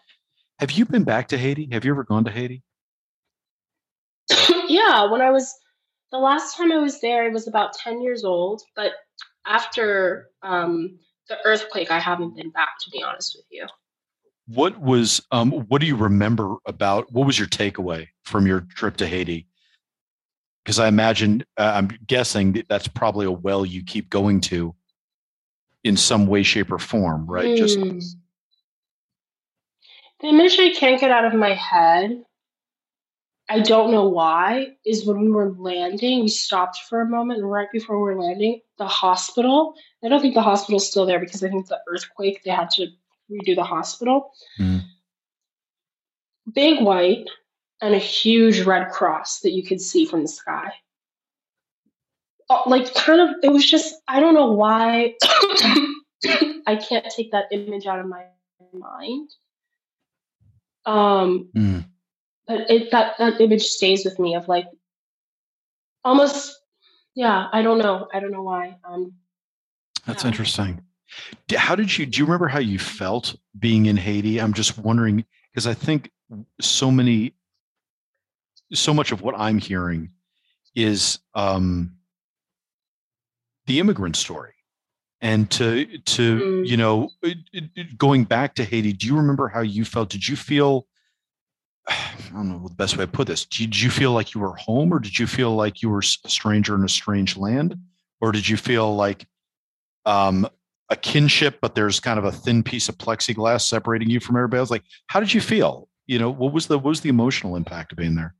Have 0.59 0.71
you 0.71 0.85
been 0.85 1.03
back 1.03 1.27
to 1.29 1.37
Haiti? 1.37 1.69
Have 1.71 1.85
you 1.85 1.91
ever 1.91 2.03
gone 2.03 2.23
to 2.23 2.31
Haiti? 2.31 2.63
yeah, 4.67 5.11
when 5.11 5.21
I 5.21 5.29
was 5.29 5.53
the 6.11 6.17
last 6.17 6.57
time 6.57 6.71
I 6.71 6.77
was 6.77 7.01
there, 7.01 7.23
I 7.23 7.29
was 7.29 7.47
about 7.47 7.73
10 7.73 8.01
years 8.01 8.23
old, 8.23 8.61
but 8.75 8.93
after 9.45 10.29
um, 10.47 10.97
the 11.29 11.37
earthquake, 11.45 11.91
I 11.91 11.99
haven't 11.99 12.35
been 12.35 12.49
back, 12.51 12.79
to 12.81 12.89
be 12.89 13.03
honest 13.03 13.35
with 13.37 13.45
you. 13.51 13.65
What 14.47 14.79
was 14.79 15.21
um, 15.31 15.51
what 15.51 15.81
do 15.81 15.87
you 15.87 15.97
remember 15.97 16.55
about? 16.65 17.11
What 17.11 17.27
was 17.27 17.37
your 17.37 17.49
takeaway 17.49 18.07
from 18.23 18.47
your 18.47 18.61
trip 18.75 18.95
to 18.97 19.07
Haiti? 19.07 19.47
Because 20.63 20.79
I 20.79 20.87
imagine, 20.87 21.43
uh, 21.57 21.71
I'm 21.75 21.89
guessing 22.07 22.53
that 22.53 22.67
that's 22.69 22.87
probably 22.87 23.25
a 23.25 23.31
well 23.31 23.65
you 23.65 23.83
keep 23.83 24.09
going 24.09 24.41
to 24.41 24.73
in 25.83 25.97
some 25.97 26.27
way, 26.27 26.43
shape, 26.43 26.71
or 26.71 26.79
form, 26.79 27.25
right? 27.25 27.45
Mm. 27.45 27.57
Just 27.57 27.79
hmm. 27.79 27.99
the 30.21 30.27
image 30.27 30.57
I 30.59 30.73
can't 30.73 30.99
get 30.99 31.11
out 31.11 31.25
of 31.25 31.33
my 31.33 31.53
head 31.53 32.21
I 33.49 33.61
don't 33.61 33.91
know 33.91 34.07
why, 34.07 34.73
is 34.85 35.05
when 35.05 35.21
we 35.21 35.31
were 35.31 35.53
landing, 35.57 36.21
we 36.21 36.27
stopped 36.27 36.79
for 36.89 36.99
a 36.99 37.07
moment 37.07 37.39
and 37.39 37.49
right 37.49 37.71
before 37.71 37.97
we 37.97 38.13
were 38.13 38.21
landing, 38.21 38.59
the 38.77 38.87
hospital. 38.87 39.73
I 40.03 40.09
don't 40.09 40.21
think 40.21 40.33
the 40.33 40.41
hospital's 40.41 40.89
still 40.89 41.05
there 41.05 41.19
because 41.19 41.43
I 41.43 41.49
think 41.49 41.67
the 41.67 41.79
earthquake, 41.87 42.43
they 42.43 42.51
had 42.51 42.69
to 42.71 42.87
redo 43.31 43.55
the 43.55 43.63
hospital. 43.63 44.31
Mm. 44.59 44.81
Big 46.53 46.81
white 46.81 47.29
and 47.81 47.93
a 47.93 47.99
huge 47.99 48.61
red 48.61 48.89
cross 48.89 49.39
that 49.41 49.51
you 49.51 49.63
could 49.63 49.79
see 49.79 50.05
from 50.05 50.23
the 50.23 50.27
sky. 50.27 50.73
Uh, 52.49 52.63
like, 52.65 52.93
kind 52.93 53.21
of, 53.21 53.35
it 53.43 53.49
was 53.49 53.69
just, 53.69 53.95
I 54.09 54.19
don't 54.19 54.33
know 54.33 54.51
why 54.51 55.13
I 56.65 56.75
can't 56.75 57.05
take 57.15 57.31
that 57.31 57.45
image 57.51 57.85
out 57.85 57.99
of 57.99 58.07
my 58.07 58.25
mind. 58.73 59.29
Um, 60.85 61.49
mm 61.55 61.85
but 62.47 62.69
it 62.69 62.91
that 62.91 63.17
that 63.19 63.41
image 63.41 63.63
stays 63.63 64.05
with 64.05 64.19
me 64.19 64.35
of 64.35 64.47
like 64.47 64.67
almost 66.03 66.57
yeah 67.15 67.47
i 67.51 67.61
don't 67.61 67.79
know. 67.79 68.07
I 68.13 68.19
don't 68.19 68.31
know 68.31 68.43
why. 68.43 68.77
Um 68.87 69.13
that's 70.05 70.23
yeah. 70.23 70.29
interesting. 70.29 70.81
How 71.55 71.75
did 71.75 71.97
you 71.97 72.05
do 72.05 72.19
you 72.19 72.25
remember 72.25 72.47
how 72.47 72.59
you 72.59 72.79
felt 72.79 73.35
being 73.57 73.87
in 73.87 73.97
haiti? 73.97 74.39
I'm 74.39 74.53
just 74.53 74.77
wondering 74.77 75.25
because 75.51 75.67
i 75.67 75.73
think 75.73 76.11
so 76.61 76.91
many 76.91 77.33
so 78.73 78.93
much 78.93 79.13
of 79.13 79.21
what 79.21 79.33
i'm 79.37 79.57
hearing 79.57 80.11
is 80.75 81.19
um 81.33 81.97
the 83.67 83.79
immigrant 83.79 84.15
story. 84.15 84.53
And 85.19 85.49
to 85.51 85.97
to 85.97 86.39
mm. 86.39 86.67
you 86.67 86.77
know 86.77 87.09
going 87.97 88.23
back 88.23 88.53
to 88.55 88.63
haiti 88.63 88.93
do 88.93 89.07
you 89.07 89.17
remember 89.17 89.47
how 89.47 89.61
you 89.61 89.83
felt? 89.83 90.09
Did 90.09 90.27
you 90.27 90.35
feel 90.35 90.85
I 91.87 92.29
don't 92.33 92.49
know 92.49 92.67
the 92.67 92.73
best 92.75 92.97
way 92.97 93.05
to 93.05 93.11
put 93.11 93.27
this. 93.27 93.45
Did 93.45 93.79
you 93.79 93.89
feel 93.89 94.11
like 94.11 94.33
you 94.33 94.41
were 94.41 94.55
home, 94.55 94.93
or 94.93 94.99
did 94.99 95.17
you 95.17 95.27
feel 95.27 95.55
like 95.55 95.81
you 95.81 95.89
were 95.89 95.99
a 95.99 96.03
stranger 96.03 96.75
in 96.75 96.83
a 96.83 96.89
strange 96.89 97.37
land, 97.37 97.77
or 98.19 98.31
did 98.31 98.47
you 98.47 98.57
feel 98.57 98.95
like 98.95 99.25
um, 100.05 100.47
a 100.89 100.95
kinship, 100.95 101.59
but 101.61 101.75
there's 101.75 101.99
kind 101.99 102.19
of 102.19 102.25
a 102.25 102.31
thin 102.31 102.63
piece 102.63 102.89
of 102.89 102.97
plexiglass 102.97 103.61
separating 103.61 104.09
you 104.09 104.19
from 104.19 104.35
everybody 104.35 104.59
else? 104.59 104.71
Like, 104.71 104.83
how 105.07 105.19
did 105.19 105.33
you 105.33 105.41
feel? 105.41 105.87
You 106.07 106.19
know, 106.19 106.29
what 106.29 106.53
was 106.53 106.67
the 106.67 106.77
what 106.77 106.89
was 106.89 107.01
the 107.01 107.09
emotional 107.09 107.55
impact 107.55 107.91
of 107.91 107.97
being 107.97 108.15
there? 108.15 108.33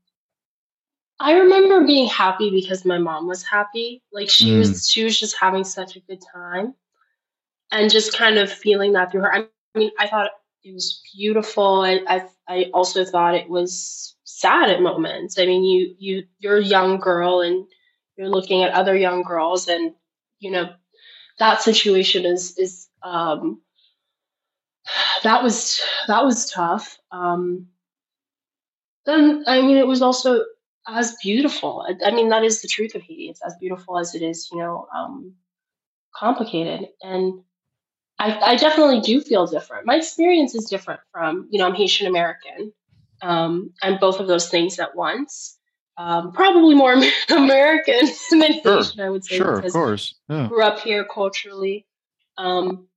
I 1.20 1.32
remember 1.32 1.84
being 1.84 2.08
happy 2.08 2.50
because 2.50 2.84
my 2.84 2.98
mom 2.98 3.26
was 3.26 3.42
happy. 3.42 4.02
Like 4.12 4.30
she 4.30 4.52
mm. 4.52 4.58
was, 4.58 4.88
she 4.88 5.04
was 5.04 5.18
just 5.18 5.36
having 5.38 5.64
such 5.64 5.96
a 5.96 6.00
good 6.00 6.22
time, 6.32 6.74
and 7.70 7.90
just 7.90 8.16
kind 8.16 8.38
of 8.38 8.52
feeling 8.52 8.92
that 8.92 9.10
through 9.10 9.22
her. 9.22 9.34
I 9.34 9.46
mean, 9.74 9.90
I 9.98 10.06
thought 10.06 10.30
it 10.68 10.74
was 10.74 11.00
beautiful. 11.16 11.80
I, 11.80 12.00
I 12.06 12.28
I 12.46 12.70
also 12.74 13.04
thought 13.04 13.34
it 13.34 13.48
was 13.48 14.16
sad 14.24 14.70
at 14.70 14.82
moments. 14.82 15.38
I 15.38 15.46
mean, 15.46 15.64
you 15.64 15.94
you 15.98 16.24
you're 16.38 16.58
a 16.58 16.64
young 16.64 16.98
girl 16.98 17.40
and 17.40 17.66
you're 18.16 18.28
looking 18.28 18.62
at 18.62 18.72
other 18.72 18.96
young 18.96 19.22
girls, 19.22 19.68
and 19.68 19.94
you 20.40 20.50
know 20.50 20.70
that 21.38 21.62
situation 21.62 22.26
is 22.26 22.58
is 22.58 22.88
um, 23.02 23.62
that 25.22 25.42
was 25.42 25.80
that 26.06 26.24
was 26.24 26.50
tough. 26.50 26.98
Um, 27.10 27.68
then 29.06 29.44
I 29.46 29.62
mean, 29.62 29.78
it 29.78 29.86
was 29.86 30.02
also 30.02 30.44
as 30.86 31.16
beautiful. 31.22 31.86
I, 31.88 32.08
I, 32.08 32.10
mean, 32.10 32.30
that 32.30 32.44
is 32.44 32.62
the 32.62 32.68
truth 32.68 32.94
of 32.94 33.02
Haiti. 33.02 33.28
It's 33.28 33.42
as 33.44 33.54
beautiful 33.60 33.98
as 33.98 34.14
it 34.14 34.22
is, 34.22 34.48
you 34.50 34.58
know, 34.58 34.86
um, 34.94 35.34
complicated. 36.14 36.88
And 37.02 37.42
I, 38.18 38.52
I 38.52 38.56
definitely 38.56 39.00
do 39.00 39.20
feel 39.20 39.46
different. 39.46 39.86
My 39.86 39.96
experience 39.96 40.54
is 40.54 40.66
different 40.66 41.00
from, 41.12 41.48
you 41.50 41.58
know, 41.58 41.66
I'm 41.66 41.74
Haitian 41.74 42.06
American. 42.06 42.72
Um, 43.22 43.70
I'm 43.82 43.98
both 43.98 44.20
of 44.20 44.26
those 44.26 44.48
things 44.48 44.78
at 44.78 44.96
once. 44.96 45.56
Um, 45.96 46.32
probably 46.32 46.74
more 46.74 46.92
American 47.30 48.06
than 48.30 48.62
sure. 48.62 48.76
Haitian, 48.78 49.00
I 49.00 49.10
would 49.10 49.24
say. 49.24 49.36
Sure, 49.36 49.58
of 49.58 49.72
course. 49.72 50.14
Yeah. 50.28 50.48
Grew 50.48 50.62
up 50.62 50.80
here 50.80 51.04
culturally. 51.04 51.86
Um, 52.36 52.88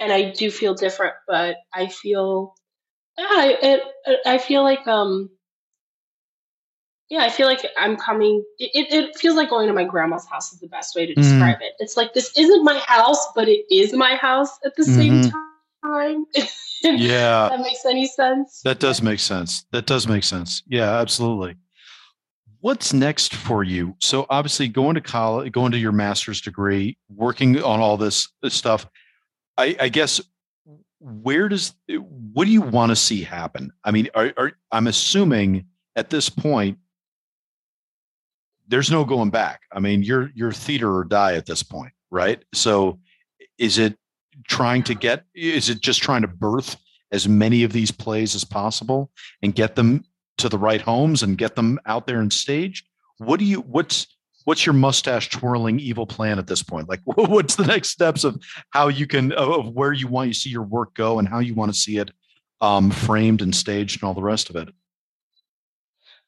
and 0.00 0.12
I 0.12 0.30
do 0.30 0.50
feel 0.50 0.74
different, 0.74 1.14
but 1.26 1.56
I 1.72 1.86
feel, 1.88 2.54
yeah, 3.16 3.26
I, 3.28 3.58
it, 3.62 3.82
I 4.26 4.38
feel 4.38 4.62
like, 4.62 4.86
um, 4.86 5.30
yeah, 7.10 7.22
I 7.22 7.28
feel 7.28 7.46
like 7.46 7.66
I'm 7.78 7.96
coming. 7.96 8.44
It, 8.58 8.92
it, 8.92 9.16
feels 9.18 9.36
like 9.36 9.50
going 9.50 9.68
to 9.68 9.74
my 9.74 9.84
grandma's 9.84 10.26
house 10.26 10.52
is 10.52 10.60
the 10.60 10.68
best 10.68 10.96
way 10.96 11.06
to 11.06 11.14
describe 11.14 11.58
mm. 11.58 11.62
it. 11.62 11.74
It's 11.78 11.96
like 11.96 12.14
this 12.14 12.36
isn't 12.36 12.64
my 12.64 12.78
house, 12.86 13.26
but 13.34 13.48
it 13.48 13.64
is 13.70 13.92
my 13.92 14.14
house 14.14 14.50
at 14.64 14.74
the 14.76 14.84
mm-hmm. 14.84 15.22
same 15.22 15.32
time. 15.84 16.26
yeah, 16.82 17.48
that 17.50 17.60
makes 17.60 17.84
any 17.84 18.06
sense. 18.06 18.62
That 18.62 18.80
does 18.80 19.02
make 19.02 19.20
sense. 19.20 19.66
That 19.70 19.86
does 19.86 20.08
make 20.08 20.24
sense. 20.24 20.62
Yeah, 20.66 20.98
absolutely. 20.98 21.56
What's 22.60 22.94
next 22.94 23.34
for 23.34 23.62
you? 23.62 23.94
So 24.00 24.24
obviously, 24.30 24.68
going 24.68 24.94
to 24.94 25.02
college, 25.02 25.52
going 25.52 25.72
to 25.72 25.78
your 25.78 25.92
master's 25.92 26.40
degree, 26.40 26.96
working 27.14 27.62
on 27.62 27.80
all 27.80 27.98
this, 27.98 28.28
stuff. 28.48 28.88
I, 29.58 29.76
I 29.78 29.88
guess 29.90 30.22
where 30.98 31.50
does 31.50 31.74
what 31.86 32.46
do 32.46 32.50
you 32.50 32.62
want 32.62 32.90
to 32.90 32.96
see 32.96 33.22
happen? 33.22 33.70
I 33.84 33.90
mean, 33.90 34.08
are, 34.14 34.32
are, 34.38 34.52
I'm 34.72 34.86
assuming 34.86 35.66
at 35.94 36.08
this 36.08 36.30
point 36.30 36.78
there's 38.68 38.90
no 38.90 39.04
going 39.04 39.30
back. 39.30 39.62
I 39.72 39.80
mean, 39.80 40.02
you're 40.02 40.30
you're 40.34 40.52
theater 40.52 40.96
or 40.96 41.04
die 41.04 41.34
at 41.34 41.46
this 41.46 41.62
point, 41.62 41.92
right? 42.10 42.42
So 42.52 42.98
is 43.58 43.78
it 43.78 43.96
trying 44.48 44.82
to 44.84 44.94
get 44.94 45.24
is 45.34 45.68
it 45.68 45.80
just 45.80 46.02
trying 46.02 46.22
to 46.22 46.28
birth 46.28 46.76
as 47.12 47.28
many 47.28 47.62
of 47.62 47.72
these 47.72 47.90
plays 47.90 48.34
as 48.34 48.44
possible 48.44 49.10
and 49.42 49.54
get 49.54 49.76
them 49.76 50.04
to 50.38 50.48
the 50.48 50.58
right 50.58 50.80
homes 50.80 51.22
and 51.22 51.38
get 51.38 51.56
them 51.56 51.78
out 51.86 52.06
there 52.06 52.20
and 52.20 52.32
stage? 52.32 52.84
What 53.18 53.38
do 53.38 53.44
you 53.44 53.60
what's 53.60 54.06
what's 54.44 54.66
your 54.66 54.72
mustache 54.72 55.30
twirling 55.30 55.78
evil 55.78 56.06
plan 56.06 56.38
at 56.38 56.46
this 56.46 56.62
point? 56.62 56.88
Like 56.88 57.00
what's 57.04 57.56
the 57.56 57.66
next 57.66 57.90
steps 57.90 58.24
of 58.24 58.42
how 58.70 58.88
you 58.88 59.06
can 59.06 59.32
of 59.32 59.68
where 59.74 59.92
you 59.92 60.08
want 60.08 60.32
to 60.32 60.38
see 60.38 60.50
your 60.50 60.62
work 60.62 60.94
go 60.94 61.18
and 61.18 61.28
how 61.28 61.38
you 61.38 61.54
want 61.54 61.72
to 61.72 61.78
see 61.78 61.98
it 61.98 62.10
um, 62.60 62.90
framed 62.90 63.42
and 63.42 63.54
staged 63.54 64.00
and 64.00 64.08
all 64.08 64.14
the 64.14 64.22
rest 64.22 64.50
of 64.50 64.56
it? 64.56 64.68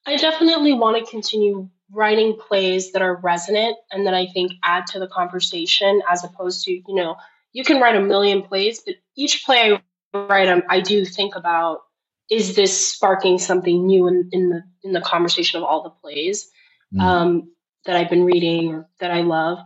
I 0.09 0.17
definitely 0.17 0.73
want 0.73 1.05
to 1.05 1.11
continue 1.11 1.69
writing 1.91 2.37
plays 2.37 2.93
that 2.93 3.03
are 3.03 3.17
resonant 3.17 3.77
and 3.91 4.07
that 4.07 4.15
I 4.15 4.27
think 4.27 4.53
add 4.63 4.87
to 4.89 4.99
the 4.99 5.07
conversation 5.07 6.03
as 6.11 6.25
opposed 6.25 6.65
to, 6.65 6.73
you 6.73 6.95
know, 6.95 7.17
you 7.53 7.65
can 7.65 7.81
write 7.81 7.97
a 7.97 8.01
million 8.01 8.43
plays, 8.43 8.81
but 8.85 8.97
each 9.17 9.45
play 9.45 9.73
I 9.73 9.81
write, 10.15 10.49
um, 10.49 10.63
I 10.69 10.81
do 10.81 11.05
think 11.05 11.37
about 11.37 11.81
is 12.31 12.57
this 12.57 12.89
sparking 12.89 13.39
something 13.39 13.87
new 13.87 14.09
in, 14.09 14.29
in 14.33 14.51
the 14.51 14.63
in 14.83 14.93
the 14.93 15.01
conversation 15.01 15.59
of 15.59 15.65
all 15.65 15.83
the 15.83 15.91
plays 15.91 16.49
mm. 16.93 17.01
um, 17.01 17.53
that 17.85 17.97
I've 17.97 18.11
been 18.11 18.25
reading 18.25 18.75
or 18.75 18.89
that 19.01 19.11
I 19.11 19.23
love. 19.23 19.59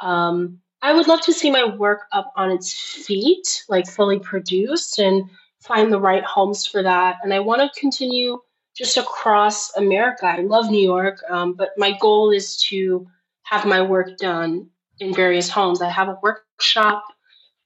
Um, 0.00 0.58
I 0.82 0.92
would 0.92 1.08
love 1.08 1.20
to 1.22 1.32
see 1.32 1.50
my 1.50 1.64
work 1.64 2.02
up 2.12 2.32
on 2.36 2.50
its 2.50 2.72
feet, 2.72 3.64
like 3.68 3.88
fully 3.88 4.18
produced, 4.18 4.98
and 4.98 5.30
find 5.60 5.92
the 5.92 6.00
right 6.00 6.24
homes 6.24 6.66
for 6.66 6.82
that. 6.82 7.16
And 7.22 7.32
I 7.32 7.38
want 7.38 7.62
to 7.62 7.80
continue 7.80 8.40
just 8.76 8.96
across 8.96 9.74
America. 9.76 10.26
I 10.26 10.40
love 10.40 10.70
New 10.70 10.82
York, 10.82 11.22
um, 11.28 11.54
but 11.54 11.70
my 11.76 11.96
goal 11.98 12.30
is 12.30 12.56
to 12.68 13.06
have 13.44 13.66
my 13.66 13.82
work 13.82 14.16
done 14.16 14.68
in 14.98 15.14
various 15.14 15.50
homes. 15.50 15.82
I 15.82 15.90
have 15.90 16.08
a 16.08 16.18
workshop 16.22 17.04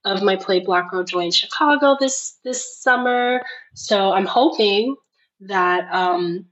of 0.04 0.22
my 0.22 0.36
play 0.36 0.60
Black 0.60 0.90
Girl 0.90 1.04
Joy 1.04 1.26
in 1.26 1.30
Chicago 1.30 1.96
this 1.98 2.38
this 2.44 2.80
summer, 2.80 3.42
so 3.74 4.12
I'm 4.12 4.26
hoping 4.26 4.96
that 5.40 5.92
um, 5.92 6.46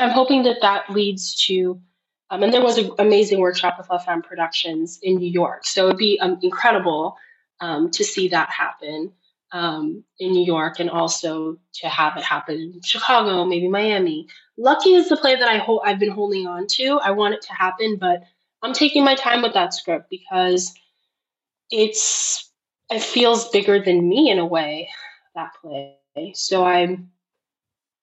I'm 0.00 0.10
hoping 0.10 0.44
that 0.44 0.58
that 0.62 0.90
leads 0.90 1.34
to. 1.46 1.80
Um, 2.30 2.42
and 2.42 2.52
there 2.52 2.62
was 2.62 2.78
an 2.78 2.90
amazing 2.98 3.38
workshop 3.38 3.76
with 3.78 3.88
La 3.90 3.98
Femme 3.98 4.22
Productions 4.22 4.98
in 5.02 5.16
New 5.16 5.28
York, 5.28 5.66
so 5.66 5.86
it'd 5.86 5.98
be 5.98 6.18
um, 6.20 6.38
incredible 6.42 7.16
um, 7.60 7.90
to 7.90 8.02
see 8.02 8.28
that 8.28 8.50
happen 8.50 9.12
um, 9.54 10.04
in 10.18 10.32
New 10.32 10.44
York 10.44 10.80
and 10.80 10.90
also 10.90 11.56
to 11.74 11.88
have 11.88 12.16
it 12.16 12.24
happen 12.24 12.56
in 12.56 12.82
Chicago, 12.82 13.44
maybe 13.44 13.68
Miami. 13.68 14.26
Lucky 14.58 14.94
is 14.94 15.08
the 15.08 15.16
play 15.16 15.36
that 15.36 15.48
I 15.48 15.58
ho- 15.58 15.80
I've 15.84 16.00
been 16.00 16.10
holding 16.10 16.48
on 16.48 16.66
to. 16.72 16.98
I 17.02 17.12
want 17.12 17.34
it 17.34 17.42
to 17.42 17.54
happen, 17.54 17.96
but 17.96 18.24
I'm 18.62 18.72
taking 18.74 19.04
my 19.04 19.14
time 19.14 19.42
with 19.42 19.54
that 19.54 19.72
script 19.72 20.10
because 20.10 20.74
it's 21.70 22.50
it 22.90 23.02
feels 23.02 23.48
bigger 23.50 23.80
than 23.80 24.08
me 24.08 24.30
in 24.30 24.40
a 24.40 24.46
way 24.46 24.88
that 25.36 25.50
play. 25.62 25.96
So 26.34 26.64
I'm 26.64 27.12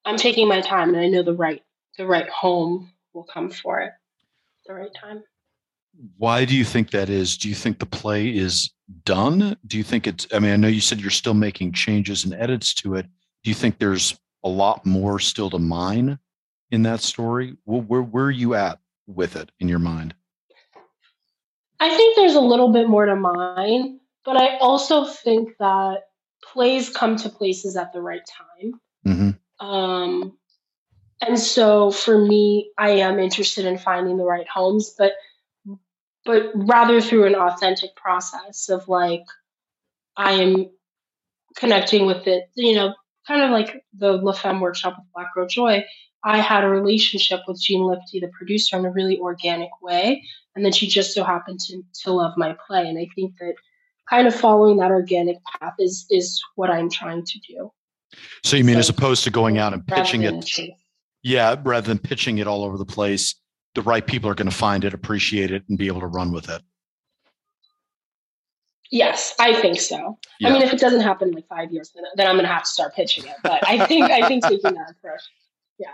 I'm 0.06 0.18
taking 0.18 0.48
my 0.48 0.62
time, 0.62 0.90
and 0.90 1.00
I 1.00 1.08
know 1.08 1.22
the 1.22 1.36
right 1.36 1.62
the 1.98 2.08
right 2.08 2.30
home 2.30 2.94
will 3.14 3.26
come 3.26 3.50
for 3.50 3.82
it, 3.82 3.92
the 4.68 4.74
right 4.74 4.92
time. 5.00 5.24
Why 6.18 6.46
do 6.46 6.56
you 6.56 6.64
think 6.64 6.92
that 6.92 7.10
is? 7.10 7.38
Do 7.38 7.50
you 7.50 7.56
think 7.56 7.80
the 7.80 7.86
play 7.86 8.30
is 8.30 8.72
done? 9.04 9.58
Do 9.68 9.78
you 9.78 9.84
think 9.84 10.08
it's, 10.08 10.28
I 10.34 10.40
mean, 10.40 10.52
I 10.52 10.56
know 10.56 10.68
you 10.68 10.82
said 10.82 11.00
you're 11.00 11.12
still 11.12 11.34
making 11.34 11.74
changes 11.74 12.24
and 12.24 12.34
edits 12.34 12.74
to 12.76 12.96
it. 12.96 13.06
Do 13.44 13.50
you 13.50 13.54
think 13.54 13.78
there's 13.78 14.18
a 14.44 14.50
lot 14.50 14.86
more 14.86 15.20
still 15.20 15.50
to 15.50 15.60
mine 15.60 16.18
in 16.72 16.84
that 16.84 17.02
story? 17.02 17.56
Where, 17.66 17.82
where, 17.82 18.02
where 18.02 18.26
are 18.26 18.32
you 18.32 18.56
at 18.56 18.80
with 19.08 19.36
it 19.36 19.52
in 19.60 19.68
your 19.68 19.80
mind? 19.80 20.16
I 21.80 21.90
think 21.96 22.16
there's 22.16 22.36
a 22.36 22.42
little 22.42 22.72
bit 22.72 22.88
more 22.88 23.06
to 23.06 23.16
mine, 23.16 24.00
but 24.24 24.38
I 24.38 24.58
also 24.58 25.06
think 25.06 25.58
that 25.60 26.04
plays 26.44 26.90
come 26.90 27.16
to 27.18 27.30
places 27.30 27.76
at 27.76 27.92
the 27.94 28.02
right 28.02 28.22
time. 28.26 28.74
Mm-hmm. 29.06 29.66
Um, 29.66 30.38
and 31.22 31.40
so 31.40 31.92
for 31.92 32.18
me, 32.18 32.72
I 32.78 32.92
am 32.92 33.20
interested 33.20 33.66
in 33.66 33.78
finding 33.78 34.18
the 34.18 34.26
right 34.26 34.48
homes, 34.48 34.94
but 34.98 35.14
but 36.26 36.52
rather 36.56 37.02
through 37.02 37.26
an 37.26 37.36
authentic 37.36 37.96
process 37.96 38.70
of 38.70 38.88
like 38.88 39.24
I 40.16 40.34
am 40.34 40.70
connecting 41.56 42.06
with 42.06 42.28
it, 42.28 42.50
you 42.56 42.76
know, 42.76 42.94
kind 43.28 43.42
of 43.42 43.52
like 43.52 43.84
the 43.94 44.14
La 44.14 44.34
Femme 44.34 44.60
workshop 44.60 44.96
with 44.98 45.08
Black 45.14 45.34
Girl 45.34 45.48
Joy. 45.48 45.86
I 46.24 46.40
had 46.40 46.64
a 46.64 46.70
relationship 46.70 47.42
with 47.48 47.62
Jean 47.62 47.82
Lipke, 47.82 48.22
the 48.22 48.28
producer, 48.28 48.78
in 48.78 48.86
a 48.86 48.92
really 48.92 49.18
organic 49.18 49.70
way. 49.82 50.24
And 50.56 50.64
then 50.64 50.72
she 50.72 50.88
just 50.88 51.14
so 51.14 51.24
happened 51.24 51.60
to, 51.62 51.82
to 52.04 52.12
love 52.12 52.34
my 52.38 52.56
play. 52.68 52.88
And 52.88 52.98
I 52.98 53.08
think 53.16 53.38
that 53.40 53.56
kind 54.10 54.28
of 54.28 54.36
following 54.36 54.78
that 54.78 54.92
organic 54.92 55.38
path 55.46 55.74
is 55.80 56.06
is 56.12 56.42
what 56.56 56.70
I'm 56.70 56.90
trying 56.90 57.26
to 57.26 57.40
do. 57.40 57.72
So 58.44 58.58
you 58.58 58.64
mean 58.64 58.76
so, 58.76 58.80
as 58.80 58.90
opposed 58.90 59.24
to 59.24 59.32
going 59.32 59.58
out 59.58 59.74
and 59.74 59.86
pitching 59.88 60.24
it? 60.24 60.46
Yeah, 61.24 61.56
rather 61.64 61.88
than 61.88 62.00
pitching 62.00 62.40
it 62.40 62.48
all 62.48 62.64
over 62.64 62.78
the 62.78 62.86
place, 62.86 63.36
the 63.76 63.82
right 63.82 64.06
people 64.06 64.30
are 64.30 64.36
going 64.36 64.50
to 64.50 64.56
find 64.56 64.84
it, 64.84 64.94
appreciate 64.94 65.52
it, 65.52 65.64
and 65.70 65.78
be 65.78 65.88
able 65.88 66.02
to 66.02 66.08
run 66.08 66.32
with 66.32 66.50
it. 66.50 66.62
Yes, 68.92 69.34
I 69.40 69.54
think 69.54 69.80
so. 69.80 70.18
Yeah. 70.40 70.50
I 70.50 70.52
mean, 70.52 70.62
if 70.64 70.74
it 70.74 70.80
doesn't 70.80 71.00
happen 71.00 71.30
in 71.30 71.34
like 71.36 71.48
five 71.48 71.72
years, 71.72 71.92
then, 71.96 72.04
then 72.18 72.28
I'm 72.28 72.36
going 72.36 72.46
to 72.46 72.52
have 72.52 72.64
to 72.64 72.70
start 72.70 72.94
pitching 72.94 73.26
it. 73.26 73.36
But 73.42 73.66
I 73.66 73.86
think 73.86 74.12
I 74.12 74.28
think 74.28 74.44
taking 74.44 74.74
that 74.74 74.92
approach, 74.92 75.22
yeah. 75.80 75.88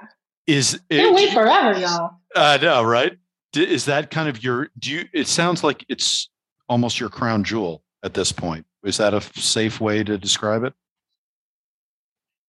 Is 0.48 0.80
it, 0.90 0.98
can't 0.98 1.16
wait 1.16 1.32
forever, 1.32 1.80
y'all. 1.80 2.16
I 2.36 2.58
know, 2.58 2.84
right? 2.84 3.16
Is 3.56 3.86
that 3.86 4.10
kind 4.10 4.28
of 4.28 4.44
your? 4.44 4.70
Do 4.80 4.92
you? 4.92 5.06
It 5.14 5.28
sounds 5.28 5.64
like 5.64 5.86
it's 5.90 6.30
almost 6.68 7.00
your 7.00 7.10
crown 7.10 7.44
jewel 7.44 7.84
at 8.04 8.16
this 8.16 8.32
point. 8.32 8.66
Is 8.84 8.98
that 8.98 9.14
a 9.14 9.22
safe 9.22 9.80
way 9.80 10.04
to 10.04 10.18
describe 10.18 10.64
it? 10.64 10.74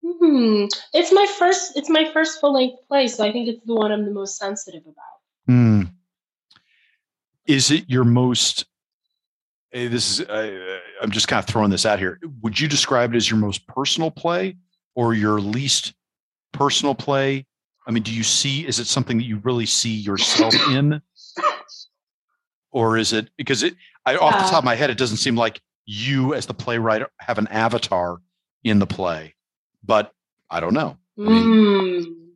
Hmm. 0.02 0.64
It's 0.94 1.12
my 1.12 1.26
first. 1.38 1.76
It's 1.76 1.90
my 1.90 2.10
first 2.12 2.40
full 2.40 2.54
length 2.54 2.78
play, 2.88 3.08
so 3.08 3.22
I 3.22 3.32
think 3.32 3.48
it's 3.48 3.64
the 3.66 3.74
one 3.74 3.92
I'm 3.92 4.06
the 4.06 4.12
most 4.12 4.38
sensitive 4.38 4.82
about. 4.84 5.17
Mm. 5.48 5.90
Is 7.46 7.70
it 7.70 7.88
your 7.88 8.04
most? 8.04 8.66
Eh, 9.72 9.88
this 9.88 10.20
is. 10.20 10.80
I'm 11.02 11.10
just 11.10 11.28
kind 11.28 11.38
of 11.38 11.46
throwing 11.46 11.70
this 11.70 11.86
out 11.86 11.98
here. 11.98 12.20
Would 12.42 12.60
you 12.60 12.68
describe 12.68 13.14
it 13.14 13.16
as 13.16 13.30
your 13.30 13.38
most 13.38 13.66
personal 13.66 14.10
play 14.10 14.56
or 14.94 15.14
your 15.14 15.40
least 15.40 15.94
personal 16.52 16.94
play? 16.94 17.46
I 17.86 17.90
mean, 17.90 18.02
do 18.02 18.12
you 18.12 18.22
see? 18.22 18.66
Is 18.66 18.78
it 18.78 18.86
something 18.86 19.16
that 19.16 19.24
you 19.24 19.38
really 19.38 19.66
see 19.66 19.94
yourself 19.94 20.54
in, 20.70 21.00
or 22.70 22.98
is 22.98 23.12
it 23.12 23.30
because 23.38 23.62
it? 23.62 23.74
I, 24.04 24.16
off 24.16 24.34
the 24.34 24.50
top 24.50 24.58
of 24.58 24.64
my 24.64 24.74
head, 24.74 24.90
it 24.90 24.98
doesn't 24.98 25.16
seem 25.16 25.36
like 25.36 25.60
you, 25.86 26.34
as 26.34 26.46
the 26.46 26.54
playwright, 26.54 27.02
have 27.20 27.38
an 27.38 27.46
avatar 27.48 28.18
in 28.64 28.78
the 28.78 28.86
play. 28.86 29.34
But 29.82 30.12
I 30.50 30.60
don't 30.60 30.74
know. 30.74 30.98
I 31.18 31.22
mean, 31.22 31.44
mm. 31.44 32.27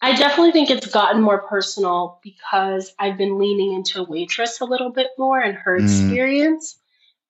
I 0.00 0.14
definitely 0.14 0.52
think 0.52 0.70
it's 0.70 0.86
gotten 0.86 1.22
more 1.22 1.42
personal 1.42 2.20
because 2.22 2.94
I've 2.98 3.16
been 3.16 3.38
leaning 3.38 3.72
into 3.72 4.02
waitress 4.02 4.60
a 4.60 4.64
little 4.64 4.90
bit 4.90 5.08
more 5.18 5.40
and 5.40 5.56
her 5.56 5.78
mm. 5.78 5.84
experience. 5.84 6.78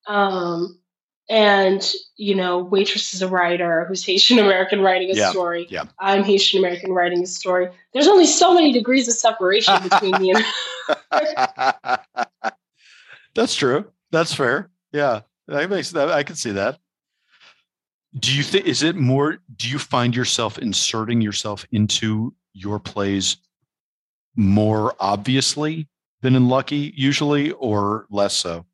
Um, 0.07 0.79
and 1.29 1.93
you 2.17 2.35
know, 2.35 2.59
waitress 2.59 3.15
is 3.15 3.23
a 3.23 3.29
writer 3.29 3.85
who's 3.87 4.05
Haitian 4.07 4.39
American 4.39 4.81
writing 4.81 5.11
a 5.11 5.15
yeah. 5.15 5.31
story. 5.31 5.67
Yeah. 5.71 5.85
I'm 5.99 6.25
Haitian 6.25 6.61
American 6.61 6.93
writing 6.93 7.23
a 7.23 7.27
story. 7.27 7.69
There's 7.93 8.09
only 8.09 8.27
so 8.27 8.55
many 8.55 8.73
degrees 8.73 9.09
of 9.09 9.15
separation 9.15 9.75
between 9.83 10.13
me 10.21 10.33
and. 10.33 10.45
That's 13.35 13.55
true. 13.55 13.93
That's 14.13 14.33
fair. 14.33 14.71
Yeah, 14.93 15.23
that 15.47 15.69
makes 15.69 15.91
that. 15.91 16.11
I 16.11 16.23
can 16.23 16.37
see 16.37 16.53
that. 16.53 16.79
Do 18.19 18.35
you 18.35 18.43
think 18.43 18.65
is 18.65 18.83
it 18.83 18.97
more? 18.97 19.39
Do 19.57 19.69
you 19.69 19.79
find 19.79 20.17
yourself 20.17 20.59
inserting 20.59 21.21
yourself 21.21 21.67
into 21.71 22.35
your 22.57 22.79
plays 22.79 23.37
more 24.35 24.95
obviously 24.99 25.89
than 26.23 26.35
in 26.35 26.49
Lucky 26.49 26.93
usually, 26.97 27.53
or 27.53 28.07
less 28.11 28.35
so? 28.35 28.65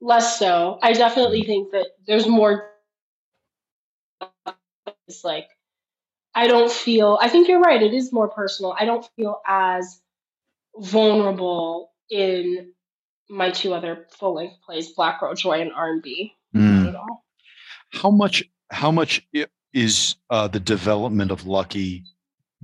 Less 0.00 0.38
so. 0.38 0.78
I 0.82 0.92
definitely 0.92 1.42
mm. 1.42 1.46
think 1.46 1.72
that 1.72 1.86
there's 2.06 2.26
more. 2.26 2.70
It's 5.08 5.24
like 5.24 5.48
I 6.34 6.48
don't 6.48 6.70
feel. 6.70 7.18
I 7.20 7.28
think 7.28 7.48
you're 7.48 7.60
right. 7.60 7.82
It 7.82 7.94
is 7.94 8.12
more 8.12 8.28
personal. 8.28 8.76
I 8.78 8.84
don't 8.84 9.08
feel 9.16 9.40
as 9.46 10.00
vulnerable 10.78 11.92
in 12.10 12.72
my 13.28 13.50
two 13.50 13.72
other 13.72 14.06
full 14.10 14.34
length 14.34 14.56
plays, 14.64 14.92
Black 14.92 15.20
Girl 15.20 15.34
Joy 15.34 15.62
and 15.62 15.72
R 15.72 15.90
and 15.90 16.02
B. 16.02 16.34
Mm. 16.54 16.94
How 17.92 18.10
much? 18.10 18.44
How 18.70 18.90
much 18.90 19.26
is 19.76 20.16
uh, 20.30 20.48
the 20.48 20.58
development 20.58 21.30
of 21.30 21.46
Lucky 21.46 22.02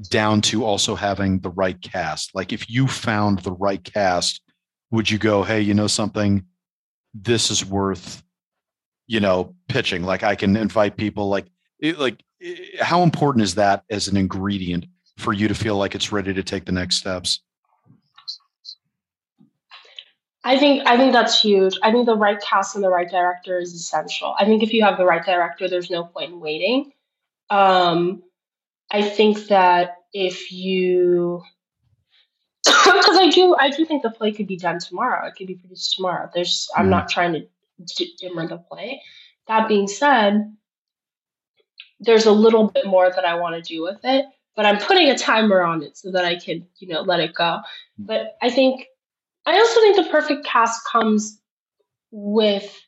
down 0.08 0.40
to 0.40 0.64
also 0.64 0.94
having 0.94 1.40
the 1.40 1.50
right 1.50 1.80
cast? 1.80 2.34
Like, 2.34 2.54
if 2.54 2.70
you 2.70 2.88
found 2.88 3.40
the 3.40 3.52
right 3.52 3.84
cast, 3.84 4.40
would 4.90 5.10
you 5.10 5.18
go, 5.18 5.42
"Hey, 5.42 5.60
you 5.60 5.74
know 5.74 5.86
something? 5.88 6.46
This 7.12 7.50
is 7.50 7.66
worth, 7.66 8.22
you 9.06 9.20
know, 9.20 9.54
pitching." 9.68 10.04
Like, 10.04 10.22
I 10.22 10.34
can 10.34 10.56
invite 10.56 10.96
people. 10.96 11.28
Like, 11.28 11.48
it, 11.78 11.98
like, 11.98 12.22
it, 12.40 12.80
how 12.80 13.02
important 13.02 13.44
is 13.44 13.56
that 13.56 13.84
as 13.90 14.08
an 14.08 14.16
ingredient 14.16 14.86
for 15.18 15.34
you 15.34 15.48
to 15.48 15.54
feel 15.54 15.76
like 15.76 15.94
it's 15.94 16.12
ready 16.12 16.32
to 16.32 16.42
take 16.42 16.64
the 16.64 16.72
next 16.72 16.96
steps? 16.96 17.40
I 20.44 20.58
think 20.58 20.86
I 20.86 20.96
think 20.96 21.12
that's 21.12 21.40
huge. 21.40 21.78
I 21.82 21.92
think 21.92 22.06
the 22.06 22.16
right 22.16 22.40
cast 22.40 22.74
and 22.74 22.82
the 22.82 22.88
right 22.88 23.08
director 23.08 23.58
is 23.58 23.74
essential. 23.74 24.34
I 24.38 24.46
think 24.46 24.62
if 24.62 24.72
you 24.72 24.82
have 24.82 24.96
the 24.96 25.04
right 25.04 25.24
director, 25.24 25.68
there's 25.68 25.90
no 25.90 26.04
point 26.04 26.32
in 26.32 26.40
waiting. 26.40 26.92
Um, 27.52 28.22
I 28.90 29.02
think 29.02 29.48
that 29.48 29.96
if 30.14 30.50
you, 30.50 31.42
because 32.64 33.18
I 33.18 33.28
do, 33.30 33.54
I 33.60 33.68
do 33.68 33.84
think 33.84 34.02
the 34.02 34.10
play 34.10 34.32
could 34.32 34.46
be 34.46 34.56
done 34.56 34.78
tomorrow. 34.78 35.26
It 35.26 35.34
could 35.36 35.48
be 35.48 35.56
produced 35.56 35.94
tomorrow. 35.94 36.30
There's, 36.34 36.70
I'm 36.74 36.88
not 36.88 37.08
mm-hmm. 37.08 37.12
trying 37.12 37.46
to 37.86 38.06
dimmer 38.18 38.48
the 38.48 38.56
play. 38.56 39.02
That 39.48 39.68
being 39.68 39.86
said, 39.86 40.56
there's 42.00 42.24
a 42.24 42.32
little 42.32 42.68
bit 42.68 42.86
more 42.86 43.10
that 43.10 43.26
I 43.26 43.34
want 43.34 43.62
to 43.62 43.74
do 43.74 43.82
with 43.82 44.00
it, 44.02 44.24
but 44.56 44.64
I'm 44.64 44.78
putting 44.78 45.10
a 45.10 45.18
timer 45.18 45.62
on 45.62 45.82
it 45.82 45.98
so 45.98 46.10
that 46.12 46.24
I 46.24 46.36
can, 46.36 46.66
you 46.78 46.88
know, 46.88 47.02
let 47.02 47.20
it 47.20 47.34
go. 47.34 47.58
But 47.98 48.38
I 48.40 48.48
think 48.48 48.86
I 49.44 49.58
also 49.58 49.80
think 49.80 49.96
the 49.96 50.10
perfect 50.10 50.46
cast 50.46 50.80
comes 50.90 51.38
with 52.10 52.80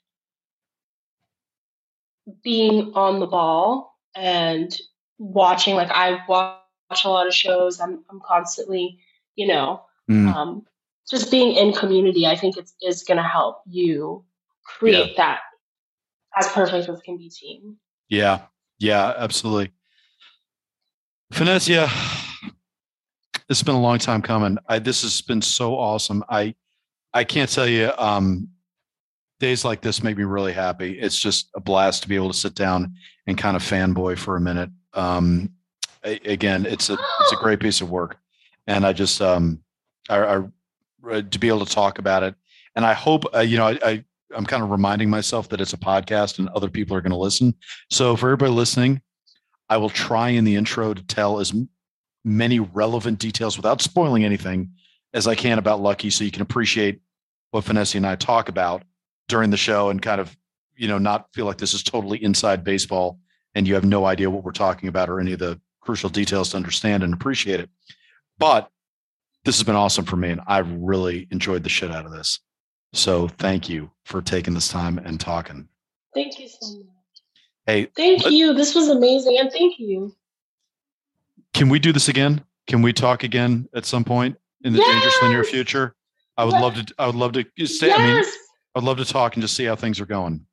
being 2.43 2.93
on 2.95 3.21
the 3.21 3.27
ball 3.27 3.94
and 4.15 4.77
watching. 5.19 5.75
Like 5.75 5.91
I 5.91 6.21
watch 6.29 7.05
a 7.05 7.09
lot 7.09 7.27
of 7.27 7.35
shows. 7.35 7.81
I'm 7.81 8.05
I'm 8.11 8.21
constantly, 8.21 8.99
you 9.37 9.47
know, 9.47 9.83
mm. 10.11 10.33
um, 10.35 10.67
just 11.09 11.31
being 11.31 11.55
in 11.55 11.73
community. 11.73 12.27
I 12.27 12.37
think 12.37 12.57
it's 12.57 12.75
is 12.83 13.03
going 13.03 13.19
to 13.19 13.23
help 13.23 13.63
you 13.67 14.25
create 14.65 15.13
yeah. 15.13 15.17
that 15.17 15.41
as 16.37 16.49
perfect 16.49 16.89
as 16.89 17.01
can 17.01 17.17
be 17.17 17.29
team. 17.29 17.77
Yeah, 18.09 18.43
yeah, 18.79 19.15
absolutely. 19.17 19.73
Phanésia, 21.33 21.89
it's 23.49 23.63
been 23.63 23.75
a 23.75 23.81
long 23.81 23.99
time 23.99 24.23
coming. 24.23 24.59
I, 24.69 24.79
this 24.79 25.03
has 25.03 25.21
been 25.21 25.43
so 25.43 25.77
awesome. 25.77 26.25
I 26.29 26.55
I 27.13 27.25
can't 27.25 27.51
tell 27.51 27.69
you. 27.69 27.91
Um, 27.99 28.49
days 29.41 29.65
like 29.65 29.81
this 29.81 30.03
make 30.03 30.17
me 30.17 30.25
really 30.25 30.53
happy. 30.53 30.99
It's 30.99 31.19
just 31.19 31.51
a 31.55 31.61
blast 31.61 32.03
to 32.03 32.09
be 32.09 32.17
able 32.17 32.31
to 32.31 32.39
sit 32.39 32.55
down 32.55 32.95
and 33.27 33.37
kind 33.37 33.57
of 33.57 33.63
fanboy 33.63 34.19
for 34.19 34.37
a 34.37 34.41
minute. 34.41 34.71
Um, 34.93 35.51
again, 36.03 36.67
it's 36.67 36.91
a 36.91 36.95
it's 37.21 37.33
a 37.33 37.37
great 37.37 37.61
piece 37.61 37.81
of 37.81 37.91
work, 37.91 38.19
and 38.67 38.87
I 38.87 38.93
just 38.93 39.21
um, 39.21 39.63
I, 40.09 40.19
I 40.19 41.21
to 41.21 41.39
be 41.39 41.49
able 41.49 41.65
to 41.65 41.73
talk 41.73 41.99
about 41.99 42.23
it, 42.23 42.35
and 42.77 42.85
I 42.85 42.93
hope 42.93 43.25
uh, 43.35 43.41
you 43.41 43.57
know 43.57 43.69
I, 43.69 43.79
I 43.85 44.05
I'm 44.35 44.47
kind 44.47 44.63
of 44.63 44.71
reminding 44.71 45.11
myself 45.11 45.49
that 45.51 45.61
it's 45.61 45.73
a 45.73 45.79
podcast 45.79 46.39
and 46.39 46.49
other 46.51 46.69
people 46.69 46.97
are 46.97 47.01
going 47.01 47.13
to 47.13 47.17
listen. 47.19 47.55
So 47.91 48.17
for 48.17 48.29
everybody 48.29 48.53
listening, 48.53 49.01
I 49.69 49.77
will 49.77 49.91
try 49.91 50.31
in 50.31 50.45
the 50.45 50.57
intro 50.57 50.93
to 50.95 51.03
tell 51.03 51.41
as 51.41 51.53
many 52.25 52.59
relevant 52.61 53.19
details 53.19 53.57
without 53.57 53.83
spoiling 53.83 54.25
anything 54.25 54.71
as 55.13 55.29
I 55.29 55.35
can 55.35 55.59
about 55.59 55.81
Lucky, 55.81 56.11
so 56.11 56.25
you 56.25 56.31
can 56.31 56.43
appreciate 56.43 57.01
what 57.51 57.65
Phanésia 57.65 57.97
and 57.97 58.07
I 58.07 58.17
talk 58.17 58.49
about 58.49 58.83
during 59.29 59.51
the 59.51 59.57
show, 59.57 59.91
and 59.91 60.01
kind 60.01 60.21
of 60.21 60.37
you 60.77 60.89
know 60.89 60.99
not 60.99 61.33
feel 61.33 61.47
like 61.47 61.59
this 61.59 61.75
is 61.75 61.83
totally 61.83 62.23
inside 62.23 62.65
baseball 62.65 63.19
and 63.55 63.67
you 63.67 63.75
have 63.75 63.85
no 63.85 64.05
idea 64.05 64.31
what 64.31 64.45
we're 64.45 64.53
talking 64.53 64.89
about 64.89 65.09
or 65.09 65.21
any 65.21 65.33
of 65.33 65.39
the 65.39 65.61
crucial 65.81 66.11
details 66.11 66.51
to 66.51 66.57
understand 66.57 67.03
and 67.03 67.15
appreciate 67.15 67.61
it. 67.61 67.71
But 68.39 68.69
this 69.45 69.57
has 69.57 69.63
been 69.63 69.77
awesome 69.77 70.05
for 70.05 70.17
me, 70.17 70.31
and 70.31 70.41
I've 70.47 70.71
really 70.71 71.29
enjoyed 71.31 71.63
the 71.63 71.69
shit 71.69 71.91
out 71.91 72.07
of 72.07 72.13
this. 72.13 72.41
So 72.93 73.29
thank 73.29 73.69
you 73.69 73.91
for 74.05 74.23
taking 74.23 74.55
this 74.55 74.69
time 74.69 74.99
and 74.99 75.21
talking. 75.21 75.69
Thank 76.15 76.39
you 76.39 76.49
so 76.49 76.79
much. 76.79 76.87
Hey, 77.67 77.87
thank 77.97 78.31
you. 78.31 78.55
This 78.55 78.75
was 78.75 78.89
amazing, 78.89 79.39
and 79.39 79.51
thank 79.53 79.79
you. 79.79 80.15
Can 81.53 81.69
we 81.69 81.79
do 81.79 81.93
this 81.93 82.09
again? 82.09 82.43
Can 82.67 82.83
we 82.83 82.93
talk 82.93 83.23
again 83.23 83.69
at 83.75 83.85
some 83.85 84.05
point 84.05 84.37
in 84.65 84.73
the 84.73 84.79
yes! 84.79 84.93
dangerously 84.93 85.29
near 85.29 85.45
future? 85.45 85.95
I 86.37 86.45
would 86.45 86.53
yes! 86.53 86.63
love 86.63 86.75
to. 86.75 86.95
I 86.99 87.07
would 87.07 87.15
love 87.15 87.33
to 87.33 87.67
stay. 87.67 87.89
Yes! 87.89 87.99
I 87.99 88.07
mean, 88.07 88.25
I'd 88.75 88.83
love 88.83 88.99
to 88.99 89.05
talk 89.05 89.35
and 89.35 89.43
just 89.43 89.57
see 89.57 89.65
how 89.65 89.77
things 89.77 90.01
are 90.01 90.07
going. 90.07 90.47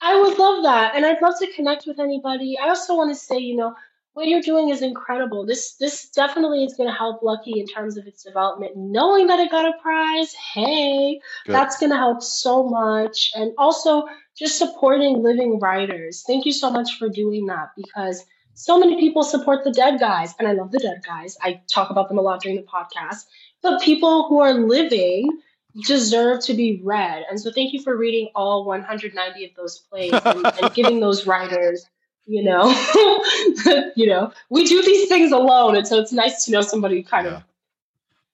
I 0.00 0.20
would 0.20 0.38
love 0.38 0.64
that, 0.64 0.94
and 0.94 1.06
I'd 1.06 1.22
love 1.22 1.38
to 1.38 1.52
connect 1.52 1.86
with 1.86 1.98
anybody. 1.98 2.58
I 2.58 2.68
also 2.68 2.94
want 2.94 3.10
to 3.10 3.18
say, 3.18 3.38
you 3.38 3.56
know, 3.56 3.74
what 4.12 4.28
you're 4.28 4.42
doing 4.42 4.68
is 4.68 4.82
incredible. 4.82 5.44
This 5.44 5.74
this 5.76 6.08
definitely 6.10 6.64
is 6.64 6.74
going 6.74 6.88
to 6.88 6.94
help 6.94 7.22
Lucky 7.22 7.58
in 7.58 7.66
terms 7.66 7.96
of 7.96 8.06
its 8.06 8.22
development. 8.22 8.76
Knowing 8.76 9.26
that 9.26 9.40
it 9.40 9.50
got 9.50 9.66
a 9.66 9.72
prize, 9.80 10.34
hey, 10.34 11.20
Good. 11.46 11.54
that's 11.54 11.78
going 11.78 11.90
to 11.90 11.96
help 11.96 12.22
so 12.22 12.68
much. 12.68 13.32
And 13.34 13.52
also 13.58 14.04
just 14.36 14.58
supporting 14.58 15.22
living 15.22 15.58
writers. 15.58 16.22
Thank 16.26 16.44
you 16.44 16.52
so 16.52 16.70
much 16.70 16.98
for 16.98 17.08
doing 17.08 17.46
that 17.46 17.70
because 17.76 18.24
so 18.54 18.78
many 18.78 19.00
people 19.00 19.24
support 19.24 19.64
the 19.64 19.72
dead 19.72 19.98
guys, 19.98 20.32
and 20.38 20.46
I 20.46 20.52
love 20.52 20.70
the 20.70 20.78
dead 20.78 21.02
guys. 21.04 21.36
I 21.42 21.60
talk 21.68 21.90
about 21.90 22.08
them 22.08 22.18
a 22.18 22.22
lot 22.22 22.40
during 22.40 22.56
the 22.56 22.62
podcast. 22.62 23.24
But 23.62 23.80
people 23.80 24.28
who 24.28 24.40
are 24.40 24.54
living 24.54 25.40
deserve 25.82 26.44
to 26.44 26.54
be 26.54 26.80
read. 26.84 27.24
And 27.28 27.40
so 27.40 27.50
thank 27.50 27.72
you 27.72 27.82
for 27.82 27.96
reading 27.96 28.28
all 28.34 28.64
190 28.64 29.44
of 29.44 29.50
those 29.56 29.78
plays 29.78 30.12
and, 30.12 30.46
and 30.46 30.74
giving 30.74 31.00
those 31.00 31.26
writers 31.26 31.86
you 32.26 32.42
know 32.42 32.68
you 33.96 34.06
know 34.06 34.32
we 34.50 34.64
do 34.64 34.82
these 34.82 35.08
things 35.08 35.32
alone 35.32 35.76
and 35.76 35.86
so 35.86 36.00
it's 36.00 36.12
nice 36.12 36.44
to 36.44 36.52
know 36.52 36.60
somebody 36.60 36.96
who 36.96 37.04
kind 37.04 37.26
yeah. 37.26 37.36
of 37.36 37.42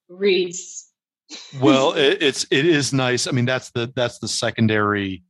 reads 0.08 0.90
well 1.60 1.92
it, 1.94 2.18
it's 2.22 2.46
it 2.50 2.64
is 2.66 2.92
nice 2.92 3.26
i 3.26 3.30
mean 3.30 3.44
that's 3.44 3.70
the 3.70 3.92
that's 3.96 4.18
the 4.18 4.28
secondary 4.28 5.22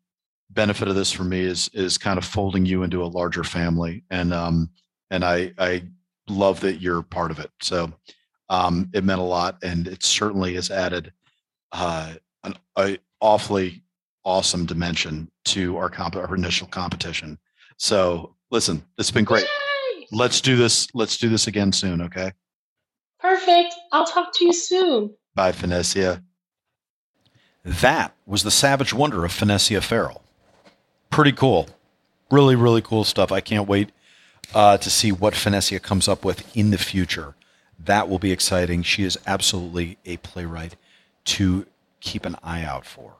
benefit 0.50 0.88
of 0.88 0.94
this 0.94 1.12
for 1.12 1.24
me 1.24 1.40
is 1.40 1.68
is 1.72 1.96
kind 1.96 2.18
of 2.18 2.24
folding 2.24 2.66
you 2.66 2.82
into 2.82 3.02
a 3.02 3.06
larger 3.06 3.44
family 3.44 4.04
and 4.10 4.32
um 4.32 4.68
and 5.10 5.24
i 5.24 5.52
i 5.58 5.82
love 6.28 6.60
that 6.60 6.80
you're 6.80 7.02
part 7.02 7.30
of 7.30 7.38
it 7.38 7.50
so 7.60 7.92
um 8.48 8.90
it 8.92 9.04
meant 9.04 9.20
a 9.20 9.24
lot 9.24 9.58
and 9.62 9.88
it 9.88 10.02
certainly 10.02 10.54
has 10.54 10.70
added 10.70 11.12
uh 11.72 12.14
an 12.44 12.54
a 12.76 12.98
awfully 13.20 13.82
awesome 14.24 14.66
dimension 14.66 15.30
to 15.44 15.76
our 15.76 15.88
comp 15.88 16.16
our 16.16 16.34
initial 16.34 16.66
competition 16.66 17.38
so 17.80 18.34
listen, 18.50 18.84
it's 18.98 19.10
been 19.10 19.24
great. 19.24 19.44
Yay! 19.44 20.06
Let's 20.12 20.42
do 20.42 20.56
this. 20.56 20.88
Let's 20.94 21.16
do 21.16 21.30
this 21.30 21.46
again 21.46 21.72
soon. 21.72 22.02
Okay. 22.02 22.32
Perfect. 23.18 23.74
I'll 23.90 24.06
talk 24.06 24.34
to 24.34 24.44
you 24.44 24.52
soon. 24.52 25.14
Bye, 25.34 25.52
Phanésia. 25.52 26.22
That 27.64 28.14
was 28.26 28.42
the 28.42 28.50
Savage 28.50 28.92
Wonder 28.92 29.24
of 29.24 29.32
Phanésia 29.32 29.80
Pharel. 29.80 30.20
Pretty 31.08 31.32
cool. 31.32 31.68
Really, 32.30 32.54
really 32.54 32.82
cool 32.82 33.04
stuff. 33.04 33.32
I 33.32 33.40
can't 33.40 33.68
wait 33.68 33.92
uh, 34.54 34.76
to 34.76 34.90
see 34.90 35.10
what 35.10 35.34
Phanésia 35.34 35.80
comes 35.80 36.06
up 36.06 36.24
with 36.24 36.54
in 36.54 36.70
the 36.70 36.78
future. 36.78 37.34
That 37.78 38.08
will 38.10 38.18
be 38.18 38.32
exciting. 38.32 38.82
She 38.82 39.04
is 39.04 39.18
absolutely 39.26 39.96
a 40.04 40.18
playwright 40.18 40.76
to 41.30 41.66
keep 42.00 42.24
an 42.24 42.36
eye 42.42 42.62
out 42.62 42.84
for. 42.84 43.14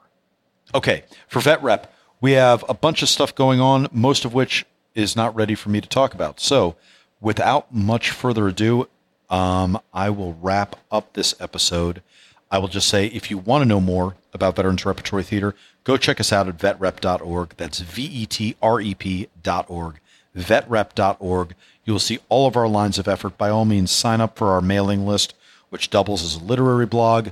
Okay, 0.75 1.03
for 1.27 1.39
Vet 1.39 1.61
Rep, 1.63 1.93
we 2.19 2.33
have 2.33 2.63
a 2.67 2.73
bunch 2.73 3.01
of 3.01 3.09
stuff 3.09 3.33
going 3.33 3.59
on, 3.59 3.87
most 3.91 4.25
of 4.25 4.33
which 4.33 4.65
is 4.93 5.15
not 5.15 5.35
ready 5.35 5.55
for 5.55 5.69
me 5.69 5.81
to 5.81 5.87
talk 5.87 6.13
about. 6.13 6.39
So, 6.39 6.75
without 7.19 7.73
much 7.73 8.11
further 8.11 8.47
ado, 8.47 8.87
um, 9.29 9.79
I 9.93 10.09
will 10.09 10.37
wrap 10.41 10.75
up 10.91 11.13
this 11.13 11.33
episode. 11.39 12.01
I 12.49 12.57
will 12.57 12.67
just 12.67 12.89
say 12.89 13.07
if 13.07 13.31
you 13.31 13.37
want 13.37 13.61
to 13.61 13.67
know 13.67 13.79
more 13.79 14.15
about 14.33 14.57
Veterans 14.57 14.85
Repertory 14.85 15.23
Theater, 15.23 15.55
go 15.85 15.95
check 15.95 16.19
us 16.19 16.33
out 16.33 16.49
at 16.49 16.57
vetrep.org. 16.57 17.53
That's 17.55 17.79
V 17.79 18.03
E 18.03 18.25
T 18.25 18.55
R 18.61 18.81
E 18.81 18.93
P.org. 18.93 19.99
Vetrep.org. 20.35 21.55
You 21.85 21.93
will 21.93 21.99
see 21.99 22.19
all 22.29 22.47
of 22.47 22.57
our 22.57 22.67
lines 22.67 22.99
of 22.99 23.07
effort. 23.07 23.37
By 23.37 23.49
all 23.49 23.65
means, 23.65 23.91
sign 23.91 24.19
up 24.21 24.37
for 24.37 24.49
our 24.49 24.61
mailing 24.61 25.07
list, 25.07 25.33
which 25.69 25.89
doubles 25.89 26.23
as 26.23 26.35
a 26.35 26.43
literary 26.43 26.85
blog. 26.85 27.29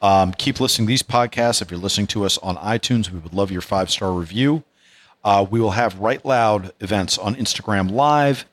Um, 0.00 0.32
keep 0.32 0.60
listening 0.60 0.86
to 0.86 0.90
these 0.90 1.02
podcasts. 1.02 1.60
If 1.60 1.70
you're 1.70 1.80
listening 1.80 2.06
to 2.08 2.24
us 2.24 2.38
on 2.38 2.56
iTunes, 2.56 3.10
we 3.10 3.18
would 3.18 3.34
love 3.34 3.50
your 3.50 3.60
five 3.60 3.90
star 3.90 4.12
review. 4.12 4.62
Uh, 5.24 5.44
we 5.50 5.60
will 5.60 5.72
have 5.72 5.98
Right 5.98 6.24
Loud 6.24 6.72
events 6.80 7.18
on 7.18 7.34
Instagram 7.34 7.90
Live, 7.90 8.44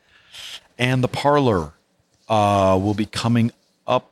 and 0.77 1.03
the 1.03 1.07
Parlor 1.07 1.73
uh, 2.27 2.80
will 2.81 2.95
be 2.95 3.05
coming 3.05 3.51
up 3.85 4.11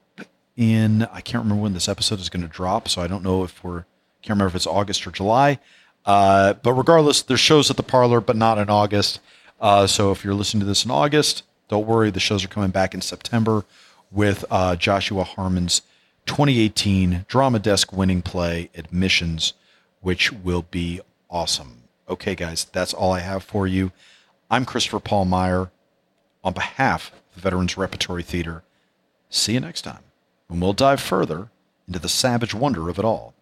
in. 0.55 1.03
I 1.11 1.21
can't 1.21 1.43
remember 1.43 1.63
when 1.63 1.73
this 1.73 1.89
episode 1.89 2.19
is 2.19 2.29
going 2.29 2.43
to 2.43 2.47
drop, 2.47 2.87
so 2.87 3.01
I 3.01 3.07
don't 3.07 3.23
know 3.23 3.43
if 3.43 3.63
we're. 3.63 3.85
Can't 4.21 4.37
remember 4.37 4.49
if 4.49 4.55
it's 4.55 4.67
August 4.67 5.05
or 5.05 5.11
July. 5.11 5.59
Uh, 6.05 6.53
but 6.53 6.73
regardless, 6.73 7.21
there's 7.21 7.39
shows 7.39 7.69
at 7.69 7.75
the 7.75 7.83
Parlor, 7.83 8.21
but 8.21 8.37
not 8.37 8.57
in 8.57 8.69
August. 8.69 9.19
Uh, 9.59 9.87
so 9.87 10.11
if 10.11 10.23
you're 10.23 10.33
listening 10.33 10.61
to 10.61 10.65
this 10.65 10.85
in 10.85 10.91
August, 10.91 11.43
don't 11.67 11.87
worry. 11.87 12.09
The 12.09 12.19
shows 12.19 12.45
are 12.45 12.47
coming 12.47 12.69
back 12.69 12.93
in 12.93 13.01
September 13.01 13.65
with 14.11 14.45
uh, 14.49 14.75
Joshua 14.75 15.23
Harmon's 15.23 15.81
2018 16.25 17.25
Drama 17.27 17.59
Desk 17.59 17.91
winning 17.93 18.21
play, 18.21 18.69
Admissions, 18.75 19.53
which 20.01 20.31
will 20.31 20.65
be 20.71 21.01
awesome. 21.29 21.83
Okay, 22.09 22.35
guys, 22.35 22.65
that's 22.65 22.93
all 22.93 23.11
I 23.11 23.19
have 23.19 23.43
for 23.43 23.67
you. 23.67 23.91
I'm 24.49 24.65
Christopher 24.65 24.99
Paul 24.99 25.25
Meyer 25.25 25.71
on 26.43 26.53
behalf 26.53 27.11
of 27.11 27.35
the 27.35 27.41
Veterans 27.41 27.77
Repertory 27.77 28.23
Theater. 28.23 28.63
See 29.29 29.53
you 29.53 29.59
next 29.59 29.81
time 29.81 30.03
when 30.47 30.59
we'll 30.59 30.73
dive 30.73 31.01
further 31.01 31.49
into 31.87 31.99
the 31.99 32.09
savage 32.09 32.53
wonder 32.53 32.89
of 32.89 32.99
it 32.99 33.05
all. 33.05 33.33